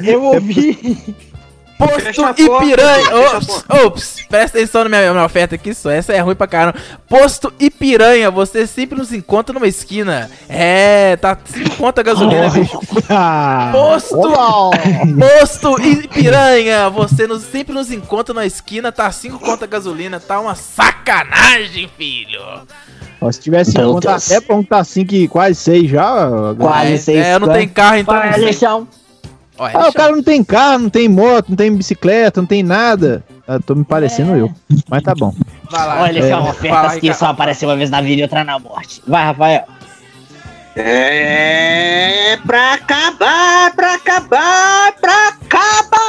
Eu 0.00 0.24
ouvi. 0.24 1.16
Posto 1.78 2.00
Fecha 2.00 2.22
a 2.28 2.34
porta, 2.34 2.42
Ipiranga. 2.42 3.02
fecha 3.02 3.12
a 3.12 3.36
Ops, 3.36 3.64
ops, 3.84 4.26
presta 4.28 4.58
atenção 4.58 4.84
na 4.84 4.90
minha, 4.90 5.12
minha 5.12 5.24
oferta 5.24 5.54
aqui 5.56 5.74
só. 5.74 5.90
Essa 5.90 6.12
é 6.12 6.20
ruim 6.20 6.34
pra 6.36 6.46
caramba. 6.46 6.78
Posto 7.08 7.52
Ipiranha, 7.58 8.30
você 8.30 8.66
sempre 8.66 8.96
nos 8.96 9.12
encontra 9.12 9.52
numa 9.52 9.66
esquina. 9.66 10.30
É, 10.48 11.16
tá 11.16 11.36
5 11.44 11.76
conto 11.76 11.98
a 11.98 12.02
gasolina, 12.02 12.48
bicho. 12.50 12.78
Ah, 13.10 13.70
Posto, 13.72 14.16
posto 15.18 15.80
Ipiranha, 15.82 16.88
você 16.90 17.26
nos, 17.26 17.42
sempre 17.42 17.74
nos 17.74 17.90
encontra 17.90 18.32
na 18.34 18.46
esquina, 18.46 18.92
tá 18.92 19.10
5 19.10 19.38
conto 19.40 19.64
a 19.64 19.66
gasolina, 19.66 20.20
tá 20.20 20.38
uma 20.40 20.54
sacanagem, 20.54 21.90
filho. 21.96 22.40
Ó, 23.20 23.32
Se 23.32 23.40
tivesse 23.40 23.76
Meu 23.76 23.94
conta 23.94 24.10
Deus. 24.10 24.30
até 24.30 24.40
pra 24.40 24.56
um 24.56 24.62
que 24.62 24.68
tá 24.68 24.84
5 24.84 25.14
e 25.14 25.28
quase 25.28 25.54
6 25.56 25.90
já. 25.90 26.28
Quase 26.58 26.92
é, 26.92 26.96
seis 26.98 27.26
é, 27.26 27.34
eu 27.34 27.40
não 27.40 27.48
tenho 27.52 27.68
carro, 27.70 27.96
então 27.96 28.14
Vai, 28.14 28.32
sei. 28.52 28.68
Ó, 29.58 29.68
é 29.68 29.72
Ah, 29.74 29.88
o 29.88 29.92
cara 29.92 30.12
não 30.12 30.22
tem 30.22 30.42
carro, 30.42 30.78
não 30.80 30.90
tem 30.90 31.08
moto, 31.08 31.48
não 31.50 31.56
tem 31.56 31.74
bicicleta, 31.74 32.40
não 32.40 32.46
tem 32.46 32.62
nada. 32.62 33.22
Ah, 33.46 33.58
tô 33.64 33.74
me 33.74 33.84
parecendo 33.84 34.34
eu. 34.36 34.50
Mas 34.88 35.02
tá 35.02 35.14
bom. 35.14 35.34
Vai 35.70 35.86
lá. 35.86 36.02
Olha, 36.02 36.20
É. 36.20 36.28
são 36.28 36.48
ofertas 36.48 36.96
que 36.98 37.12
só 37.14 37.26
aparecem 37.26 37.68
uma 37.68 37.76
vez 37.76 37.90
na 37.90 38.00
vida 38.00 38.20
e 38.20 38.22
outra 38.22 38.42
na 38.44 38.58
morte. 38.58 39.02
Vai, 39.06 39.24
Rafael. 39.24 39.64
É 40.76 42.36
pra 42.44 42.74
acabar, 42.74 43.72
pra 43.76 43.94
acabar, 43.94 44.92
pra 45.00 45.28
acabar! 45.28 46.02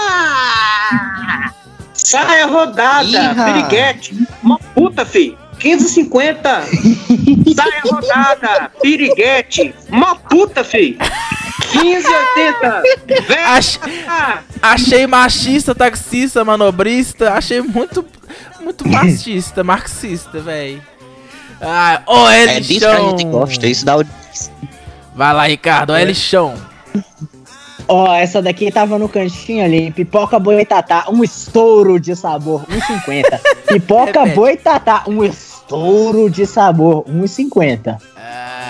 Saia 1.93 2.47
rodada, 2.47 3.03
Iha. 3.07 3.45
piriguete, 3.45 4.27
uma 4.43 4.57
puta, 4.73 5.05
fi. 5.05 5.37
15,50. 5.59 6.35
Saia 7.55 7.81
rodada, 7.89 8.71
piriguete, 8.81 9.73
uma 9.89 10.15
puta, 10.15 10.63
fi. 10.63 10.97
15,80. 11.61 13.27
Vem 13.27 13.37
Ach-. 13.45 13.79
Achei 14.61 15.07
machista, 15.07 15.73
taxista, 15.73 16.43
manobrista. 16.43 17.33
Achei 17.33 17.61
muito, 17.61 18.05
muito 18.61 18.87
machista, 18.89 19.63
marxista, 19.63 20.39
véi. 20.39 20.81
Ah, 21.61 22.01
ó, 22.05 22.29
é 22.29 22.57
É 22.57 22.59
disso 22.59 22.79
que 22.81 22.85
a 22.85 23.09
gente 23.09 23.23
gosta, 23.25 23.67
isso 23.67 23.85
dá 23.85 23.97
o... 23.97 24.03
Vai 25.15 25.33
lá, 25.33 25.47
Ricardo, 25.47 25.93
é 25.93 26.03
lixão. 26.03 26.53
Ó, 27.87 28.13
essa 28.13 28.41
daqui 28.41 28.71
tava 28.71 28.97
no 28.97 29.07
cantinho 29.07 29.63
ali. 29.63 29.91
Pipoca 29.91 30.39
boitatá, 30.39 31.05
um 31.09 31.23
estouro 31.23 31.99
de 31.99 32.15
sabor, 32.15 32.65
1,50. 32.65 33.39
Pipoca 33.67 34.25
boitatá, 34.25 35.03
um 35.07 35.23
estouro 35.23 36.29
de 36.29 36.45
sabor, 36.45 37.05
1,50. 37.05 37.97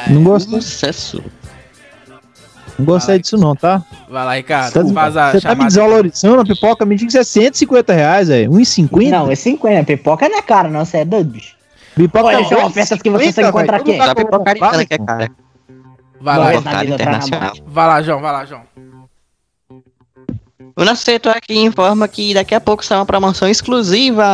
Não 0.09 0.23
gostei. 0.23 0.61
Sucesso. 0.61 1.23
Não 2.77 2.85
gostei 2.85 3.19
disso 3.19 3.37
não, 3.37 3.55
tá? 3.55 3.81
Vai 4.09 4.25
lá, 4.25 4.35
Ricardo. 4.35 4.73
Você 4.73 4.83
tá, 4.83 4.93
faz 4.93 5.17
a 5.17 5.31
você 5.31 5.41
tá 5.41 5.55
me 5.55 5.65
desvalorizando 5.65 6.41
a 6.41 6.45
pipoca? 6.45 6.85
Me 6.85 6.95
diga 6.95 7.11
que 7.11 7.17
isso 7.17 7.39
é 7.39 7.41
150 7.43 7.93
reais, 7.93 8.27
velho. 8.27 8.51
1,50? 8.51 9.09
Não, 9.09 9.31
é 9.31 9.35
50. 9.35 9.83
Pipoca 9.85 10.27
não 10.27 10.37
é 10.37 10.41
cara, 10.41 10.69
não. 10.69 10.83
Você 10.83 10.97
é 10.97 11.05
doido, 11.05 11.31
bicho. 11.31 11.55
Pipoca 11.95 12.25
Olha, 12.25 12.41
é 12.41 12.43
são 12.43 12.65
ofertas 12.65 13.01
que 13.01 13.09
você 13.09 13.31
só 13.31 13.41
1,50, 13.41 13.49
encontra 13.49 13.77
aqui. 13.77 13.91
Eu 13.91 14.05
vou 14.05 14.15
pipocaria 14.15 14.85
que 14.85 14.93
é 14.93 14.97
cara. 14.97 15.31
Vai 16.19 16.37
lá, 16.37 16.61
tá 16.61 16.71
na 16.71 16.85
internacional. 16.85 17.53
vai 17.65 17.87
lá, 17.87 18.01
João. 18.01 18.21
Vai 18.21 18.31
lá, 18.31 18.45
João. 18.45 18.61
O 20.77 20.83
nosso 20.83 21.03
setor 21.03 21.37
aqui 21.37 21.57
informa 21.57 22.05
que 22.07 22.33
daqui 22.33 22.53
a 22.53 22.59
pouco 22.59 22.83
sai 22.83 22.97
uma 22.97 23.05
promoção 23.05 23.47
exclusiva. 23.47 24.25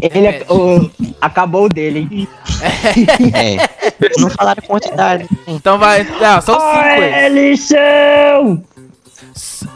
Ele 0.00 0.26
ac- 0.28 0.46
o- 0.50 0.90
acabou 1.20 1.66
o 1.66 1.68
dele, 1.68 2.08
hein? 2.10 2.28
É. 3.34 3.56
Não 4.18 4.30
falaram 4.30 4.62
quantidade. 4.66 5.28
Então 5.46 5.78
vai. 5.78 6.02
Não, 6.04 6.40
são 6.40 6.54
cinco. 6.58 6.78
aí. 6.78 7.28
lixão! 7.28 8.64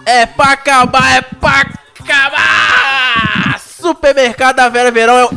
É 0.04 0.26
pra 0.26 0.52
acabar, 0.52 1.16
é 1.16 1.22
pra 1.22 1.66
acabar! 2.00 3.60
Supermercado 3.60 4.56
da 4.56 4.68
Vera 4.68 4.90
Verão 4.90 5.16
é 5.16 5.24
o. 5.26 5.30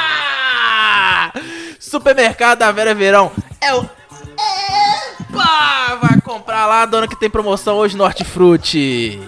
Epa! 0.00 1.32
Supermercado 1.78 2.58
da 2.58 2.72
Vera 2.72 2.94
Verão 2.94 3.30
é 3.60 3.74
o. 3.74 3.82
Epa! 3.82 5.98
Vai 6.02 6.20
comprar 6.22 6.66
lá, 6.66 6.84
dona 6.86 7.06
que 7.08 7.18
tem 7.18 7.30
promoção 7.30 7.76
hoje 7.76 7.96
no 7.96 8.04
Hortifruti. 8.04 9.20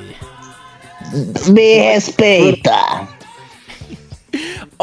Me 1.48 1.74
respeita! 1.78 3.08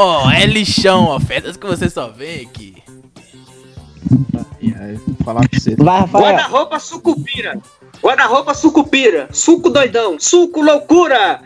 Ó, 0.01 0.31
é 0.31 0.45
lixão, 0.45 1.09
ofertas 1.13 1.57
que 1.57 1.67
você 1.67 1.89
só 1.89 2.07
vê 2.07 2.47
aqui. 2.49 2.73
Vou 4.09 5.15
falar 5.25 5.41
pra 5.41 5.59
você. 5.59 5.75
Vai, 5.75 5.99
Rafael. 5.99 6.23
Guarda-roupa 6.23 6.79
sucupira. 6.79 7.59
Guarda-roupa 8.01 8.53
sucupira. 8.53 9.27
Suco 9.33 9.69
doidão. 9.69 10.17
Suco 10.17 10.61
loucura. 10.61 11.41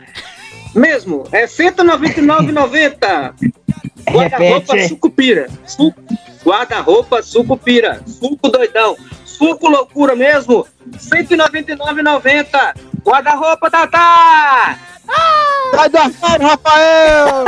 Mesmo. 0.76 1.24
É 1.32 1.46
R$ 1.46 1.48
199,90. 1.48 3.34
Guarda-roupa 4.12 4.88
sucupira. 4.88 5.50
Suco. 5.66 6.00
Guarda-roupa 6.46 7.24
sucupira. 7.24 8.04
Suco 8.06 8.50
doidão. 8.50 8.96
Suco 9.26 9.68
loucura 9.68 10.16
mesmo. 10.16 10.68
R$ 10.92 11.24
199,90. 11.24 12.76
Guarda-roupa 13.04 13.72
Tatá. 13.72 14.93
Sai 15.76 15.90
do 15.90 15.98
armário, 15.98 16.48
Rafael! 16.48 17.46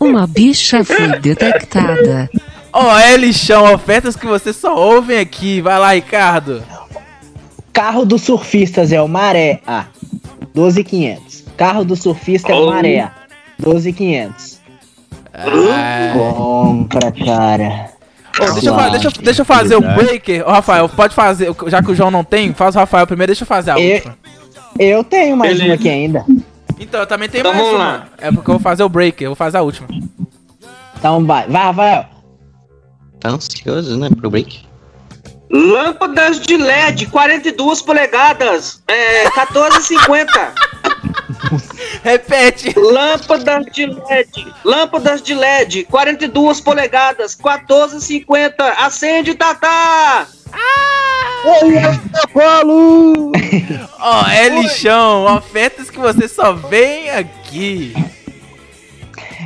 Uma 0.00 0.26
bicha 0.26 0.82
foi 0.84 1.08
detectada. 1.20 2.28
Ó, 2.72 2.98
é 2.98 3.16
lixão, 3.16 3.72
ofertas 3.72 4.16
que 4.16 4.26
você 4.26 4.52
só 4.52 4.74
ouvem 4.76 5.18
aqui. 5.20 5.60
Vai 5.60 5.78
lá, 5.78 5.92
Ricardo. 5.94 6.62
Carro 7.72 8.04
dos 8.04 8.22
surfistas 8.22 8.92
é 8.92 9.00
o 9.00 9.08
Maré 9.08 9.60
A. 9.66 9.84
12,500. 10.54 11.44
Carro 11.56 11.84
do 11.84 11.94
surfista 11.96 12.52
é 12.52 12.54
o 12.54 12.62
Oh. 12.64 12.70
Maré 12.70 13.00
A. 13.00 13.12
12,500. 13.58 14.60
Compra, 16.12 17.12
cara. 17.12 17.90
Ô, 18.40 18.52
deixa, 18.52 18.68
eu, 18.68 18.90
deixa, 18.90 19.08
eu- 19.08 19.22
deixa 19.22 19.42
eu 19.42 19.46
fazer 19.46 19.76
o 19.76 19.80
breaker. 19.80 20.46
Ô, 20.46 20.50
Rafael, 20.50 20.88
pode 20.88 21.14
fazer. 21.14 21.54
Já 21.68 21.82
que 21.82 21.90
o 21.92 21.94
João 21.94 22.10
não 22.10 22.24
tem, 22.24 22.52
faz 22.52 22.74
o 22.74 22.78
Rafael 22.80 23.06
primeiro. 23.06 23.30
Deixa 23.30 23.42
eu 23.44 23.46
fazer 23.48 23.70
a 23.72 23.78
Eu- 23.80 23.94
última. 23.94 24.18
Eu 24.78 25.04
tenho 25.04 25.36
mais 25.36 25.52
Beleza. 25.52 25.68
uma 25.70 25.74
aqui 25.74 25.88
ainda. 25.88 26.24
Então, 26.78 27.00
eu 27.00 27.06
também 27.06 27.28
tenho 27.28 27.42
Então 27.42 27.52
mais 27.52 27.64
vamos 27.64 27.80
uma. 27.80 27.88
lá. 27.88 28.08
É 28.18 28.30
porque 28.32 28.50
eu 28.50 28.54
vou 28.54 28.60
fazer 28.60 28.82
o 28.82 28.88
breaker. 28.88 29.26
Eu 29.26 29.30
vou 29.30 29.36
fazer 29.36 29.58
a 29.58 29.62
última. 29.62 29.86
Então 30.98 31.24
vai. 31.24 31.46
Vai, 31.48 31.62
Rafael. 31.62 32.06
Tá 33.20 33.30
ansioso, 33.30 33.96
né, 33.98 34.08
pro 34.10 34.30
break? 34.30 34.66
Lâmpadas 35.50 36.40
de 36.40 36.56
LED, 36.56 37.06
42 37.06 37.80
polegadas. 37.82 38.82
É, 38.88 39.28
14,50. 39.30 40.26
Repete. 42.02 42.74
Lâmpadas 42.78 43.64
de 43.72 43.86
LED. 43.86 44.52
Lâmpadas 44.64 45.22
de 45.22 45.34
LED, 45.34 45.84
42 45.84 46.60
polegadas, 46.60 47.36
14,50. 47.36 48.54
Acende, 48.78 49.34
Tatá! 49.34 50.26
Paulo! 52.32 53.32
Ó, 54.00 54.26
é 54.28 54.48
lixão. 54.48 55.24
Ofertas 55.36 55.90
que 55.90 55.98
você 55.98 56.26
só 56.28 56.52
vem 56.52 57.10
aqui. 57.10 57.94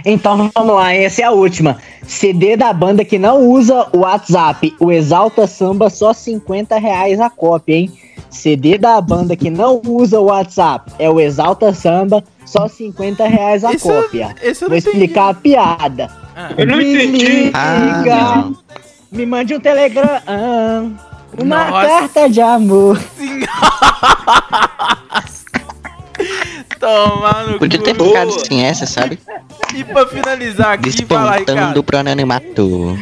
Então 0.05 0.51
vamos 0.55 0.75
lá, 0.75 0.93
essa 0.95 1.23
é 1.23 1.25
a 1.25 1.31
última. 1.33 1.77
CD 2.07 2.57
da 2.57 2.73
banda 2.73 3.05
que 3.05 3.19
não 3.19 3.41
usa 3.49 3.87
o 3.93 3.99
WhatsApp, 3.99 4.75
o 4.81 4.91
Exalta 4.91 5.47
Samba, 5.47 5.91
só 5.91 6.13
50 6.15 6.79
reais 6.79 7.21
a 7.21 7.29
cópia, 7.29 7.75
hein? 7.75 7.93
CD 8.31 8.79
da 8.79 9.01
banda 9.01 9.37
que 9.37 9.51
não 9.51 9.81
usa 9.85 10.19
o 10.21 10.25
WhatsApp, 10.27 10.93
é 10.99 11.11
o 11.11 11.21
Exalta 11.21 11.75
Samba, 11.75 12.23
só 12.47 12.69
50 12.69 13.27
reais 13.27 13.65
a 13.65 13.73
Esse 13.73 13.87
cópia. 13.87 14.35
eu 14.41 14.55
Vou 14.55 14.69
não 14.71 14.77
entendi. 14.77 14.89
explicar 14.97 15.29
a 15.31 15.35
piada. 15.35 16.11
Ah. 16.35 16.53
Eu 16.57 16.67
não 16.67 16.77
Me 16.79 16.95
entendi. 16.95 17.27
liga, 17.27 17.53
Ah, 17.59 18.03
não. 18.47 18.57
me 19.13 19.27
mande 19.27 19.55
um 19.55 19.61
telegram, 19.61 20.09
uma 21.37 21.65
Nossa. 21.65 21.89
carta 21.89 22.31
de 22.31 22.41
amor. 22.41 22.99
Toma 26.79 27.43
no 27.45 27.59
Podia 27.59 27.79
ter 27.81 27.95
ficado 27.95 28.47
sem 28.47 28.65
essa, 28.65 28.87
sabe? 28.87 29.19
E 29.75 29.83
pra 29.85 30.07
finalizar 30.07 30.75
aqui, 30.75 30.91
Despontando 30.91 31.83
pro 31.83 31.99
anonimato. 31.99 32.97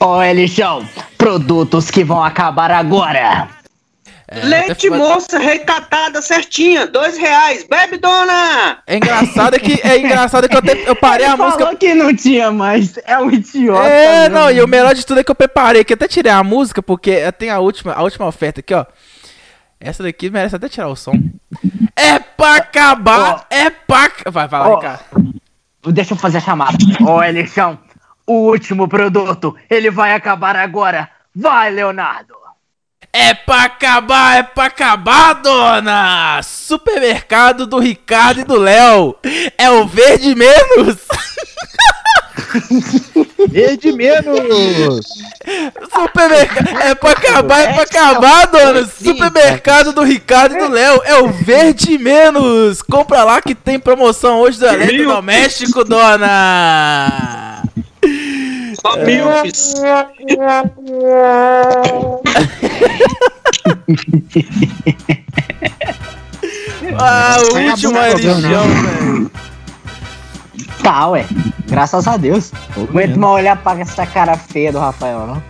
Ó, 0.00 0.22
Elixão, 0.22 0.86
produtos 1.16 1.90
que 1.90 2.02
vão 2.02 2.22
acabar 2.22 2.70
agora. 2.70 3.48
É, 4.26 4.40
Leite 4.46 4.74
ficou- 4.80 4.96
moça 4.98 5.38
recatada 5.38 6.22
certinha, 6.22 6.86
dois 6.86 7.16
reais. 7.18 7.64
Bebe, 7.68 7.98
dona! 7.98 8.78
É 8.86 8.96
engraçado 8.96 9.58
que 9.60 9.78
é 9.86 9.98
engraçado 9.98 10.48
que 10.48 10.56
eu, 10.56 10.62
te- 10.62 10.84
eu 10.86 10.96
parei 10.96 11.26
a 11.26 11.34
Ele 11.34 11.42
música. 11.42 11.58
falou 11.64 11.76
que 11.78 11.92
não 11.94 12.14
tinha 12.16 12.50
mais, 12.50 12.98
é 13.04 13.18
um 13.18 13.30
idiota. 13.30 13.86
É, 13.86 14.28
não, 14.30 14.50
e 14.50 14.62
o 14.62 14.66
melhor 14.66 14.94
de 14.94 15.04
tudo 15.04 15.20
é 15.20 15.24
que 15.24 15.30
eu 15.30 15.34
preparei, 15.34 15.84
que 15.84 15.92
eu 15.92 15.96
até 15.96 16.08
tirei 16.08 16.32
a 16.32 16.42
música, 16.42 16.82
porque 16.82 17.30
tem 17.32 17.50
a 17.50 17.58
última, 17.58 17.92
a 17.92 18.02
última 18.02 18.26
oferta 18.26 18.60
aqui, 18.60 18.72
ó. 18.72 18.86
Essa 19.78 20.02
daqui 20.02 20.30
merece 20.30 20.56
até 20.56 20.68
tirar 20.70 20.88
o 20.88 20.96
som. 20.96 21.12
É 21.94 22.18
pra 22.18 22.56
acabar, 22.56 23.44
é 23.50 23.68
pra. 23.68 24.10
Vai, 24.30 24.48
vai 24.48 24.60
lá, 24.60 24.68
Ó. 24.70 24.76
Ricardo. 24.76 25.34
Deixa 25.88 26.14
eu 26.14 26.18
fazer 26.18 26.38
a 26.38 26.40
chamada. 26.40 26.78
Ó, 27.06 27.22
Elixão, 27.22 27.78
o 28.26 28.48
último 28.48 28.88
produto, 28.88 29.54
ele 29.68 29.90
vai 29.90 30.14
acabar 30.14 30.56
agora. 30.56 31.10
Vai, 31.36 31.70
Leonardo. 31.70 32.34
É 33.16 33.32
pra 33.32 33.62
acabar, 33.62 34.38
é 34.38 34.42
pra 34.42 34.64
acabar, 34.64 35.34
dona! 35.34 36.40
Supermercado 36.42 37.64
do 37.64 37.78
Ricardo 37.78 38.40
e 38.40 38.44
do 38.44 38.58
Léo. 38.58 39.14
É 39.56 39.70
o 39.70 39.86
verde 39.86 40.34
menos. 40.34 40.96
Verde 43.48 43.92
menos! 43.92 45.06
Supermercado. 45.94 46.80
É 46.80 46.94
pra 46.96 47.12
acabar, 47.12 47.60
é 47.60 47.72
pra 47.72 47.82
acabar, 47.84 48.46
dona! 48.48 48.84
Supermercado 48.84 49.92
do 49.92 50.02
Ricardo 50.02 50.56
e 50.56 50.58
do 50.58 50.68
Léo 50.68 51.00
é 51.04 51.16
o 51.18 51.28
verde 51.28 51.96
menos! 51.96 52.82
Compra 52.82 53.22
lá 53.22 53.40
que 53.40 53.54
tem 53.54 53.78
promoção 53.78 54.40
hoje 54.40 54.58
do 54.58 54.66
eletrodoméstico, 54.66 55.84
dona! 55.84 57.62
Só 58.84 58.96
milfs. 58.98 59.74
Ah, 66.96 67.38
o 67.40 67.58
último 67.58 67.98
acabar 67.98 68.08
é 68.08 68.14
velho. 68.14 69.30
Tá, 70.82 71.08
ué. 71.08 71.26
Graças 71.66 72.06
a 72.06 72.16
Deus. 72.16 72.52
Não 72.76 72.84
aguento 72.84 73.16
mais 73.16 73.34
olhar 73.34 73.56
pra 73.56 73.80
essa 73.80 74.06
cara 74.06 74.36
feia 74.36 74.70
do 74.70 74.78
Rafael, 74.78 75.26
não. 75.26 75.42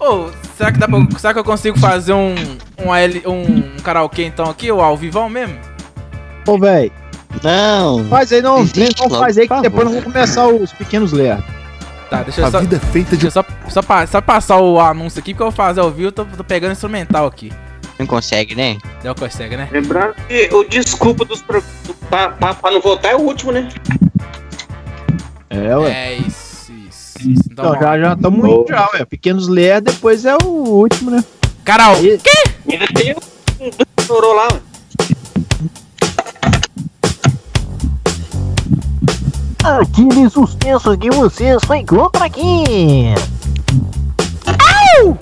Ô, 0.00 0.30
será 0.56 0.72
que 0.72 0.78
dá 0.78 0.88
pra, 0.88 1.18
será 1.18 1.34
que 1.34 1.38
eu 1.38 1.44
consigo 1.44 1.78
fazer 1.78 2.14
um 2.14 2.34
um, 2.78 2.92
AL 2.92 3.32
um 3.32 3.76
karaokê 3.82 4.24
então 4.24 4.48
aqui, 4.48 4.72
ou 4.72 4.80
ao 4.80 4.96
vivão 4.96 5.28
mesmo? 5.28 5.58
Ô, 6.46 6.58
velho, 6.58 6.90
Não. 7.42 8.04
faz 8.08 8.32
aí, 8.32 8.42
não, 8.42 8.64
Desiste 8.64 9.00
não 9.00 9.08
logo, 9.08 9.20
faz 9.20 9.38
aí 9.38 9.48
que 9.48 9.60
depois 9.60 9.84
nós 9.84 9.94
vamos 9.94 10.12
começar 10.12 10.48
os 10.48 10.72
pequenos 10.72 11.12
ler. 11.12 11.38
Tá, 12.10 12.22
deixa 12.24 12.40
eu 12.40 12.46
A 12.46 12.50
só, 12.50 12.60
vida 12.60 12.76
é 12.76 12.78
feita 12.80 13.16
de 13.16 13.22
deixa 13.22 13.38
eu 13.38 13.44
só, 13.70 13.80
só, 13.82 14.06
só 14.06 14.20
passar 14.20 14.56
o 14.58 14.80
anúncio 14.80 15.20
aqui, 15.20 15.32
porque 15.32 15.42
eu 15.42 15.46
vou 15.50 15.56
fazer 15.56 15.80
ao 15.80 15.90
vivo, 15.90 16.08
eu 16.08 16.12
tô, 16.12 16.24
tô 16.24 16.42
pegando 16.44 16.72
instrumental 16.72 17.26
aqui. 17.26 17.52
Não 17.98 18.06
consegue, 18.06 18.54
né? 18.54 18.78
Não 19.04 19.14
consegue, 19.14 19.56
né? 19.56 19.68
Lembrando 19.70 20.14
que 20.26 20.48
o 20.52 20.64
desculpa 20.64 21.24
dos 21.24 21.40
pro... 21.42 21.62
do- 21.86 21.94
pra, 22.08 22.30
pra, 22.30 22.54
pra 22.54 22.70
não 22.70 22.80
votar 22.80 23.12
é 23.12 23.14
o 23.14 23.20
último, 23.20 23.52
né? 23.52 23.68
É, 25.48 25.76
ué. 25.76 25.90
É 25.92 26.14
isso, 26.16 26.72
isso, 26.88 27.30
isso. 27.30 27.42
Então, 27.52 27.70
Então, 27.74 27.80
já 27.80 27.98
já 27.98 28.12
estamos 28.14 28.38
indo 28.48 28.64
já, 28.68 28.88
ué. 28.94 29.04
Pequenos 29.04 29.48
ler, 29.48 29.80
depois 29.80 30.24
é 30.24 30.34
o 30.42 30.46
último, 30.48 31.10
né? 31.10 31.22
Karaokê! 31.64 32.18
Ainda 32.70 32.86
tem 32.94 33.14
um 33.60 33.70
estourou 33.98 34.32
lá, 34.34 34.48
ué. 34.52 34.60
Aquele 39.62 40.30
suspenso 40.30 40.96
que 40.96 41.10
você 41.10 41.58
só 41.66 41.74
encontra 41.74 42.24
aqui. 42.24 43.14
Au! 44.46 45.18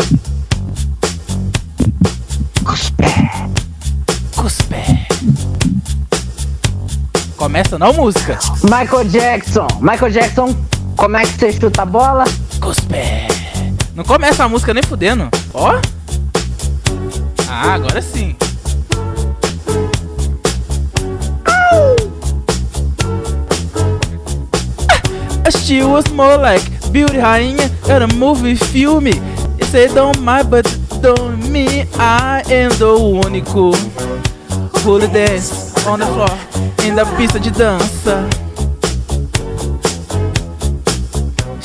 Cuspe. 2.64 3.04
Cuspe. 4.36 5.06
Começa 7.36 7.78
não 7.78 7.92
música. 7.92 8.38
Michael 8.62 9.04
Jackson. 9.08 9.66
Michael 9.80 10.12
Jackson, 10.12 10.56
como 10.96 11.16
é 11.16 11.22
que 11.22 11.32
você 11.38 11.52
chuta 11.52 11.82
a 11.82 11.86
bola? 11.86 12.24
Cuspe. 12.60 13.26
Não 13.94 14.04
começa 14.04 14.44
a 14.44 14.48
música 14.48 14.72
nem 14.72 14.84
fudendo. 14.84 15.28
Ó. 15.52 15.80
Ah, 17.48 17.74
agora 17.74 18.00
sim. 18.00 18.36
She 25.50 25.82
was 25.82 26.10
more 26.12 26.36
like 26.36 26.62
beauty 26.92 27.18
rainha 27.18 27.68
in 27.88 28.02
a 28.02 28.14
movie 28.14 28.54
filme. 28.54 29.12
Say 29.70 29.88
don't 29.88 30.20
mind, 30.20 30.50
but 30.50 30.64
don't 31.02 31.50
me. 31.50 31.84
I 31.94 32.42
am 32.50 32.70
the 32.78 32.96
único 32.96 33.74
who 34.82 34.98
dance 35.08 35.86
on 35.86 36.00
the 36.00 36.06
floor 36.06 36.86
in 36.86 36.94
da 36.94 37.04
pista 37.16 37.38
de 37.38 37.50
dança. 37.50 38.28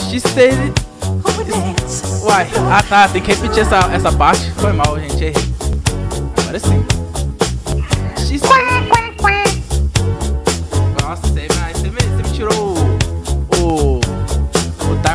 She 0.09 0.19
said 0.19 0.53
it. 0.53 0.79
Uai, 2.23 2.47
ah 2.71 2.83
tá, 2.87 3.07
tem 3.07 3.21
que 3.21 3.33
repetir 3.33 3.63
essa, 3.63 3.79
essa 3.93 4.11
parte. 4.11 4.51
Foi 4.57 4.71
mal, 4.73 4.99
gente. 4.99 5.33
Agora 6.37 6.59
sim. 6.59 7.02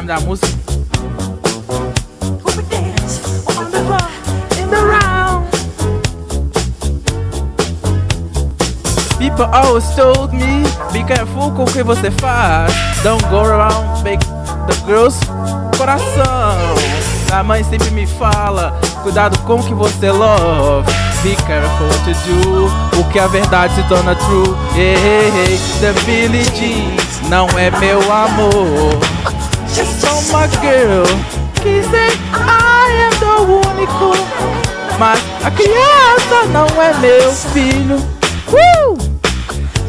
Da 0.08 0.18
música. 0.20 0.48
People 9.18 9.44
always 9.52 9.84
told 9.94 10.32
me, 10.32 10.62
be 10.92 11.04
careful 11.04 11.52
com 11.52 11.64
o 11.64 11.66
que 11.66 11.82
você 11.82 12.10
faz. 12.10 12.72
Don't 13.02 13.22
go 13.28 13.44
around 13.44 14.02
make 14.02 14.24
the 14.66 14.86
girls 14.86 15.18
coração. 15.76 16.56
A 17.30 17.42
mãe 17.42 17.62
sempre 17.62 17.90
me 17.90 18.06
fala, 18.06 18.80
cuidado 19.02 19.38
com 19.40 19.56
o 19.56 19.62
que 19.62 19.74
você 19.74 20.10
love. 20.10 20.90
Be 21.22 21.36
careful 21.46 21.86
what 21.86 22.08
you 22.08 22.42
do, 22.42 22.96
porque 22.96 23.18
a 23.18 23.26
verdade 23.26 23.74
se 23.74 23.82
torna 23.88 24.14
true. 24.14 24.56
Hey, 24.74 24.94
hey, 24.94 25.30
hey, 25.34 25.58
the 25.80 25.92
Billie 26.06 26.44
Jean 26.54 27.28
não 27.28 27.46
é 27.58 27.70
meu 27.78 28.00
amor. 28.10 29.27
So 30.08 30.32
my 30.36 30.46
girl, 30.60 31.04
que 31.62 31.82
say 31.84 32.10
I 32.32 32.90
am 33.06 33.14
the 33.20 33.34
único. 33.68 34.12
Mas 34.98 35.20
a 35.44 35.50
criança 35.50 36.44
não 36.52 36.66
é 36.82 36.92
meu 36.98 37.32
filho. 37.32 37.96
Uh! 38.48 38.96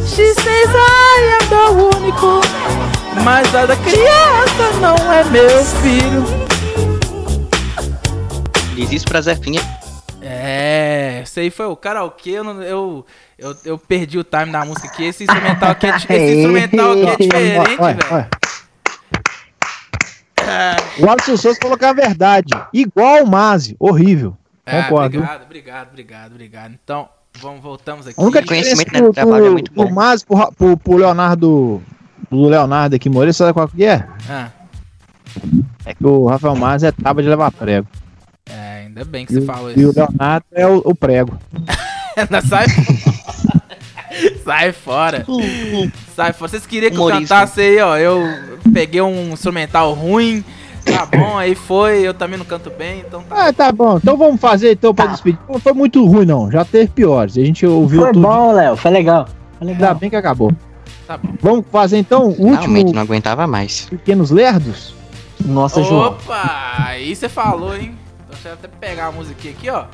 She 0.05 0.33
says 0.33 0.69
I 0.69 1.37
am 1.41 1.49
the 1.49 1.97
único. 1.97 2.41
Mas 3.23 3.53
a 3.55 3.65
da 3.65 3.75
criança 3.77 4.71
não 4.81 4.95
é 5.11 5.23
meu 5.25 5.65
filho. 5.81 6.23
Diz 8.75 8.91
isso 8.91 9.05
pra 9.07 9.21
Zefinha. 9.21 9.61
É, 10.21 11.21
esse 11.23 11.39
aí 11.39 11.49
foi 11.49 11.65
o 11.65 11.75
karaokê, 11.75 12.31
eu, 12.31 12.43
não- 12.43 12.61
eu, 12.61 13.05
eu, 13.37 13.55
eu 13.65 13.77
perdi 13.77 14.19
o 14.19 14.23
time 14.23 14.51
da 14.51 14.63
música 14.65 14.87
aqui. 14.87 15.05
Esse 15.05 15.23
instrumental 15.23 15.71
aqui 15.71 15.87
é, 15.87 15.95
esse 15.95 16.13
instrumental 16.39 16.91
aqui 16.91 17.07
é 17.07 17.15
diferente, 17.15 17.77
velho. 17.77 18.27
O 20.99 21.09
Alisson 21.09 21.37
Souza 21.37 21.59
que 21.59 21.85
é 21.85 21.87
a 21.89 21.93
verdade. 21.93 22.49
Igual 22.73 23.23
o 23.23 23.27
Mazi. 23.27 23.75
Horrível. 23.79 24.35
É, 24.65 24.83
Concordo. 24.83 25.17
obrigado, 25.17 25.43
obrigado, 25.43 25.87
obrigado, 25.89 26.31
obrigado. 26.31 26.73
Então, 26.83 27.09
vamos, 27.39 27.61
voltamos 27.61 28.05
aqui. 28.07 28.19
A 28.19 28.23
única 28.23 28.41
diferença 28.41 28.83
do, 28.85 29.11
do, 29.11 29.61
do 29.85 29.89
Mazi 29.93 30.25
pro, 30.25 30.51
pro, 30.53 30.77
pro 30.77 30.97
Leonardo. 30.97 31.81
Do 32.29 32.47
Leonardo 32.47 32.95
aqui, 32.95 33.09
Moreira, 33.09 33.33
sabe 33.33 33.53
qual 33.53 33.67
que 33.67 33.83
é? 33.83 34.05
Ah, 34.29 34.49
É 35.85 35.93
que 35.95 36.05
o 36.05 36.27
Rafael 36.27 36.55
Mazi 36.55 36.85
é 36.85 36.91
tábua 36.91 37.23
de 37.23 37.29
levar 37.29 37.51
prego. 37.51 37.87
é, 38.47 38.83
ainda 38.85 39.03
bem 39.05 39.25
que 39.25 39.33
E, 39.33 39.35
você 39.37 39.41
o- 39.41 39.45
falou 39.45 39.71
e 39.71 39.85
o 39.85 39.89
isso. 39.89 39.99
Leonardo 39.99 40.45
é 40.51 40.67
o, 40.67 40.77
o 40.85 40.93
prego. 40.93 41.37
Ainda 42.17 42.41
sai 42.41 42.65
Sai 44.43 44.71
fora. 44.71 45.25
Sai 46.15 46.33
fora. 46.33 46.49
Vocês 46.49 46.65
queriam 46.65 46.91
que 46.91 46.97
eu 46.97 47.07
cantasse 47.07 47.61
aí, 47.61 47.79
ó. 47.79 47.97
Eu 47.97 48.23
peguei 48.73 49.01
um 49.01 49.33
instrumental 49.33 49.93
ruim. 49.93 50.43
Tá 50.85 51.05
bom, 51.05 51.37
aí 51.37 51.55
foi. 51.55 52.01
Eu 52.01 52.13
também 52.13 52.37
não 52.37 52.45
canto 52.45 52.69
bem, 52.69 53.03
então 53.05 53.21
tá. 53.23 53.47
Ah, 53.47 53.53
tá 53.53 53.71
bom. 53.71 53.97
Então 53.97 54.17
vamos 54.17 54.39
fazer 54.39 54.71
então 54.71 54.93
pra 54.93 55.07
despedir. 55.07 55.39
Não 55.47 55.59
foi 55.59 55.73
muito 55.73 56.05
ruim, 56.05 56.25
não. 56.25 56.51
Já 56.51 56.65
teve 56.65 56.87
piores. 56.87 57.37
A 57.37 57.41
gente 57.43 57.65
ouviu 57.65 58.01
Foi 58.01 58.13
tudo. 58.13 58.27
bom, 58.27 58.51
Léo. 58.53 58.75
Foi 58.75 58.91
legal. 58.91 59.27
Ainda 59.61 59.93
bem 59.93 60.09
que 60.09 60.15
acabou. 60.15 60.51
Tá 61.05 61.17
bom. 61.17 61.33
Vamos 61.41 61.65
fazer 61.71 61.97
então 61.97 62.23
o 62.23 62.29
último 62.29 62.53
Realmente 62.53 62.93
não 62.93 63.01
aguentava 63.01 63.45
mais. 63.45 63.85
Pequenos 63.89 64.31
Lerdos? 64.31 64.93
Nossa, 65.45 65.79
Opa! 65.81 66.75
Aí 66.77 67.15
você 67.15 67.29
falou, 67.29 67.75
hein? 67.75 67.95
Então 68.27 68.51
eu 68.51 68.53
até 68.53 68.67
pegar 68.67 69.07
a 69.07 69.11
musiquinha 69.11 69.53
aqui, 69.53 69.69
ó. 69.69 69.85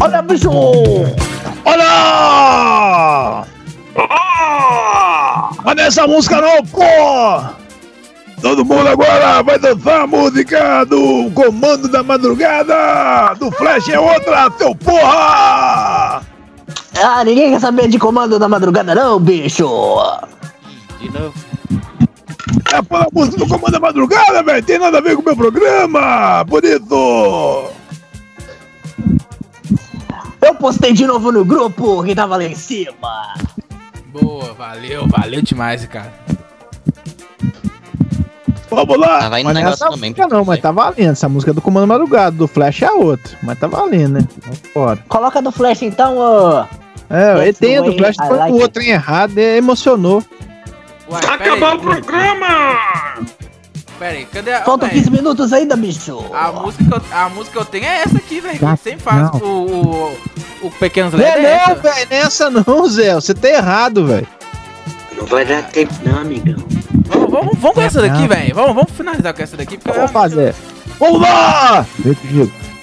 Olha, 0.00 0.22
bicho! 0.22 0.50
Olha! 1.64 3.44
Olha 5.64 5.82
essa 5.82 6.06
música 6.06 6.40
não, 6.40 6.64
pô! 6.64 6.80
Todo 8.40 8.64
mundo 8.64 8.88
agora 8.88 9.42
vai 9.42 9.58
dançar 9.58 10.02
a 10.02 10.06
música 10.06 10.84
do 10.84 11.30
Comando 11.34 11.88
da 11.88 12.04
Madrugada! 12.04 13.34
Do 13.34 13.50
Flash 13.50 13.88
é 13.88 13.98
outra, 13.98 14.50
seu 14.56 14.74
porra! 14.76 16.22
Ah, 17.02 17.24
ninguém 17.24 17.50
quer 17.50 17.60
saber 17.60 17.88
de 17.88 17.98
comando 17.98 18.38
da 18.38 18.48
madrugada, 18.48 18.94
não, 18.94 19.18
bicho! 19.18 19.66
De 21.00 21.10
novo. 21.12 21.34
É 22.72 22.82
pela 22.82 23.06
música 23.12 23.38
do 23.38 23.48
Comando 23.48 23.72
da 23.72 23.80
Madrugada, 23.80 24.42
velho! 24.42 24.62
Tem 24.64 24.78
nada 24.78 24.98
a 24.98 25.00
ver 25.00 25.16
com 25.16 25.22
o 25.22 25.24
meu 25.24 25.36
programa! 25.36 26.44
Por 26.48 26.64
isso! 26.64 27.77
Postei 30.58 30.92
de 30.92 31.06
novo 31.06 31.30
no 31.32 31.44
grupo 31.44 32.02
que 32.02 32.14
tava 32.14 32.36
lá 32.36 32.44
em 32.44 32.54
cima! 32.54 33.34
Boa, 34.06 34.52
valeu, 34.54 35.06
valeu 35.06 35.40
demais, 35.42 35.84
cara. 35.86 36.12
Vamos 38.70 38.98
lá! 38.98 39.20
Tava 39.20 39.40
indo 39.40 39.46
Mas 39.46 39.56
um 39.56 39.58
negócio 39.60 39.84
essa 39.84 39.90
também. 39.94 40.10
música 40.10 40.28
não, 40.28 40.44
mas 40.44 40.60
tá 40.60 40.72
valendo. 40.72 41.10
Essa 41.12 41.28
música 41.28 41.52
é 41.52 41.54
do 41.54 41.62
Comando 41.62 41.86
Madrugada, 41.86 42.36
do 42.36 42.46
Flash 42.46 42.82
é 42.82 42.86
a 42.86 42.92
outra. 42.92 43.38
Mas 43.42 43.58
tá 43.58 43.66
valendo, 43.66 44.14
né? 44.14 44.28
Vamos 44.42 44.58
fora. 44.72 44.98
Coloca 45.08 45.40
do 45.40 45.50
Flash 45.52 45.82
então, 45.82 46.18
ô. 46.18 46.60
É, 47.10 47.34
the 47.34 47.48
entendo, 47.48 47.88
o 47.90 47.96
Flash 47.96 48.16
foi 48.16 48.36
like 48.36 48.52
o 48.52 48.60
outro 48.60 48.82
em 48.82 48.90
errado, 48.90 49.38
é, 49.38 49.56
emocionou. 49.56 50.22
Uai, 51.10 51.22
Acabar 51.24 51.76
o 51.76 51.80
programa! 51.80 52.78
Pera 53.98 54.12
aí, 54.16 54.24
cadê 54.26 54.52
a. 54.52 54.62
Faltam 54.62 54.88
véi, 54.88 54.98
15 54.98 55.10
minutos 55.10 55.52
ainda, 55.52 55.76
bicho! 55.76 56.24
A 56.32 56.52
música, 56.52 56.84
que 56.84 56.92
eu, 56.94 57.02
a 57.10 57.28
música 57.28 57.52
que 57.52 57.58
eu 57.58 57.64
tenho 57.64 57.84
é 57.84 58.02
essa 58.02 58.16
aqui, 58.18 58.40
velho. 58.40 58.58
Tá, 58.58 58.76
Sempre 58.76 59.04
não. 59.14 59.30
o, 59.40 60.14
o, 60.62 60.66
o 60.66 60.70
Pequenos 60.70 61.12
Não 61.12 61.18
Led 61.20 61.36
é 61.36 61.44
é 61.44 61.52
essa. 61.54 61.74
não, 61.74 61.82
velho, 61.82 62.06
nessa 62.10 62.50
não, 62.50 62.88
Zé. 62.88 63.14
Você 63.14 63.34
tá 63.34 63.48
errado, 63.48 64.06
velho. 64.06 64.26
Não 65.16 65.26
vai 65.26 65.44
dar 65.44 65.64
tempo 65.64 65.92
não, 66.04 66.18
amigão. 66.20 66.56
Vamos, 67.06 67.30
vamos, 67.30 67.58
vamos 67.58 67.74
com 67.74 67.80
essa 67.82 68.00
daqui, 68.00 68.20
Não. 68.20 68.28
velho. 68.28 68.54
Vamos, 68.54 68.74
vamos 68.74 68.90
finalizar 68.92 69.34
com 69.34 69.42
essa 69.42 69.56
daqui. 69.56 69.76
Porque 69.78 69.96
Vamos 69.96 70.12
fazer. 70.12 70.54
Vamos 71.00 71.20
lá! 71.20 71.84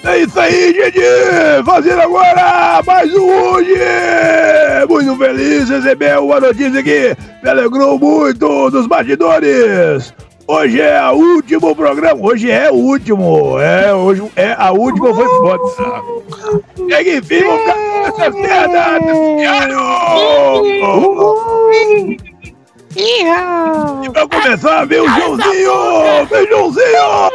É 0.04 0.18
isso 0.18 0.38
aí, 0.38 0.72
gente! 0.74 1.64
Fazendo 1.64 2.00
agora 2.00 2.82
mais 2.86 3.12
um 3.14 3.24
hoje! 3.28 3.74
Muito 4.88 5.16
feliz 5.16 5.68
receber 5.68 6.18
uma 6.18 6.38
notícia 6.40 6.82
que 6.82 7.16
me 7.42 7.50
alegrou 7.50 7.98
muito 7.98 8.70
dos 8.70 8.86
bastidores! 8.86 10.14
Hoje 10.48 10.80
é 10.80 11.02
o 11.10 11.14
último 11.14 11.74
programa, 11.74 12.20
hoje 12.24 12.48
é 12.50 12.70
o 12.70 12.74
último, 12.74 13.58
é, 13.58 13.92
hoje 13.92 14.30
é 14.36 14.54
a 14.56 14.70
última, 14.70 15.12
foi 15.12 15.26
foda. 15.26 15.64
E 16.78 17.04
que 17.04 17.16
enfim, 17.16 17.40
vamos 17.40 17.62
ficar 17.62 17.76
nessa 18.02 18.30
merda! 18.30 18.86
E 24.04 24.10
pra 24.10 24.28
começar, 24.28 24.84
vem 24.86 25.00
o 25.00 25.08
Joãozinho! 25.08 26.26
Vem 26.30 26.46
Joãozinho! 26.48 27.30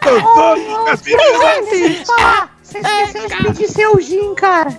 Dançando 0.00 0.84
com 0.84 0.90
as 0.90 1.02
meninas! 1.02 2.06
Você 2.62 2.78
esqueceu 2.78 3.28
de 3.28 3.36
pedir 3.44 3.68
seu 3.68 4.00
gin, 4.00 4.34
cara! 4.36 4.78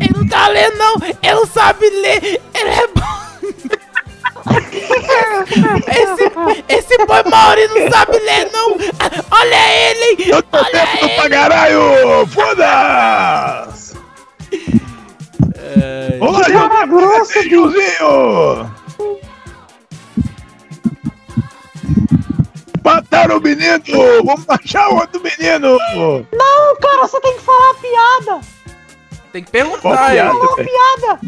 Ele 0.00 0.14
não 0.16 0.26
tá 0.26 0.48
lendo, 0.48 0.78
não. 0.78 0.96
Ele 1.02 1.34
não 1.34 1.46
sabe 1.46 1.90
ler. 1.90 2.40
Ele 2.54 2.70
é 2.70 2.86
bom. 2.94 3.20
Esse, 5.88 6.24
esse 6.68 7.06
boi 7.06 7.22
Mauri 7.30 7.66
não 7.68 7.90
sabe 7.90 8.18
ler, 8.18 8.50
não! 8.52 8.76
Olha 9.30 9.90
ele! 9.90 10.30
Eu 10.30 10.42
tô 10.42 10.58
Olha 10.58 10.88
ele! 11.02 11.14
pra 11.14 11.28
caralho! 11.30 12.26
Foda-se! 12.28 13.96
É... 15.54 16.18
Olha 16.20 16.84
o 16.84 16.86
grosso, 16.88 17.42
tiozinho! 17.42 18.70
Mataram 22.84 23.36
o 23.38 23.40
menino! 23.40 23.80
Vamos 24.24 24.44
achar 24.48 24.88
outro 24.88 25.20
menino! 25.22 25.78
Não, 26.32 26.76
cara, 26.80 27.06
você 27.06 27.20
tem 27.20 27.34
que 27.34 27.42
falar 27.42 27.70
a 27.70 27.74
piada! 27.74 28.40
Tem 29.32 29.44
que 29.44 29.50
perguntar, 29.50 29.80
Qual 29.80 29.96
piada, 29.96 30.28
eu. 30.28 30.40
Falou 30.40 30.56
piada! 30.56 31.20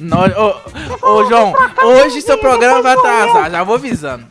Não, 0.00 0.18
ô, 0.20 1.06
ô, 1.06 1.24
João, 1.26 1.52
hoje 1.84 2.22
seu 2.22 2.38
programa 2.38 2.80
vai 2.80 2.94
atrasar, 2.94 3.50
já 3.50 3.62
vou 3.62 3.74
avisando. 3.74 4.24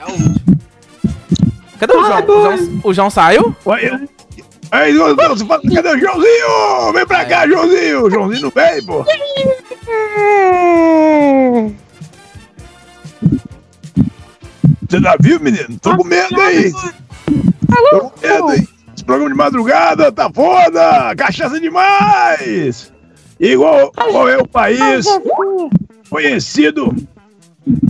É 0.00 0.06
o 0.06 0.12
último. 0.12 0.58
Cadê 1.78 1.92
o 1.94 2.04
João? 2.04 2.22
O 2.22 2.26
João, 2.26 2.80
o 2.84 2.94
João 2.94 3.10
saiu? 3.10 3.54
Aí, 4.70 4.96
fala, 4.96 5.60
cadê 5.74 5.88
o 5.90 5.98
Joãozinho? 5.98 6.92
Vem 6.94 7.06
pra 7.06 7.26
cá, 7.26 7.46
Joãozinho! 7.46 8.10
Joãozinho 8.10 8.42
não 8.42 8.50
veio, 8.50 8.86
pô! 8.86 9.04
Você 14.88 15.00
já 15.00 15.14
viu, 15.20 15.40
menino? 15.40 15.78
Tô 15.78 15.94
com 15.96 16.04
medo 16.04 16.40
aí! 16.40 16.72
Tô 17.90 18.00
com 18.10 18.26
medo 18.26 18.48
aí! 18.48 18.66
Esse 18.94 19.04
programa 19.04 19.30
de 19.30 19.36
madrugada 19.36 20.10
tá 20.10 20.30
foda! 20.32 21.14
Cachaça 21.16 21.60
demais! 21.60 22.90
Igual 23.40 23.92
qual 23.92 24.28
é 24.28 24.38
o 24.38 24.46
país 24.46 25.06
conhecido? 26.08 26.94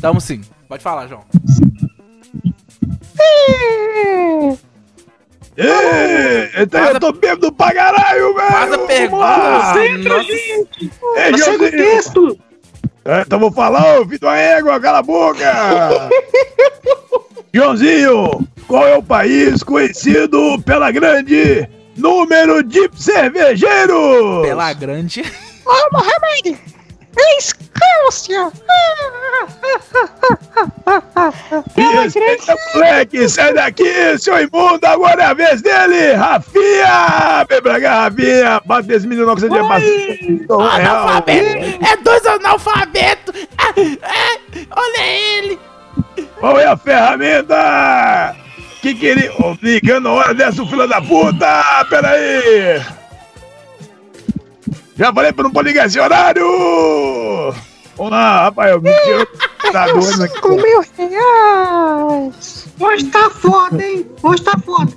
Tamo 0.00 0.20
sim. 0.20 0.40
Pode 0.68 0.82
falar, 0.82 1.06
João. 1.06 1.22
Ê, 5.56 6.62
então 6.62 6.84
eu 6.86 6.98
tô 6.98 7.12
bêbado 7.12 7.52
pra 7.52 7.74
caralho, 7.74 8.34
velho! 8.34 8.50
Faz 8.50 8.72
a 8.72 8.78
pergunta. 8.78 9.26
Nossa. 9.26 9.80
gente! 9.80 10.90
Ei, 11.16 11.38
segue 11.38 11.64
o 11.64 11.70
texto. 11.70 12.38
É, 13.04 13.20
então 13.20 13.38
vou 13.38 13.52
falar, 13.52 14.00
ô 14.00 14.04
da 14.04 14.36
égua, 14.36 14.80
cala 14.80 14.98
a 14.98 15.02
boca! 15.02 15.42
Joãozinho, 17.52 18.48
qual 18.66 18.86
é 18.86 18.96
o 18.96 19.02
país 19.02 19.62
conhecido 19.62 20.58
pela 20.64 20.90
grande 20.90 21.68
número 21.96 22.62
de 22.62 22.90
cervejeiros? 22.94 24.42
Pela 24.42 24.72
grande. 24.72 25.22
Ô, 25.64 25.72
Mohamed. 25.92 26.58
Escócia. 27.38 28.50
Pela 31.74 32.06
grande. 32.06 32.18
Eita, 32.18 32.56
moleque, 32.74 33.28
sai 33.28 33.52
daqui, 33.54 34.18
seu 34.18 34.38
imundo, 34.38 34.84
agora 34.86 35.22
é 35.22 35.26
a 35.26 35.34
vez 35.34 35.60
dele! 35.62 36.12
Rafinha! 36.14 37.44
Vem 37.48 37.62
pra 37.62 37.80
cá, 37.80 38.02
Rafinha! 38.04 38.60
Bate 38.64 38.88
nesse 38.88 39.06
menino 39.06 39.26
não 39.26 39.34
que 39.34 39.42
você 39.42 39.48
tinha 39.48 39.66
passado. 39.66 40.62
Analfabeto! 40.62 41.84
É 41.84 41.96
dois 41.98 42.26
analfabetos! 42.26 43.34
É, 43.76 43.80
é, 43.80 44.66
olha 44.70 45.02
ele! 45.06 45.60
Qual 46.40 46.58
é 46.58 46.66
a 46.66 46.76
ferramenta? 46.76 48.34
Que 48.82 48.94
queria. 48.94 49.32
Ô, 49.34 49.56
ligando 49.62 50.08
a 50.08 50.12
hora 50.12 50.34
dessa, 50.34 50.66
filho 50.66 50.88
da 50.88 51.00
puta! 51.00 51.84
Pera 51.88 52.10
aí! 52.10 52.84
Já 54.96 55.12
falei 55.12 55.32
pra 55.32 55.44
não 55.44 55.52
pode 55.52 55.68
ligar 55.68 55.86
esse 55.86 56.00
horário! 56.00 57.54
Vamos 57.96 58.12
lá, 58.12 58.44
Rafael, 58.44 58.80
me 58.80 58.90
tira 59.04 59.22
o 59.22 59.72
tá 59.72 59.86
doendo 59.94 60.24
aqui. 60.24 60.34
Cinco 60.34 60.48
mil 60.56 60.84
reais. 60.98 62.66
Hoje 62.80 63.04
tá 63.06 63.30
foda, 63.30 63.84
hein? 63.84 64.04
Hoje 64.20 64.42
tá 64.42 64.58
foda. 64.58 64.92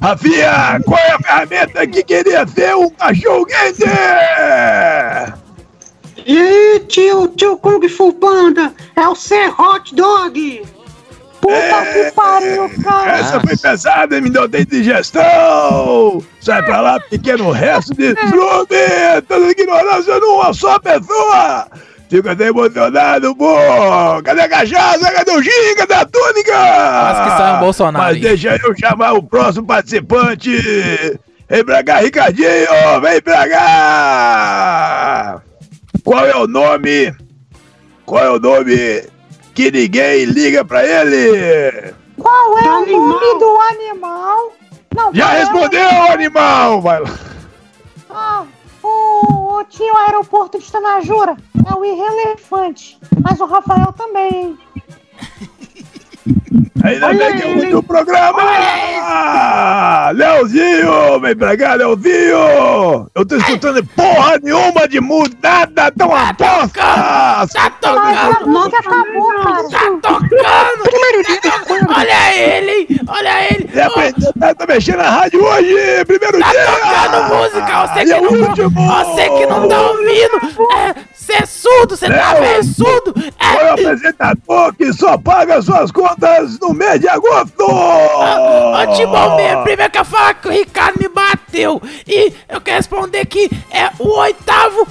Rafinha, 0.00 0.80
qual 0.84 0.98
é 0.98 1.12
a 1.12 1.18
ferramenta 1.18 1.86
que 1.86 2.04
queria 2.04 2.46
ter 2.46 2.76
um 2.76 2.90
cachorro 2.90 3.44
quente? 3.44 3.82
E 6.24 6.38
aí, 6.38 6.80
tio, 6.86 7.26
tio 7.28 7.56
Kung 7.56 7.88
Fu 7.88 8.12
Panda? 8.12 8.72
É 8.94 9.08
o 9.08 9.16
ser 9.16 9.48
hot 9.60 9.94
dog. 9.94 10.62
Puta 11.42 11.86
que 11.92 12.12
pariu, 12.12 12.70
cara. 12.84 13.18
Essa 13.18 13.40
foi 13.40 13.56
pesada, 13.56 14.20
me 14.20 14.30
deu 14.30 14.46
de 14.46 14.64
digestão! 14.64 16.22
Sai 16.40 16.62
pra 16.62 16.80
lá, 16.80 17.00
pequeno 17.00 17.50
resto 17.50 17.92
de! 17.94 18.14
Toda 19.26 19.50
ignorância 19.50 20.20
numa 20.20 20.54
só 20.54 20.78
pessoa! 20.78 21.66
Fico 22.08 22.28
até 22.28 22.46
emocionado, 22.46 23.34
pô! 23.34 23.56
Cadê 24.22 24.42
a 24.42 24.48
cachaça? 24.48 25.10
Cadê 25.10 25.32
o 25.32 25.42
gin? 25.42 25.74
Cadê 25.76 25.94
a 25.94 26.04
túnica? 26.04 26.52
Quase 26.52 27.22
que 27.22 27.36
sai 27.36 27.56
um 27.56 27.60
Bolsonaro 27.60 28.04
Mas 28.04 28.14
aí. 28.14 28.20
deixa 28.20 28.60
eu 28.62 28.76
chamar 28.78 29.12
o 29.14 29.22
próximo 29.24 29.66
participante! 29.66 31.18
Vem 31.48 31.64
pra 31.64 31.82
cá, 31.82 31.96
Ricardinho! 31.96 33.00
Vem 33.02 33.20
pra 33.20 33.48
cá! 33.48 35.42
Qual 36.04 36.24
é 36.24 36.36
o 36.36 36.46
nome? 36.46 37.12
Qual 38.06 38.22
é 38.22 38.30
o 38.30 38.38
nome 38.38 39.10
que 39.54 39.70
ninguém 39.70 40.24
liga 40.24 40.64
pra 40.64 40.84
ele? 40.84 41.94
Qual 42.18 42.58
é 42.58 42.62
o 42.62 42.76
Animal. 42.82 43.00
nome 43.08 43.38
do 43.38 43.60
animal? 43.60 44.52
Não, 44.94 45.14
Já 45.14 45.32
é 45.34 45.36
o- 45.36 45.38
respondeu, 45.40 45.88
animal! 46.12 46.80
Vai 46.82 47.00
lá. 47.00 47.10
Ah, 48.10 48.44
o, 48.82 49.56
o 49.58 49.64
tio 49.64 49.96
aeroporto 49.96 50.58
de 50.58 50.70
Tanajura 50.70 51.36
é 51.70 51.74
o 51.74 51.84
irrelevante. 51.84 52.98
Mas 53.22 53.40
o 53.40 53.46
Rafael 53.46 53.92
também, 53.96 54.30
hein? 54.34 54.58
Ainda 56.84 57.06
Olha 57.06 57.18
bem 57.30 57.36
que 57.36 57.42
é 57.42 57.50
ele. 57.50 57.54
muito 57.56 57.82
programa! 57.82 58.42
Leozinho! 60.12 61.20
Vem 61.20 61.36
pra 61.36 61.56
cá, 61.56 61.74
Leozinho! 61.74 63.08
Eu 63.14 63.26
tô 63.26 63.36
escutando 63.36 63.84
porra 63.96 64.38
nenhuma 64.42 64.86
de 64.88 65.00
mudada, 65.00 65.90
tão 65.92 66.08
uma 66.08 66.32
bosta! 66.32 66.80
Tá 66.80 67.70
tocando! 67.80 68.46
não 68.46 68.68
que 68.70 68.76
acabou, 68.76 69.32
cara. 69.42 69.68
Tá 69.68 69.90
tocando! 70.02 70.82
Primeiro 70.84 71.22
dia 71.26 71.40
da 71.42 71.98
Olha 71.98 72.36
ele! 72.36 73.00
Olha 73.08 73.44
ele! 73.52 73.68
Ele 73.72 73.80
aprendeu, 73.80 74.32
tá, 74.38 74.54
tá 74.54 74.66
mexendo 74.66 74.98
na 74.98 75.10
rádio 75.10 75.44
hoje! 75.44 76.04
Primeiro 76.06 76.38
Tá 76.40 76.50
dia! 76.50 76.64
tocando 76.66 77.34
música! 77.36 77.86
Você 77.86 78.00
E 78.00 78.04
que 78.04 78.12
é 78.12 78.18
o 78.20 78.22
não, 78.22 78.48
último! 78.48 78.70
você 78.70 79.30
que 79.30 79.46
não 79.46 79.68
tá 79.68 79.80
ouvindo! 79.80 80.40
É, 80.72 80.94
você 81.32 81.42
é 81.42 81.46
surdo! 81.46 81.96
Você 81.96 82.08
tá 82.08 82.34
surdo! 82.62 83.14
Foi 83.14 83.64
o 83.64 83.72
apresentador 83.72 84.74
que 84.74 84.92
só 84.92 85.16
paga 85.16 85.62
suas 85.62 85.90
contas 85.90 86.58
no 86.58 86.74
mês 86.74 87.00
de 87.00 87.08
agosto! 87.08 87.64
Ô, 87.64 88.94
Timão, 88.94 89.36
mesmo, 89.36 89.62
primeiro 89.62 89.92
que 89.92 89.98
eu 89.98 90.04
falar 90.04 90.34
que 90.34 90.48
o 90.48 90.52
Ricardo 90.52 90.98
me 91.00 91.08
bateu. 91.08 91.80
E 92.06 92.32
eu 92.48 92.60
quero 92.60 92.76
responder 92.76 93.24
que 93.26 93.50
é 93.70 93.90
o 93.98 94.08
oitavo 94.18 94.86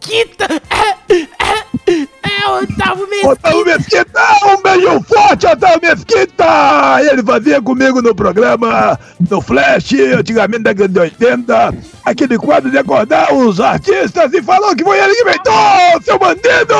mesquita. 0.00 0.46
É, 0.70 1.14
é, 1.14 2.02
é 2.42 2.48
o 2.48 2.52
oitavo 2.58 3.06
mesquita. 3.06 3.30
Otávio 3.30 3.64
Mesquita, 3.64 4.20
um 4.46 4.62
beijo 4.62 5.02
forte, 5.02 5.46
Otávio 5.46 5.80
Mesquita! 5.82 6.98
Ele 7.10 7.22
fazia 7.22 7.60
comigo 7.60 8.00
no 8.00 8.14
programa, 8.14 8.98
no 9.28 9.40
Flash, 9.42 9.92
antigamente 10.16 10.62
da 10.62 10.72
década 10.72 10.88
de 10.88 11.00
80, 11.00 11.74
aquele 12.04 12.38
quadro 12.38 12.70
de 12.70 12.78
acordar 12.78 13.32
os 13.34 13.60
artistas 13.60 14.32
e 14.32 14.42
falou 14.42 14.74
que 14.74 14.84
foi 14.84 14.98
ele 14.98 15.14
que 15.14 15.22
inventou, 15.22 16.02
seu 16.02 16.18
bandido! 16.18 16.74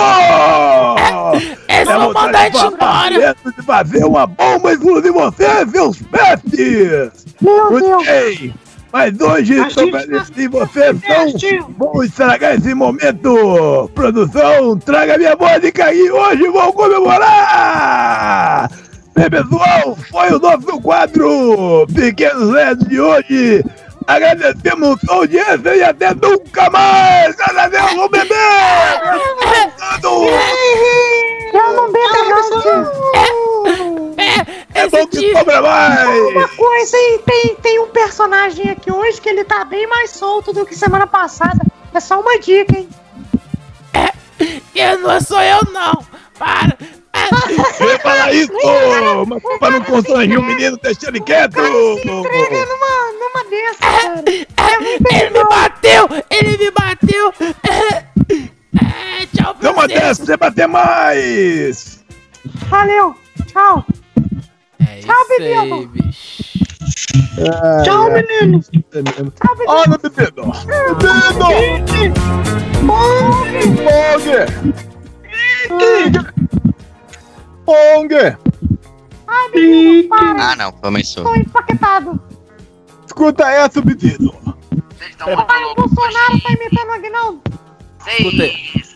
Esse 1.69 1.91
é 1.91 1.99
o 1.99 2.13
vontade 2.13 2.57
mandante 2.57 2.75
embora. 2.75 3.37
de 3.57 3.63
fazer 3.63 4.05
uma 4.05 4.27
bomba 4.27 4.73
inclusive 4.73 5.11
você, 5.11 5.67
seus 5.71 5.99
pestes! 6.03 7.27
Meu 7.41 7.71
Deus. 7.81 8.70
Mas 8.93 9.21
hoje, 9.21 9.55
gente 9.57 9.91
tá- 9.93 10.25
se 10.25 10.49
vocês 10.49 10.97
Tio. 11.39 11.73
não 11.79 11.93
vão 11.93 12.03
estragar 12.03 12.57
esse 12.57 12.75
momento! 12.75 13.89
Produção, 13.95 14.77
traga 14.79 15.17
minha 15.17 15.37
música 15.37 15.93
e 15.95 16.11
hoje 16.11 16.49
vou 16.49 16.73
comemorar! 16.73 18.69
Bem, 19.15 19.31
pessoal, 19.31 19.97
foi 20.11 20.33
o 20.33 20.41
nosso 20.41 20.81
quadro 20.81 21.87
Pequenos 21.95 22.53
Nerds 22.53 22.89
de 22.89 23.01
hoje! 23.01 23.65
Agradecemos 24.09 24.99
a 25.09 25.13
audiência 25.15 25.77
e 25.77 25.83
até 25.85 26.13
nunca 26.15 26.69
mais! 26.71 27.37
Adeus, 27.57 27.95
vou 27.95 28.09
beber! 28.09 28.35
Eu 31.53 31.73
não 31.75 31.93
bebo 31.93 32.31
não, 32.31 32.61
tio. 32.63 32.87
É, 34.93 34.97
É 34.97 35.01
bom 35.03 35.07
que 35.09 35.33
sobra 35.37 35.63
mais! 35.63 36.09
Uma 36.09 36.49
coisa, 36.49 36.97
hein? 36.97 37.21
Tem, 37.27 37.55
tem 37.57 37.79
um 37.81 37.89
personagem 37.89 38.71
aqui 38.71 38.93
hoje 38.93 39.21
que 39.21 39.29
ele 39.29 39.45
tá 39.45 39.65
bem 39.65 39.87
mais 39.87 40.11
solto 40.11 40.53
do 40.53 40.65
que 40.67 40.77
semana 40.77 41.07
passada. 41.07 41.61
É 41.93 42.01
só 42.01 42.21
uma 42.21 42.39
dica, 42.39 42.79
hein? 42.79 42.89
Eu 44.75 44.99
não 45.01 45.21
sou 45.21 45.41
eu, 45.41 45.61
não. 45.73 46.05
Para. 46.39 46.77
Eu 47.81 47.91
ia 47.91 47.99
falar 47.99 48.33
isso, 48.33 48.53
mas 49.27 49.43
pra 49.59 49.71
não 49.71 49.83
constranger 49.83 50.39
o 50.39 50.43
menino, 50.43 50.79
deixa 50.83 51.09
ele 51.09 51.21
quieto! 51.21 51.59
Entrega 51.59 52.67
numa, 52.67 53.13
numa 53.19 53.45
dessas, 53.51 53.77
cara. 53.79 54.25
Ele 54.27 55.31
me 55.31 55.45
bateu. 55.45 56.09
Ele 56.31 56.57
me 56.57 56.71
bateu. 56.71 57.35
É, 58.73 59.27
tchau 59.37 59.55
você. 59.55 59.89
dessas, 59.89 60.27
você 60.27 60.37
bater 60.37 60.69
mais! 60.69 62.01
Valeu. 62.69 63.15
Tchau. 63.53 63.85
É 64.91 65.01
Tchau, 65.03 65.15
isso 65.23 65.33
aí, 65.33 65.55
menino. 65.57 65.87
bicho. 65.89 66.59
Tchau, 67.85 68.11
menino. 68.11 68.61
Olha, 69.69 69.99
menino! 69.99 70.57
Menino! 75.71 76.25
Pong! 77.65 78.15
Pong! 78.15 78.15
Ai, 79.29 79.49
menino, 79.55 80.09
para. 80.09 80.51
Ah, 80.51 80.57
não, 80.57 80.73
começou. 80.73 81.23
Tô 81.23 81.35
empaquetado. 81.37 82.21
Escuta 83.07 83.49
essa, 83.49 83.81
menino! 83.81 84.35
Ai, 85.21 85.65
o 85.65 85.75
Bolsonaro 85.77 86.41
tá 86.43 86.53
imitando 86.53 86.89
o 86.89 86.93
Agnaldo. 86.93 87.41
Vocês. 88.23 88.95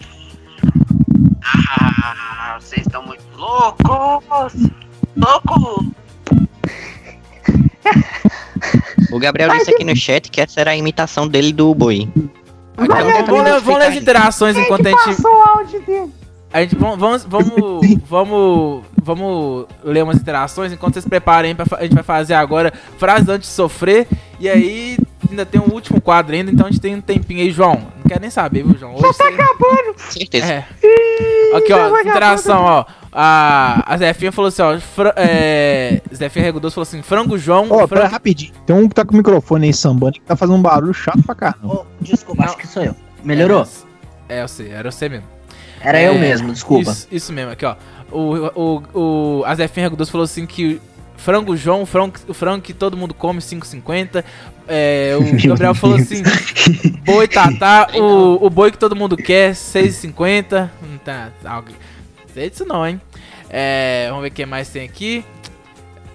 Ah, 1.45 2.59
vocês 2.61 2.83
estão 2.85 3.05
muito 3.07 3.23
loucos! 3.37 4.55
Louco! 5.17 5.85
O 9.13 9.19
Gabriel 9.19 9.51
disse 9.51 9.71
aqui 9.71 9.85
no 9.85 9.95
chat 9.95 10.31
que 10.31 10.41
essa 10.41 10.61
era 10.61 10.73
a 10.73 10.77
imitação 10.77 11.29
dele 11.29 11.53
do 11.53 11.75
boi. 11.75 12.09
Então, 12.77 12.87
vamos, 13.27 13.45
ler, 13.45 13.61
vamos 13.61 13.79
ler 13.79 13.87
as 13.87 13.97
interações 13.97 14.57
enquanto 14.57 14.87
a 14.87 14.91
gente. 14.91 15.05
Passou 15.05 15.33
o 15.33 15.43
áudio 15.43 15.81
dele. 15.83 16.13
A 16.55 16.61
gente 16.61 16.77
vamos, 16.77 17.25
vamos, 17.25 17.27
vamos, 18.09 18.85
vamos, 19.03 19.67
ler 19.83 20.05
umas 20.05 20.19
interações 20.19 20.73
enquanto 20.73 20.95
vocês 20.95 21.05
preparem 21.05 21.53
para 21.53 21.67
a 21.77 21.83
gente 21.83 21.97
vai 21.97 22.05
fazer 22.05 22.35
agora 22.35 22.73
frases 22.97 23.29
antes 23.29 23.49
de 23.49 23.55
sofrer 23.57 24.07
e 24.39 24.49
aí 24.49 24.97
ainda 25.29 25.45
tem 25.45 25.61
um 25.61 25.73
último 25.73 26.01
quadro 26.01 26.33
ainda, 26.33 26.53
então 26.53 26.65
a 26.67 26.71
gente 26.71 26.81
tem 26.81 26.95
um 26.95 27.01
tempinho 27.01 27.41
aí, 27.41 27.51
João. 27.51 27.89
Não 27.97 28.05
quero 28.07 28.21
nem 28.21 28.31
saber, 28.31 28.63
viu, 28.63 28.79
João? 28.79 28.95
Hoje 28.95 29.03
Já 29.03 29.09
tá 29.09 29.25
você- 29.25 29.35
acabando. 29.35 29.95
Certeza. 29.99 30.53
É. 30.53 30.65
Aqui, 31.57 31.73
ó, 31.73 32.01
interação, 32.01 32.63
ó. 32.63 32.85
A, 33.13 33.83
a 33.93 33.97
Zefinha 33.97 34.31
falou 34.31 34.49
assim, 34.49 34.63
ó. 34.63 34.79
Fra, 34.79 35.13
é, 35.17 36.01
Zefinha 36.15 36.45
Regudoso 36.45 36.77
falou 36.77 36.85
assim: 36.85 37.03
frango 37.03 37.37
João. 37.37 37.65
Ó, 37.65 37.79
frango... 37.79 37.89
pera 37.89 38.07
rapidinho. 38.07 38.53
Tem 38.65 38.77
um 38.77 38.89
que 38.89 38.95
tá 38.95 39.05
com 39.05 39.15
o 39.15 39.17
microfone 39.17 39.67
aí 39.67 39.75
sambando 39.75 40.15
que 40.15 40.21
tá 40.21 40.37
fazendo 40.37 40.57
um 40.57 40.63
barulho 40.63 40.95
chato 40.95 41.21
pra 41.25 41.35
caramba. 41.35 41.85
Desculpa, 42.01 42.45
acho 42.45 42.57
que 42.57 42.67
sou 42.69 42.85
eu. 42.85 42.95
Melhorou? 43.25 43.67
É, 44.29 44.43
eu 44.43 44.49
sei, 44.49 44.71
era 44.71 44.91
você 44.91 45.09
mesmo. 45.09 45.34
Era 45.85 46.01
eu 46.01 46.19
mesmo, 46.19 46.53
desculpa. 46.53 46.91
Isso, 46.91 47.09
isso 47.11 47.33
mesmo, 47.33 47.53
aqui, 47.53 47.65
ó. 47.65 47.77
O, 48.11 48.51
o, 48.55 48.83
o, 48.95 49.45
a 49.45 49.55
Zefinha 49.55 49.87
Regudoso 49.87 50.11
falou 50.11 50.25
assim 50.25 50.47
que 50.47 50.81
frango 51.17 51.57
João, 51.57 51.83
o 51.83 51.87
frango, 51.87 52.15
o 52.29 52.35
frango 52.35 52.63
que 52.63 52.73
todo 52.73 52.97
mundo 52.97 53.13
come, 53.13 53.41
5,50. 53.41 54.25
É, 54.67 55.15
o 55.19 55.23
Gabriel 55.49 55.75
falou 55.75 55.97
assim: 55.97 56.23
boi 57.05 57.29
tatá, 57.29 57.89
o, 57.97 58.47
o 58.47 58.51
boi 58.51 58.71
que 58.71 58.79
todo 58.79 58.97
mundo 58.97 59.17
quer, 59.17 59.53
6,50. 59.53 60.71
Não 60.83 60.99
tá, 60.99 61.31
algo. 61.45 61.69
Sei 62.33 62.51
disso 62.51 62.65
não, 62.65 62.87
hein? 62.87 63.01
É, 63.49 64.07
vamos 64.09 64.23
ver 64.23 64.29
o 64.29 64.33
que 64.33 64.47
mais 64.47 64.69
tem 64.69 64.85
aqui. 64.85 65.25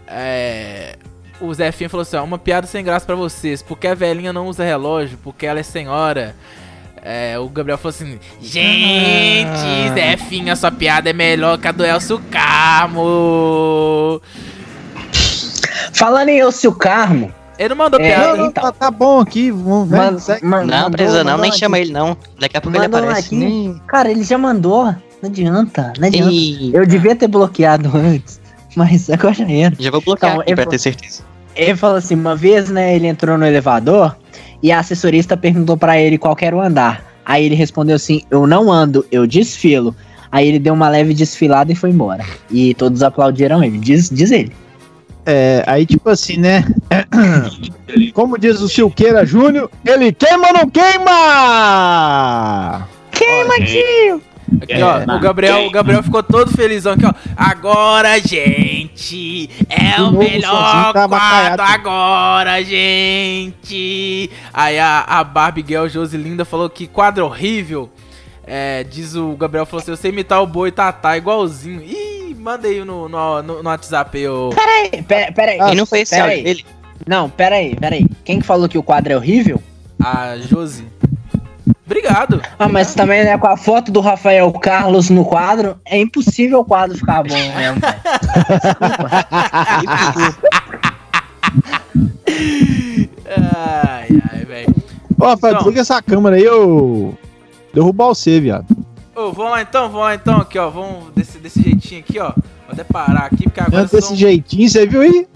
É, 0.08 0.96
o 1.40 1.54
Zefinha 1.54 1.90
falou 1.90 2.02
assim: 2.02 2.18
ó, 2.18 2.24
uma 2.24 2.38
piada 2.38 2.68
sem 2.68 2.84
graça 2.84 3.06
pra 3.06 3.16
vocês. 3.16 3.62
Porque 3.62 3.88
a 3.88 3.96
velhinha 3.96 4.34
não 4.34 4.48
usa 4.48 4.64
relógio? 4.64 5.18
Porque 5.24 5.46
ela 5.46 5.60
é 5.60 5.64
senhora. 5.64 6.36
É, 7.04 7.38
o 7.40 7.48
Gabriel 7.50 7.78
falou 7.78 7.90
assim: 7.96 8.20
Gente, 8.42 9.94
Zefinha, 9.94 10.56
sua 10.56 10.72
piada 10.72 11.10
é 11.10 11.14
melhor 11.14 11.58
que 11.58 11.68
a 11.68 11.72
do 11.72 11.86
Elcio 11.86 12.22
Carmo. 12.30 14.22
Falando 15.94 16.30
em 16.30 16.40
Elcio 16.40 16.72
Carmo. 16.74 17.34
Ele 17.58 17.70
não 17.70 17.76
mandou 17.76 18.00
É, 18.00 18.04
piada. 18.08 18.38
Não, 18.38 18.46
então. 18.48 18.64
tá, 18.64 18.72
tá 18.72 18.92
bom 18.92 19.20
aqui. 19.20 19.52
Vamos, 19.52 19.90
Man- 19.90 20.12
né, 20.12 20.20
segue. 20.20 20.46
man- 20.46 20.64
Não, 20.64 20.76
mandou- 20.84 20.92
precisa 20.92 21.24
não, 21.26 21.38
nem 21.38 21.50
aqui. 21.50 21.60
chama 21.60 21.78
ele 21.80 21.92
não. 21.92 22.16
Daqui 22.40 22.56
a 22.58 22.62
pouco 22.62 22.78
ele 22.78 22.86
aparece. 22.86 23.36
aqui. 23.36 23.76
Cara, 23.88 24.10
ele 24.10 24.24
já 24.24 24.38
mandou. 24.38 24.86
Não 25.22 25.30
adianta, 25.30 25.92
não 26.00 26.08
adianta. 26.08 26.32
Eu 26.78 26.86
devia 26.86 27.14
ter 27.16 27.28
bloqueado 27.28 27.92
antes, 27.94 28.40
mas 28.78 29.10
agora 29.10 29.34
já 29.34 29.52
era. 29.52 29.76
já 29.78 29.92
vou 29.92 30.00
bloquear 30.02 30.32
Então, 30.32 30.42
aqui 30.42 30.56
pra 30.56 30.66
ter 30.66 30.80
certeza. 30.80 31.22
Ele 31.54 31.76
falou 31.76 31.98
assim, 31.98 32.16
uma 32.16 32.38
vez, 32.38 32.70
né, 32.70 32.96
ele 32.96 33.08
entrou 33.08 33.38
no 33.38 33.46
elevador 33.46 34.16
e 34.62 34.72
a 34.72 34.80
assessorista 34.80 35.38
perguntou 35.38 35.78
pra 35.78 36.00
ele 36.00 36.18
qual 36.18 36.36
que 36.36 36.46
era 36.46 36.56
o 36.56 36.62
andar. 36.62 37.04
Aí 37.26 37.46
ele 37.46 37.56
respondeu 37.56 37.96
assim, 37.96 38.24
eu 38.32 38.48
não 38.48 38.72
ando, 38.72 39.06
eu 39.12 39.28
desfilo. 39.28 39.96
Aí 40.32 40.48
ele 40.48 40.60
deu 40.60 40.74
uma 40.74 40.90
leve 40.90 41.14
desfilada 41.14 41.72
e 41.72 41.76
foi 41.76 41.90
embora. 41.90 42.26
E 42.50 42.74
todos 42.76 43.04
aplaudiram 43.04 43.64
ele, 43.64 43.78
diz, 43.78 44.10
diz 44.10 44.32
ele. 44.32 44.52
É, 45.26 45.64
aí 45.68 45.86
tipo 45.86 46.10
assim, 46.10 46.38
né? 46.38 46.66
Como 48.14 48.38
diz 48.38 48.62
o 48.62 48.70
Silqueira 48.70 49.26
Júnior, 49.26 49.70
ele 49.86 50.12
queima 50.12 50.48
ou 50.48 50.54
não 50.54 50.70
queima? 50.70 52.08
Queima, 53.12 53.56
tio. 53.66 54.22
Aqui, 54.62 54.82
ó, 54.82 55.16
o 55.16 55.20
Gabriel, 55.20 55.66
o 55.68 55.72
Gabriel 55.72 56.04
ficou 56.04 56.22
todo 56.24 56.52
felizão 56.52 56.94
aqui, 56.94 57.06
ó. 57.06 57.14
Agora, 57.36 58.20
gente, 58.20 59.50
é 59.70 59.96
De 59.96 60.02
o 60.02 60.06
novo, 60.06 60.20
melhor 60.20 60.52
sozinho, 60.52 60.94
tá 60.94 60.94
quadro 60.94 61.02
abacaiado. 61.02 61.62
agora, 61.62 62.64
gente. 62.64 64.30
Aí 64.54 64.80
a, 64.80 65.02
a 65.02 65.24
Barbie 65.24 65.66
Girl 65.68 65.88
Joselinda 65.88 66.46
falou 66.46 66.70
que 66.70 66.88
quadro 66.88 67.26
horrível. 67.26 67.90
É, 68.46 68.84
diz 68.84 69.16
o 69.16 69.36
Gabriel, 69.36 69.66
falou 69.66 69.82
assim, 69.82 69.92
eu 69.92 69.98
sei 69.98 70.12
imitar 70.12 70.42
o 70.42 70.48
boi 70.48 70.72
tatá 70.72 71.16
igualzinho. 71.16 71.82
Ih, 71.84 72.36
manda 72.36 72.68
aí 72.68 72.84
no, 72.84 73.08
no, 73.08 73.44
no, 73.44 73.64
no 73.64 73.70
WhatsApp 73.70 74.18
aí, 74.18 74.28
ô. 74.28 74.50
Peraí, 74.50 75.04
pera, 75.04 75.32
peraí. 75.32 75.60
E 75.72 75.76
não 75.76 75.86
foi 75.86 76.00
esse 76.02 76.16
pera 76.16 76.32
aí. 76.32 76.44
dele? 76.44 76.66
Não, 77.08 77.30
peraí, 77.30 77.76
peraí. 77.76 78.06
Quem 78.26 78.40
que 78.40 78.46
falou 78.46 78.68
que 78.68 78.78
o 78.78 78.84
quadro 78.84 79.14
é 79.14 79.16
horrível? 79.16 79.62
A 80.04 80.36
Josi. 80.38 80.88
Obrigado. 81.86 82.42
Ah, 82.58 82.68
mas 82.70 82.94
também, 82.94 83.24
né, 83.24 83.38
com 83.38 83.48
a 83.48 83.58
foto 83.58 83.92
do 83.92 84.00
Rafael 84.00 84.52
Carlos 84.54 85.10
no 85.10 85.26
quadro, 85.26 85.78
é 85.86 85.98
impossível 86.00 86.60
o 86.60 86.66
quadro 86.66 86.98
ficar 86.98 87.24
bom 87.24 87.34
mesmo. 87.34 87.80
velho. 87.82 89.00
Ai, 93.28 94.08
ai, 94.32 94.46
velho. 94.46 94.76
Ó, 95.20 95.28
Rafael, 95.28 95.52
Então. 95.54 95.64
desliga 95.64 95.82
essa 95.82 96.02
câmera 96.02 96.36
aí, 96.36 96.44
eu 96.44 97.18
derrubar 97.74 98.08
você, 98.08 98.40
viado. 98.40 98.66
Ô, 99.20 99.34
vamos 99.34 99.52
lá 99.52 99.62
então, 99.62 99.90
vamos 99.90 100.00
lá 100.08 100.16
então, 100.16 100.38
aqui, 100.38 100.58
ó. 100.58 100.70
Vamos 100.70 101.12
desse, 101.14 101.40
desse 101.40 101.62
jeitinho 101.62 102.00
aqui, 102.00 102.18
ó. 102.20 102.30
Vou 102.32 102.72
até 102.72 102.86
parar 102.86 103.26
aqui, 103.26 103.44
porque 103.44 103.60
agora 103.60 103.82
Antes 103.82 103.92
desse 103.92 104.08
são... 104.08 104.16
jeitinho, 104.16 104.70
você 104.70 104.88
viu 104.88 105.02
aí? 105.02 105.28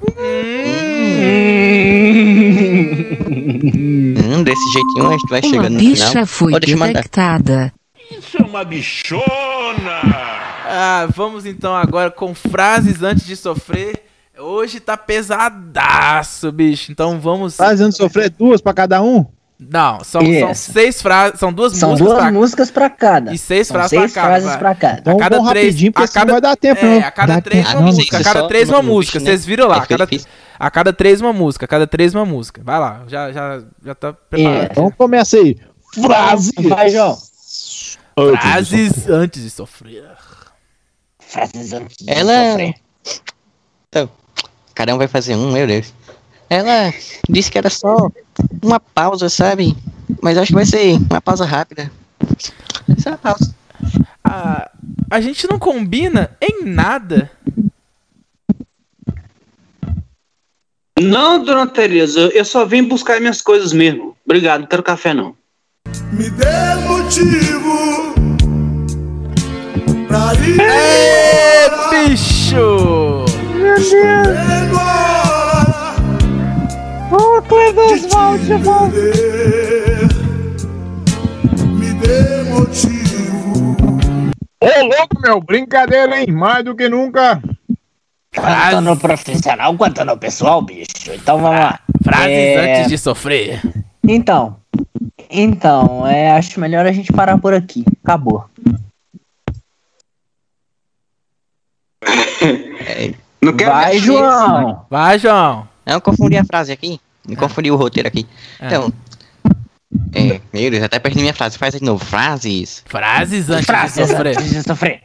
Hum, 4.16 4.44
desse 4.44 4.72
jeitinho 4.72 5.08
a 5.08 5.12
gente 5.12 5.30
vai 5.30 5.42
Uma 5.42 5.50
chegando 5.50 5.74
no 5.74 5.80
bicha 5.80 6.08
final. 6.08 6.26
foi 6.26 6.52
deixa 6.54 6.72
eu 6.72 6.78
mandar. 6.80 6.94
detectada. 6.94 7.74
Isso 8.10 8.38
é 8.38 8.46
uma 8.46 8.64
bichona! 8.64 10.02
Ah, 10.66 11.06
vamos 11.14 11.46
então 11.46 11.76
agora 11.76 12.10
com 12.10 12.34
frases 12.34 13.04
antes 13.04 13.26
de 13.26 13.36
sofrer. 13.36 14.02
Hoje 14.40 14.80
tá 14.80 14.96
pesadaço, 14.96 16.54
bicho. 16.54 16.90
Então 16.90 17.20
vamos. 17.20 17.58
Fazendo 17.58 17.92
sofrer 17.92 18.30
duas 18.30 18.62
pra 18.62 18.74
cada 18.74 19.02
um? 19.02 19.26
Não, 19.60 20.04
são, 20.04 20.22
são 20.22 20.54
seis 20.54 21.02
frases. 21.02 21.40
São 21.40 21.54
duas 21.54 21.74
São 21.74 21.92
músicas 21.92 22.10
duas 22.12 22.22
pra 22.22 22.32
músicas 22.32 22.72
pra 22.72 22.90
cada. 22.90 23.34
E 23.34 23.38
seis 23.38 23.68
São 23.68 23.76
frases 23.76 23.90
seis 23.98 24.12
pra 24.12 24.22
cada. 24.22 24.34
frases 24.42 24.58
pra 24.58 24.76
cada. 24.76 25.00
Então 25.00 25.16
a 25.16 25.20
cada 25.20 25.36
vamos 25.38 25.52
três, 25.52 25.66
rapidinho, 25.68 25.92
porque 25.94 26.10
a 26.10 26.14
cada, 26.14 26.32
vai 26.34 26.42
dar 26.42 26.56
tempo, 26.58 26.86
é, 26.86 27.00
não. 27.00 27.08
a 27.08 27.12
cada 27.12 27.36
Dá 27.36 27.42
três 27.42 27.66
tempo, 27.66 27.78
uma 27.78 27.86
não. 27.86 27.94
música, 27.94 28.18
a 28.18 28.24
cada 28.24 28.48
três 28.48 28.70
uma 28.70 28.82
música. 28.82 29.20
né? 29.20 29.26
Vocês 29.26 29.46
viram 29.46 29.68
lá, 29.68 29.76
É 29.78 29.80
a 29.80 29.86
cada, 29.86 30.08
a 30.60 30.72
cada 30.72 30.94
três 30.94 31.22
uma 31.22 31.32
música, 31.32 31.66
a 31.66 31.68
cada 31.68 31.88
três 31.88 32.14
uma 32.14 32.26
música. 32.26 32.62
Vai 32.64 32.80
lá, 32.80 33.04
já, 33.08 33.32
já, 33.32 33.64
já 33.86 33.96
tá 33.96 34.12
preparado. 34.12 34.72
Então 34.72 34.92
começa 34.92 35.38
aí. 35.38 35.58
Frase. 35.94 36.52
Vai, 36.60 36.90
João. 36.90 37.18
Frases 38.42 39.08
antes 39.08 39.42
de 39.44 39.50
sofrer. 39.50 40.04
Frases 41.20 41.74
antes 41.74 41.98
de 42.06 42.12
Ela. 42.12 42.52
sofrer. 42.52 42.74
Então, 43.90 44.10
cada 44.76 44.94
um 44.94 44.98
vai 44.98 45.08
fazer 45.08 45.36
um, 45.36 45.52
meu 45.52 45.66
Deus. 45.68 45.94
Ela 46.54 46.94
disse 47.28 47.50
que 47.50 47.58
era 47.58 47.70
só 47.70 48.12
uma 48.62 48.80
pausa, 48.80 49.28
sabe? 49.28 49.76
Mas 50.22 50.38
acho 50.38 50.50
que 50.50 50.54
vai 50.54 50.68
ser 50.68 51.00
uma 51.10 51.20
pausa 51.20 51.46
rápida. 51.46 51.92
Só 53.00 53.10
uma 53.10 53.18
pausa. 53.18 53.56
A, 54.24 54.70
a 55.10 55.20
gente 55.20 55.50
não 55.50 55.58
combina 55.58 56.30
em 56.40 56.64
nada. 56.64 57.32
Não, 61.02 61.44
dona 61.44 61.66
Tereza, 61.66 62.20
eu 62.34 62.46
só 62.46 62.66
vim 62.66 62.84
buscar 62.84 63.20
minhas 63.20 63.42
coisas 63.42 63.74
mesmo. 63.74 64.16
Obrigado, 64.24 64.62
não 64.62 64.68
quero 64.68 64.84
café 64.84 65.12
não. 65.12 65.36
Me 66.12 66.30
dê 66.30 66.76
motivo 66.88 68.14
pra 70.08 70.36
ir 70.36 70.60
Ê, 70.60 71.66
embora. 71.66 72.08
bicho! 72.08 73.26
Meu 73.56 73.76
Deus. 73.76 75.43
Cleiton 77.48 77.94
Oswald, 77.94 78.46
de 78.46 78.58
perder. 78.60 80.08
Me 81.78 81.94
dê 81.94 82.44
motivo. 82.50 83.76
Ô, 84.60 84.86
louco, 84.86 85.22
meu. 85.22 85.42
Brincadeira, 85.42 86.22
hein? 86.22 86.32
Mais 86.32 86.64
do 86.64 86.76
que 86.76 86.90
nunca. 86.90 87.42
Tanto 88.32 88.82
no 88.82 88.98
profissional 88.98 89.76
quanto 89.78 90.04
no 90.04 90.18
pessoal, 90.18 90.62
bicho. 90.62 91.14
Então 91.14 91.40
vamos 91.40 91.60
lá. 91.60 91.80
Frases 92.04 92.30
É, 92.30 92.80
antes 92.80 92.90
de 92.90 92.98
sofrer. 92.98 93.62
Então. 94.04 94.58
Então, 95.30 96.08
é, 96.08 96.32
acho 96.32 96.60
melhor 96.60 96.86
a 96.86 96.92
gente 96.92 97.14
parar 97.14 97.38
por 97.38 97.54
aqui. 97.54 97.86
Acabou. 98.04 98.46
Não 103.42 103.54
quero 103.56 103.72
Vai, 103.72 104.00
João. 104.00 104.86
Vai, 104.90 105.20
João. 105.20 105.68
Não, 105.86 105.96
eu 105.96 106.02
confundi 106.02 106.38
a 106.38 106.46
frase 106.46 106.72
aqui. 106.72 107.00
Me 107.28 107.36
confundi 107.36 107.72
o 107.72 107.76
roteiro 107.76 108.08
aqui. 108.08 108.28
Ah. 108.60 108.68
Então. 108.68 108.94
É, 110.14 110.42
meu 110.52 110.72
Deus, 110.72 110.84
até 110.84 111.00
perdi 111.00 111.20
minha 111.20 111.34
frase. 111.34 111.58
Faz 111.58 111.74
de 111.76 111.84
novo. 111.84 112.04
Frases. 112.04 112.84
Frases 112.86 113.50
antes 113.50 113.66
Frases 113.66 114.08
de 114.08 114.12
sofrer. 114.12 114.38
antes 114.38 114.50
de 114.50 114.64
sofrer. 114.64 115.02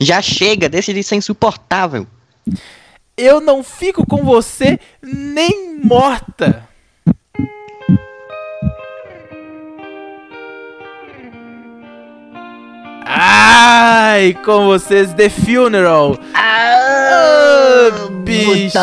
Já 0.00 0.20
chega, 0.20 0.68
deixa 0.68 0.92
de 0.92 1.02
ser 1.02 1.16
insuportável. 1.16 2.06
Eu 3.16 3.40
não 3.40 3.62
fico 3.62 4.06
com 4.06 4.22
você 4.22 4.78
nem 5.02 5.80
morta. 5.82 6.68
Ai, 13.28 14.34
com 14.44 14.66
vocês, 14.66 15.12
The 15.12 15.28
Funeral. 15.28 16.16
Ah, 16.32 17.88
bicho. 18.22 18.78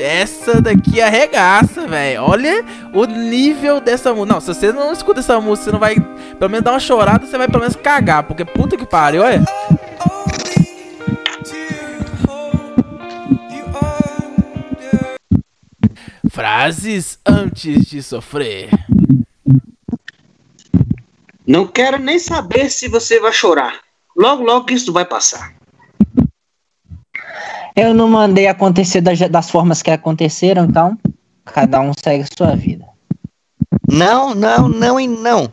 Essa 0.00 0.60
daqui 0.60 1.00
arregaça, 1.00 1.86
velho. 1.86 2.24
Olha 2.24 2.64
o 2.92 3.06
nível 3.06 3.80
dessa 3.80 4.12
música. 4.12 4.34
Não, 4.34 4.40
se 4.40 4.48
você 4.48 4.72
não 4.72 4.92
escuta 4.92 5.20
essa 5.20 5.40
música, 5.40 5.66
você 5.66 5.70
não 5.70 5.78
vai. 5.78 5.94
Pelo 5.94 6.50
menos 6.50 6.64
dar 6.64 6.72
uma 6.72 6.80
chorada, 6.80 7.24
você 7.24 7.38
vai 7.38 7.46
pelo 7.46 7.60
menos 7.60 7.76
cagar. 7.76 8.24
Porque 8.24 8.44
puta 8.44 8.76
que 8.76 8.84
pariu, 8.84 9.22
olha. 9.22 9.44
Frases 16.32 17.20
antes 17.24 17.86
de 17.86 18.02
sofrer. 18.02 18.70
Não 21.48 21.66
quero 21.66 21.98
nem 21.98 22.18
saber 22.18 22.68
se 22.68 22.88
você 22.88 23.18
vai 23.18 23.32
chorar. 23.32 23.80
Logo, 24.14 24.44
logo 24.44 24.70
isso 24.70 24.92
vai 24.92 25.06
passar. 25.06 25.54
Eu 27.74 27.94
não 27.94 28.06
mandei 28.06 28.46
acontecer 28.46 29.00
das, 29.00 29.18
das 29.18 29.50
formas 29.50 29.80
que 29.80 29.90
aconteceram, 29.90 30.66
então 30.66 30.98
cada 31.46 31.80
um 31.80 31.92
segue 31.98 32.24
a 32.24 32.36
sua 32.36 32.54
vida. 32.54 32.84
Não, 33.90 34.34
não, 34.34 34.68
não 34.68 35.00
e 35.00 35.08
não. 35.08 35.50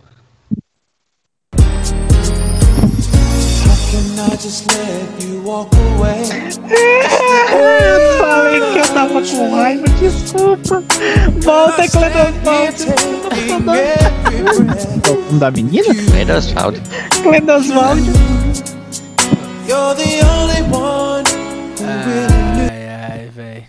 Eu 6.71 8.17
falei 8.17 8.59
que 8.73 8.79
eu 8.79 8.93
tava 8.93 9.21
com 9.21 9.55
raiva, 9.55 9.87
desculpa. 9.97 10.83
Volta, 11.41 11.87
Cledosvaldo. 11.87 14.24
O 14.45 15.15
nome 15.31 15.39
da 15.39 15.51
menina? 15.51 15.93
Cledosvaldo. 16.11 16.79
Cledosvaldo. 17.23 18.11
Ai, 21.81 22.87
ai, 23.11 23.29
velho. 23.29 23.65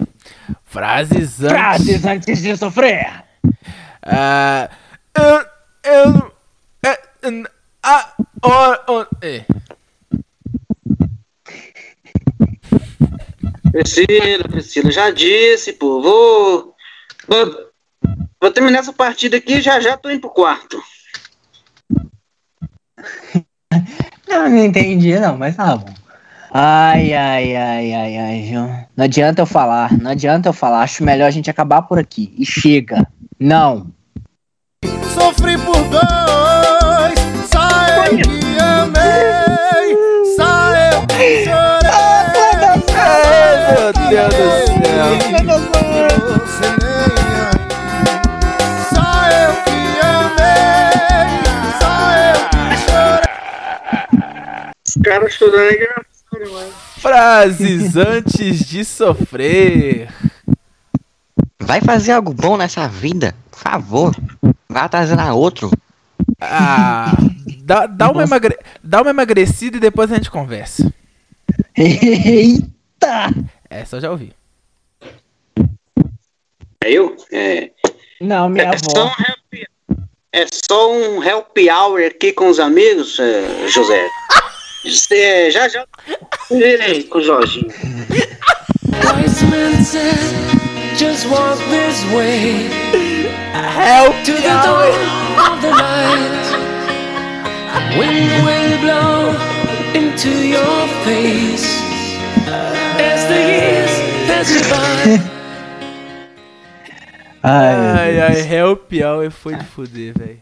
Frases 0.65 1.41
antes. 1.43 1.51
Frases 1.53 2.05
antes 2.05 2.43
de 2.43 2.57
sofrer. 2.57 3.25
Ah, 4.03 4.69
eu. 5.15 5.47
Eu. 5.85 6.33
N- 7.31 7.49
ah, 7.83 8.13
é. 9.23 9.45
Priscila, 13.73 14.45
Priscila, 14.49 14.91
já 14.91 15.11
disse, 15.11 15.73
pô. 15.73 16.01
Vou. 16.03 16.75
Vou, 17.29 17.66
vou 18.41 18.51
terminar 18.51 18.81
essa 18.81 18.93
partida 18.93 19.37
aqui 19.37 19.55
e 19.55 19.61
já 19.61 19.81
já 19.81 19.97
tô 19.97 20.11
indo 20.11 20.21
pro 20.21 20.31
quarto. 20.31 20.83
Eu 24.27 24.51
não 24.51 24.59
entendi, 24.59 25.19
não, 25.19 25.37
mas 25.39 25.57
tá 25.57 25.77
bom. 25.77 25.95
Ai, 26.53 27.13
ai, 27.13 27.55
ai, 27.55 27.93
ai, 27.93 28.17
ai, 28.17 28.43
viu? 28.43 28.63
Não 28.97 29.05
adianta 29.05 29.43
eu 29.43 29.47
falar, 29.47 29.93
não 29.99 30.11
adianta 30.11 30.49
eu 30.49 30.53
falar. 30.53 30.83
Acho 30.83 31.05
melhor 31.05 31.27
a 31.27 31.31
gente 31.31 31.51
acabar 31.51 31.83
por 31.83 31.99
aqui. 31.99 32.35
E 32.39 32.47
chega. 32.47 33.07
Não. 33.39 33.89
Sofri 35.13 35.59
por 35.59 35.77
dois, 35.89 37.19
só 37.53 37.69
eu 37.89 38.17
que 38.17 38.59
amei, 38.59 39.97
só 40.37 40.75
eu 40.75 41.07
que 41.07 41.45
chorei. 41.45 41.87
Ai, 42.95 43.71
meu 43.71 43.93
Deus 43.93 44.35
do 46.25 46.47
céu. 46.49 47.36
Caras 55.03 55.33
chorando 55.35 55.61
é 55.61 55.75
engraçado 55.75 56.45
demais. 56.45 56.75
Frases 56.99 57.97
antes 57.97 58.67
de 58.67 58.85
sofrer. 58.85 60.09
Vai 61.61 61.81
fazer 61.81 62.13
algo 62.13 62.33
bom 62.33 62.57
nessa 62.57 62.87
vida, 62.89 63.35
por 63.51 63.59
favor. 63.59 64.15
Vai 64.69 64.83
atrasar 64.83 65.19
a 65.19 65.35
outro. 65.35 65.71
Ah, 66.41 67.13
dá, 67.63 67.87
dá, 67.87 68.11
uma 68.11 68.23
emagre... 68.23 68.59
dá 68.83 69.03
uma 69.03 69.11
emagrecida 69.11 69.77
e 69.77 69.81
depois 69.81 70.13
a 70.13 70.17
gente 70.17 70.31
conversa. 70.31 70.93
Eita! 71.77 73.33
Essa 73.69 73.97
eu 73.97 74.01
já 74.01 74.11
ouvi. 74.11 74.33
É 76.85 76.91
eu? 76.91 77.17
É. 77.33 77.71
Não, 78.21 78.49
minha 78.49 78.65
É 78.65 78.79
só, 78.79 79.05
um 79.05 79.09
avó. 79.09 79.15
happy, 79.19 79.67
é 80.33 80.47
só 80.53 80.93
um 80.93 81.21
happy 81.21 81.71
hour 81.71 82.01
aqui 82.03 82.33
com 82.33 82.49
os 82.49 82.61
amigos, 82.61 83.19
é, 83.19 83.69
José. 83.69 84.09
Você 84.87 85.51
já 85.51 85.69
já. 85.69 85.85
Ei, 86.51 87.03
com 87.05 87.19
o 87.19 87.21
Jorginho. 87.21 87.69
Wise 87.69 89.45
men 89.47 89.85
said, 89.85 90.17
just 90.97 91.27
walk 91.27 91.59
this 91.71 92.05
way. 92.15 92.69
Help 93.53 94.15
to 94.25 94.33
the 94.33 94.49
dawn 94.65 94.95
of 95.39 95.61
the 95.61 95.71
light. 95.71 96.47
Wind 97.99 98.31
will 98.45 98.79
blow 98.81 99.35
into 99.95 100.31
your 100.31 100.89
face 101.05 101.83
as 102.99 103.25
the 103.27 103.35
years 103.35 103.91
pass 104.27 104.51
you 104.51 104.61
by. 104.71 105.33
Ai, 107.43 108.21
ai, 108.21 108.43
help 108.43 108.93
hour 109.01 109.31
foi 109.31 109.55
de 109.55 109.65
fuder, 109.65 110.13
velho. 110.19 110.41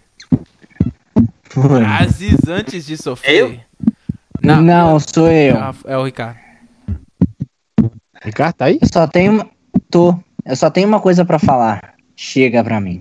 Frases 1.50 2.48
antes 2.48 2.86
de 2.86 2.96
sofrer. 2.96 3.60
Não, 4.44 4.98
sou 5.00 5.30
eu. 5.30 5.56
Ah, 5.58 5.74
É 5.86 5.96
o 5.96 6.04
Ricardo. 6.04 6.38
Ricardo 8.22 8.54
tá 8.56 8.64
aí? 8.66 8.78
Eu 8.80 8.88
só 8.92 9.06
tenho 9.06 9.32
uma. 9.32 9.50
Tô. 9.90 10.18
Eu 10.44 10.56
só 10.56 10.70
tenho 10.70 10.88
uma 10.88 11.00
coisa 11.00 11.24
pra 11.24 11.38
falar. 11.38 11.94
Chega 12.16 12.62
pra 12.62 12.80
mim. 12.80 13.00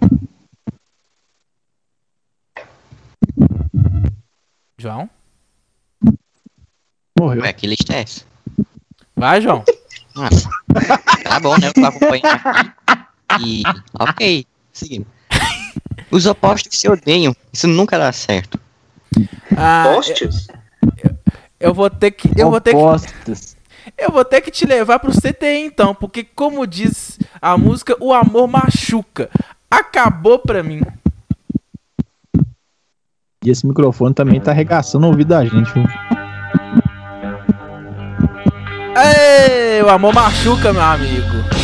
João? 4.78 5.10
Morreu. 7.20 7.41
Ué, 7.41 7.53
que 7.53 7.68
lista 7.68 7.94
é 7.94 8.02
essa? 8.02 8.26
Vai, 9.15 9.41
João. 9.41 9.64
Nossa. 10.15 10.49
Tá 11.24 11.40
bom, 11.40 11.57
né? 11.57 11.68
Eu 11.68 11.74
tô 11.74 11.86
acompanhando 11.86 12.26
aqui. 12.28 12.74
E. 13.41 13.64
Ok, 13.99 14.45
seguimos. 14.72 15.07
Os 16.11 16.26
opostos 16.26 16.78
se 16.78 16.88
odeiam. 16.90 17.36
Isso 17.52 17.68
nunca 17.68 17.98
dá 17.98 18.11
certo. 18.11 18.60
Ah, 19.56 19.84
Postes? 19.94 20.48
Eu, 20.49 20.56
eu 21.64 21.73
vou 21.73 21.90
ter 21.90 22.11
que. 22.11 22.30
Eu 22.38 22.52
vou 22.52 22.60
ter 22.60 22.73
que. 22.73 23.53
Eu 23.98 24.11
vou 24.11 24.23
ter 24.23 24.41
que 24.41 24.52
te 24.52 24.65
levar 24.65 24.99
pro 24.99 25.11
CTI 25.11 25.65
então, 25.65 25.95
porque 25.95 26.23
como 26.23 26.68
diz 26.68 27.18
a 27.41 27.57
música, 27.57 27.95
o 27.99 28.14
amor 28.14 28.48
machuca. 28.48 29.30
Acabou 29.72 30.40
pra 30.40 30.61
mim. 30.61 30.81
E 33.44 33.49
esse 33.49 33.65
microfone 33.65 34.14
também 34.14 34.40
tá 34.40 34.52
arregaçando 34.52 35.06
o 35.06 35.10
ouvido 35.10 35.30
da 35.30 35.44
gente, 35.44 35.72
viu? 35.73 35.84
Ei, 38.95 39.81
o 39.81 39.90
amor 39.90 40.14
machuca, 40.14 40.72
meu 40.72 40.81
amigo. 40.81 41.64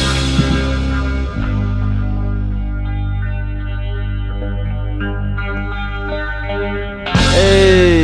Ei, 7.42 7.99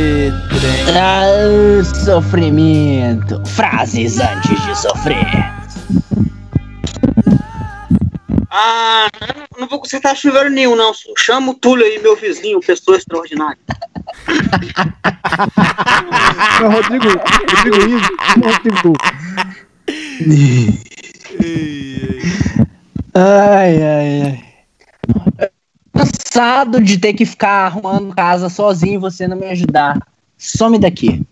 Ah, 0.98 1.84
sofrimento. 2.04 3.42
Frases 3.46 4.18
antes 4.18 4.64
de 4.64 4.74
sofrer. 4.78 5.26
Ah, 8.50 9.08
não, 9.20 9.60
não 9.60 9.68
vou 9.68 9.80
consertar 9.80 10.16
chuveiro 10.16 10.48
nenhum, 10.50 10.74
não. 10.74 10.94
senhor. 10.94 11.14
Chama 11.18 11.52
o 11.52 11.54
Túlio 11.54 11.84
aí, 11.84 11.98
meu 11.98 12.16
vizinho, 12.16 12.58
pessoa 12.60 12.96
extraordinária. 12.96 13.58
Não, 16.60 16.70
Rodrigo, 16.70 17.08
Rodrigo 17.08 17.76
Ivo, 17.82 18.08
Rodrigo. 18.44 18.94
Ai, 23.14 23.82
ai, 23.82 24.22
ai. 24.22 24.44
Cansado 25.92 26.80
de 26.80 26.98
ter 26.98 27.12
que 27.12 27.26
ficar 27.26 27.66
arrumando 27.66 28.14
casa 28.14 28.48
sozinho 28.48 28.94
e 28.94 28.98
você 28.98 29.28
não 29.28 29.36
me 29.36 29.46
ajudar. 29.46 29.98
Some 30.38 30.78
daqui. 30.78 31.22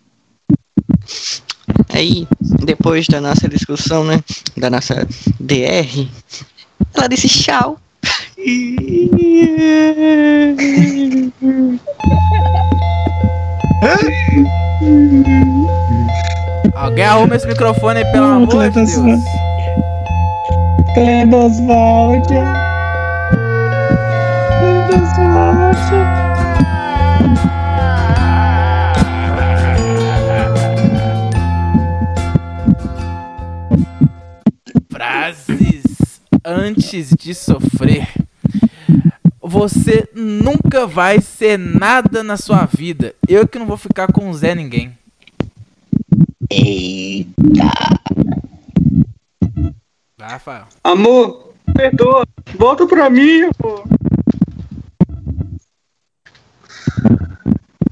Aí, 1.93 2.26
depois 2.64 3.06
da 3.06 3.20
nossa 3.20 3.48
discussão, 3.48 4.05
né? 4.05 4.22
Da 4.56 4.70
nossa 4.70 5.06
DR, 5.39 6.09
ela 6.94 7.09
disse 7.09 7.28
tchau. 7.28 7.78
Alguém 16.74 17.05
arruma 17.05 17.36
esse 17.36 17.47
microfone 17.47 17.98
aí, 17.98 18.12
pelo 18.12 18.24
amor 18.24 18.70
de 18.70 18.85
Deus. 18.85 19.20
Cledosvaldo. 20.94 22.28
Cledosvaldo. 24.59 26.23
Antes 36.65 37.11
de 37.11 37.35
sofrer. 37.35 38.09
Você 39.41 40.09
nunca 40.15 40.86
vai 40.86 41.20
ser 41.20 41.59
nada 41.59 42.23
na 42.23 42.39
sua 42.39 42.65
vida. 42.65 43.15
Eu 43.28 43.47
que 43.47 43.59
não 43.59 43.66
vou 43.66 43.77
ficar 43.77 44.11
com 44.11 44.31
o 44.31 44.35
Zé 44.35 44.55
ninguém. 44.55 44.97
Eita. 46.51 47.70
Vai, 50.19 50.31
Rafael. 50.31 50.65
Amor, 50.82 51.53
perdoa. 51.74 52.27
Volta 52.57 52.86
pra 52.86 53.11
mim, 53.11 53.43
amor. 53.43 53.85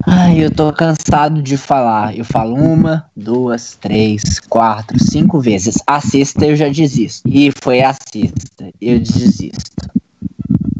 Ai, 0.05 0.43
eu 0.43 0.51
tô 0.51 0.71
cansado 0.73 1.41
de 1.41 1.55
falar. 1.55 2.17
Eu 2.17 2.25
falo 2.25 2.55
uma, 2.55 3.05
duas, 3.15 3.77
três, 3.79 4.39
quatro, 4.49 5.01
cinco 5.01 5.39
vezes. 5.39 5.75
A 5.87 6.01
sexta 6.01 6.45
eu 6.45 6.55
já 6.55 6.67
desisto. 6.67 7.27
E 7.27 7.51
foi 7.61 7.81
a 7.81 7.93
sexta. 7.93 8.69
Eu 8.81 8.99
desisto. 8.99 9.89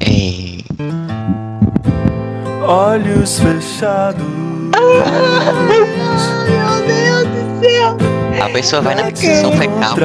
É. 0.02 0.58
Olhos 2.66 3.40
fechados. 3.40 4.24
Meu 6.48 6.88
Deus 6.88 7.28
do 7.28 7.60
céu! 7.62 7.98
A 8.44 8.50
pessoa 8.50 8.82
vai 8.82 8.96
na 8.96 9.10
posição 9.10 9.52
fecal. 9.54 9.96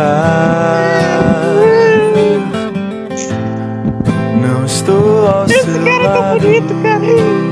Não 4.41 4.65
estou 4.65 5.27
ao 5.27 5.45
Esse 5.47 5.63
seu 5.63 5.85
cara 5.85 6.09
tá 6.09 6.39
bonito, 6.39 6.75
cara. 6.83 7.48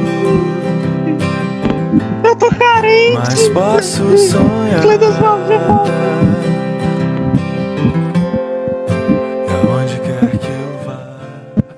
Eu 2.24 2.36
tô 2.36 2.48
carente. 2.50 3.16
mas 3.16 3.48
posso 3.48 4.16
sonhar. 4.18 4.82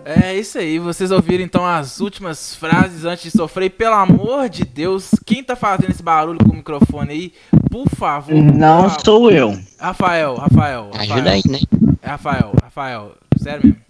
É 0.05 0.35
isso 0.35 0.59
aí, 0.59 0.78
vocês 0.78 1.10
ouviram 1.10 1.44
então 1.44 1.66
as 1.66 2.01
últimas 2.01 2.55
frases 2.55 3.05
antes 3.05 3.24
de 3.24 3.31
sofrer. 3.31 3.66
E, 3.66 3.70
pelo 3.70 3.94
amor 3.94 4.48
de 4.48 4.65
Deus, 4.65 5.10
quem 5.27 5.43
tá 5.43 5.55
fazendo 5.55 5.90
esse 5.90 6.02
barulho 6.02 6.39
com 6.39 6.52
o 6.52 6.56
microfone 6.56 7.10
aí, 7.12 7.32
por 7.70 7.89
favor. 7.90 8.35
Não 8.35 8.82
por 8.82 8.90
favor. 8.90 9.05
sou 9.05 9.31
eu. 9.31 9.59
Rafael, 9.78 10.36
Rafael. 10.36 10.90
Ajuda 10.94 11.15
Rafael. 11.15 11.32
aí, 11.35 11.43
né? 11.47 11.59
É 12.02 12.09
Rafael, 12.09 12.52
Rafael. 12.62 13.12
Sério 13.39 13.62
mesmo. 13.66 13.81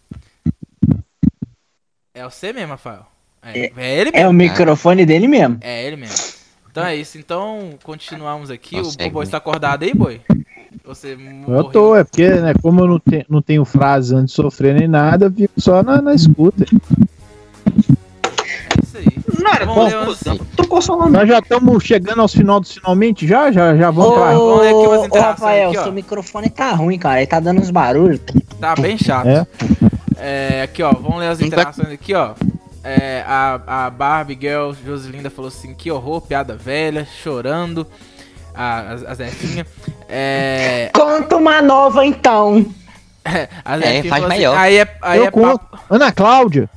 É 2.15 2.25
você 2.25 2.53
mesmo, 2.53 2.71
Rafael. 2.71 3.07
É, 3.43 3.71
é 3.77 3.95
ele 4.01 4.11
mesmo. 4.11 4.27
É 4.27 4.29
o 4.29 4.33
microfone 4.33 5.07
dele 5.07 5.29
mesmo. 5.29 5.59
É 5.61 5.85
ele 5.87 5.97
mesmo. 5.97 6.38
Então 6.79 6.87
é 6.89 6.95
isso. 6.97 7.19
Então, 7.19 7.71
continuamos 7.83 8.51
aqui. 8.51 8.77
Consegue, 8.77 9.09
o 9.09 9.13
Boi 9.13 9.25
né? 9.25 9.27
está 9.29 9.39
acordado 9.39 9.83
aí, 9.83 9.93
Boi? 9.93 10.21
Você 10.85 11.19
Eu 11.47 11.65
tô, 11.65 11.97
é 11.97 12.05
porque, 12.05 12.29
né, 12.31 12.55
como 12.63 12.81
eu 12.81 12.87
não, 12.87 12.99
te, 13.01 13.27
não 13.29 13.43
tenho 13.43 13.65
frase 13.65 14.15
antes 14.15 14.31
de 14.35 14.41
sofrer 14.43 14.75
nem 14.79 14.87
nada, 14.87 15.27
eu 15.27 15.33
fico 15.33 15.61
só 15.61 15.83
na, 15.83 16.01
na 16.01 16.15
escuta. 16.15 16.65
Isso 18.83 18.97
aí. 18.97 19.07
Não 19.43 19.51
era 19.51 19.67
bom, 19.67 19.89
umas- 19.89 20.21
Tô 20.57 20.67
consolando. 20.69 21.11
Nós 21.11 21.29
já 21.29 21.41
estamos 21.41 21.83
chegando 21.85 22.21
aos 22.23 22.33
final 22.33 22.61
dos 22.61 22.73
finalmente, 22.73 23.27
já? 23.27 23.51
Já, 23.51 23.77
já 23.77 23.91
vamos 23.91 24.15
pra. 24.15 24.33
Vamos 24.33 24.61
ler 24.61 24.69
aqui 24.69 24.77
umas 24.87 24.99
Ô, 24.99 25.03
ô, 25.03 25.07
interações 25.07 25.41
Rafael, 25.41 25.69
aqui, 25.71 25.79
ó. 25.79 25.83
seu 25.83 25.93
microfone 25.93 26.49
tá 26.51 26.71
ruim, 26.73 26.99
cara. 26.99 27.19
Ele 27.19 27.27
tá 27.27 27.41
dando 27.41 27.61
uns 27.61 27.71
barulhos. 27.71 28.21
Tá 28.61 28.75
bem 28.77 28.97
chato. 28.97 29.27
É? 29.27 29.47
É, 30.17 30.63
aqui, 30.63 30.83
ó, 30.83 30.93
vamos 30.93 31.19
ler 31.19 31.29
as 31.29 31.41
interações 31.41 31.89
aqui, 31.91 32.15
ó. 32.15 32.35
É, 32.89 33.25
a, 33.27 33.87
a 33.87 33.91
Barbie 33.91 34.39
Girl 34.41 34.73
Joselinda 34.85 35.29
falou 35.31 35.49
assim: 35.49 35.75
que 35.75 35.91
horror, 35.91 36.21
piada 36.23 36.55
velha, 36.57 37.07
chorando. 37.23 37.87
A, 38.55 38.81
a, 38.81 38.93
a 39.11 39.15
Zefinha. 39.15 39.67
É, 40.09 40.91
Conta 40.95 41.37
uma 41.37 41.61
nova, 41.63 42.05
então. 42.05 42.65
a 43.65 43.77
É, 43.77 43.79
Zefinha 43.81 44.03
faz 44.05 44.09
falou 44.23 44.27
assim, 44.29 44.37
melhor. 44.39 44.57
aí 44.57 44.77
é, 44.79 44.97
aí 45.03 45.19
eu 45.19 45.25
é 45.27 45.31
conto. 45.31 45.59
papo. 45.59 45.79
Ana 45.91 46.11
Cláudia. 46.13 46.71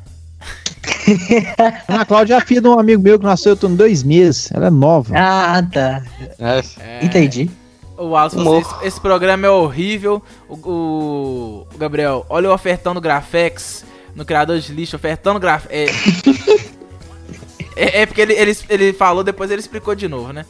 Ana 1.87 2.05
Cláudia 2.05 2.33
é 2.33 2.37
a 2.37 2.41
filha 2.41 2.61
de 2.61 2.67
um 2.67 2.79
amigo 2.79 3.01
meu 3.01 3.17
que 3.19 3.25
nasceu 3.25 3.55
tem 3.55 3.73
dois 3.75 4.03
meses. 4.03 4.51
Ela 4.51 4.67
é 4.67 4.69
nova. 4.69 5.13
Ah, 5.17 5.63
tá. 5.71 6.01
É, 6.39 7.05
Entendi. 7.05 7.49
O 7.97 8.09
falou 8.09 8.57
assim, 8.57 8.57
esse, 8.59 8.87
esse 8.87 9.01
programa 9.01 9.45
é 9.45 9.49
horrível. 9.49 10.21
O, 10.49 10.55
o- 10.55 11.67
o 11.73 11.77
Gabriel, 11.77 12.25
olha 12.29 12.49
o 12.49 12.53
ofertão 12.53 12.93
do 12.95 13.01
Grafex 13.01 13.85
no 14.15 14.25
criador 14.25 14.59
de 14.59 14.73
lixo, 14.73 14.95
ofertando 14.95 15.39
graf... 15.39 15.65
É, 15.69 15.85
é, 17.75 18.01
é 18.01 18.05
porque 18.05 18.21
ele, 18.21 18.33
ele, 18.33 18.57
ele 18.69 18.93
falou, 18.93 19.23
depois 19.23 19.49
ele 19.49 19.61
explicou 19.61 19.95
de 19.95 20.07
novo, 20.07 20.33
né? 20.33 20.45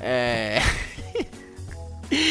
É... 0.00 0.60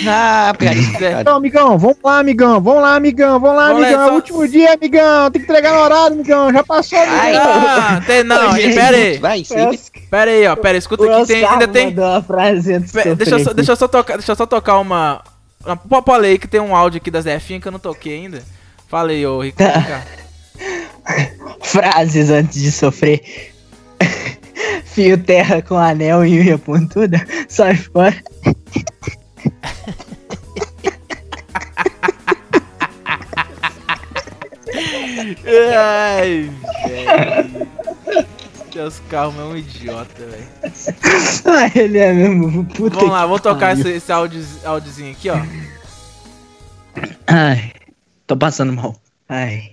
Ah. 0.07 0.53
Zé, 0.99 1.21
Então, 1.21 1.35
amigão, 1.35 1.77
vamos 1.77 1.97
lá, 2.03 2.19
amigão. 2.19 2.61
Vamos 2.61 2.81
lá, 2.81 2.95
amigão. 2.95 3.39
Vamos 3.39 3.57
lá, 3.57 3.67
Vamos 3.67 3.81
lá, 3.81 3.87
amigão. 3.87 4.03
É 4.03 4.07
só- 4.07 4.11
o 4.11 4.15
último 4.15 4.47
dia, 4.47 4.73
amigão. 4.73 5.31
Tem 5.31 5.41
que 5.41 5.51
entregar 5.51 5.73
no 5.73 5.79
horário, 5.79 6.13
amigão. 6.13 6.53
Já 6.53 6.63
passou, 6.63 6.99
amigão. 6.99 7.41
Ah, 7.43 8.01
tem, 8.05 8.23
não, 8.23 8.55
Gente, 8.55 8.75
pera 8.75 8.97
aí. 8.97 9.17
Vai, 9.17 9.43
sim. 9.43 9.79
Pera 10.09 10.31
aí, 10.31 10.47
ó. 10.47 10.55
Pera 10.55 10.75
aí, 10.75 10.79
escuta 10.79 11.03
aqui, 11.03 11.27
tem, 11.27 11.43
ainda 11.43 11.67
tem... 11.67 11.93
Pera, 11.93 13.15
deixa, 13.15 13.35
eu 13.35 13.39
só, 13.43 13.53
deixa 13.53 13.71
eu 13.71 13.75
só 13.75 13.87
tocar, 13.87 14.17
deixa 14.17 14.31
eu 14.31 14.35
só 14.35 14.45
tocar 14.45 14.77
uma... 14.79 15.21
aí 16.23 16.37
que 16.37 16.47
tem 16.47 16.61
um 16.61 16.75
áudio 16.75 16.97
aqui 16.97 17.11
da 17.11 17.21
Zefinha 17.21 17.59
que 17.59 17.67
eu 17.67 17.71
não 17.71 17.79
toquei 17.79 18.15
ainda. 18.15 18.43
Falei, 18.87 19.25
ô 19.25 19.41
Ricardo. 19.41 19.79
Ricardo. 19.79 20.22
Frases 21.61 22.29
antes 22.29 22.61
de 22.61 22.71
sofrer. 22.71 23.21
Fio 24.85 25.17
terra 25.17 25.61
com 25.61 25.75
anel 25.75 26.25
e 26.25 26.39
unha 26.39 26.57
pontuda. 26.57 27.25
Sai 27.47 27.75
fora. 27.75 28.15
Ai, 35.45 36.49
velho. 36.87 37.67
Deus, 38.73 39.01
calma, 39.07 39.41
é 39.41 39.45
um 39.45 39.57
idiota, 39.57 40.25
velho. 40.25 40.47
Ah, 41.45 41.71
ele 41.75 41.99
é 41.99 42.11
mesmo. 42.11 42.65
Puta 42.65 42.95
Vamos 42.95 43.11
lá, 43.11 43.25
vou 43.25 43.39
tocar 43.39 43.77
esse, 43.77 43.87
esse 43.89 44.11
áudio, 44.11 44.43
áudiozinho 44.65 45.11
aqui, 45.11 45.29
ó. 45.29 45.37
Ai, 47.27 47.71
tô 48.25 48.35
passando 48.35 48.73
mal. 48.73 48.95
Ai. 49.29 49.72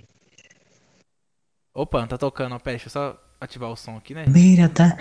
Opa, 1.73 2.05
tá 2.07 2.17
tocando. 2.17 2.59
Pera, 2.59 2.77
deixa 2.77 2.87
eu 2.87 2.91
só 2.91 3.17
ativar 3.41 3.71
o 3.71 3.75
som 3.75 3.97
aqui, 3.97 4.13
né? 4.13 4.23
Beira, 4.27 4.69
tá? 4.69 4.95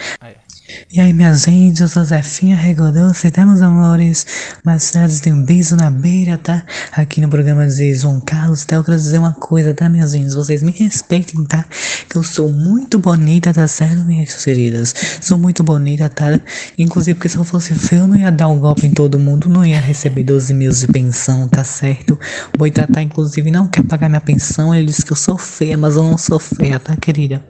E 0.90 0.98
aí, 0.98 1.12
minha 1.12 1.34
gente, 1.34 1.82
eu 1.82 1.88
sou 1.88 2.02
Zefinha 2.02 2.56
Regodouce, 2.56 3.30
tá, 3.30 3.44
meus 3.44 3.60
amores? 3.60 4.26
Mais 4.64 4.90
tarde 4.90 5.20
tem 5.20 5.30
um 5.30 5.44
beijo 5.44 5.76
na 5.76 5.90
beira, 5.90 6.38
tá? 6.38 6.64
Aqui 6.92 7.20
no 7.20 7.28
programa 7.28 7.66
de 7.68 7.94
João 7.94 8.18
Carlos, 8.18 8.64
tá? 8.64 8.76
Eu 8.76 8.84
quero 8.84 8.96
dizer 8.96 9.18
uma 9.18 9.34
coisa, 9.34 9.74
tá, 9.74 9.90
minhas 9.90 10.12
gente? 10.12 10.34
Vocês 10.34 10.62
me 10.62 10.70
respeitem, 10.70 11.44
tá? 11.44 11.66
Que 12.08 12.16
eu 12.16 12.22
sou 12.22 12.50
muito 12.50 12.98
bonita, 12.98 13.52
tá 13.52 13.68
certo, 13.68 14.02
minhas 14.06 14.42
queridas? 14.42 14.94
Sou 15.20 15.36
muito 15.36 15.62
bonita, 15.62 16.08
tá? 16.08 16.40
Inclusive, 16.78 17.16
porque 17.16 17.28
se 17.28 17.36
eu 17.36 17.44
fosse 17.44 17.74
feio, 17.74 18.02
eu 18.02 18.08
não 18.08 18.16
ia 18.16 18.32
dar 18.32 18.48
um 18.48 18.58
golpe 18.58 18.86
em 18.86 18.92
todo 18.92 19.18
mundo, 19.18 19.50
não 19.50 19.66
ia 19.66 19.78
receber 19.78 20.24
12 20.24 20.54
mil 20.54 20.72
de 20.72 20.86
pensão, 20.86 21.46
tá 21.46 21.62
certo? 21.62 22.18
O 22.54 22.56
Boitatá, 22.56 23.02
inclusive, 23.02 23.50
não 23.50 23.68
quer 23.68 23.82
pagar 23.84 24.08
minha 24.08 24.20
pensão, 24.20 24.74
ele 24.74 24.86
disse 24.86 25.04
que 25.04 25.12
eu 25.12 25.16
sou 25.16 25.36
feia, 25.36 25.76
mas 25.76 25.96
eu 25.96 26.04
não 26.04 26.16
sou 26.16 26.38
feia, 26.38 26.80
tá, 26.80 26.96
querida? 26.96 27.44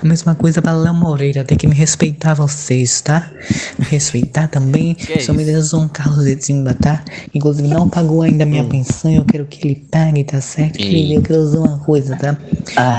A 0.00 0.06
mesma 0.06 0.27
coisa 0.34 0.60
pra 0.60 0.72
Léo 0.72 0.94
Moreira, 0.94 1.44
tem 1.44 1.56
que 1.56 1.66
me 1.66 1.74
respeitar 1.74 2.34
vocês, 2.34 3.00
tá? 3.00 3.30
Me 3.78 3.84
respeitar 3.86 4.48
também. 4.48 4.94
Que 4.94 5.20
Sou 5.20 5.34
menina 5.34 5.62
João 5.62 5.88
Carlos 5.88 6.24
de 6.24 6.36
Timba, 6.36 6.74
tá? 6.74 7.02
Inclusive 7.34 7.66
não 7.66 7.88
pagou 7.88 8.22
ainda 8.22 8.44
a 8.44 8.46
minha 8.46 8.64
pensão, 8.64 9.10
eu 9.10 9.24
quero 9.24 9.46
que 9.46 9.66
ele 9.66 9.74
pague, 9.90 10.24
tá 10.24 10.40
certo? 10.40 10.78
Querida, 10.78 11.14
eu 11.14 11.22
quero 11.22 11.44
dizer 11.44 11.58
uma 11.58 11.78
coisa, 11.78 12.16
tá? 12.16 12.36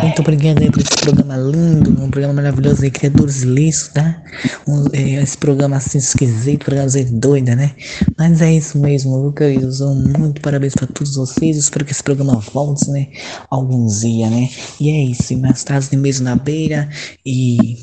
Muito 0.01 0.22
obrigado 0.22 0.61
aí 0.61 0.72
por 0.72 0.81
esse 0.81 0.97
programa 0.99 1.38
lindo, 1.38 1.91
um 2.03 2.10
programa 2.10 2.34
maravilhoso 2.34 2.84
aí, 2.84 2.91
Criadores 2.91 3.43
Listos, 3.43 3.89
tá? 3.89 4.22
Um, 4.68 4.85
é, 4.93 5.22
esse 5.22 5.38
programa 5.38 5.77
assim 5.77 5.97
esquisito, 5.99 6.65
programa 6.65 6.88
assim 6.88 7.06
doida, 7.19 7.56
né? 7.56 7.72
Mas 8.18 8.41
é 8.41 8.53
isso 8.53 8.77
mesmo, 8.80 9.22
viu, 9.22 9.31
queridos? 9.31 9.81
Um 9.81 10.14
muito 10.18 10.41
parabéns 10.41 10.73
pra 10.73 10.88
todos 10.88 11.15
vocês. 11.15 11.57
Espero 11.57 11.85
que 11.85 11.91
esse 11.91 12.03
programa 12.03 12.39
volte, 12.53 12.89
né? 12.89 13.07
Algum 13.49 13.88
dia, 13.88 14.30
né? 14.30 14.49
E 14.80 14.89
é 14.89 15.03
isso. 15.03 15.34
E 15.34 15.35
mais 15.35 15.64
tarde 15.64 15.95
beijo 15.97 16.23
na 16.23 16.35
beira. 16.35 16.89
E 17.26 17.78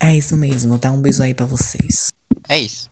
é 0.00 0.16
isso 0.16 0.36
mesmo, 0.36 0.78
tá? 0.78 0.90
Um 0.90 1.00
beijo 1.00 1.22
aí 1.22 1.34
pra 1.34 1.46
vocês. 1.46 2.12
É 2.48 2.58
isso. 2.58 2.90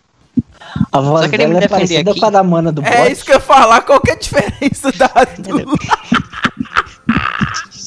A 0.93 1.01
voz 1.01 1.25
Só 1.25 1.31
me 1.33 1.39
dela 1.39 1.59
é 1.65 1.69
parecida 1.69 2.11
aqui. 2.11 2.21
com 2.21 2.27
a 2.27 2.31
da 2.31 2.43
mana 2.43 2.71
do 2.71 2.83
É 2.85 3.03
bot. 3.03 3.13
isso 3.13 3.25
que 3.25 3.31
eu 3.33 3.37
ia 3.37 3.41
falar, 3.41 3.81
qual 3.83 4.01
que 4.01 4.11
é 4.11 4.15
a 4.15 4.19
diferença 4.19 4.93
da 4.93 5.09
duas? 5.39 5.79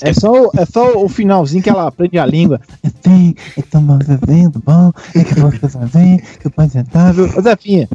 É 0.04 0.14
só, 0.14 0.32
o- 0.32 0.52
é 0.58 0.66
só 0.66 0.98
o 1.04 1.08
finalzinho 1.08 1.62
que 1.62 1.70
ela 1.70 1.88
aprende 1.88 2.18
a 2.18 2.26
língua. 2.26 2.60
Tem, 3.04 3.36
então 3.56 3.86
vendo 4.28 4.60
bom, 4.66 4.92
é 5.16 5.24
que 5.24 5.36
você 5.40 5.78
vai 5.78 5.88
ver, 5.88 6.22
que 6.40 6.48
o 6.48 6.52
pai 6.52 6.68
sentável. 6.70 7.30
Ô 7.38 7.42
Zefinha, 7.42 7.88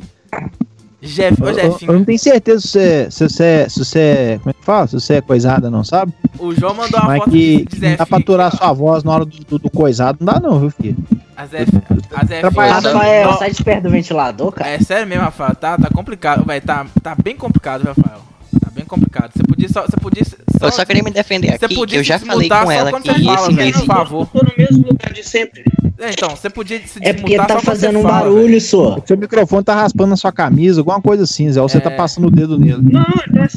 Jeff, 1.03 1.43
ô 1.43 1.49
eu, 1.49 1.59
eu 1.59 1.73
Jefinho, 1.73 1.93
não 1.93 2.05
tenho 2.05 2.19
certeza 2.19 2.61
se 2.61 2.69
você, 2.69 3.11
se 3.11 3.29
você, 3.29 3.67
se 3.69 3.79
você 3.79 3.99
é, 3.99 4.39
como 4.39 4.51
é 4.51 4.53
que 4.55 4.65
fala? 4.65 4.87
Se 4.87 4.95
você 4.95 5.15
é 5.15 5.21
coisada, 5.21 5.71
não 5.71 5.85
sabe? 5.85 6.13
o 6.39 6.55
João 6.55 6.75
mandou 6.75 7.01
uma 7.01 7.09
Mas 7.09 7.19
foto 7.19 7.31
que, 7.31 7.65
de 7.65 7.81
não 7.81 7.97
dá 7.97 8.07
pra 8.07 8.19
aturar 8.19 8.57
sua 8.57 8.73
voz 8.73 9.05
na 9.05 9.13
hora 9.13 9.25
do, 9.25 9.39
do, 9.39 9.59
do 9.59 9.71
coisado, 9.71 10.19
não 10.21 10.33
dá 10.33 10.41
não, 10.41 10.61
viu, 10.61 10.71
filho? 10.71 10.97
A 11.37 11.47
Zef, 11.47 11.71
a 11.77 12.25
Não, 12.43 12.93
Rafael, 12.93 13.33
sai 13.35 13.51
de 13.51 13.63
perto 13.63 13.83
do 13.83 13.91
ventilador, 13.91 14.53
cara. 14.53 14.71
É 14.71 14.79
sério 14.79 15.07
mesmo, 15.07 15.25
Rafael, 15.25 15.55
tá, 15.55 15.77
tá 15.77 15.89
complicado, 15.91 16.45
velho, 16.45 16.65
tá, 16.65 16.87
tá 17.03 17.15
bem 17.23 17.37
complicado, 17.37 17.83
Rafael. 17.83 18.21
Tá 18.61 18.71
bem 18.73 18.85
complicado. 18.85 19.33
Você 19.37 19.43
podia 19.43 19.69
só, 19.69 19.83
você 19.83 19.97
podia 19.97 20.23
Eu 20.61 20.73
só 20.73 20.85
queria 20.85 21.03
me 21.03 21.11
defender 21.11 21.59
Você 21.59 21.65
aqui, 21.67 21.75
podia 21.75 21.97
que 21.97 22.01
eu 22.01 22.05
já 22.05 22.19
se 22.19 22.25
falei 22.25 22.49
com 22.49 22.55
só 22.65 22.71
ela 22.71 22.91
quando 22.91 23.03
que 23.03 23.13
você 23.13 23.25
fala, 23.25 23.53
mês. 23.53 23.77
por 23.77 23.87
favor. 23.87 24.27
Tô 24.29 24.39
no 24.45 24.53
mesmo 24.57 24.87
lugar 24.89 25.13
de 25.13 25.23
sempre. 25.23 25.65
É, 25.99 26.11
então, 26.11 26.31
você 26.31 26.51
podia 26.51 26.81
se 26.87 26.99
É 27.03 27.13
porque 27.13 27.37
tá 27.37 27.49
só 27.55 27.61
fazendo 27.61 27.93
você 27.93 27.99
um 27.99 28.03
fala, 28.03 28.21
barulho, 28.21 28.61
só. 28.61 28.99
Seu 29.07 29.17
microfone 29.17 29.65
tá 29.65 29.75
raspando 29.75 30.11
na 30.11 30.17
sua 30.17 30.33
camisa, 30.33 30.81
alguma 30.81 31.01
coisa 31.01 31.25
assim, 31.25 31.51
Zé. 31.51 31.61
ou 31.61 31.69
Você 31.69 31.79
É. 31.79 31.81
tá 31.81 31.91
passando 31.91 32.27
o 32.27 32.31
dedo 32.31 32.59
nele. 32.59 32.83
Não, 32.83 33.05
tá 33.05 33.49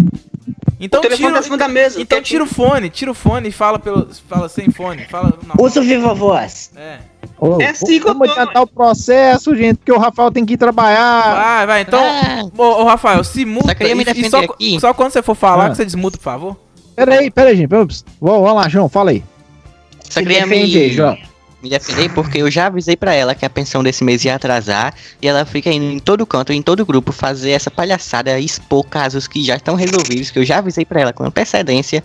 Então 0.79 1.01
tira, 1.01 1.41
tá 1.41 1.55
da 1.57 1.67
mesa, 1.67 2.01
Então 2.01 2.17
tem 2.17 2.23
tira 2.23 2.43
o 2.43 2.47
fone, 2.47 2.89
tira 2.89 3.11
o 3.11 3.13
fone 3.13 3.49
e 3.49 3.51
fala 3.51 3.77
pelo, 3.77 4.07
fala 4.29 4.47
sem 4.47 4.69
fone, 4.71 5.05
fala. 5.09 5.37
Usa 5.59 5.81
o 5.81 5.83
Viva 5.83 6.13
Voz. 6.13 6.71
É. 6.75 6.99
Ô, 7.39 7.61
É 7.61 7.69
assim 7.69 7.99
vamos 7.99 8.27
tô, 8.27 8.33
adiantar 8.33 8.63
o 8.63 8.67
processo, 8.67 9.55
gente, 9.55 9.77
porque 9.77 9.91
o 9.91 9.97
Rafael 9.97 10.29
tem 10.31 10.45
que 10.45 10.53
ir 10.53 10.57
trabalhar. 10.57 11.35
Vai, 11.35 11.67
vai, 11.67 11.81
então. 11.81 12.01
Ah. 12.03 12.43
Ô, 12.57 12.63
ô, 12.81 12.83
Rafael, 12.85 13.23
se 13.23 13.45
muta. 13.45 13.67
Só 13.69 13.75
queria 13.75 13.95
me 13.95 14.03
defender 14.03 14.29
só, 14.29 14.39
aqui. 14.39 14.79
só 14.79 14.93
quando 14.93 15.11
você 15.11 15.21
for 15.21 15.35
falar 15.35 15.67
Ah. 15.67 15.69
que 15.69 15.77
você 15.77 15.85
desmuta, 15.85 16.17
por 16.17 16.23
favor. 16.23 16.57
Pera 16.95 17.15
aí, 17.19 17.31
pera 17.31 17.49
aí, 17.49 17.55
gente. 17.55 17.69
Vamos 17.69 18.53
lá, 18.53 18.67
João, 18.67 18.89
fala 18.89 19.11
aí. 19.11 19.23
Só 20.09 20.19
queria 20.19 20.41
defende, 20.41 20.77
me, 20.79 20.89
João. 20.91 21.17
me 21.63 21.69
defender 21.69 22.09
porque 22.13 22.39
eu 22.39 22.51
já 22.51 22.65
avisei 22.65 22.97
pra 22.97 23.13
ela 23.13 23.33
que 23.35 23.45
a 23.45 23.49
pensão 23.49 23.81
desse 23.83 24.03
mês 24.03 24.25
ia 24.25 24.35
atrasar 24.35 24.93
e 25.21 25.27
ela 25.27 25.45
fica 25.45 25.69
indo 25.71 25.85
em 25.85 25.99
todo 25.99 26.25
canto, 26.25 26.51
em 26.51 26.61
todo 26.61 26.85
grupo, 26.85 27.11
fazer 27.13 27.51
essa 27.51 27.71
palhaçada, 27.71 28.37
expor 28.39 28.83
casos 28.85 29.27
que 29.27 29.43
já 29.43 29.55
estão 29.55 29.75
resolvidos, 29.75 30.29
que 30.31 30.39
eu 30.39 30.45
já 30.45 30.57
avisei 30.57 30.83
pra 30.83 30.99
ela 31.01 31.13
com 31.13 31.23
antecedência. 31.23 32.03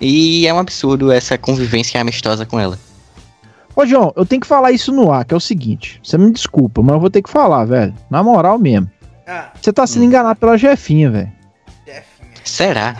E 0.00 0.46
é 0.46 0.54
um 0.54 0.58
absurdo 0.58 1.12
essa 1.12 1.36
convivência 1.38 2.00
amistosa 2.00 2.44
com 2.46 2.58
ela. 2.58 2.78
Ô, 3.78 3.86
João, 3.86 4.12
eu 4.16 4.26
tenho 4.26 4.40
que 4.40 4.46
falar 4.46 4.72
isso 4.72 4.90
no 4.90 5.12
ar, 5.12 5.24
que 5.24 5.32
é 5.32 5.36
o 5.36 5.40
seguinte. 5.40 6.00
Você 6.02 6.18
me 6.18 6.32
desculpa, 6.32 6.82
mas 6.82 6.94
eu 6.94 7.00
vou 7.00 7.08
ter 7.08 7.22
que 7.22 7.30
falar, 7.30 7.64
velho. 7.64 7.94
Na 8.10 8.24
moral 8.24 8.58
mesmo. 8.58 8.90
Ah. 9.24 9.50
Você 9.54 9.72
tá 9.72 9.86
sendo 9.86 10.04
enganado 10.04 10.40
pela 10.40 10.58
Jefinha, 10.58 11.08
velho. 11.08 11.32
Será? 12.42 12.96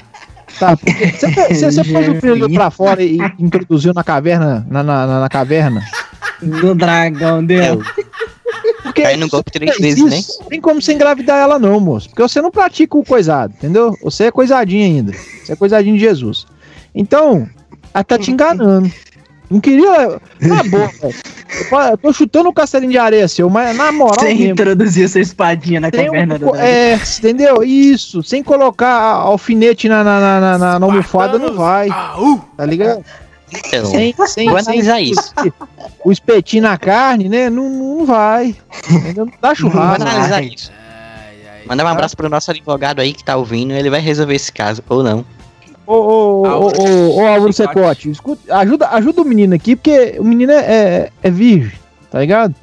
Tá, 0.56 0.76
porque 0.76 0.92
você, 0.92 1.72
você, 1.72 1.84
pôs 1.84 2.08
o 2.08 2.14
filho 2.20 2.52
pra 2.52 2.70
fora 2.70 3.02
e 3.02 3.18
introduziu 3.40 3.92
na 3.92 4.04
caverna, 4.04 4.64
na, 4.70 4.84
na, 4.84 5.04
na- 5.04 5.20
na 5.20 5.28
caverna. 5.28 5.82
Do 6.40 6.76
dragão 6.76 7.44
dela. 7.44 7.82
Porque 8.84 9.02
Cai 9.02 9.16
no 9.16 9.28
golpe 9.28 9.50
três 9.50 9.72
isso, 9.72 9.82
vezes, 9.82 10.38
né? 10.38 10.44
Tem 10.48 10.60
como 10.60 10.80
você 10.80 10.92
engravidar 10.92 11.38
ela 11.38 11.58
não, 11.58 11.80
moço. 11.80 12.08
Porque 12.08 12.22
você 12.22 12.40
não 12.40 12.52
pratica 12.52 12.96
o 12.96 13.04
coisado, 13.04 13.52
entendeu? 13.56 13.96
Você 14.00 14.24
é 14.24 14.30
coisadinho 14.30 14.84
ainda. 14.84 15.12
Você 15.12 15.52
é 15.54 15.56
coisadinho 15.56 15.96
de 15.96 16.00
Jesus. 16.00 16.46
Então, 16.94 17.48
ela 17.92 18.04
tá 18.04 18.16
te 18.16 18.30
enganando. 18.30 18.88
Não 19.50 19.60
queria. 19.60 20.20
Na 20.40 20.62
boa, 20.64 20.88
velho. 21.00 21.14
Eu- 21.72 21.78
Eu 21.90 21.98
tô 21.98 22.12
chutando 22.12 22.48
o 22.48 22.52
castelinho 22.52 22.92
de 22.92 22.98
areia 22.98 23.26
seu, 23.26 23.48
mas 23.48 23.74
na 23.76 23.90
moral 23.90 24.20
Sem 24.20 24.36
mesmo. 24.36 24.52
introduzir 24.52 25.04
essa 25.06 25.18
espadinha 25.18 25.80
na 25.80 25.90
Tem 25.90 26.02
um- 26.08 26.12
caverna 26.12 26.38
do 26.38 26.54
é, 26.56 26.94
entendeu? 27.18 27.62
Isso. 27.62 28.22
Sem 28.22 28.42
colocar 28.42 28.92
alfinete 28.92 29.88
na, 29.88 30.04
na, 30.04 30.20
na, 30.20 30.40
na, 30.40 30.58
na- 30.58 30.78
na 30.78 30.86
almofada 30.86 31.38
não 31.38 31.54
vai. 31.54 31.88
Tá 32.56 32.64
ligado? 32.66 33.02
Então, 33.50 33.86
Sem, 33.86 34.14
sem, 34.26 34.50
vou 34.50 34.58
sem 34.62 34.74
analisar 34.74 35.00
isso. 35.00 35.32
o 36.04 36.12
espetinho 36.12 36.64
na 36.64 36.76
carne, 36.76 37.30
né? 37.30 37.48
Não, 37.48 37.68
não 37.70 38.04
vai. 38.04 38.54
Não 39.16 39.24
dá 39.40 39.48
Vou 39.48 39.54
churrasco. 39.56 40.02
analisar 40.02 40.42
isso. 40.42 40.70
Mandar 41.64 41.84
um 41.86 41.88
abraço 41.88 42.14
pro 42.16 42.28
nosso 42.28 42.50
advogado 42.50 43.00
aí 43.00 43.14
que 43.14 43.24
tá 43.24 43.36
ouvindo, 43.36 43.72
ele 43.72 43.88
vai 43.88 44.00
resolver 44.00 44.34
esse 44.34 44.52
caso, 44.52 44.82
ou 44.88 45.02
não. 45.02 45.24
Ô, 45.90 45.94
ô, 45.94 46.42
ô, 46.42 46.46
ô, 46.46 46.70
ô, 46.70 47.16
ô, 47.22 47.26
Álvaro 47.26 47.50
Secote, 47.50 48.10
escuta, 48.10 48.54
ajuda, 48.58 48.88
ajuda 48.90 49.22
o 49.22 49.24
menino 49.24 49.54
aqui, 49.54 49.74
porque 49.74 50.16
o 50.18 50.24
menino 50.24 50.52
é, 50.52 50.56
é, 50.58 51.12
é 51.22 51.30
virgem, 51.30 51.72
tá 52.10 52.20
ligado? 52.20 52.54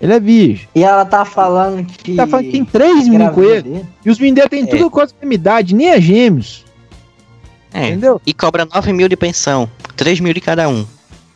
Ele 0.00 0.14
é 0.14 0.18
virgem. 0.18 0.66
E 0.74 0.82
ela 0.82 1.04
tá 1.04 1.26
falando 1.26 1.84
que. 1.84 2.14
Tá 2.16 2.26
falando 2.26 2.46
que 2.46 2.52
tem 2.52 2.64
três 2.64 3.06
meninos 3.08 3.34
com 3.34 3.42
ele. 3.42 3.84
E 4.04 4.08
os 4.10 4.18
meninos 4.18 4.48
tem 4.48 4.62
É. 4.62 4.66
tudo 4.66 4.90
quase 4.90 5.12
a 5.12 5.16
mesma 5.20 5.34
idade, 5.34 5.74
nem 5.74 5.88
é 5.90 6.00
gêmeos. 6.00 6.64
É. 7.74 7.88
Entendeu? 7.88 8.20
E 8.26 8.32
cobra 8.32 8.64
9 8.64 8.90
mil 8.94 9.06
de 9.08 9.16
pensão, 9.18 9.68
3 9.94 10.18
mil 10.20 10.32
de 10.32 10.40
cada 10.40 10.66
um. 10.66 10.86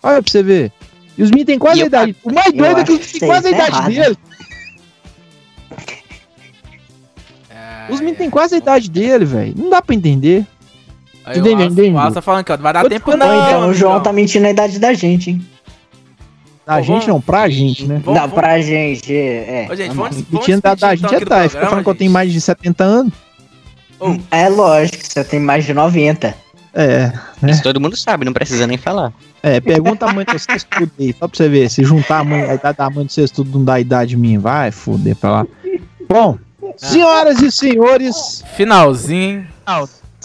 Olha 0.02 0.22
pra 0.22 0.30
você 0.32 0.42
ver. 0.42 0.72
E 1.18 1.22
os 1.22 1.28
meninos 1.30 1.46
têm 1.48 1.58
quase 1.58 1.80
E 1.80 1.82
a 1.82 1.84
eu- 1.84 1.88
idade. 1.88 2.16
O 2.24 2.32
mais 2.32 2.46
eu 2.46 2.52
doido 2.54 2.80
é 2.80 2.84
que 2.84 2.98
que 2.98 3.18
têm 3.20 3.28
quase 3.28 3.46
a 3.46 3.50
é 3.50 3.54
idade 3.54 3.70
errado. 3.76 3.92
dele. 3.92 4.18
Os 7.90 7.98
meninos 8.00 8.18
têm 8.18 8.30
quase 8.30 8.54
a 8.54 8.58
idade 8.58 8.90
dele, 8.90 9.24
velho. 9.26 9.54
Não 9.56 9.68
dá 9.68 9.82
pra 9.82 9.94
entender. 9.94 10.46
Aí 11.24 11.40
o 11.40 12.12
tá 12.12 12.22
falando 12.22 12.44
que 12.44 12.52
ó, 12.52 12.56
não 12.56 12.62
vai 12.62 12.72
dar 12.72 12.88
tempo 12.88 13.16
não. 13.16 13.46
então 13.48 13.68
o 13.68 13.74
João 13.74 14.00
tá 14.00 14.12
mentindo 14.12 14.42
na 14.44 14.50
idade 14.50 14.78
da 14.78 14.92
gente, 14.94 15.30
hein? 15.30 15.46
A 16.66 16.76
Ô, 16.76 16.78
gente 16.78 16.88
vamos- 16.88 17.06
não, 17.08 17.20
pra 17.20 17.48
gente, 17.48 17.84
né? 17.86 18.00
Vamos- 18.04 18.20
Dá 18.20 18.28
pra 18.28 18.60
gente, 18.60 19.12
é. 19.14 19.66
Ô, 19.70 19.74
gente, 19.74 19.88
Vamos- 19.88 19.96
vamos, 19.96 20.16
vamos 20.16 20.30
Mentindo 20.46 20.60
da, 20.62 20.74
da 20.74 20.94
despedir, 20.94 21.10
gente 21.10 21.22
então, 21.24 21.38
é 21.38 21.42
tá. 21.42 21.48
Fica 21.48 21.66
falando 21.66 21.84
que 21.84 21.90
eu 21.90 21.94
tenho 21.94 22.10
mais 22.10 22.32
de 22.32 22.40
70 22.40 22.84
anos. 22.84 23.12
É 24.30 24.48
lógico, 24.48 24.98
você 25.04 25.24
tem 25.24 25.40
mais 25.40 25.64
de 25.64 25.74
90. 25.74 26.34
É, 26.72 27.12
né? 27.42 27.50
Isso 27.50 27.62
todo 27.62 27.80
mundo 27.80 27.96
sabe, 27.96 28.24
não 28.24 28.32
precisa 28.32 28.66
nem 28.66 28.78
falar. 28.78 29.12
É, 29.42 29.60
pergunta 29.60 30.06
a 30.06 30.12
mãe 30.12 30.24
do 30.24 30.38
seu 30.38 30.54
estudo 30.54 30.90
aí, 30.98 31.12
só 31.18 31.26
pra 31.26 31.36
você 31.36 31.48
ver. 31.48 31.68
Se 31.68 31.82
juntar 31.82 32.20
a, 32.20 32.24
mãe, 32.24 32.42
a 32.42 32.54
idade 32.54 32.78
da 32.78 32.88
mãe 32.90 33.04
do 33.04 33.20
estudo 33.20 33.58
não 33.58 33.64
dá 33.64 33.74
a 33.74 33.80
idade 33.80 34.16
minha, 34.16 34.38
vai 34.38 34.70
foder 34.70 35.16
pra 35.16 35.30
lá. 35.30 35.46
Bom, 36.08 36.38
senhoras 36.76 37.40
e 37.42 37.50
senhores, 37.50 38.44
Finalzinho, 38.56 39.40
hein? 39.40 39.46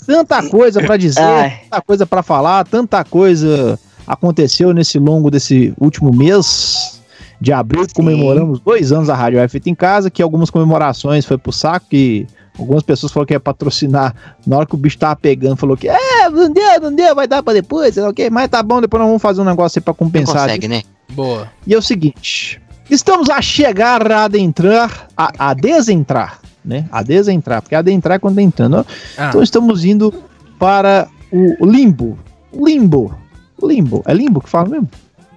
Tanta 0.06 0.50
coisa 0.50 0.82
pra 0.82 0.98
dizer, 0.98 1.22
Ai. 1.22 1.60
tanta 1.70 1.82
coisa 1.82 2.06
pra 2.06 2.22
falar, 2.24 2.66
tanta 2.66 3.04
coisa 3.04 3.80
aconteceu 4.08 4.74
nesse 4.74 5.00
longo 5.00 5.32
desse 5.32 5.74
último 5.80 6.14
mês 6.14 7.02
de 7.42 7.52
abril, 7.52 7.86
que 7.88 7.94
comemoramos 7.94 8.60
dois 8.60 8.92
anos 8.92 9.08
da 9.08 9.16
Rádio 9.16 9.40
F 9.40 9.52
feita 9.52 9.70
em 9.70 9.76
casa, 9.76 10.10
que 10.10 10.22
algumas 10.22 10.50
comemorações 10.50 11.26
foi 11.26 11.38
pro 11.38 11.52
saco, 11.52 11.88
que 11.90 12.26
algumas 12.58 12.84
pessoas 12.84 13.12
falaram 13.12 13.28
que 13.28 13.34
ia 13.34 13.40
patrocinar, 13.40 14.16
na 14.48 14.58
hora 14.58 14.66
que 14.66 14.74
o 14.74 14.78
bicho 14.78 14.98
tava 14.98 15.16
pegando, 15.16 15.58
falou 15.58 15.76
que, 15.76 15.90
é, 15.90 16.30
não 16.30 16.52
deu, 16.52 16.82
não 16.82 16.96
deu, 16.96 17.14
vai 17.16 17.28
dar 17.28 17.44
pra 17.44 17.54
depois, 17.54 17.94
sei 17.94 18.04
lá 18.04 18.10
o 18.10 18.14
quê, 18.14 18.30
mas 18.30 18.48
tá 18.50 18.64
bom, 18.64 18.80
depois 18.80 19.00
nós 19.00 19.08
vamos 19.08 19.22
fazer 19.22 19.42
um 19.42 19.46
negócio 19.46 19.80
aí 19.80 19.84
pra 19.84 19.92
Não 19.92 19.98
compensar. 19.98 20.44
consegue, 20.44 20.68
né? 20.68 20.84
Boa. 21.10 21.52
E 21.68 21.74
é 21.74 21.78
o 21.78 21.82
seguinte: 21.82 22.62
estamos 22.90 23.30
a 23.30 23.42
chegar 23.42 24.10
a 24.12 24.24
adentrar, 24.26 25.08
a, 25.18 25.50
a 25.50 25.54
desentrar, 25.54 26.40
né? 26.66 26.88
A 26.92 27.04
desentrar, 27.04 27.62
porque 27.62 27.76
adentrar 27.76 28.16
é 28.16 28.20
quando 28.20 28.36
tá 28.36 28.42
entrando. 28.42 28.86
Ah. 29.18 29.30
Então 29.30 29.44
estamos 29.44 29.86
indo 29.86 30.14
para 30.60 31.08
o 31.32 31.66
limbo. 31.66 32.18
Limbo. 32.54 33.16
Limbo. 33.62 34.04
É 34.06 34.14
limbo 34.14 34.42
que 34.42 34.50
fala 34.50 34.70
mesmo? 34.70 34.90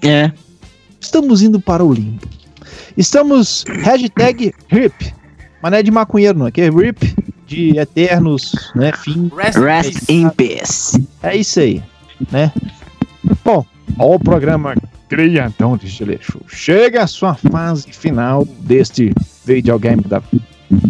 É. 0.03 0.33
Estamos 1.01 1.43
indo 1.43 1.61
para 1.61 1.85
o 1.85 1.93
limbo. 1.93 2.27
Estamos 2.97 3.65
hashtag 3.69 4.53
RIP. 4.69 5.15
Mas 5.63 5.73
não 5.73 5.79
é 5.79 5.83
de 5.83 5.91
maconheiro, 5.91 6.39
não. 6.39 6.47
Aqui 6.47 6.63
é 6.63 6.71
RIP 6.71 7.15
de 7.47 7.79
eternos, 7.79 8.71
né? 8.75 8.93
Fim. 8.93 9.31
Rest, 9.37 9.57
in 9.57 9.63
Rest 9.63 9.93
peace. 9.93 10.13
in 10.13 10.31
peace. 10.31 11.09
É 11.23 11.37
isso 11.37 11.61
aí, 11.61 11.83
né? 12.31 12.53
Bom, 13.45 13.65
ó 13.99 14.15
o 14.15 14.21
programa 14.21 14.75
Criadão 15.09 15.77
de 15.77 15.89
Geleixo. 15.89 16.41
Chega 16.47 17.03
a 17.03 17.07
sua 17.07 17.35
fase 17.35 17.91
final 17.91 18.45
deste 18.61 19.13
videogame 19.45 20.03
da 20.03 20.23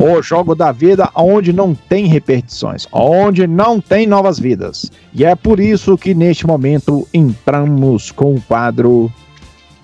o 0.00 0.22
jogo 0.22 0.54
da 0.54 0.72
vida 0.72 1.08
onde 1.14 1.52
não 1.52 1.74
tem 1.74 2.06
repetições, 2.06 2.86
onde 2.92 3.46
não 3.46 3.80
tem 3.80 4.06
novas 4.06 4.38
vidas. 4.38 4.90
E 5.14 5.24
é 5.24 5.34
por 5.36 5.60
isso 5.60 5.96
que 5.96 6.14
neste 6.14 6.46
momento 6.46 7.06
entramos 7.14 8.10
com 8.10 8.34
o 8.34 8.40
quadro 8.40 9.12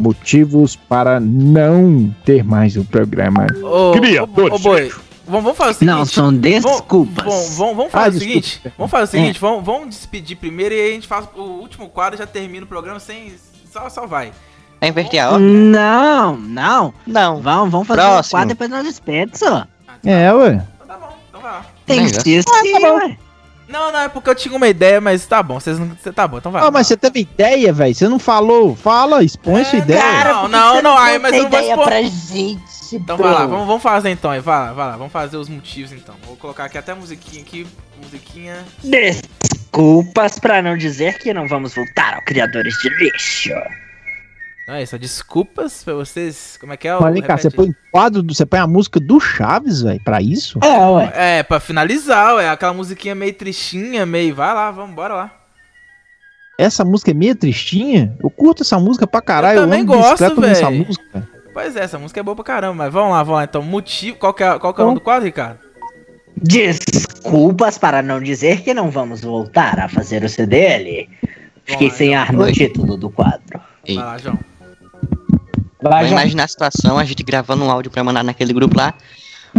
Motivos 0.01 0.75
para 0.77 1.21
não 1.21 2.13
ter 2.25 2.43
mais 2.45 2.77
o 2.77 2.85
programa. 2.85 3.47
Ô, 3.63 3.93
Criador 3.93 4.51
ô, 4.53 4.55
ô, 4.57 4.59
vamos, 4.59 4.93
vamos 5.27 5.57
fazer 5.57 5.71
o 5.71 5.75
seguinte. 5.75 5.87
Não, 5.87 6.05
são 6.05 6.35
desculpas. 6.35 7.25
vamos, 7.25 7.57
vamos, 7.57 7.77
vamos 7.77 7.95
Ah, 7.95 8.01
fazer 8.01 8.17
o 8.17 8.21
desculpa. 8.21 8.43
seguinte. 8.49 8.73
Vamos 8.77 8.91
fazer 8.91 9.05
o 9.05 9.07
seguinte, 9.07 9.41
vamos, 9.41 9.65
vamos 9.65 9.89
despedir 9.91 10.37
primeiro 10.37 10.75
e 10.75 10.81
aí 10.81 10.91
a 10.91 10.95
gente 10.95 11.07
faz 11.07 11.27
o 11.37 11.41
último 11.43 11.89
quadro 11.89 12.17
e 12.17 12.19
já 12.19 12.27
termina 12.27 12.65
o 12.65 12.69
programa 12.69 12.99
sem. 12.99 13.33
Só, 13.73 13.89
só 13.89 14.05
vai. 14.07 14.33
É 14.81 14.89
inverter 14.89 15.23
a 15.25 15.31
ordem? 15.31 15.49
Não, 15.49 16.37
não. 16.37 16.93
Não. 17.07 17.41
Vamos, 17.41 17.71
vamos 17.71 17.87
fazer 17.87 18.01
Próximo. 18.03 18.27
um 18.29 18.31
quadro 18.41 18.49
depois 18.49 18.71
nós 18.71 18.85
despedimos, 18.85 19.39
só. 19.39 19.67
É, 20.05 20.33
ué. 20.33 20.63
Então 20.75 20.87
tá 20.87 20.97
bom, 20.97 21.15
então 21.29 21.41
vai 21.41 21.51
lá. 21.53 21.67
Tem 21.87 21.99
que 22.01 22.07
Legal. 22.07 22.23
ser 22.23 22.39
assim, 22.41 22.75
ué. 22.87 23.17
Não, 23.67 23.91
não, 23.91 24.01
é 24.01 24.09
porque 24.11 24.29
eu 24.29 24.35
tinha 24.35 24.55
uma 24.55 24.69
ideia, 24.69 25.01
mas 25.01 25.25
tá 25.27 25.43
bom, 25.43 25.59
vocês 25.59 25.79
não. 25.79 25.97
cê- 26.03 26.13
Tá 26.13 26.29
bom, 26.29 26.37
então 26.39 26.53
vai. 26.53 26.63
Ah, 26.63 26.71
mas 26.71 26.87
você 26.87 26.97
teve 26.99 27.21
ideia, 27.21 27.73
velho? 27.73 27.95
Você 27.95 28.07
não 28.09 28.19
falou. 28.19 28.77
Fala, 28.77 29.25
expõe 29.25 29.65
sua 29.65 29.79
ideia. 29.79 30.25
não, 30.25 30.49
não, 30.49 30.83
não, 30.83 30.99
aí, 30.99 31.19
mas 31.19 31.33
eu 31.35 31.45
não 31.45 31.51
vou 31.51 31.59
ideia 31.59 31.73
expor. 31.73 31.85
pra 31.87 32.03
gente, 32.03 32.61
Então 32.93 33.17
vai 33.17 33.33
lá, 33.33 33.47
vamos, 33.47 33.67
vamos 33.67 33.83
fazer 33.83 34.11
então, 34.11 34.31
aí, 34.31 34.41
vai 34.41 34.59
lá, 34.59 34.73
vai 34.75 34.87
lá, 34.89 34.97
vamos 34.99 35.13
fazer 35.13 35.39
os 35.39 35.49
motivos 35.49 35.93
então. 35.93 36.15
Vou 36.27 36.37
colocar 36.37 36.65
aqui 36.67 36.77
até 36.77 36.93
a 36.93 36.95
musiquinha 36.95 37.43
aqui, 37.43 37.67
musiquinha. 38.03 38.65
Desculpas 38.85 40.39
pra 40.39 40.61
não 40.61 40.77
dizer 40.77 41.19
que 41.19 41.33
não 41.33 41.49
vamos 41.49 41.75
voltar 41.75 42.17
ao 42.17 42.23
Criadores 42.23 42.75
de 42.83 42.89
Lixo. 42.91 43.51
Não 44.67 44.75
é 44.75 44.83
isso, 44.83 44.99
desculpas 44.99 45.85
pra 45.85 45.93
vocês. 45.95 46.57
Como 46.59 46.73
é 46.73 46.77
que 46.77 46.89
é 46.89 46.97
o. 46.97 47.03
Mas 47.03 47.13
vem 47.13 47.23
cá, 47.23 47.37
você 47.37 47.51
põe 47.51 47.75
quadro, 47.93 48.23
do, 48.23 48.35
você 48.35 48.47
põe 48.47 48.59
a 48.59 48.67
música 48.67 48.99
do 48.99 49.21
Chaves, 49.21 49.83
velho, 49.83 50.03
pra 50.03 50.23
isso? 50.23 50.59
É, 50.63 50.79
ué. 50.87 51.13
É, 51.15 51.43
pra 51.43 51.61
finalizar, 51.61 52.37
ué, 52.37 52.49
aquela 52.49 52.73
musiquinha 52.73 53.15
meio 53.15 53.35
tristinha, 53.35 54.07
meio. 54.07 54.35
Vai 54.35 54.55
lá, 54.55 54.71
vamos, 54.71 54.95
bora 54.95 55.15
lá. 55.15 55.33
Essa 56.59 56.85
música 56.85 57.11
é 57.11 57.15
meio 57.15 57.35
tristinha? 57.35 58.17
Eu 58.23 58.31
curto 58.31 58.63
essa 58.63 58.79
música 58.79 59.07
pra 59.07 59.21
caralho. 59.21 59.59
Eu 59.59 59.63
também 59.65 59.85
bicicleta 59.85 60.09
gosto, 60.09 60.23
ouvindo 60.23 60.47
essa 60.47 60.71
velho. 60.71 60.87
música. 60.87 61.29
Pois 61.53 61.77
é, 61.77 61.81
essa 61.81 61.99
música 61.99 62.21
é 62.21 62.23
boa 62.23 62.35
pra 62.35 62.45
caramba, 62.45 62.85
mas 62.85 62.93
vamos 62.93 63.11
lá, 63.13 63.23
vamos 63.23 63.39
lá 63.39 63.45
então. 63.45 63.63
Motivo. 63.63 64.17
Qual 64.17 64.33
que 64.33 64.43
é, 64.43 64.59
qual 64.59 64.73
que 64.73 64.81
é 64.81 64.85
o 64.85 64.87
nome 64.87 64.99
do 64.99 65.05
quadro, 65.05 65.27
Ricardo? 65.27 65.59
Desculpas 66.37 67.77
para 67.77 68.03
não 68.03 68.21
dizer 68.21 68.63
que 68.63 68.73
não 68.73 68.91
vamos 68.91 69.21
voltar 69.21 69.79
a 69.79 69.89
fazer 69.89 70.25
o 70.25 70.29
CDL. 70.29 71.09
Fiquei 71.65 71.91
sem 71.91 72.15
ar 72.15 72.33
no 72.33 72.51
título 72.51 72.97
do 72.97 73.11
quadro. 73.11 73.61
Vai 73.87 73.97
lá, 73.97 74.19
João. 74.19 74.39
Vamos 75.91 76.11
imaginar 76.11 76.45
a 76.45 76.49
situação, 76.49 76.99
a 76.99 77.05
gente 77.05 77.23
gravando 77.23 77.63
um 77.63 77.71
áudio 77.71 77.91
pra 77.91 78.03
mandar 78.03 78.25
naquele 78.25 78.55
grupo 78.55 78.77
lá. 78.77 78.95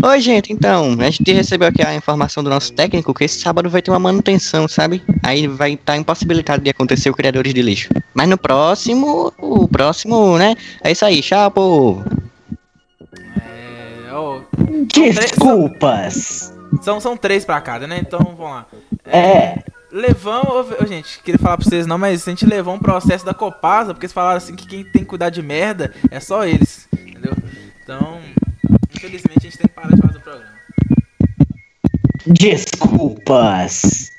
Oi, 0.04 0.20
gente, 0.20 0.52
então, 0.52 0.98
a 1.00 1.10
gente 1.10 1.32
recebeu 1.32 1.68
aqui 1.68 1.86
a 1.86 1.96
informação 1.96 2.44
do 2.44 2.50
nosso 2.50 2.74
técnico 2.74 3.14
que 3.14 3.24
esse 3.24 3.40
sábado 3.40 3.70
vai 3.70 3.82
ter 3.82 3.92
uma 3.92 4.00
manutenção, 4.00 4.68
sabe? 4.68 5.04
Aí 5.24 5.48
vai 5.48 5.74
estar 5.74 5.96
impossibilitado 5.96 6.64
de 6.64 6.70
acontecer 6.70 7.10
o 7.10 7.14
Criadores 7.14 7.54
de 7.54 7.62
Lixo. 7.62 7.90
Mas 8.14 8.28
no 8.28 8.38
próximo, 8.38 9.32
o 9.38 9.68
próximo, 9.68 10.38
né? 10.38 10.56
É 10.84 10.92
isso 10.92 11.06
aí, 11.06 11.22
tchau, 11.22 11.50
povo. 11.52 12.04
É, 13.38 14.12
ó, 14.12 14.42
Desculpas. 14.94 16.54
São, 16.82 17.00
são 17.00 17.16
três 17.16 17.46
pra 17.46 17.62
cada, 17.62 17.88
né? 17.88 18.00
Então 18.02 18.20
vamos 18.20 18.40
lá. 18.40 18.66
É. 19.06 19.20
Levamos. 19.20 19.76
Ô, 19.96 20.84
ô, 20.84 20.86
gente, 20.86 21.22
queria 21.22 21.40
falar 21.40 21.58
pra 21.58 21.66
vocês 21.66 21.88
não, 21.88 21.98
mas 21.98 22.28
a 22.28 22.32
gente 22.32 22.46
levou 22.46 22.74
um 22.74 22.80
processo 22.80 23.26
da 23.26 23.34
Copasa, 23.34 23.94
porque 23.94 24.06
eles 24.06 24.14
falaram 24.14 24.38
assim 24.38 24.56
que 24.56 24.68
quem 24.68 24.84
tem 24.84 25.04
que 25.04 25.08
cuidar 25.08 25.30
de 25.30 25.42
merda 25.42 25.94
é 26.12 26.20
só 26.20 26.46
eles. 26.46 26.88
Entendeu? 26.94 27.34
Então, 27.82 28.20
infelizmente 28.94 29.38
a 29.38 29.42
gente 29.44 29.58
tem 29.58 29.68
que 29.68 29.74
parar 29.74 29.96
de 29.96 30.02
fazer 30.02 30.18
o 30.18 30.22
programa. 30.22 30.56
Desculpas. 32.28 34.10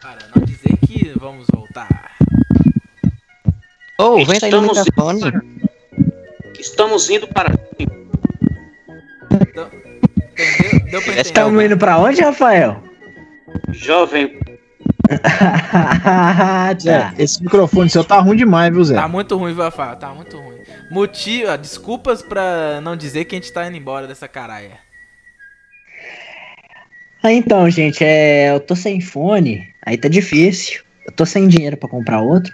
Para 0.00 0.18
não 0.34 0.44
dizer 0.44 0.76
que 0.86 1.12
vamos 1.18 1.46
voltar. 1.52 2.16
Ô, 3.98 4.04
oh, 4.04 4.24
vem 4.24 4.38
aí 4.42 4.50
no 4.50 4.72
Estamos 4.72 4.78
microfone. 4.78 5.22
Estamos 6.58 7.10
indo 7.10 7.26
para. 7.28 7.58
Deu 10.90 11.02
pra 11.02 11.12
entender? 11.12 11.20
Estamos 11.20 11.64
indo 11.64 11.76
pra 11.76 11.98
onde, 11.98 12.20
Rafael? 12.20 12.82
Jovem. 13.72 14.38
Zé, 16.80 17.12
esse 17.18 17.42
microfone 17.42 17.90
seu 17.90 18.04
tá 18.04 18.18
ruim 18.20 18.36
demais, 18.36 18.72
viu, 18.72 18.84
Zé? 18.84 18.94
Tá 18.94 19.08
muito 19.08 19.36
ruim, 19.36 19.54
falar, 19.54 19.96
tá 19.96 20.14
muito 20.14 20.38
ruim. 20.38 20.60
Motivo, 20.90 21.50
ah, 21.50 21.56
desculpas 21.56 22.22
pra 22.22 22.80
não 22.80 22.96
dizer 22.96 23.24
que 23.24 23.34
a 23.34 23.38
gente 23.38 23.52
tá 23.52 23.66
indo 23.66 23.76
embora 23.76 24.06
dessa 24.06 24.28
caralha. 24.28 24.78
Ah, 27.22 27.32
então, 27.32 27.68
gente, 27.68 28.02
é, 28.02 28.50
eu 28.50 28.60
tô 28.60 28.74
sem 28.74 29.00
fone, 29.00 29.68
aí 29.84 29.98
tá 29.98 30.08
difícil. 30.08 30.82
Eu 31.04 31.12
tô 31.12 31.26
sem 31.26 31.48
dinheiro 31.48 31.76
pra 31.76 31.88
comprar 31.88 32.20
outro. 32.20 32.52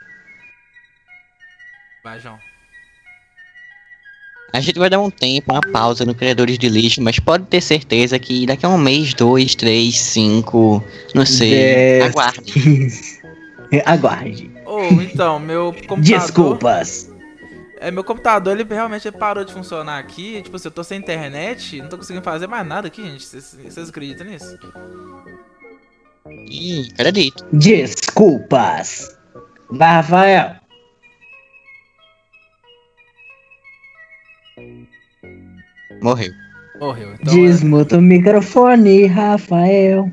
Vai, 2.02 2.18
João. 2.18 2.38
A 4.56 4.60
gente 4.60 4.78
vai 4.78 4.88
dar 4.88 5.00
um 5.00 5.10
tempo, 5.10 5.52
uma 5.52 5.60
pausa 5.60 6.04
no 6.04 6.14
Criadores 6.14 6.58
de 6.58 6.68
Lixo, 6.68 7.02
mas 7.02 7.18
pode 7.18 7.44
ter 7.44 7.60
certeza 7.60 8.18
que 8.18 8.46
daqui 8.46 8.64
a 8.64 8.68
um 8.68 8.78
mês, 8.78 9.12
dois, 9.14 9.54
três, 9.54 9.98
cinco, 10.00 10.82
não 11.14 11.26
sei. 11.26 11.50
Dez, 11.50 12.04
Aguarde. 12.06 13.20
Aguarde. 13.84 14.50
Ou 14.64 14.90
então, 15.02 15.38
meu 15.38 15.72
computador. 15.86 16.02
Desculpas. 16.02 17.12
É, 17.78 17.90
meu 17.90 18.02
computador, 18.02 18.58
ele 18.58 18.66
realmente 18.68 19.10
parou 19.12 19.44
de 19.44 19.52
funcionar 19.52 19.98
aqui. 19.98 20.40
Tipo 20.42 20.56
assim, 20.56 20.68
eu 20.68 20.72
tô 20.72 20.82
sem 20.82 20.98
internet, 20.98 21.80
não 21.82 21.88
tô 21.90 21.98
conseguindo 21.98 22.24
fazer 22.24 22.46
mais 22.46 22.66
nada 22.66 22.86
aqui, 22.88 23.02
gente. 23.02 23.24
Vocês- 23.24 23.56
Vocês 23.62 23.88
acreditam 23.90 24.26
nisso? 24.26 24.58
Ih, 26.50 26.88
acredito. 26.94 27.44
Desculpas. 27.52 29.16
Vai, 29.70 29.92
Rafael. 29.96 30.56
Morreu. 36.06 36.32
Morreu. 36.78 37.14
Então, 37.20 37.34
Desmuta 37.34 37.98
o 37.98 38.00
microfone, 38.00 39.06
Rafael. 39.06 40.08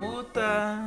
Muta. 0.00 0.80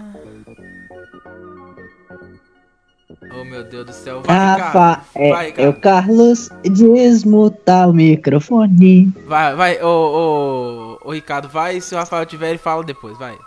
Oh, 3.39 3.45
meu 3.45 3.63
Deus 3.63 3.85
do 3.85 3.93
céu. 3.93 4.21
Vai. 4.25 4.35
Rafa, 4.35 5.01
é, 5.15 5.29
Vai, 5.29 5.53
é 5.55 5.69
o 5.69 5.73
Carlos. 5.73 6.49
Desmuta 6.63 7.87
o 7.87 7.93
microfone. 7.93 9.13
Vai, 9.25 9.55
vai, 9.55 9.81
ô, 9.81 9.87
ô, 9.87 11.07
ô, 11.07 11.13
Ricardo, 11.13 11.47
vai. 11.47 11.79
Se 11.79 11.95
o 11.95 11.97
Rafael 11.97 12.25
tiver, 12.25 12.49
ele 12.49 12.57
fala 12.57 12.83
depois, 12.83 13.17
vai. 13.17 13.37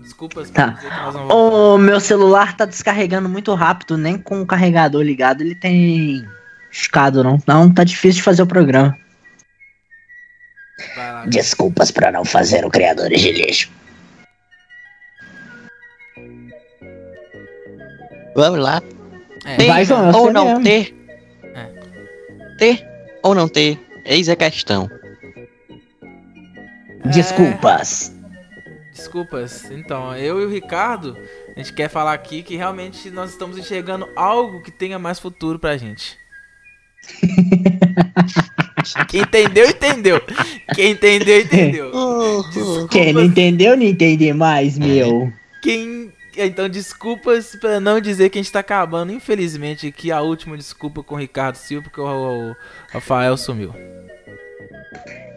Desculpas 0.00 0.48
Tá. 0.50 0.66
dizer 0.68 0.90
que 0.90 0.96
nós 0.96 1.14
não 1.14 1.26
vamos. 1.26 1.34
O 1.34 1.78
meu 1.78 1.98
celular 1.98 2.56
tá 2.56 2.64
descarregando 2.64 3.28
muito 3.28 3.52
rápido, 3.52 3.98
nem 3.98 4.16
com 4.16 4.42
o 4.42 4.46
carregador 4.46 5.02
ligado 5.02 5.40
ele 5.40 5.56
tem 5.56 6.22
escado, 6.70 7.24
não. 7.24 7.36
Não, 7.48 7.68
tá 7.68 7.82
difícil 7.82 8.18
de 8.18 8.22
fazer 8.22 8.42
o 8.42 8.46
programa. 8.46 8.96
Desculpas 11.28 11.90
para 11.90 12.10
não 12.10 12.24
fazer 12.24 12.64
o 12.64 12.70
Criadores 12.70 13.20
de 13.20 13.32
Lixo. 13.32 13.70
Vamos 18.34 18.58
lá. 18.58 18.82
É. 19.44 19.56
Ter 19.56 19.66
Vai, 19.68 19.84
João, 19.84 20.10
é 20.10 20.16
ou 20.16 20.32
não 20.32 20.58
mesmo. 20.58 20.64
ter? 20.64 20.94
Ter 22.58 22.86
ou 23.22 23.34
não 23.34 23.48
ter? 23.48 23.78
Eis 24.04 24.28
a 24.28 24.36
questão. 24.36 24.90
Desculpas. 27.06 28.12
Desculpas. 28.92 29.70
Então, 29.70 30.16
eu 30.16 30.40
e 30.40 30.46
o 30.46 30.50
Ricardo, 30.50 31.16
a 31.54 31.58
gente 31.58 31.72
quer 31.72 31.88
falar 31.88 32.12
aqui 32.12 32.42
que 32.42 32.56
realmente 32.56 33.10
nós 33.10 33.30
estamos 33.30 33.58
enxergando 33.58 34.08
algo 34.16 34.62
que 34.62 34.70
tenha 34.70 34.98
mais 34.98 35.18
futuro 35.18 35.58
pra 35.58 35.76
gente. 35.76 36.18
Quem 39.08 39.22
entendeu, 39.22 39.68
entendeu. 39.68 40.20
Quem 40.74 40.92
entendeu, 40.92 41.40
entendeu. 41.40 41.90
Quem 42.90 43.12
não 43.12 43.22
entendeu, 43.22 43.76
não 43.76 43.84
entende 43.84 44.32
mais, 44.32 44.78
meu. 44.78 45.32
Quem. 45.62 46.12
Então, 46.36 46.68
desculpas 46.68 47.56
pra 47.60 47.78
não 47.78 48.00
dizer 48.00 48.28
que 48.28 48.38
a 48.38 48.42
gente 48.42 48.50
tá 48.50 48.58
acabando, 48.58 49.12
infelizmente, 49.12 49.86
aqui 49.86 50.10
a 50.10 50.20
última 50.20 50.56
desculpa 50.56 51.00
com 51.02 51.14
o 51.14 51.18
Ricardo 51.18 51.54
Silva, 51.54 51.84
porque 51.84 52.00
o, 52.00 52.56
Rafael 52.92 53.36
sumiu. 53.36 53.72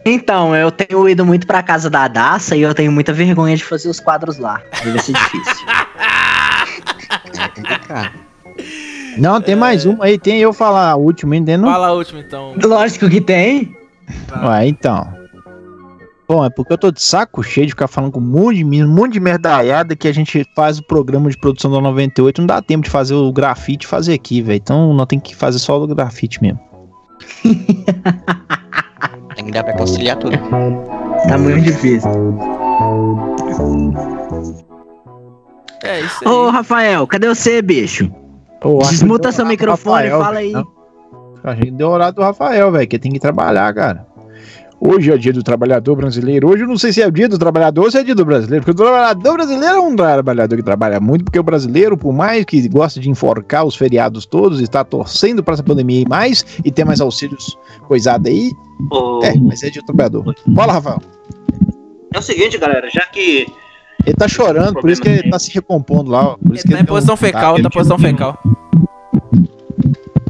Então, 0.04 0.56
eu 0.56 0.72
tenho 0.72 1.08
ido 1.08 1.24
muito 1.24 1.46
pra 1.46 1.62
casa 1.62 1.88
da 1.88 2.08
Daça 2.08 2.56
e 2.56 2.62
eu 2.62 2.74
tenho 2.74 2.90
muita 2.90 3.12
vergonha 3.12 3.56
de 3.56 3.62
fazer 3.62 3.88
os 3.88 4.00
quadros 4.00 4.38
lá. 4.38 4.60
Vai 4.84 4.98
ser 4.98 5.12
difícil. 5.12 5.66
Não, 9.18 9.40
tem 9.40 9.56
mais 9.56 9.84
uma 9.84 10.04
aí, 10.04 10.18
tem 10.18 10.38
eu 10.38 10.52
falar 10.52 10.90
a 10.90 10.96
última, 10.96 11.36
entendeu? 11.36 11.68
Fala 11.68 11.88
a 11.88 11.92
última, 11.92 12.20
então. 12.20 12.54
Lógico 12.62 13.08
que 13.08 13.20
tem. 13.20 13.76
Ué, 14.42 14.68
então. 14.68 15.18
Bom, 16.28 16.44
é 16.44 16.50
porque 16.50 16.74
eu 16.74 16.78
tô 16.78 16.90
de 16.90 17.02
saco 17.02 17.42
cheio 17.42 17.66
de 17.66 17.72
ficar 17.72 17.88
falando 17.88 18.12
com 18.12 18.20
um 18.20 18.22
monte 18.22 18.62
de, 18.62 18.84
um 18.84 18.88
monte 18.88 19.14
de 19.14 19.20
merdaiada 19.20 19.96
que 19.96 20.06
a 20.06 20.12
gente 20.12 20.44
faz 20.54 20.78
o 20.78 20.82
programa 20.82 21.30
de 21.30 21.38
produção 21.38 21.70
da 21.70 21.80
98, 21.80 22.42
não 22.42 22.46
dá 22.46 22.60
tempo 22.60 22.84
de 22.84 22.90
fazer 22.90 23.14
o 23.14 23.32
grafite 23.32 23.86
e 23.86 23.88
fazer 23.88 24.12
aqui, 24.12 24.42
velho. 24.42 24.58
Então 24.58 24.92
não 24.92 25.06
tem 25.06 25.18
que 25.18 25.34
fazer 25.34 25.58
só 25.58 25.82
o 25.82 25.86
grafite 25.86 26.40
mesmo. 26.42 26.60
Tem 29.34 29.44
que 29.44 29.52
dar 29.52 29.62
pra 29.62 29.72
conciliar 29.74 30.16
tudo. 30.16 30.36
Tá 31.28 31.38
muito 31.38 31.60
difícil. 31.60 32.10
É 35.84 36.00
isso 36.00 36.18
aí. 36.24 36.28
Ô, 36.28 36.50
Rafael, 36.50 37.06
cadê 37.06 37.28
você, 37.28 37.62
bicho? 37.62 38.10
Desmuta 38.90 39.32
seu 39.32 39.46
microfone 39.46 40.06
e 40.06 40.08
Rafael, 40.10 40.24
fala 40.24 40.38
aí. 40.38 40.52
não. 40.52 40.78
A 41.44 41.54
gente 41.54 41.70
deu 41.72 41.88
horário 41.88 42.14
do 42.14 42.22
Rafael, 42.22 42.70
velho, 42.72 42.88
que 42.88 42.98
tem 42.98 43.12
que 43.12 43.20
trabalhar, 43.20 43.72
cara. 43.72 44.06
Hoje 44.80 45.10
é 45.10 45.16
dia 45.16 45.32
do 45.32 45.42
trabalhador 45.42 45.96
brasileiro. 45.96 46.48
Hoje 46.48 46.62
eu 46.62 46.68
não 46.68 46.78
sei 46.78 46.92
se 46.92 47.02
é 47.02 47.06
o 47.06 47.10
dia 47.10 47.28
do 47.28 47.36
trabalhador 47.36 47.84
ou 47.84 47.90
se 47.90 47.98
é 47.98 48.02
dia 48.04 48.14
do 48.14 48.24
brasileiro. 48.24 48.64
Porque 48.64 48.80
o 48.80 48.84
trabalhador 48.84 49.32
brasileiro 49.34 49.74
é 49.74 49.80
um 49.80 49.96
trabalhador 49.96 50.56
que 50.56 50.62
trabalha 50.62 51.00
muito, 51.00 51.24
porque 51.24 51.38
o 51.38 51.42
brasileiro, 51.42 51.96
por 51.96 52.12
mais 52.12 52.44
que 52.44 52.68
gosta 52.68 53.00
de 53.00 53.10
enforcar 53.10 53.64
os 53.64 53.74
feriados 53.74 54.24
todos, 54.24 54.60
está 54.60 54.84
torcendo 54.84 55.42
para 55.42 55.54
essa 55.54 55.64
pandemia 55.64 56.02
ir 56.02 56.08
mais 56.08 56.44
e 56.64 56.70
ter 56.70 56.84
mais 56.84 57.00
auxílios 57.00 57.58
coisado 57.88 58.28
aí. 58.28 58.52
Ô, 58.92 59.20
É, 59.24 59.34
mas 59.36 59.64
é 59.64 59.70
dia 59.70 59.82
do 59.82 59.86
trabalhador. 59.86 60.34
Fala, 60.54 60.74
Rafael. 60.74 61.02
É 62.14 62.18
o 62.18 62.22
seguinte, 62.22 62.56
galera, 62.58 62.88
já 62.88 63.04
que 63.06 63.46
Ele 64.06 64.14
tá 64.16 64.26
chorando, 64.28 64.80
por 64.80 64.88
isso 64.90 65.02
que 65.02 65.08
ele 65.08 65.30
tá 65.30 65.38
se 65.38 65.50
recompondo 65.52 66.10
lá. 66.10 66.36
Por 66.38 66.54
isso 66.54 66.64
que 66.64 66.72
Tá 66.72 66.80
em 66.80 66.84
posição 66.84 67.14
um- 67.14 67.18
fecal, 67.18 67.54
tá 67.54 67.58
em 67.58 67.62
ele 67.62 67.70
posição 67.70 67.98
fecal. 67.98 68.38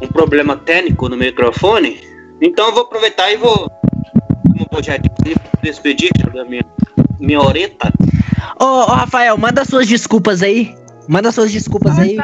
um 0.01 0.07
problema 0.07 0.55
técnico 0.57 1.07
no 1.09 1.15
microfone. 1.17 1.97
Então 2.41 2.67
eu 2.67 2.73
vou 2.73 2.83
aproveitar 2.83 3.31
e 3.31 3.37
vou, 3.37 3.69
como 4.57 4.67
eu 4.73 4.83
já 4.83 4.97
disse, 4.97 5.37
despedir 5.61 6.09
da 6.33 6.43
minha, 6.45 6.65
minha 7.19 7.39
oreta. 7.41 7.91
Ô, 8.59 8.65
ô, 8.65 8.85
Rafael, 8.85 9.37
manda 9.37 9.63
suas 9.65 9.87
desculpas 9.87 10.41
aí. 10.41 10.73
Manda 11.07 11.31
suas 11.31 11.51
desculpas 11.51 11.97
aí. 11.97 12.17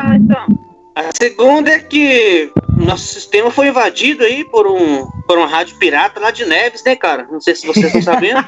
A 0.96 1.10
segunda 1.18 1.72
é 1.72 1.80
que 1.80 2.52
nosso 2.78 3.06
sistema 3.06 3.52
foi 3.52 3.68
invadido 3.68 4.24
aí 4.24 4.46
por 4.46 4.66
um, 4.66 5.06
por 5.28 5.38
um 5.38 5.46
rádio 5.46 5.78
pirata 5.78 6.20
lá 6.20 6.32
de 6.32 6.46
Neves, 6.46 6.84
né, 6.86 6.96
cara? 6.96 7.28
Não 7.30 7.42
sei 7.42 7.54
se 7.56 7.68
vocês 7.68 7.88
estão 7.88 8.02
sabendo. 8.02 8.40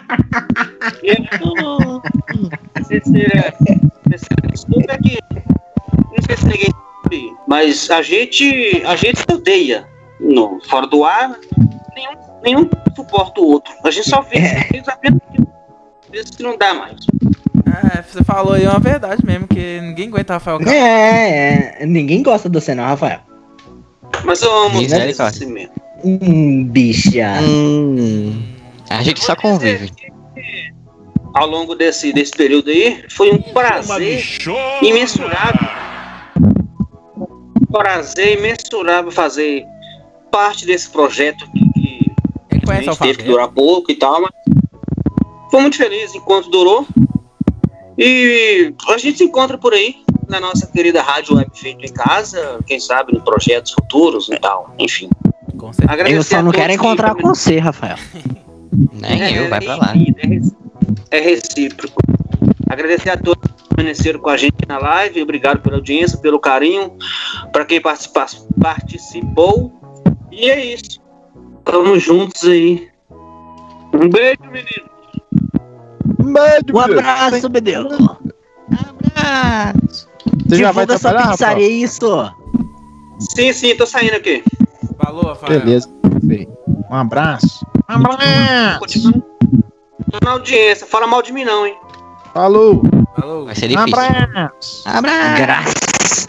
E 1.04 1.10
eu- 1.44 2.02
a 2.76 2.84
terceira, 2.84 3.54
a 4.06 4.10
terceira 4.10 4.48
desculpa 4.50 4.94
é 4.94 4.98
que 4.98 5.18
não 5.34 6.24
sei 6.26 6.38
se 6.38 6.46
ninguém 6.46 6.72
sabe, 7.04 7.34
mas 7.48 7.92
a 7.92 8.02
gente 8.02 8.82
a 8.86 8.96
gente 8.96 9.20
se 9.20 9.26
odeia 9.34 9.86
no, 10.20 10.60
fora 10.70 10.88
do 10.88 11.04
ar. 11.04 11.38
Nenhum, 11.96 12.14
nenhum 12.44 12.70
suporta 12.96 13.42
o 13.42 13.46
outro. 13.46 13.74
A 13.84 13.92
gente 13.92 14.10
só 14.10 14.22
vê 14.22 14.38
eles 14.74 14.88
apenas 14.88 15.20
que 15.34 15.47
vezes 16.18 16.32
que 16.32 16.44
não 16.44 16.58
dá 16.58 16.74
mais. 16.74 17.06
É, 17.66 18.02
você 18.02 18.24
falou 18.24 18.54
aí 18.54 18.66
uma 18.66 18.80
verdade 18.80 19.24
mesmo, 19.26 19.48
que 19.48 19.80
ninguém 19.82 20.08
aguenta 20.08 20.34
Rafael 20.34 20.58
Castro. 20.58 20.76
É, 20.76 21.76
é, 21.80 21.86
ninguém 21.86 22.24
gosta 22.24 22.50
de 22.50 22.60
você 22.60 22.74
não, 22.74 22.84
Rafael. 22.84 23.20
Mas 24.24 24.42
eu 24.42 24.52
amo 24.52 24.80
Misericórdia. 24.80 25.26
assim 25.26 25.46
mesmo. 25.46 25.74
Hum, 26.04 26.66
bicha. 26.66 27.40
Hum, 27.42 28.42
a 28.90 29.04
gente 29.04 29.24
só 29.24 29.36
convive. 29.36 29.92
ao 31.34 31.48
longo 31.48 31.76
desse, 31.76 32.12
desse 32.14 32.32
período 32.32 32.70
aí, 32.70 33.04
foi 33.10 33.32
um 33.32 33.42
prazer 33.42 34.24
imensurável. 34.82 35.70
Um 37.20 37.66
prazer 37.72 38.40
imensurável 38.40 39.12
fazer 39.12 39.66
parte 40.32 40.66
desse 40.66 40.90
projeto 40.90 41.48
que, 41.52 42.60
que 42.60 42.96
teve 42.98 43.18
que 43.18 43.24
durar 43.24 43.50
pouco 43.50 43.92
e 43.92 43.96
tal, 43.96 44.22
mas 44.22 44.32
foi 45.58 45.62
muito 45.64 45.78
feliz 45.78 46.14
enquanto 46.14 46.50
durou. 46.50 46.86
E 47.98 48.74
a 48.90 48.98
gente 48.98 49.18
se 49.18 49.24
encontra 49.24 49.58
por 49.58 49.74
aí 49.74 49.96
na 50.30 50.40
nossa 50.40 50.68
querida 50.68 51.02
rádio 51.02 51.36
web 51.36 51.50
feito 51.56 51.84
em 51.84 51.92
casa, 51.92 52.60
quem 52.68 52.80
sabe 52.80 53.16
em 53.16 53.20
projetos 53.20 53.72
futuros 53.72 54.30
e 54.30 54.38
tal, 54.38 54.76
enfim. 54.78 55.10
Eu 56.08 56.22
só 56.22 56.44
não 56.44 56.52
quero 56.52 56.74
encontrar 56.74 57.16
com 57.16 57.30
você, 57.30 57.58
Rafael. 57.58 57.98
Nem 58.94 59.36
eu, 59.36 59.50
vai 59.50 59.62
pra 59.62 59.78
lá. 59.78 59.94
é 61.10 61.20
recíproco. 61.20 62.00
Agradecer 62.70 63.10
a 63.10 63.18
todos 63.18 63.42
que 63.52 63.76
permaneceram 63.76 64.20
com 64.20 64.30
a 64.30 64.38
gente 64.38 64.58
na 64.68 64.78
live. 64.78 65.24
Obrigado 65.24 65.62
pela 65.62 65.78
audiência, 65.78 66.20
pelo 66.20 66.38
carinho. 66.38 66.92
Para 67.52 67.66
quem 67.66 67.82
participa- 67.82 68.28
participou. 68.62 69.74
E 70.32 70.50
é 70.52 70.74
isso. 70.74 71.02
Tamo 71.64 71.98
juntos 71.98 72.44
aí. 72.44 72.90
Um 73.94 74.10
beijo, 74.10 74.42
menino. 74.52 74.97
Um 76.28 76.76
Um 76.76 76.80
abraço, 76.80 77.50
Bedelo. 77.50 78.18
Abraço. 78.72 80.08
Você 80.48 80.56
já 80.58 80.72
vai 80.72 80.86
sua 80.86 80.96
pizzaria, 80.96 81.26
Rafael? 81.26 81.60
isso. 81.60 82.32
Sim, 83.20 83.52
sim, 83.54 83.76
tô 83.76 83.86
saindo 83.86 84.16
aqui. 84.16 84.44
Falou, 85.04 85.24
Rafael. 85.26 85.60
Beleza. 85.60 85.90
Um 86.90 86.96
abraço. 86.96 87.66
Um 87.90 87.94
abraço. 87.94 88.80
Continuando. 88.80 89.26
Tô 90.12 90.20
na 90.24 90.32
audiência. 90.32 90.86
Fala 90.88 91.08
mal 91.08 91.22
de 91.22 91.34
mim, 91.34 91.44
não, 91.44 91.66
hein? 91.66 91.76
Falou. 92.34 92.82
Falou. 93.20 93.46
Vai 93.46 93.56
ser 93.56 93.66
Um 93.66 93.70
difícil. 93.86 94.00
abraço. 94.00 94.84
Abraço. 94.86 95.38
Graças. 95.42 96.28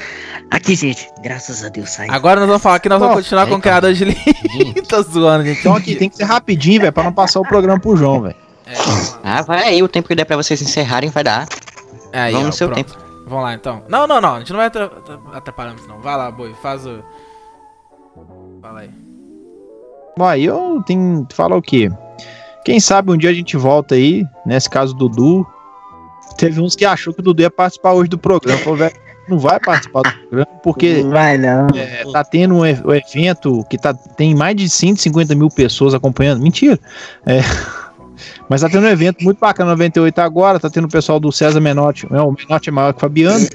Aqui, 0.51 0.75
gente. 0.75 1.09
Graças 1.23 1.63
a 1.65 1.69
Deus 1.69 1.91
saiu. 1.91 2.11
Agora 2.13 2.41
nós 2.41 2.49
vamos 2.49 2.63
falar 2.63 2.79
que 2.81 2.89
nós 2.89 2.99
vamos 2.99 3.15
Ó, 3.15 3.19
continuar 3.19 3.47
com 3.47 3.57
o 3.57 3.61
criador 3.61 3.93
de 3.93 4.05
linha. 4.05 4.17
Tô 4.89 5.03
zoando, 5.03 5.45
gente. 5.45 5.61
Então 5.61 5.77
aqui 5.77 5.95
tem 5.95 6.09
que 6.09 6.17
ser 6.17 6.25
rapidinho, 6.25 6.81
velho, 6.81 6.93
pra 6.93 7.05
não 7.05 7.13
passar 7.13 7.39
o 7.41 7.45
programa 7.45 7.79
pro 7.79 7.97
João, 7.97 8.23
velho. 8.23 8.35
É. 8.69 8.75
Ah, 9.23 9.43
vai 9.43 9.65
aí, 9.65 9.83
o 9.83 9.89
tempo 9.89 10.09
que 10.09 10.15
der 10.15 10.25
pra 10.25 10.37
vocês 10.37 10.61
encerrarem 10.61 11.11
vai 11.11 11.25
dar. 11.25 11.47
É, 12.13 12.21
aí, 12.21 12.33
Vamos 12.33 12.45
ó, 12.45 12.49
no 12.49 12.53
seu 12.53 12.69
pronto. 12.69 12.95
tempo. 12.95 13.05
Vamos 13.27 13.45
lá, 13.45 13.55
então. 13.55 13.83
Não, 13.89 14.07
não, 14.07 14.21
não. 14.21 14.35
A 14.37 14.39
gente 14.41 14.51
não 14.53 14.59
vai 14.59 14.67
atra- 14.67 14.85
atra- 14.87 15.19
atrapalhar 15.35 15.71
muito, 15.75 15.87
não. 15.89 16.01
Vai 16.01 16.17
lá, 16.17 16.31
boi. 16.31 16.55
Faz 16.63 16.87
o... 16.87 17.03
Fala 18.63 18.81
aí. 18.81 18.91
Bom, 20.17 20.25
aí 20.25 20.45
eu 20.45 20.83
tenho 20.87 21.25
que 21.27 21.35
falar 21.35 21.57
o 21.57 21.63
quê? 21.63 21.91
Quem 22.65 22.81
sabe 22.81 23.13
um 23.13 23.17
dia 23.17 23.31
a 23.31 23.35
gente 23.35 23.57
volta 23.57 23.95
aí, 23.95 24.27
nesse 24.45 24.69
caso 24.69 24.95
do 24.95 25.09
Dudu. 25.09 25.47
Teve 26.37 26.61
uns 26.61 26.75
que 26.77 26.85
achou 26.85 27.13
que 27.15 27.21
o 27.21 27.23
Dudu 27.23 27.43
ia 27.43 27.51
participar 27.51 27.93
hoje 27.93 28.09
do 28.11 28.19
programa. 28.19 28.59
Falou, 28.61 28.79
velho, 28.79 28.95
não 29.29 29.39
vai 29.39 29.59
participar 29.61 30.03
do 30.03 30.11
programa, 30.13 30.47
porque 30.63 31.03
Vai 31.03 31.37
não. 31.39 31.67
é, 31.75 32.05
tá 32.13 32.25
tendo 32.25 32.55
um 32.57 32.67
evento 32.67 33.65
que 33.69 33.77
tá, 33.79 33.93
tem 33.95 34.35
mais 34.35 34.57
de 34.57 34.69
150 34.69 35.35
mil 35.35 35.49
pessoas 35.51 35.95
acompanhando. 35.95 36.41
Mentira. 36.43 36.79
É, 37.27 37.41
mas 38.49 38.61
tá 38.61 38.69
tendo 38.69 38.85
um 38.85 38.91
evento 38.91 39.23
muito 39.23 39.39
bacana, 39.39 39.71
98 39.71 40.19
agora, 40.21 40.61
tá 40.61 40.71
tendo 40.71 40.85
o 40.85 40.91
pessoal 40.91 41.19
do 41.19 41.31
César 41.33 41.61
Menotti, 41.61 42.07
né, 42.11 42.21
o 42.21 42.33
Menotti 42.33 42.69
é 42.69 42.73
maior 42.73 42.93
que 42.93 42.99
o 42.99 43.01
Fabiano. 43.01 43.47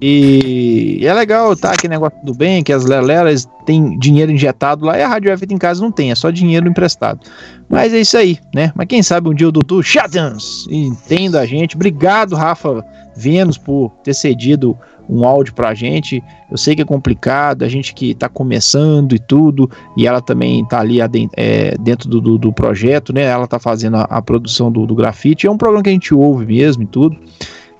E, 0.00 1.00
é 1.02 1.14
legal, 1.14 1.56
tá? 1.56 1.72
Que 1.72 1.88
negócio 1.88 2.18
do 2.22 2.34
bem, 2.34 2.62
que 2.62 2.72
as 2.72 2.84
leleras 2.84 3.48
têm 3.64 3.98
dinheiro 3.98 4.30
injetado 4.30 4.84
lá 4.84 4.98
e 4.98 5.02
a 5.02 5.08
Rádio 5.08 5.30
F 5.30 5.46
em 5.50 5.56
casa 5.56 5.82
não 5.82 5.90
tem, 5.90 6.10
é 6.10 6.14
só 6.14 6.30
dinheiro 6.30 6.68
emprestado. 6.68 7.20
Mas 7.68 7.94
é 7.94 8.00
isso 8.00 8.16
aí, 8.16 8.38
né? 8.54 8.72
Mas 8.74 8.86
quem 8.86 9.02
sabe 9.02 9.28
um 9.28 9.34
dia 9.34 9.48
o 9.48 9.52
Dudu 9.52 9.82
Chatans 9.82 10.66
entenda 10.70 11.40
a 11.40 11.46
gente. 11.46 11.74
Obrigado, 11.74 12.36
Rafa 12.36 12.84
Vênus, 13.16 13.56
por 13.56 13.90
ter 14.04 14.14
cedido 14.14 14.78
um 15.08 15.24
áudio 15.24 15.54
pra 15.54 15.74
gente. 15.74 16.22
Eu 16.50 16.56
sei 16.56 16.74
que 16.74 16.82
é 16.82 16.84
complicado, 16.84 17.62
a 17.62 17.68
gente 17.68 17.94
que 17.94 18.14
tá 18.14 18.28
começando 18.28 19.14
e 19.14 19.18
tudo, 19.18 19.70
e 19.96 20.06
ela 20.06 20.20
também 20.20 20.64
tá 20.64 20.80
ali 20.80 20.98
é, 21.36 21.76
dentro 21.78 22.08
do, 22.08 22.20
do, 22.20 22.38
do 22.38 22.52
projeto, 22.52 23.12
né? 23.12 23.22
Ela 23.22 23.46
tá 23.46 23.58
fazendo 23.58 23.96
a, 23.96 24.02
a 24.02 24.22
produção 24.22 24.70
do, 24.70 24.86
do 24.86 24.94
grafite. 24.94 25.46
É 25.46 25.50
um 25.50 25.58
programa 25.58 25.82
que 25.82 25.90
a 25.90 25.92
gente 25.92 26.14
ouve 26.14 26.46
mesmo 26.46 26.82
e 26.82 26.86
tudo. 26.86 27.16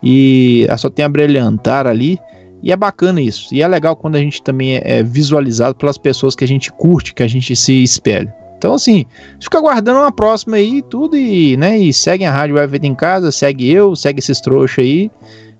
E 0.03 0.67
só 0.79 0.89
tem 0.89 1.05
a 1.05 1.09
brilhantar 1.09 1.87
ali. 1.87 2.19
E 2.63 2.73
é 2.73 2.77
bacana 2.77 3.21
isso. 3.21 3.55
E 3.55 3.63
é 3.63 3.69
legal 3.69 3.95
quando 3.95 4.17
a 4.17 4.19
gente 4.19 4.43
também 4.43 4.77
é, 4.77 4.83
é 4.85 5.03
visualizado 5.03 5.75
pelas 5.75 5.99
pessoas 5.99 6.35
que 6.35 6.45
a 6.45 6.49
gente 6.49 6.73
curte, 6.73 7.15
que 7.15 7.23
a 7.23 7.29
gente 7.29 7.55
se 7.55 7.83
espelha. 7.83 8.35
Então, 8.57 8.75
assim, 8.75 9.05
fica 9.39 9.59
aguardando 9.59 10.01
uma 10.01 10.11
próxima 10.11 10.57
aí 10.57 10.83
tudo. 10.83 11.17
E, 11.17 11.57
né, 11.57 11.79
e 11.79 11.93
seguem 11.93 12.27
a 12.27 12.33
Rádio 12.33 12.57
Web 12.57 12.73
Vida 12.73 12.87
em 12.87 12.95
Casa, 12.95 13.31
segue 13.31 13.71
eu, 13.71 13.95
segue 13.95 14.19
esses 14.19 14.41
trouxas 14.41 14.79
aí. 14.79 15.11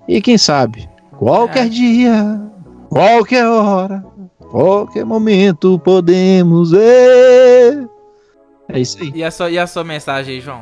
E 0.07 0.21
quem 0.21 0.37
sabe, 0.37 0.87
qualquer 1.17 1.65
É. 1.65 1.69
dia, 1.69 2.41
qualquer 2.89 3.45
hora, 3.45 4.05
qualquer 4.49 5.05
momento 5.05 5.79
podemos 5.79 6.71
ver. 6.71 7.87
É 8.69 8.79
isso 8.79 8.97
aí. 9.01 9.11
E 9.15 9.23
a 9.23 9.31
sua, 9.31 9.49
e 9.49 9.57
a 9.57 9.65
sua 9.67 9.83
mensagem 9.83 10.35
aí, 10.35 10.41
João? 10.41 10.61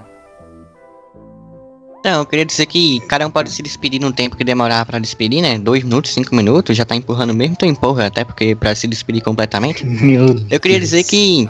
Então, 2.00 2.20
eu 2.20 2.26
queria 2.28 2.46
dizer 2.46 2.68
que 2.68 3.00
cada 3.08 3.26
um 3.26 3.32
pode 3.32 3.50
se 3.50 3.64
despedir 3.64 4.00
no 4.00 4.14
tempo 4.14 4.36
que 4.36 4.44
demorar 4.44 4.86
pra 4.86 5.00
despedir, 5.00 5.42
né? 5.42 5.58
Dois 5.58 5.84
minutos, 5.84 6.14
cinco 6.14 6.36
minutos, 6.36 6.78
já 6.78 6.86
tá 6.86 6.96
empurrando 6.96 7.34
mesmo, 7.34 7.56
tu 7.56 7.66
empurra 7.66 8.06
até 8.06 8.24
porque 8.24 8.54
pra 8.56 8.76
se 8.76 8.88
despedir 8.88 9.24
completamente. 9.24 9.84
Meu 9.86 10.36
Eu 10.52 10.60
queria 10.60 10.80
dizer 10.80 11.04
que. 11.04 11.50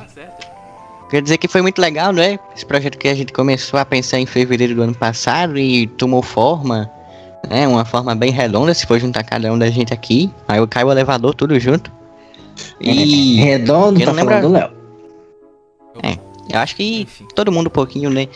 Queria 1.10 1.22
dizer 1.22 1.38
que 1.38 1.48
foi 1.49 1.61
muito 1.61 1.80
legal, 1.80 2.14
né? 2.14 2.40
Esse 2.56 2.65
projeto 2.65 2.98
que 2.98 3.10
a 3.10 3.14
gente 3.14 3.34
começou 3.34 3.77
a 3.80 3.86
pensar 3.86 4.18
em 4.18 4.26
fevereiro 4.26 4.76
do 4.76 4.82
ano 4.82 4.95
passado 4.95 5.57
e 5.60 5.88
tomou 5.88 6.22
forma, 6.23 6.90
né? 7.48 7.68
Uma 7.68 7.86
forma 7.86 8.14
bem 8.16 8.32
redonda, 8.32 8.74
se 8.74 8.86
for 8.86 9.00
juntar 9.00 9.24
cada 9.24 9.52
um 9.52 9.58
da 9.58 9.70
gente 9.70 9.94
aqui. 9.94 10.30
Aí 10.48 10.60
eu 10.60 10.68
caio 10.68 10.88
o 10.88 10.92
elevador 10.92 11.34
tudo 11.34 11.60
junto. 11.60 11.92
E. 12.80 13.36
Redondo, 13.36 14.00
eu 14.00 14.06
tá 14.06 14.12
lembro- 14.12 14.34
falando 14.36 14.48
do 14.48 14.54
Léo. 14.54 14.70
É, 16.04 16.18
eu 16.54 16.60
acho 16.60 16.76
que 16.76 17.08
todo 17.34 17.52
mundo 17.52 17.68
um 17.68 17.72
pouquinho, 17.72 18.10
né? 18.10 18.28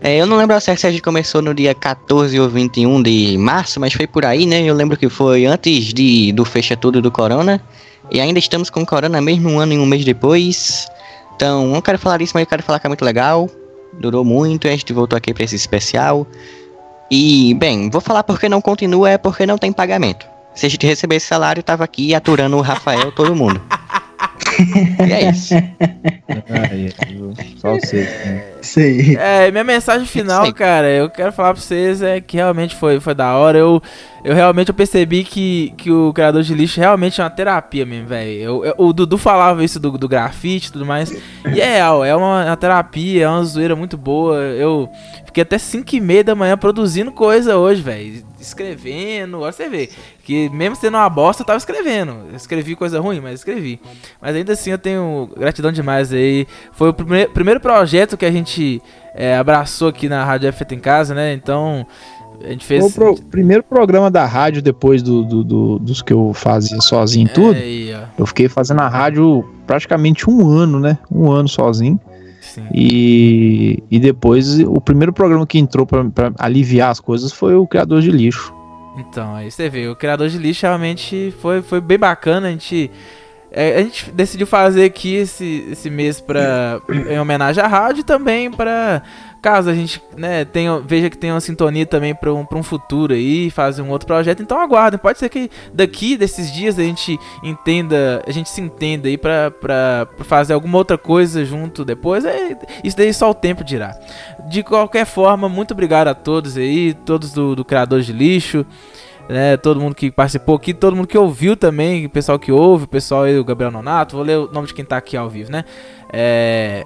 É, 0.00 0.16
eu 0.18 0.26
não 0.26 0.36
lembro 0.36 0.60
se 0.60 0.70
a 0.70 0.74
gente 0.74 1.00
começou 1.00 1.40
no 1.40 1.54
dia 1.54 1.74
14 1.74 2.38
ou 2.38 2.48
21 2.48 3.02
de 3.02 3.38
março, 3.38 3.80
mas 3.80 3.92
foi 3.94 4.06
por 4.06 4.26
aí, 4.26 4.44
né? 4.44 4.62
Eu 4.62 4.74
lembro 4.74 4.96
que 4.98 5.08
foi 5.08 5.46
antes 5.46 5.94
de, 5.94 6.30
do 6.32 6.44
fecha 6.44 6.76
tudo 6.76 7.00
do 7.00 7.10
Corona. 7.10 7.60
E 8.10 8.20
ainda 8.20 8.38
estamos 8.38 8.68
com 8.68 8.84
Corona 8.84 9.18
mesmo 9.20 9.48
um 9.48 9.58
ano 9.58 9.72
e 9.72 9.78
um 9.78 9.86
mês 9.86 10.04
depois. 10.04 10.86
Então, 11.34 11.68
não 11.68 11.80
quero 11.80 11.98
falar 11.98 12.20
isso, 12.20 12.32
mas 12.34 12.42
eu 12.42 12.46
quero 12.46 12.62
falar 12.62 12.78
que 12.80 12.86
é 12.86 12.88
muito 12.90 13.04
legal. 13.04 13.48
Durou 13.98 14.24
muito, 14.24 14.68
a 14.68 14.70
gente 14.72 14.92
voltou 14.92 15.16
aqui 15.16 15.32
pra 15.32 15.44
esse 15.44 15.56
especial. 15.56 16.26
E, 17.10 17.54
bem, 17.54 17.90
vou 17.90 18.00
falar 18.00 18.24
porque 18.24 18.48
não 18.48 18.60
continua, 18.60 19.10
é 19.10 19.18
porque 19.18 19.46
não 19.46 19.58
tem 19.58 19.72
pagamento. 19.72 20.26
Se 20.54 20.66
a 20.66 20.68
gente 20.68 20.86
receber 20.86 21.16
esse 21.16 21.26
salário, 21.26 21.62
tava 21.62 21.84
aqui 21.84 22.14
aturando 22.14 22.56
o 22.56 22.60
Rafael, 22.60 23.10
todo 23.12 23.34
mundo. 23.34 23.60
e 25.06 25.12
é 25.12 25.30
isso. 25.30 25.54
Aí, 25.54 26.94
só 27.58 27.74
você. 27.74 28.53
Isso 28.64 28.80
aí. 28.80 29.16
É, 29.16 29.50
minha 29.50 29.62
mensagem 29.62 30.06
final, 30.06 30.50
cara, 30.54 30.88
eu 30.88 31.10
quero 31.10 31.32
falar 31.32 31.52
pra 31.52 31.60
vocês 31.60 32.00
é 32.00 32.20
que 32.20 32.36
realmente 32.36 32.74
foi, 32.74 32.98
foi 32.98 33.14
da 33.14 33.36
hora. 33.36 33.58
Eu, 33.58 33.82
eu 34.24 34.34
realmente 34.34 34.68
eu 34.68 34.74
percebi 34.74 35.22
que, 35.22 35.74
que 35.76 35.90
o 35.90 36.10
criador 36.14 36.42
de 36.42 36.54
lixo 36.54 36.80
realmente 36.80 37.20
é 37.20 37.24
uma 37.24 37.30
terapia 37.30 37.84
mesmo, 37.84 38.08
velho. 38.08 38.62
O 38.78 38.92
Dudu 38.92 39.18
falava 39.18 39.62
isso 39.62 39.78
do, 39.78 39.98
do 39.98 40.08
grafite 40.08 40.68
e 40.68 40.72
tudo 40.72 40.86
mais. 40.86 41.14
E 41.52 41.60
é 41.60 41.74
real, 41.74 42.02
é 42.02 42.16
uma, 42.16 42.44
uma 42.46 42.56
terapia, 42.56 43.24
é 43.24 43.28
uma 43.28 43.44
zoeira 43.44 43.76
muito 43.76 43.98
boa. 43.98 44.36
Eu 44.36 44.88
fiquei 45.26 45.42
até 45.42 45.58
5 45.58 45.94
e 45.94 46.00
meia 46.00 46.24
da 46.24 46.34
manhã 46.34 46.56
produzindo 46.56 47.12
coisa 47.12 47.58
hoje, 47.58 47.82
velho. 47.82 48.24
Escrevendo, 48.40 49.36
agora 49.36 49.52
você 49.52 49.68
vê. 49.68 49.90
Que 50.22 50.48
mesmo 50.48 50.76
sendo 50.76 50.96
uma 50.96 51.08
bosta, 51.08 51.42
eu 51.42 51.46
tava 51.46 51.58
escrevendo. 51.58 52.26
Eu 52.30 52.36
escrevi 52.36 52.74
coisa 52.74 53.00
ruim, 53.00 53.20
mas 53.20 53.40
escrevi. 53.40 53.78
Mas 54.22 54.34
ainda 54.34 54.54
assim 54.54 54.70
eu 54.70 54.78
tenho 54.78 55.30
gratidão 55.36 55.70
demais 55.70 56.12
aí. 56.12 56.46
Foi 56.72 56.88
o 56.88 56.94
primeiro, 56.94 57.30
primeiro 57.30 57.60
projeto 57.60 58.16
que 58.16 58.24
a 58.24 58.30
gente 58.30 58.53
é, 59.14 59.36
abraçou 59.36 59.88
aqui 59.88 60.08
na 60.08 60.24
Rádio 60.24 60.48
F 60.48 60.64
em 60.74 60.78
Casa, 60.78 61.14
né? 61.14 61.32
Então. 61.32 61.86
A 62.44 62.48
gente 62.48 62.64
fez. 62.64 62.92
Foi 62.92 63.10
o 63.10 63.14
pro, 63.14 63.24
primeiro 63.26 63.62
programa 63.62 64.10
da 64.10 64.26
rádio 64.26 64.60
depois 64.60 65.02
do, 65.02 65.22
do, 65.22 65.44
do, 65.44 65.78
dos 65.78 66.02
que 66.02 66.12
eu 66.12 66.32
fazia 66.34 66.80
sozinho 66.80 67.28
tudo. 67.32 67.54
É 67.54 67.60
aí, 67.60 67.96
eu 68.18 68.26
fiquei 68.26 68.48
fazendo 68.48 68.80
a 68.80 68.88
rádio 68.88 69.48
praticamente 69.66 70.28
um 70.28 70.48
ano, 70.48 70.80
né? 70.80 70.98
Um 71.10 71.30
ano 71.30 71.48
sozinho. 71.48 71.98
Sim. 72.40 72.66
E, 72.72 73.82
e 73.90 73.98
depois 73.98 74.60
o 74.60 74.80
primeiro 74.80 75.12
programa 75.12 75.46
que 75.46 75.58
entrou 75.58 75.86
para 75.86 76.04
aliviar 76.38 76.90
as 76.90 77.00
coisas 77.00 77.32
foi 77.32 77.54
o 77.54 77.66
Criador 77.66 78.02
de 78.02 78.10
Lixo. 78.10 78.54
Então, 78.96 79.34
aí 79.34 79.50
você 79.50 79.68
vê, 79.68 79.88
o 79.88 79.96
Criador 79.96 80.28
de 80.28 80.38
Lixo 80.38 80.66
realmente 80.66 81.34
foi, 81.40 81.62
foi 81.62 81.80
bem 81.80 81.98
bacana. 81.98 82.48
A 82.48 82.50
gente, 82.50 82.90
é, 83.56 83.76
a 83.76 83.82
gente 83.82 84.10
decidiu 84.10 84.46
fazer 84.46 84.84
aqui 84.84 85.14
esse, 85.14 85.68
esse 85.70 85.88
mês 85.88 86.20
pra, 86.20 86.80
em 87.08 87.18
homenagem 87.18 87.62
à 87.62 87.68
rádio 87.68 88.00
e 88.00 88.04
também 88.04 88.50
para 88.50 89.00
caso 89.40 89.68
a 89.68 89.74
gente 89.74 90.02
né, 90.16 90.44
tenha, 90.44 90.80
veja 90.80 91.10
que 91.10 91.18
tem 91.18 91.30
uma 91.30 91.40
sintonia 91.40 91.84
também 91.84 92.14
para 92.14 92.32
um, 92.32 92.46
um 92.50 92.62
futuro 92.62 93.12
aí, 93.12 93.50
fazer 93.50 93.82
um 93.82 93.90
outro 93.90 94.06
projeto, 94.06 94.42
então 94.42 94.58
aguardem. 94.58 94.98
Pode 94.98 95.18
ser 95.18 95.28
que 95.28 95.50
daqui 95.72 96.16
desses 96.16 96.50
dias 96.50 96.78
a 96.78 96.82
gente 96.82 97.20
entenda, 97.42 98.22
a 98.26 98.32
gente 98.32 98.48
se 98.48 98.60
entenda 98.60 99.06
aí 99.06 99.18
para 99.18 99.52
fazer 100.20 100.54
alguma 100.54 100.78
outra 100.78 100.96
coisa 100.96 101.44
junto 101.44 101.84
depois. 101.84 102.24
É, 102.24 102.56
isso 102.82 102.96
daí 102.96 103.12
só 103.12 103.30
o 103.30 103.34
tempo 103.34 103.62
dirá. 103.62 103.94
De 104.48 104.62
qualquer 104.62 105.04
forma, 105.04 105.46
muito 105.46 105.72
obrigado 105.72 106.08
a 106.08 106.14
todos 106.14 106.56
aí, 106.56 106.94
todos 106.94 107.30
do, 107.30 107.54
do 107.54 107.64
Criadores 107.64 108.06
de 108.06 108.14
Lixo. 108.14 108.64
Né, 109.28 109.56
todo 109.56 109.80
mundo 109.80 109.94
que 109.94 110.10
participou 110.10 110.56
aqui, 110.56 110.74
todo 110.74 110.94
mundo 110.94 111.08
que 111.08 111.16
ouviu 111.16 111.56
também, 111.56 112.04
o 112.04 112.10
pessoal 112.10 112.38
que 112.38 112.52
ouve, 112.52 112.84
o 112.84 112.88
pessoal 112.88 113.22
aí, 113.22 113.38
o 113.38 113.44
Gabriel 113.44 113.70
Nonato, 113.70 114.16
vou 114.16 114.24
ler 114.24 114.36
o 114.36 114.52
nome 114.52 114.66
de 114.66 114.74
quem 114.74 114.84
tá 114.84 114.98
aqui 114.98 115.16
ao 115.16 115.30
vivo, 115.30 115.50
né? 115.50 115.64
É, 116.12 116.84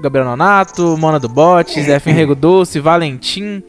Gabriel 0.00 0.26
Nonato, 0.26 0.96
Mona 0.98 1.18
do 1.20 1.28
Bote, 1.28 1.80
Zefim 1.82 2.10
Rego 2.10 2.34
Doce, 2.36 2.80
Valentim. 2.80 3.62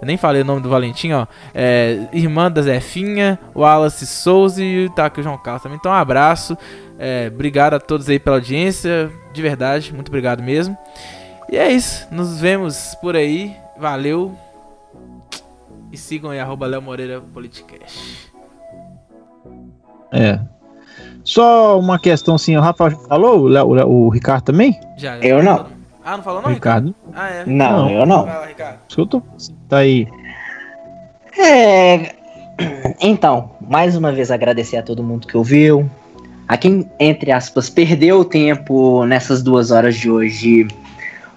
Eu 0.00 0.06
nem 0.06 0.16
falei 0.16 0.42
o 0.42 0.44
nome 0.44 0.60
do 0.60 0.68
Valentim, 0.68 1.12
ó. 1.12 1.26
É, 1.54 2.06
irmã 2.12 2.50
da 2.50 2.62
Zefinha, 2.62 3.38
Wallace 3.54 4.06
Souza 4.06 4.62
e 4.62 4.88
tá 4.90 5.06
aqui 5.06 5.20
o 5.20 5.22
João 5.22 5.36
Carlos 5.36 5.62
também. 5.62 5.76
Então, 5.78 5.90
um 5.90 5.94
abraço. 5.94 6.56
É, 6.98 7.30
obrigado 7.32 7.74
a 7.74 7.80
todos 7.80 8.08
aí 8.08 8.18
pela 8.18 8.36
audiência. 8.36 9.10
De 9.32 9.42
verdade, 9.42 9.92
muito 9.92 10.08
obrigado 10.08 10.42
mesmo. 10.42 10.76
E 11.50 11.56
é 11.56 11.70
isso. 11.72 12.06
Nos 12.12 12.40
vemos 12.40 12.96
por 13.00 13.16
aí. 13.16 13.56
Valeu. 13.76 14.36
E 15.92 15.96
sigam 15.96 16.30
aí, 16.30 16.38
arroba 16.40 16.66
Léo 16.66 16.82
Moreira 16.82 17.20
Politicast. 17.20 18.30
É. 20.12 20.40
Só 21.24 21.78
uma 21.78 21.98
questão 21.98 22.34
assim, 22.36 22.56
o 22.56 22.60
Rafa 22.60 22.90
falou, 22.90 23.40
o, 23.40 23.52
o, 23.52 24.06
o 24.06 24.08
Ricardo 24.08 24.44
também? 24.44 24.78
Já, 24.96 25.18
eu 25.18 25.42
não. 25.42 25.66
Ah, 26.04 26.16
não 26.16 26.24
falou 26.24 26.40
não, 26.40 26.50
Ricardo? 26.50 26.94
Ah, 27.14 27.28
é. 27.28 27.44
Não, 27.44 27.84
não. 27.84 27.90
eu 27.90 28.06
não. 28.06 28.24
Vai 28.24 28.38
lá, 28.38 28.46
Ricardo. 28.46 28.78
Escuta, 28.88 29.22
tá 29.68 29.78
aí. 29.78 30.08
É. 31.38 32.14
Então, 33.00 33.52
mais 33.60 33.94
uma 33.94 34.10
vez 34.10 34.30
agradecer 34.30 34.78
a 34.78 34.82
todo 34.82 35.02
mundo 35.02 35.26
que 35.26 35.36
ouviu. 35.36 35.88
A 36.48 36.56
quem, 36.56 36.90
entre 36.98 37.30
aspas, 37.30 37.68
perdeu 37.68 38.20
o 38.20 38.24
tempo 38.24 39.04
nessas 39.04 39.42
duas 39.42 39.70
horas 39.70 39.96
de 39.96 40.10
hoje 40.10 40.66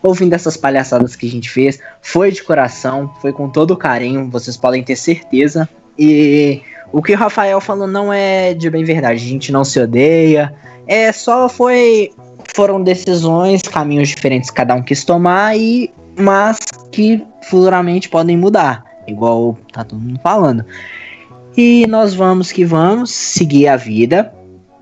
ouvindo 0.04 0.34
essas 0.34 0.58
palhaçadas 0.58 1.16
que 1.16 1.28
a 1.28 1.30
gente 1.30 1.50
fez. 1.50 1.80
Foi 2.02 2.32
de 2.32 2.44
coração, 2.44 3.12
foi 3.22 3.32
com 3.32 3.50
todo 3.50 3.78
carinho, 3.78 4.30
vocês 4.30 4.58
podem 4.58 4.84
ter 4.84 4.96
certeza. 4.96 5.70
E 5.98 6.62
o 6.92 7.02
que 7.02 7.14
o 7.14 7.18
Rafael 7.18 7.62
falou 7.62 7.88
não 7.88 8.12
é 8.12 8.54
de 8.54 8.70
bem 8.70 8.84
verdade, 8.84 9.24
a 9.24 9.30
gente 9.30 9.52
não 9.52 9.64
se 9.64 9.80
odeia. 9.80 10.54
É 10.88 11.12
só 11.12 11.48
foi 11.48 12.12
foram 12.54 12.84
decisões, 12.84 13.62
caminhos 13.62 14.10
diferentes 14.10 14.50
que 14.50 14.56
cada 14.58 14.76
um 14.76 14.82
quis 14.82 15.06
tomar 15.06 15.58
e 15.58 15.92
mas 16.18 16.58
que 16.92 17.26
futuramente 17.44 18.10
podem 18.10 18.36
mudar, 18.36 18.84
igual 19.08 19.58
tá 19.72 19.84
todo 19.84 20.00
mundo 20.00 20.20
falando. 20.22 20.66
E 21.56 21.86
nós 21.88 22.14
vamos 22.14 22.52
que 22.52 22.66
vamos 22.66 23.12
seguir 23.12 23.68
a 23.68 23.76
vida, 23.76 24.34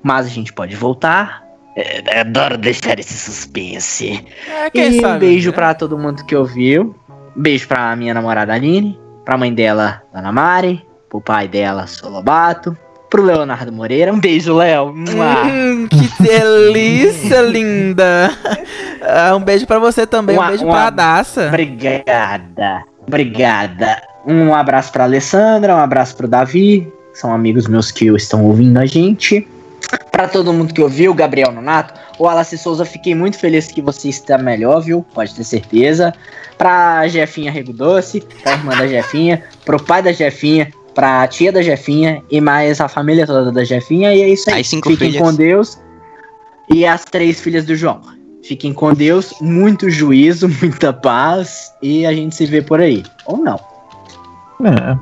mas 0.02 0.26
a 0.26 0.28
gente 0.28 0.52
pode 0.52 0.74
voltar. 0.76 1.44
É, 1.76 2.20
adoro 2.20 2.58
deixar 2.58 2.98
esse 2.98 3.14
suspense. 3.14 4.24
É, 4.48 4.70
quem 4.70 4.96
e 4.96 5.00
sabe, 5.00 5.14
um 5.14 5.18
beijo 5.18 5.50
né? 5.50 5.54
pra 5.56 5.74
todo 5.74 5.96
mundo 5.98 6.24
que 6.24 6.34
ouviu. 6.34 6.94
Beijo 7.36 7.68
pra 7.68 7.94
minha 7.94 8.12
namorada 8.12 8.52
Aline, 8.52 8.98
pra 9.24 9.38
mãe 9.38 9.54
dela, 9.54 10.02
Dona 10.12 10.32
Mari, 10.32 10.84
pro 11.08 11.20
pai 11.20 11.46
dela, 11.46 11.86
Solobato, 11.86 12.76
pro 13.08 13.22
Leonardo 13.22 13.72
Moreira. 13.72 14.12
Um 14.12 14.18
beijo, 14.20 14.54
Léo. 14.56 14.88
Hum, 14.90 15.86
que 15.88 16.10
delícia, 16.22 17.40
linda. 17.42 18.30
Ah, 19.00 19.34
um 19.36 19.40
beijo 19.40 19.66
pra 19.66 19.78
você 19.78 20.06
também, 20.06 20.36
um 20.36 20.40
Uma- 20.40 20.48
beijo 20.48 20.64
uma- 20.64 20.72
pra 20.74 20.90
Daça. 20.90 21.46
Obrigada. 21.48 22.82
Obrigada. 23.06 24.02
Um 24.26 24.54
abraço 24.54 24.92
pra 24.92 25.04
Alessandra, 25.04 25.74
um 25.74 25.78
abraço 25.80 26.16
pro 26.16 26.28
Davi, 26.28 26.92
são 27.14 27.32
amigos 27.32 27.66
meus 27.66 27.90
que 27.90 28.06
estão 28.14 28.44
ouvindo 28.44 28.76
a 28.78 28.84
gente. 28.86 29.48
Pra 30.12 30.28
todo 30.28 30.52
mundo 30.52 30.74
que 30.74 30.82
ouviu, 30.82 31.14
Gabriel 31.14 31.52
Nonato, 31.52 31.94
o 32.18 32.24
Wallace 32.24 32.58
Souza, 32.58 32.84
fiquei 32.84 33.14
muito 33.14 33.38
feliz 33.38 33.68
que 33.68 33.80
você 33.80 34.08
está 34.08 34.36
melhor, 34.36 34.80
viu? 34.80 35.04
Pode 35.14 35.34
ter 35.34 35.44
certeza. 35.44 36.12
Pra 36.58 37.08
Jefinha 37.08 37.50
Rego 37.50 37.72
Doce, 37.72 38.20
pra 38.42 38.52
irmã 38.52 38.76
da 38.76 38.86
Jefinha, 38.86 39.42
pro 39.64 39.82
pai 39.82 40.02
da 40.02 40.12
Jefinha, 40.12 40.70
pra 40.94 41.26
tia 41.26 41.50
da 41.50 41.62
Jefinha 41.62 42.22
e 42.30 42.40
mais 42.40 42.80
a 42.80 42.88
família 42.88 43.26
toda 43.26 43.50
da 43.50 43.64
Jefinha. 43.64 44.14
E 44.14 44.22
é 44.22 44.28
isso 44.28 44.50
aí. 44.50 44.62
Fiquem 44.62 44.96
filhas. 44.96 45.22
com 45.22 45.34
Deus. 45.34 45.78
E 46.68 46.84
as 46.86 47.04
três 47.04 47.40
filhas 47.40 47.64
do 47.64 47.74
João. 47.74 48.00
Fiquem 48.42 48.72
com 48.72 48.92
Deus, 48.92 49.34
muito 49.40 49.90
juízo, 49.90 50.48
muita 50.60 50.92
paz 50.92 51.72
e 51.82 52.06
a 52.06 52.12
gente 52.12 52.34
se 52.34 52.46
vê 52.46 52.62
por 52.62 52.80
aí. 52.80 53.02
Ou 53.26 53.38
não. 53.38 53.58
É. 54.64 54.96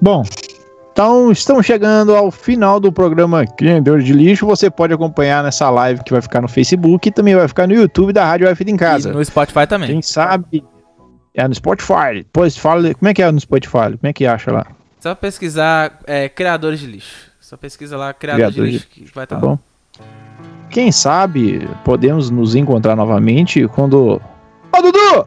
Bom, 0.00 0.24
então 0.92 1.32
estamos 1.32 1.64
chegando 1.64 2.14
ao 2.14 2.30
final 2.30 2.78
do 2.78 2.92
programa 2.92 3.46
Criadores 3.46 4.04
de 4.04 4.12
Lixo. 4.12 4.46
Você 4.46 4.70
pode 4.70 4.92
acompanhar 4.92 5.42
nessa 5.42 5.70
live 5.70 6.02
que 6.04 6.12
vai 6.12 6.20
ficar 6.20 6.40
no 6.42 6.48
Facebook 6.48 7.08
e 7.08 7.12
também 7.12 7.34
vai 7.34 7.48
ficar 7.48 7.66
no 7.66 7.74
YouTube 7.74 8.12
da 8.12 8.24
Rádio 8.24 8.46
F 8.48 8.64
em 8.70 8.76
Casa. 8.76 9.08
E 9.10 9.12
no 9.12 9.24
Spotify 9.24 9.66
também. 9.66 9.88
Quem 9.88 10.02
sabe. 10.02 10.62
É 11.34 11.48
no 11.48 11.54
Spotify. 11.54 12.26
Pois 12.32 12.56
fala. 12.56 12.92
Como 12.94 13.08
é 13.08 13.14
que 13.14 13.22
é 13.22 13.32
no 13.32 13.40
Spotify? 13.40 13.96
Como 13.96 13.98
é 14.02 14.12
que 14.12 14.26
acha 14.26 14.52
lá? 14.52 14.66
Só 15.00 15.14
pesquisar 15.14 15.98
é, 16.06 16.28
criadores 16.28 16.78
de 16.78 16.86
lixo. 16.86 17.30
Só 17.40 17.56
pesquisa 17.56 17.96
lá 17.96 18.12
criadores 18.12 18.48
de 18.54 18.60
Criadores 18.60 18.74
lixo 18.74 18.88
que 19.08 19.14
vai 19.14 19.24
estar 19.24 19.36
Tá 19.40 19.46
lá. 19.46 19.52
bom. 19.52 19.58
Quem 20.68 20.92
sabe 20.92 21.68
podemos 21.84 22.28
nos 22.30 22.54
encontrar 22.54 22.94
novamente 22.96 23.66
quando. 23.68 24.20
Ô 24.76 24.82
Dudu! 24.82 25.26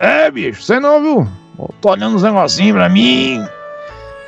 É, 0.00 0.30
bicho, 0.30 0.62
você 0.62 0.80
não 0.80 1.00
viu? 1.00 1.28
Tô 1.80 1.90
olhando 1.90 2.16
uns 2.16 2.22
negocinhos 2.22 2.76
pra 2.76 2.88
mim. 2.88 3.44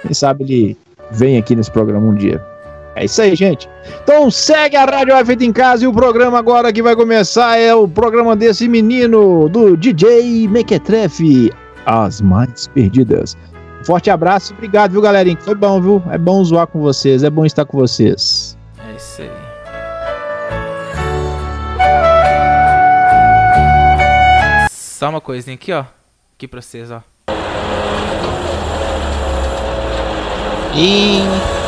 Quem 0.03 0.13
sabe 0.13 0.45
ele 0.45 0.77
vem 1.11 1.39
aqui 1.39 1.55
nesse 1.55 1.71
programa 1.71 2.07
um 2.07 2.15
dia. 2.15 2.45
É 2.95 3.07
isso 3.07 3.23
aí, 3.23 3.35
gente. 3.35 3.69
Então 4.03 4.31
segue 4.31 4.77
a 4.77 4.85
Rádio 4.85 5.15
F 5.15 5.33
em 5.41 5.53
casa 5.53 5.85
e 5.85 5.87
o 5.87 5.93
programa 5.93 6.39
agora 6.39 6.73
que 6.73 6.83
vai 6.83 6.95
começar 6.95 7.59
é 7.59 7.75
o 7.75 7.89
programa 7.89 8.37
desse 8.37 8.69
menino, 8.69 9.49
do 9.49 9.77
DJ 9.77 10.47
Mequetrefe, 10.49 11.51
As 11.87 12.21
Mais 12.21 12.69
Perdidas. 12.69 13.37
Forte 13.85 14.11
abraço, 14.11 14.53
obrigado, 14.53 14.93
viu, 14.93 15.01
galerinha? 15.01 15.39
Foi 15.41 15.55
bom, 15.55 15.81
viu? 15.81 16.03
É 16.11 16.19
bom 16.19 16.45
zoar 16.45 16.67
com 16.67 16.81
vocês, 16.81 17.23
é 17.23 17.31
bom 17.31 17.45
estar 17.45 17.65
com 17.65 17.79
vocês. 17.79 18.57
É 18.79 18.97
isso 18.97 19.23
aí. 19.23 19.31
Só 24.71 25.09
uma 25.09 25.21
coisinha 25.21 25.55
aqui, 25.55 25.73
ó. 25.73 25.85
Aqui 26.37 26.47
pra 26.47 26.61
vocês, 26.61 26.91
ó. 26.91 27.03
E 30.75 31.62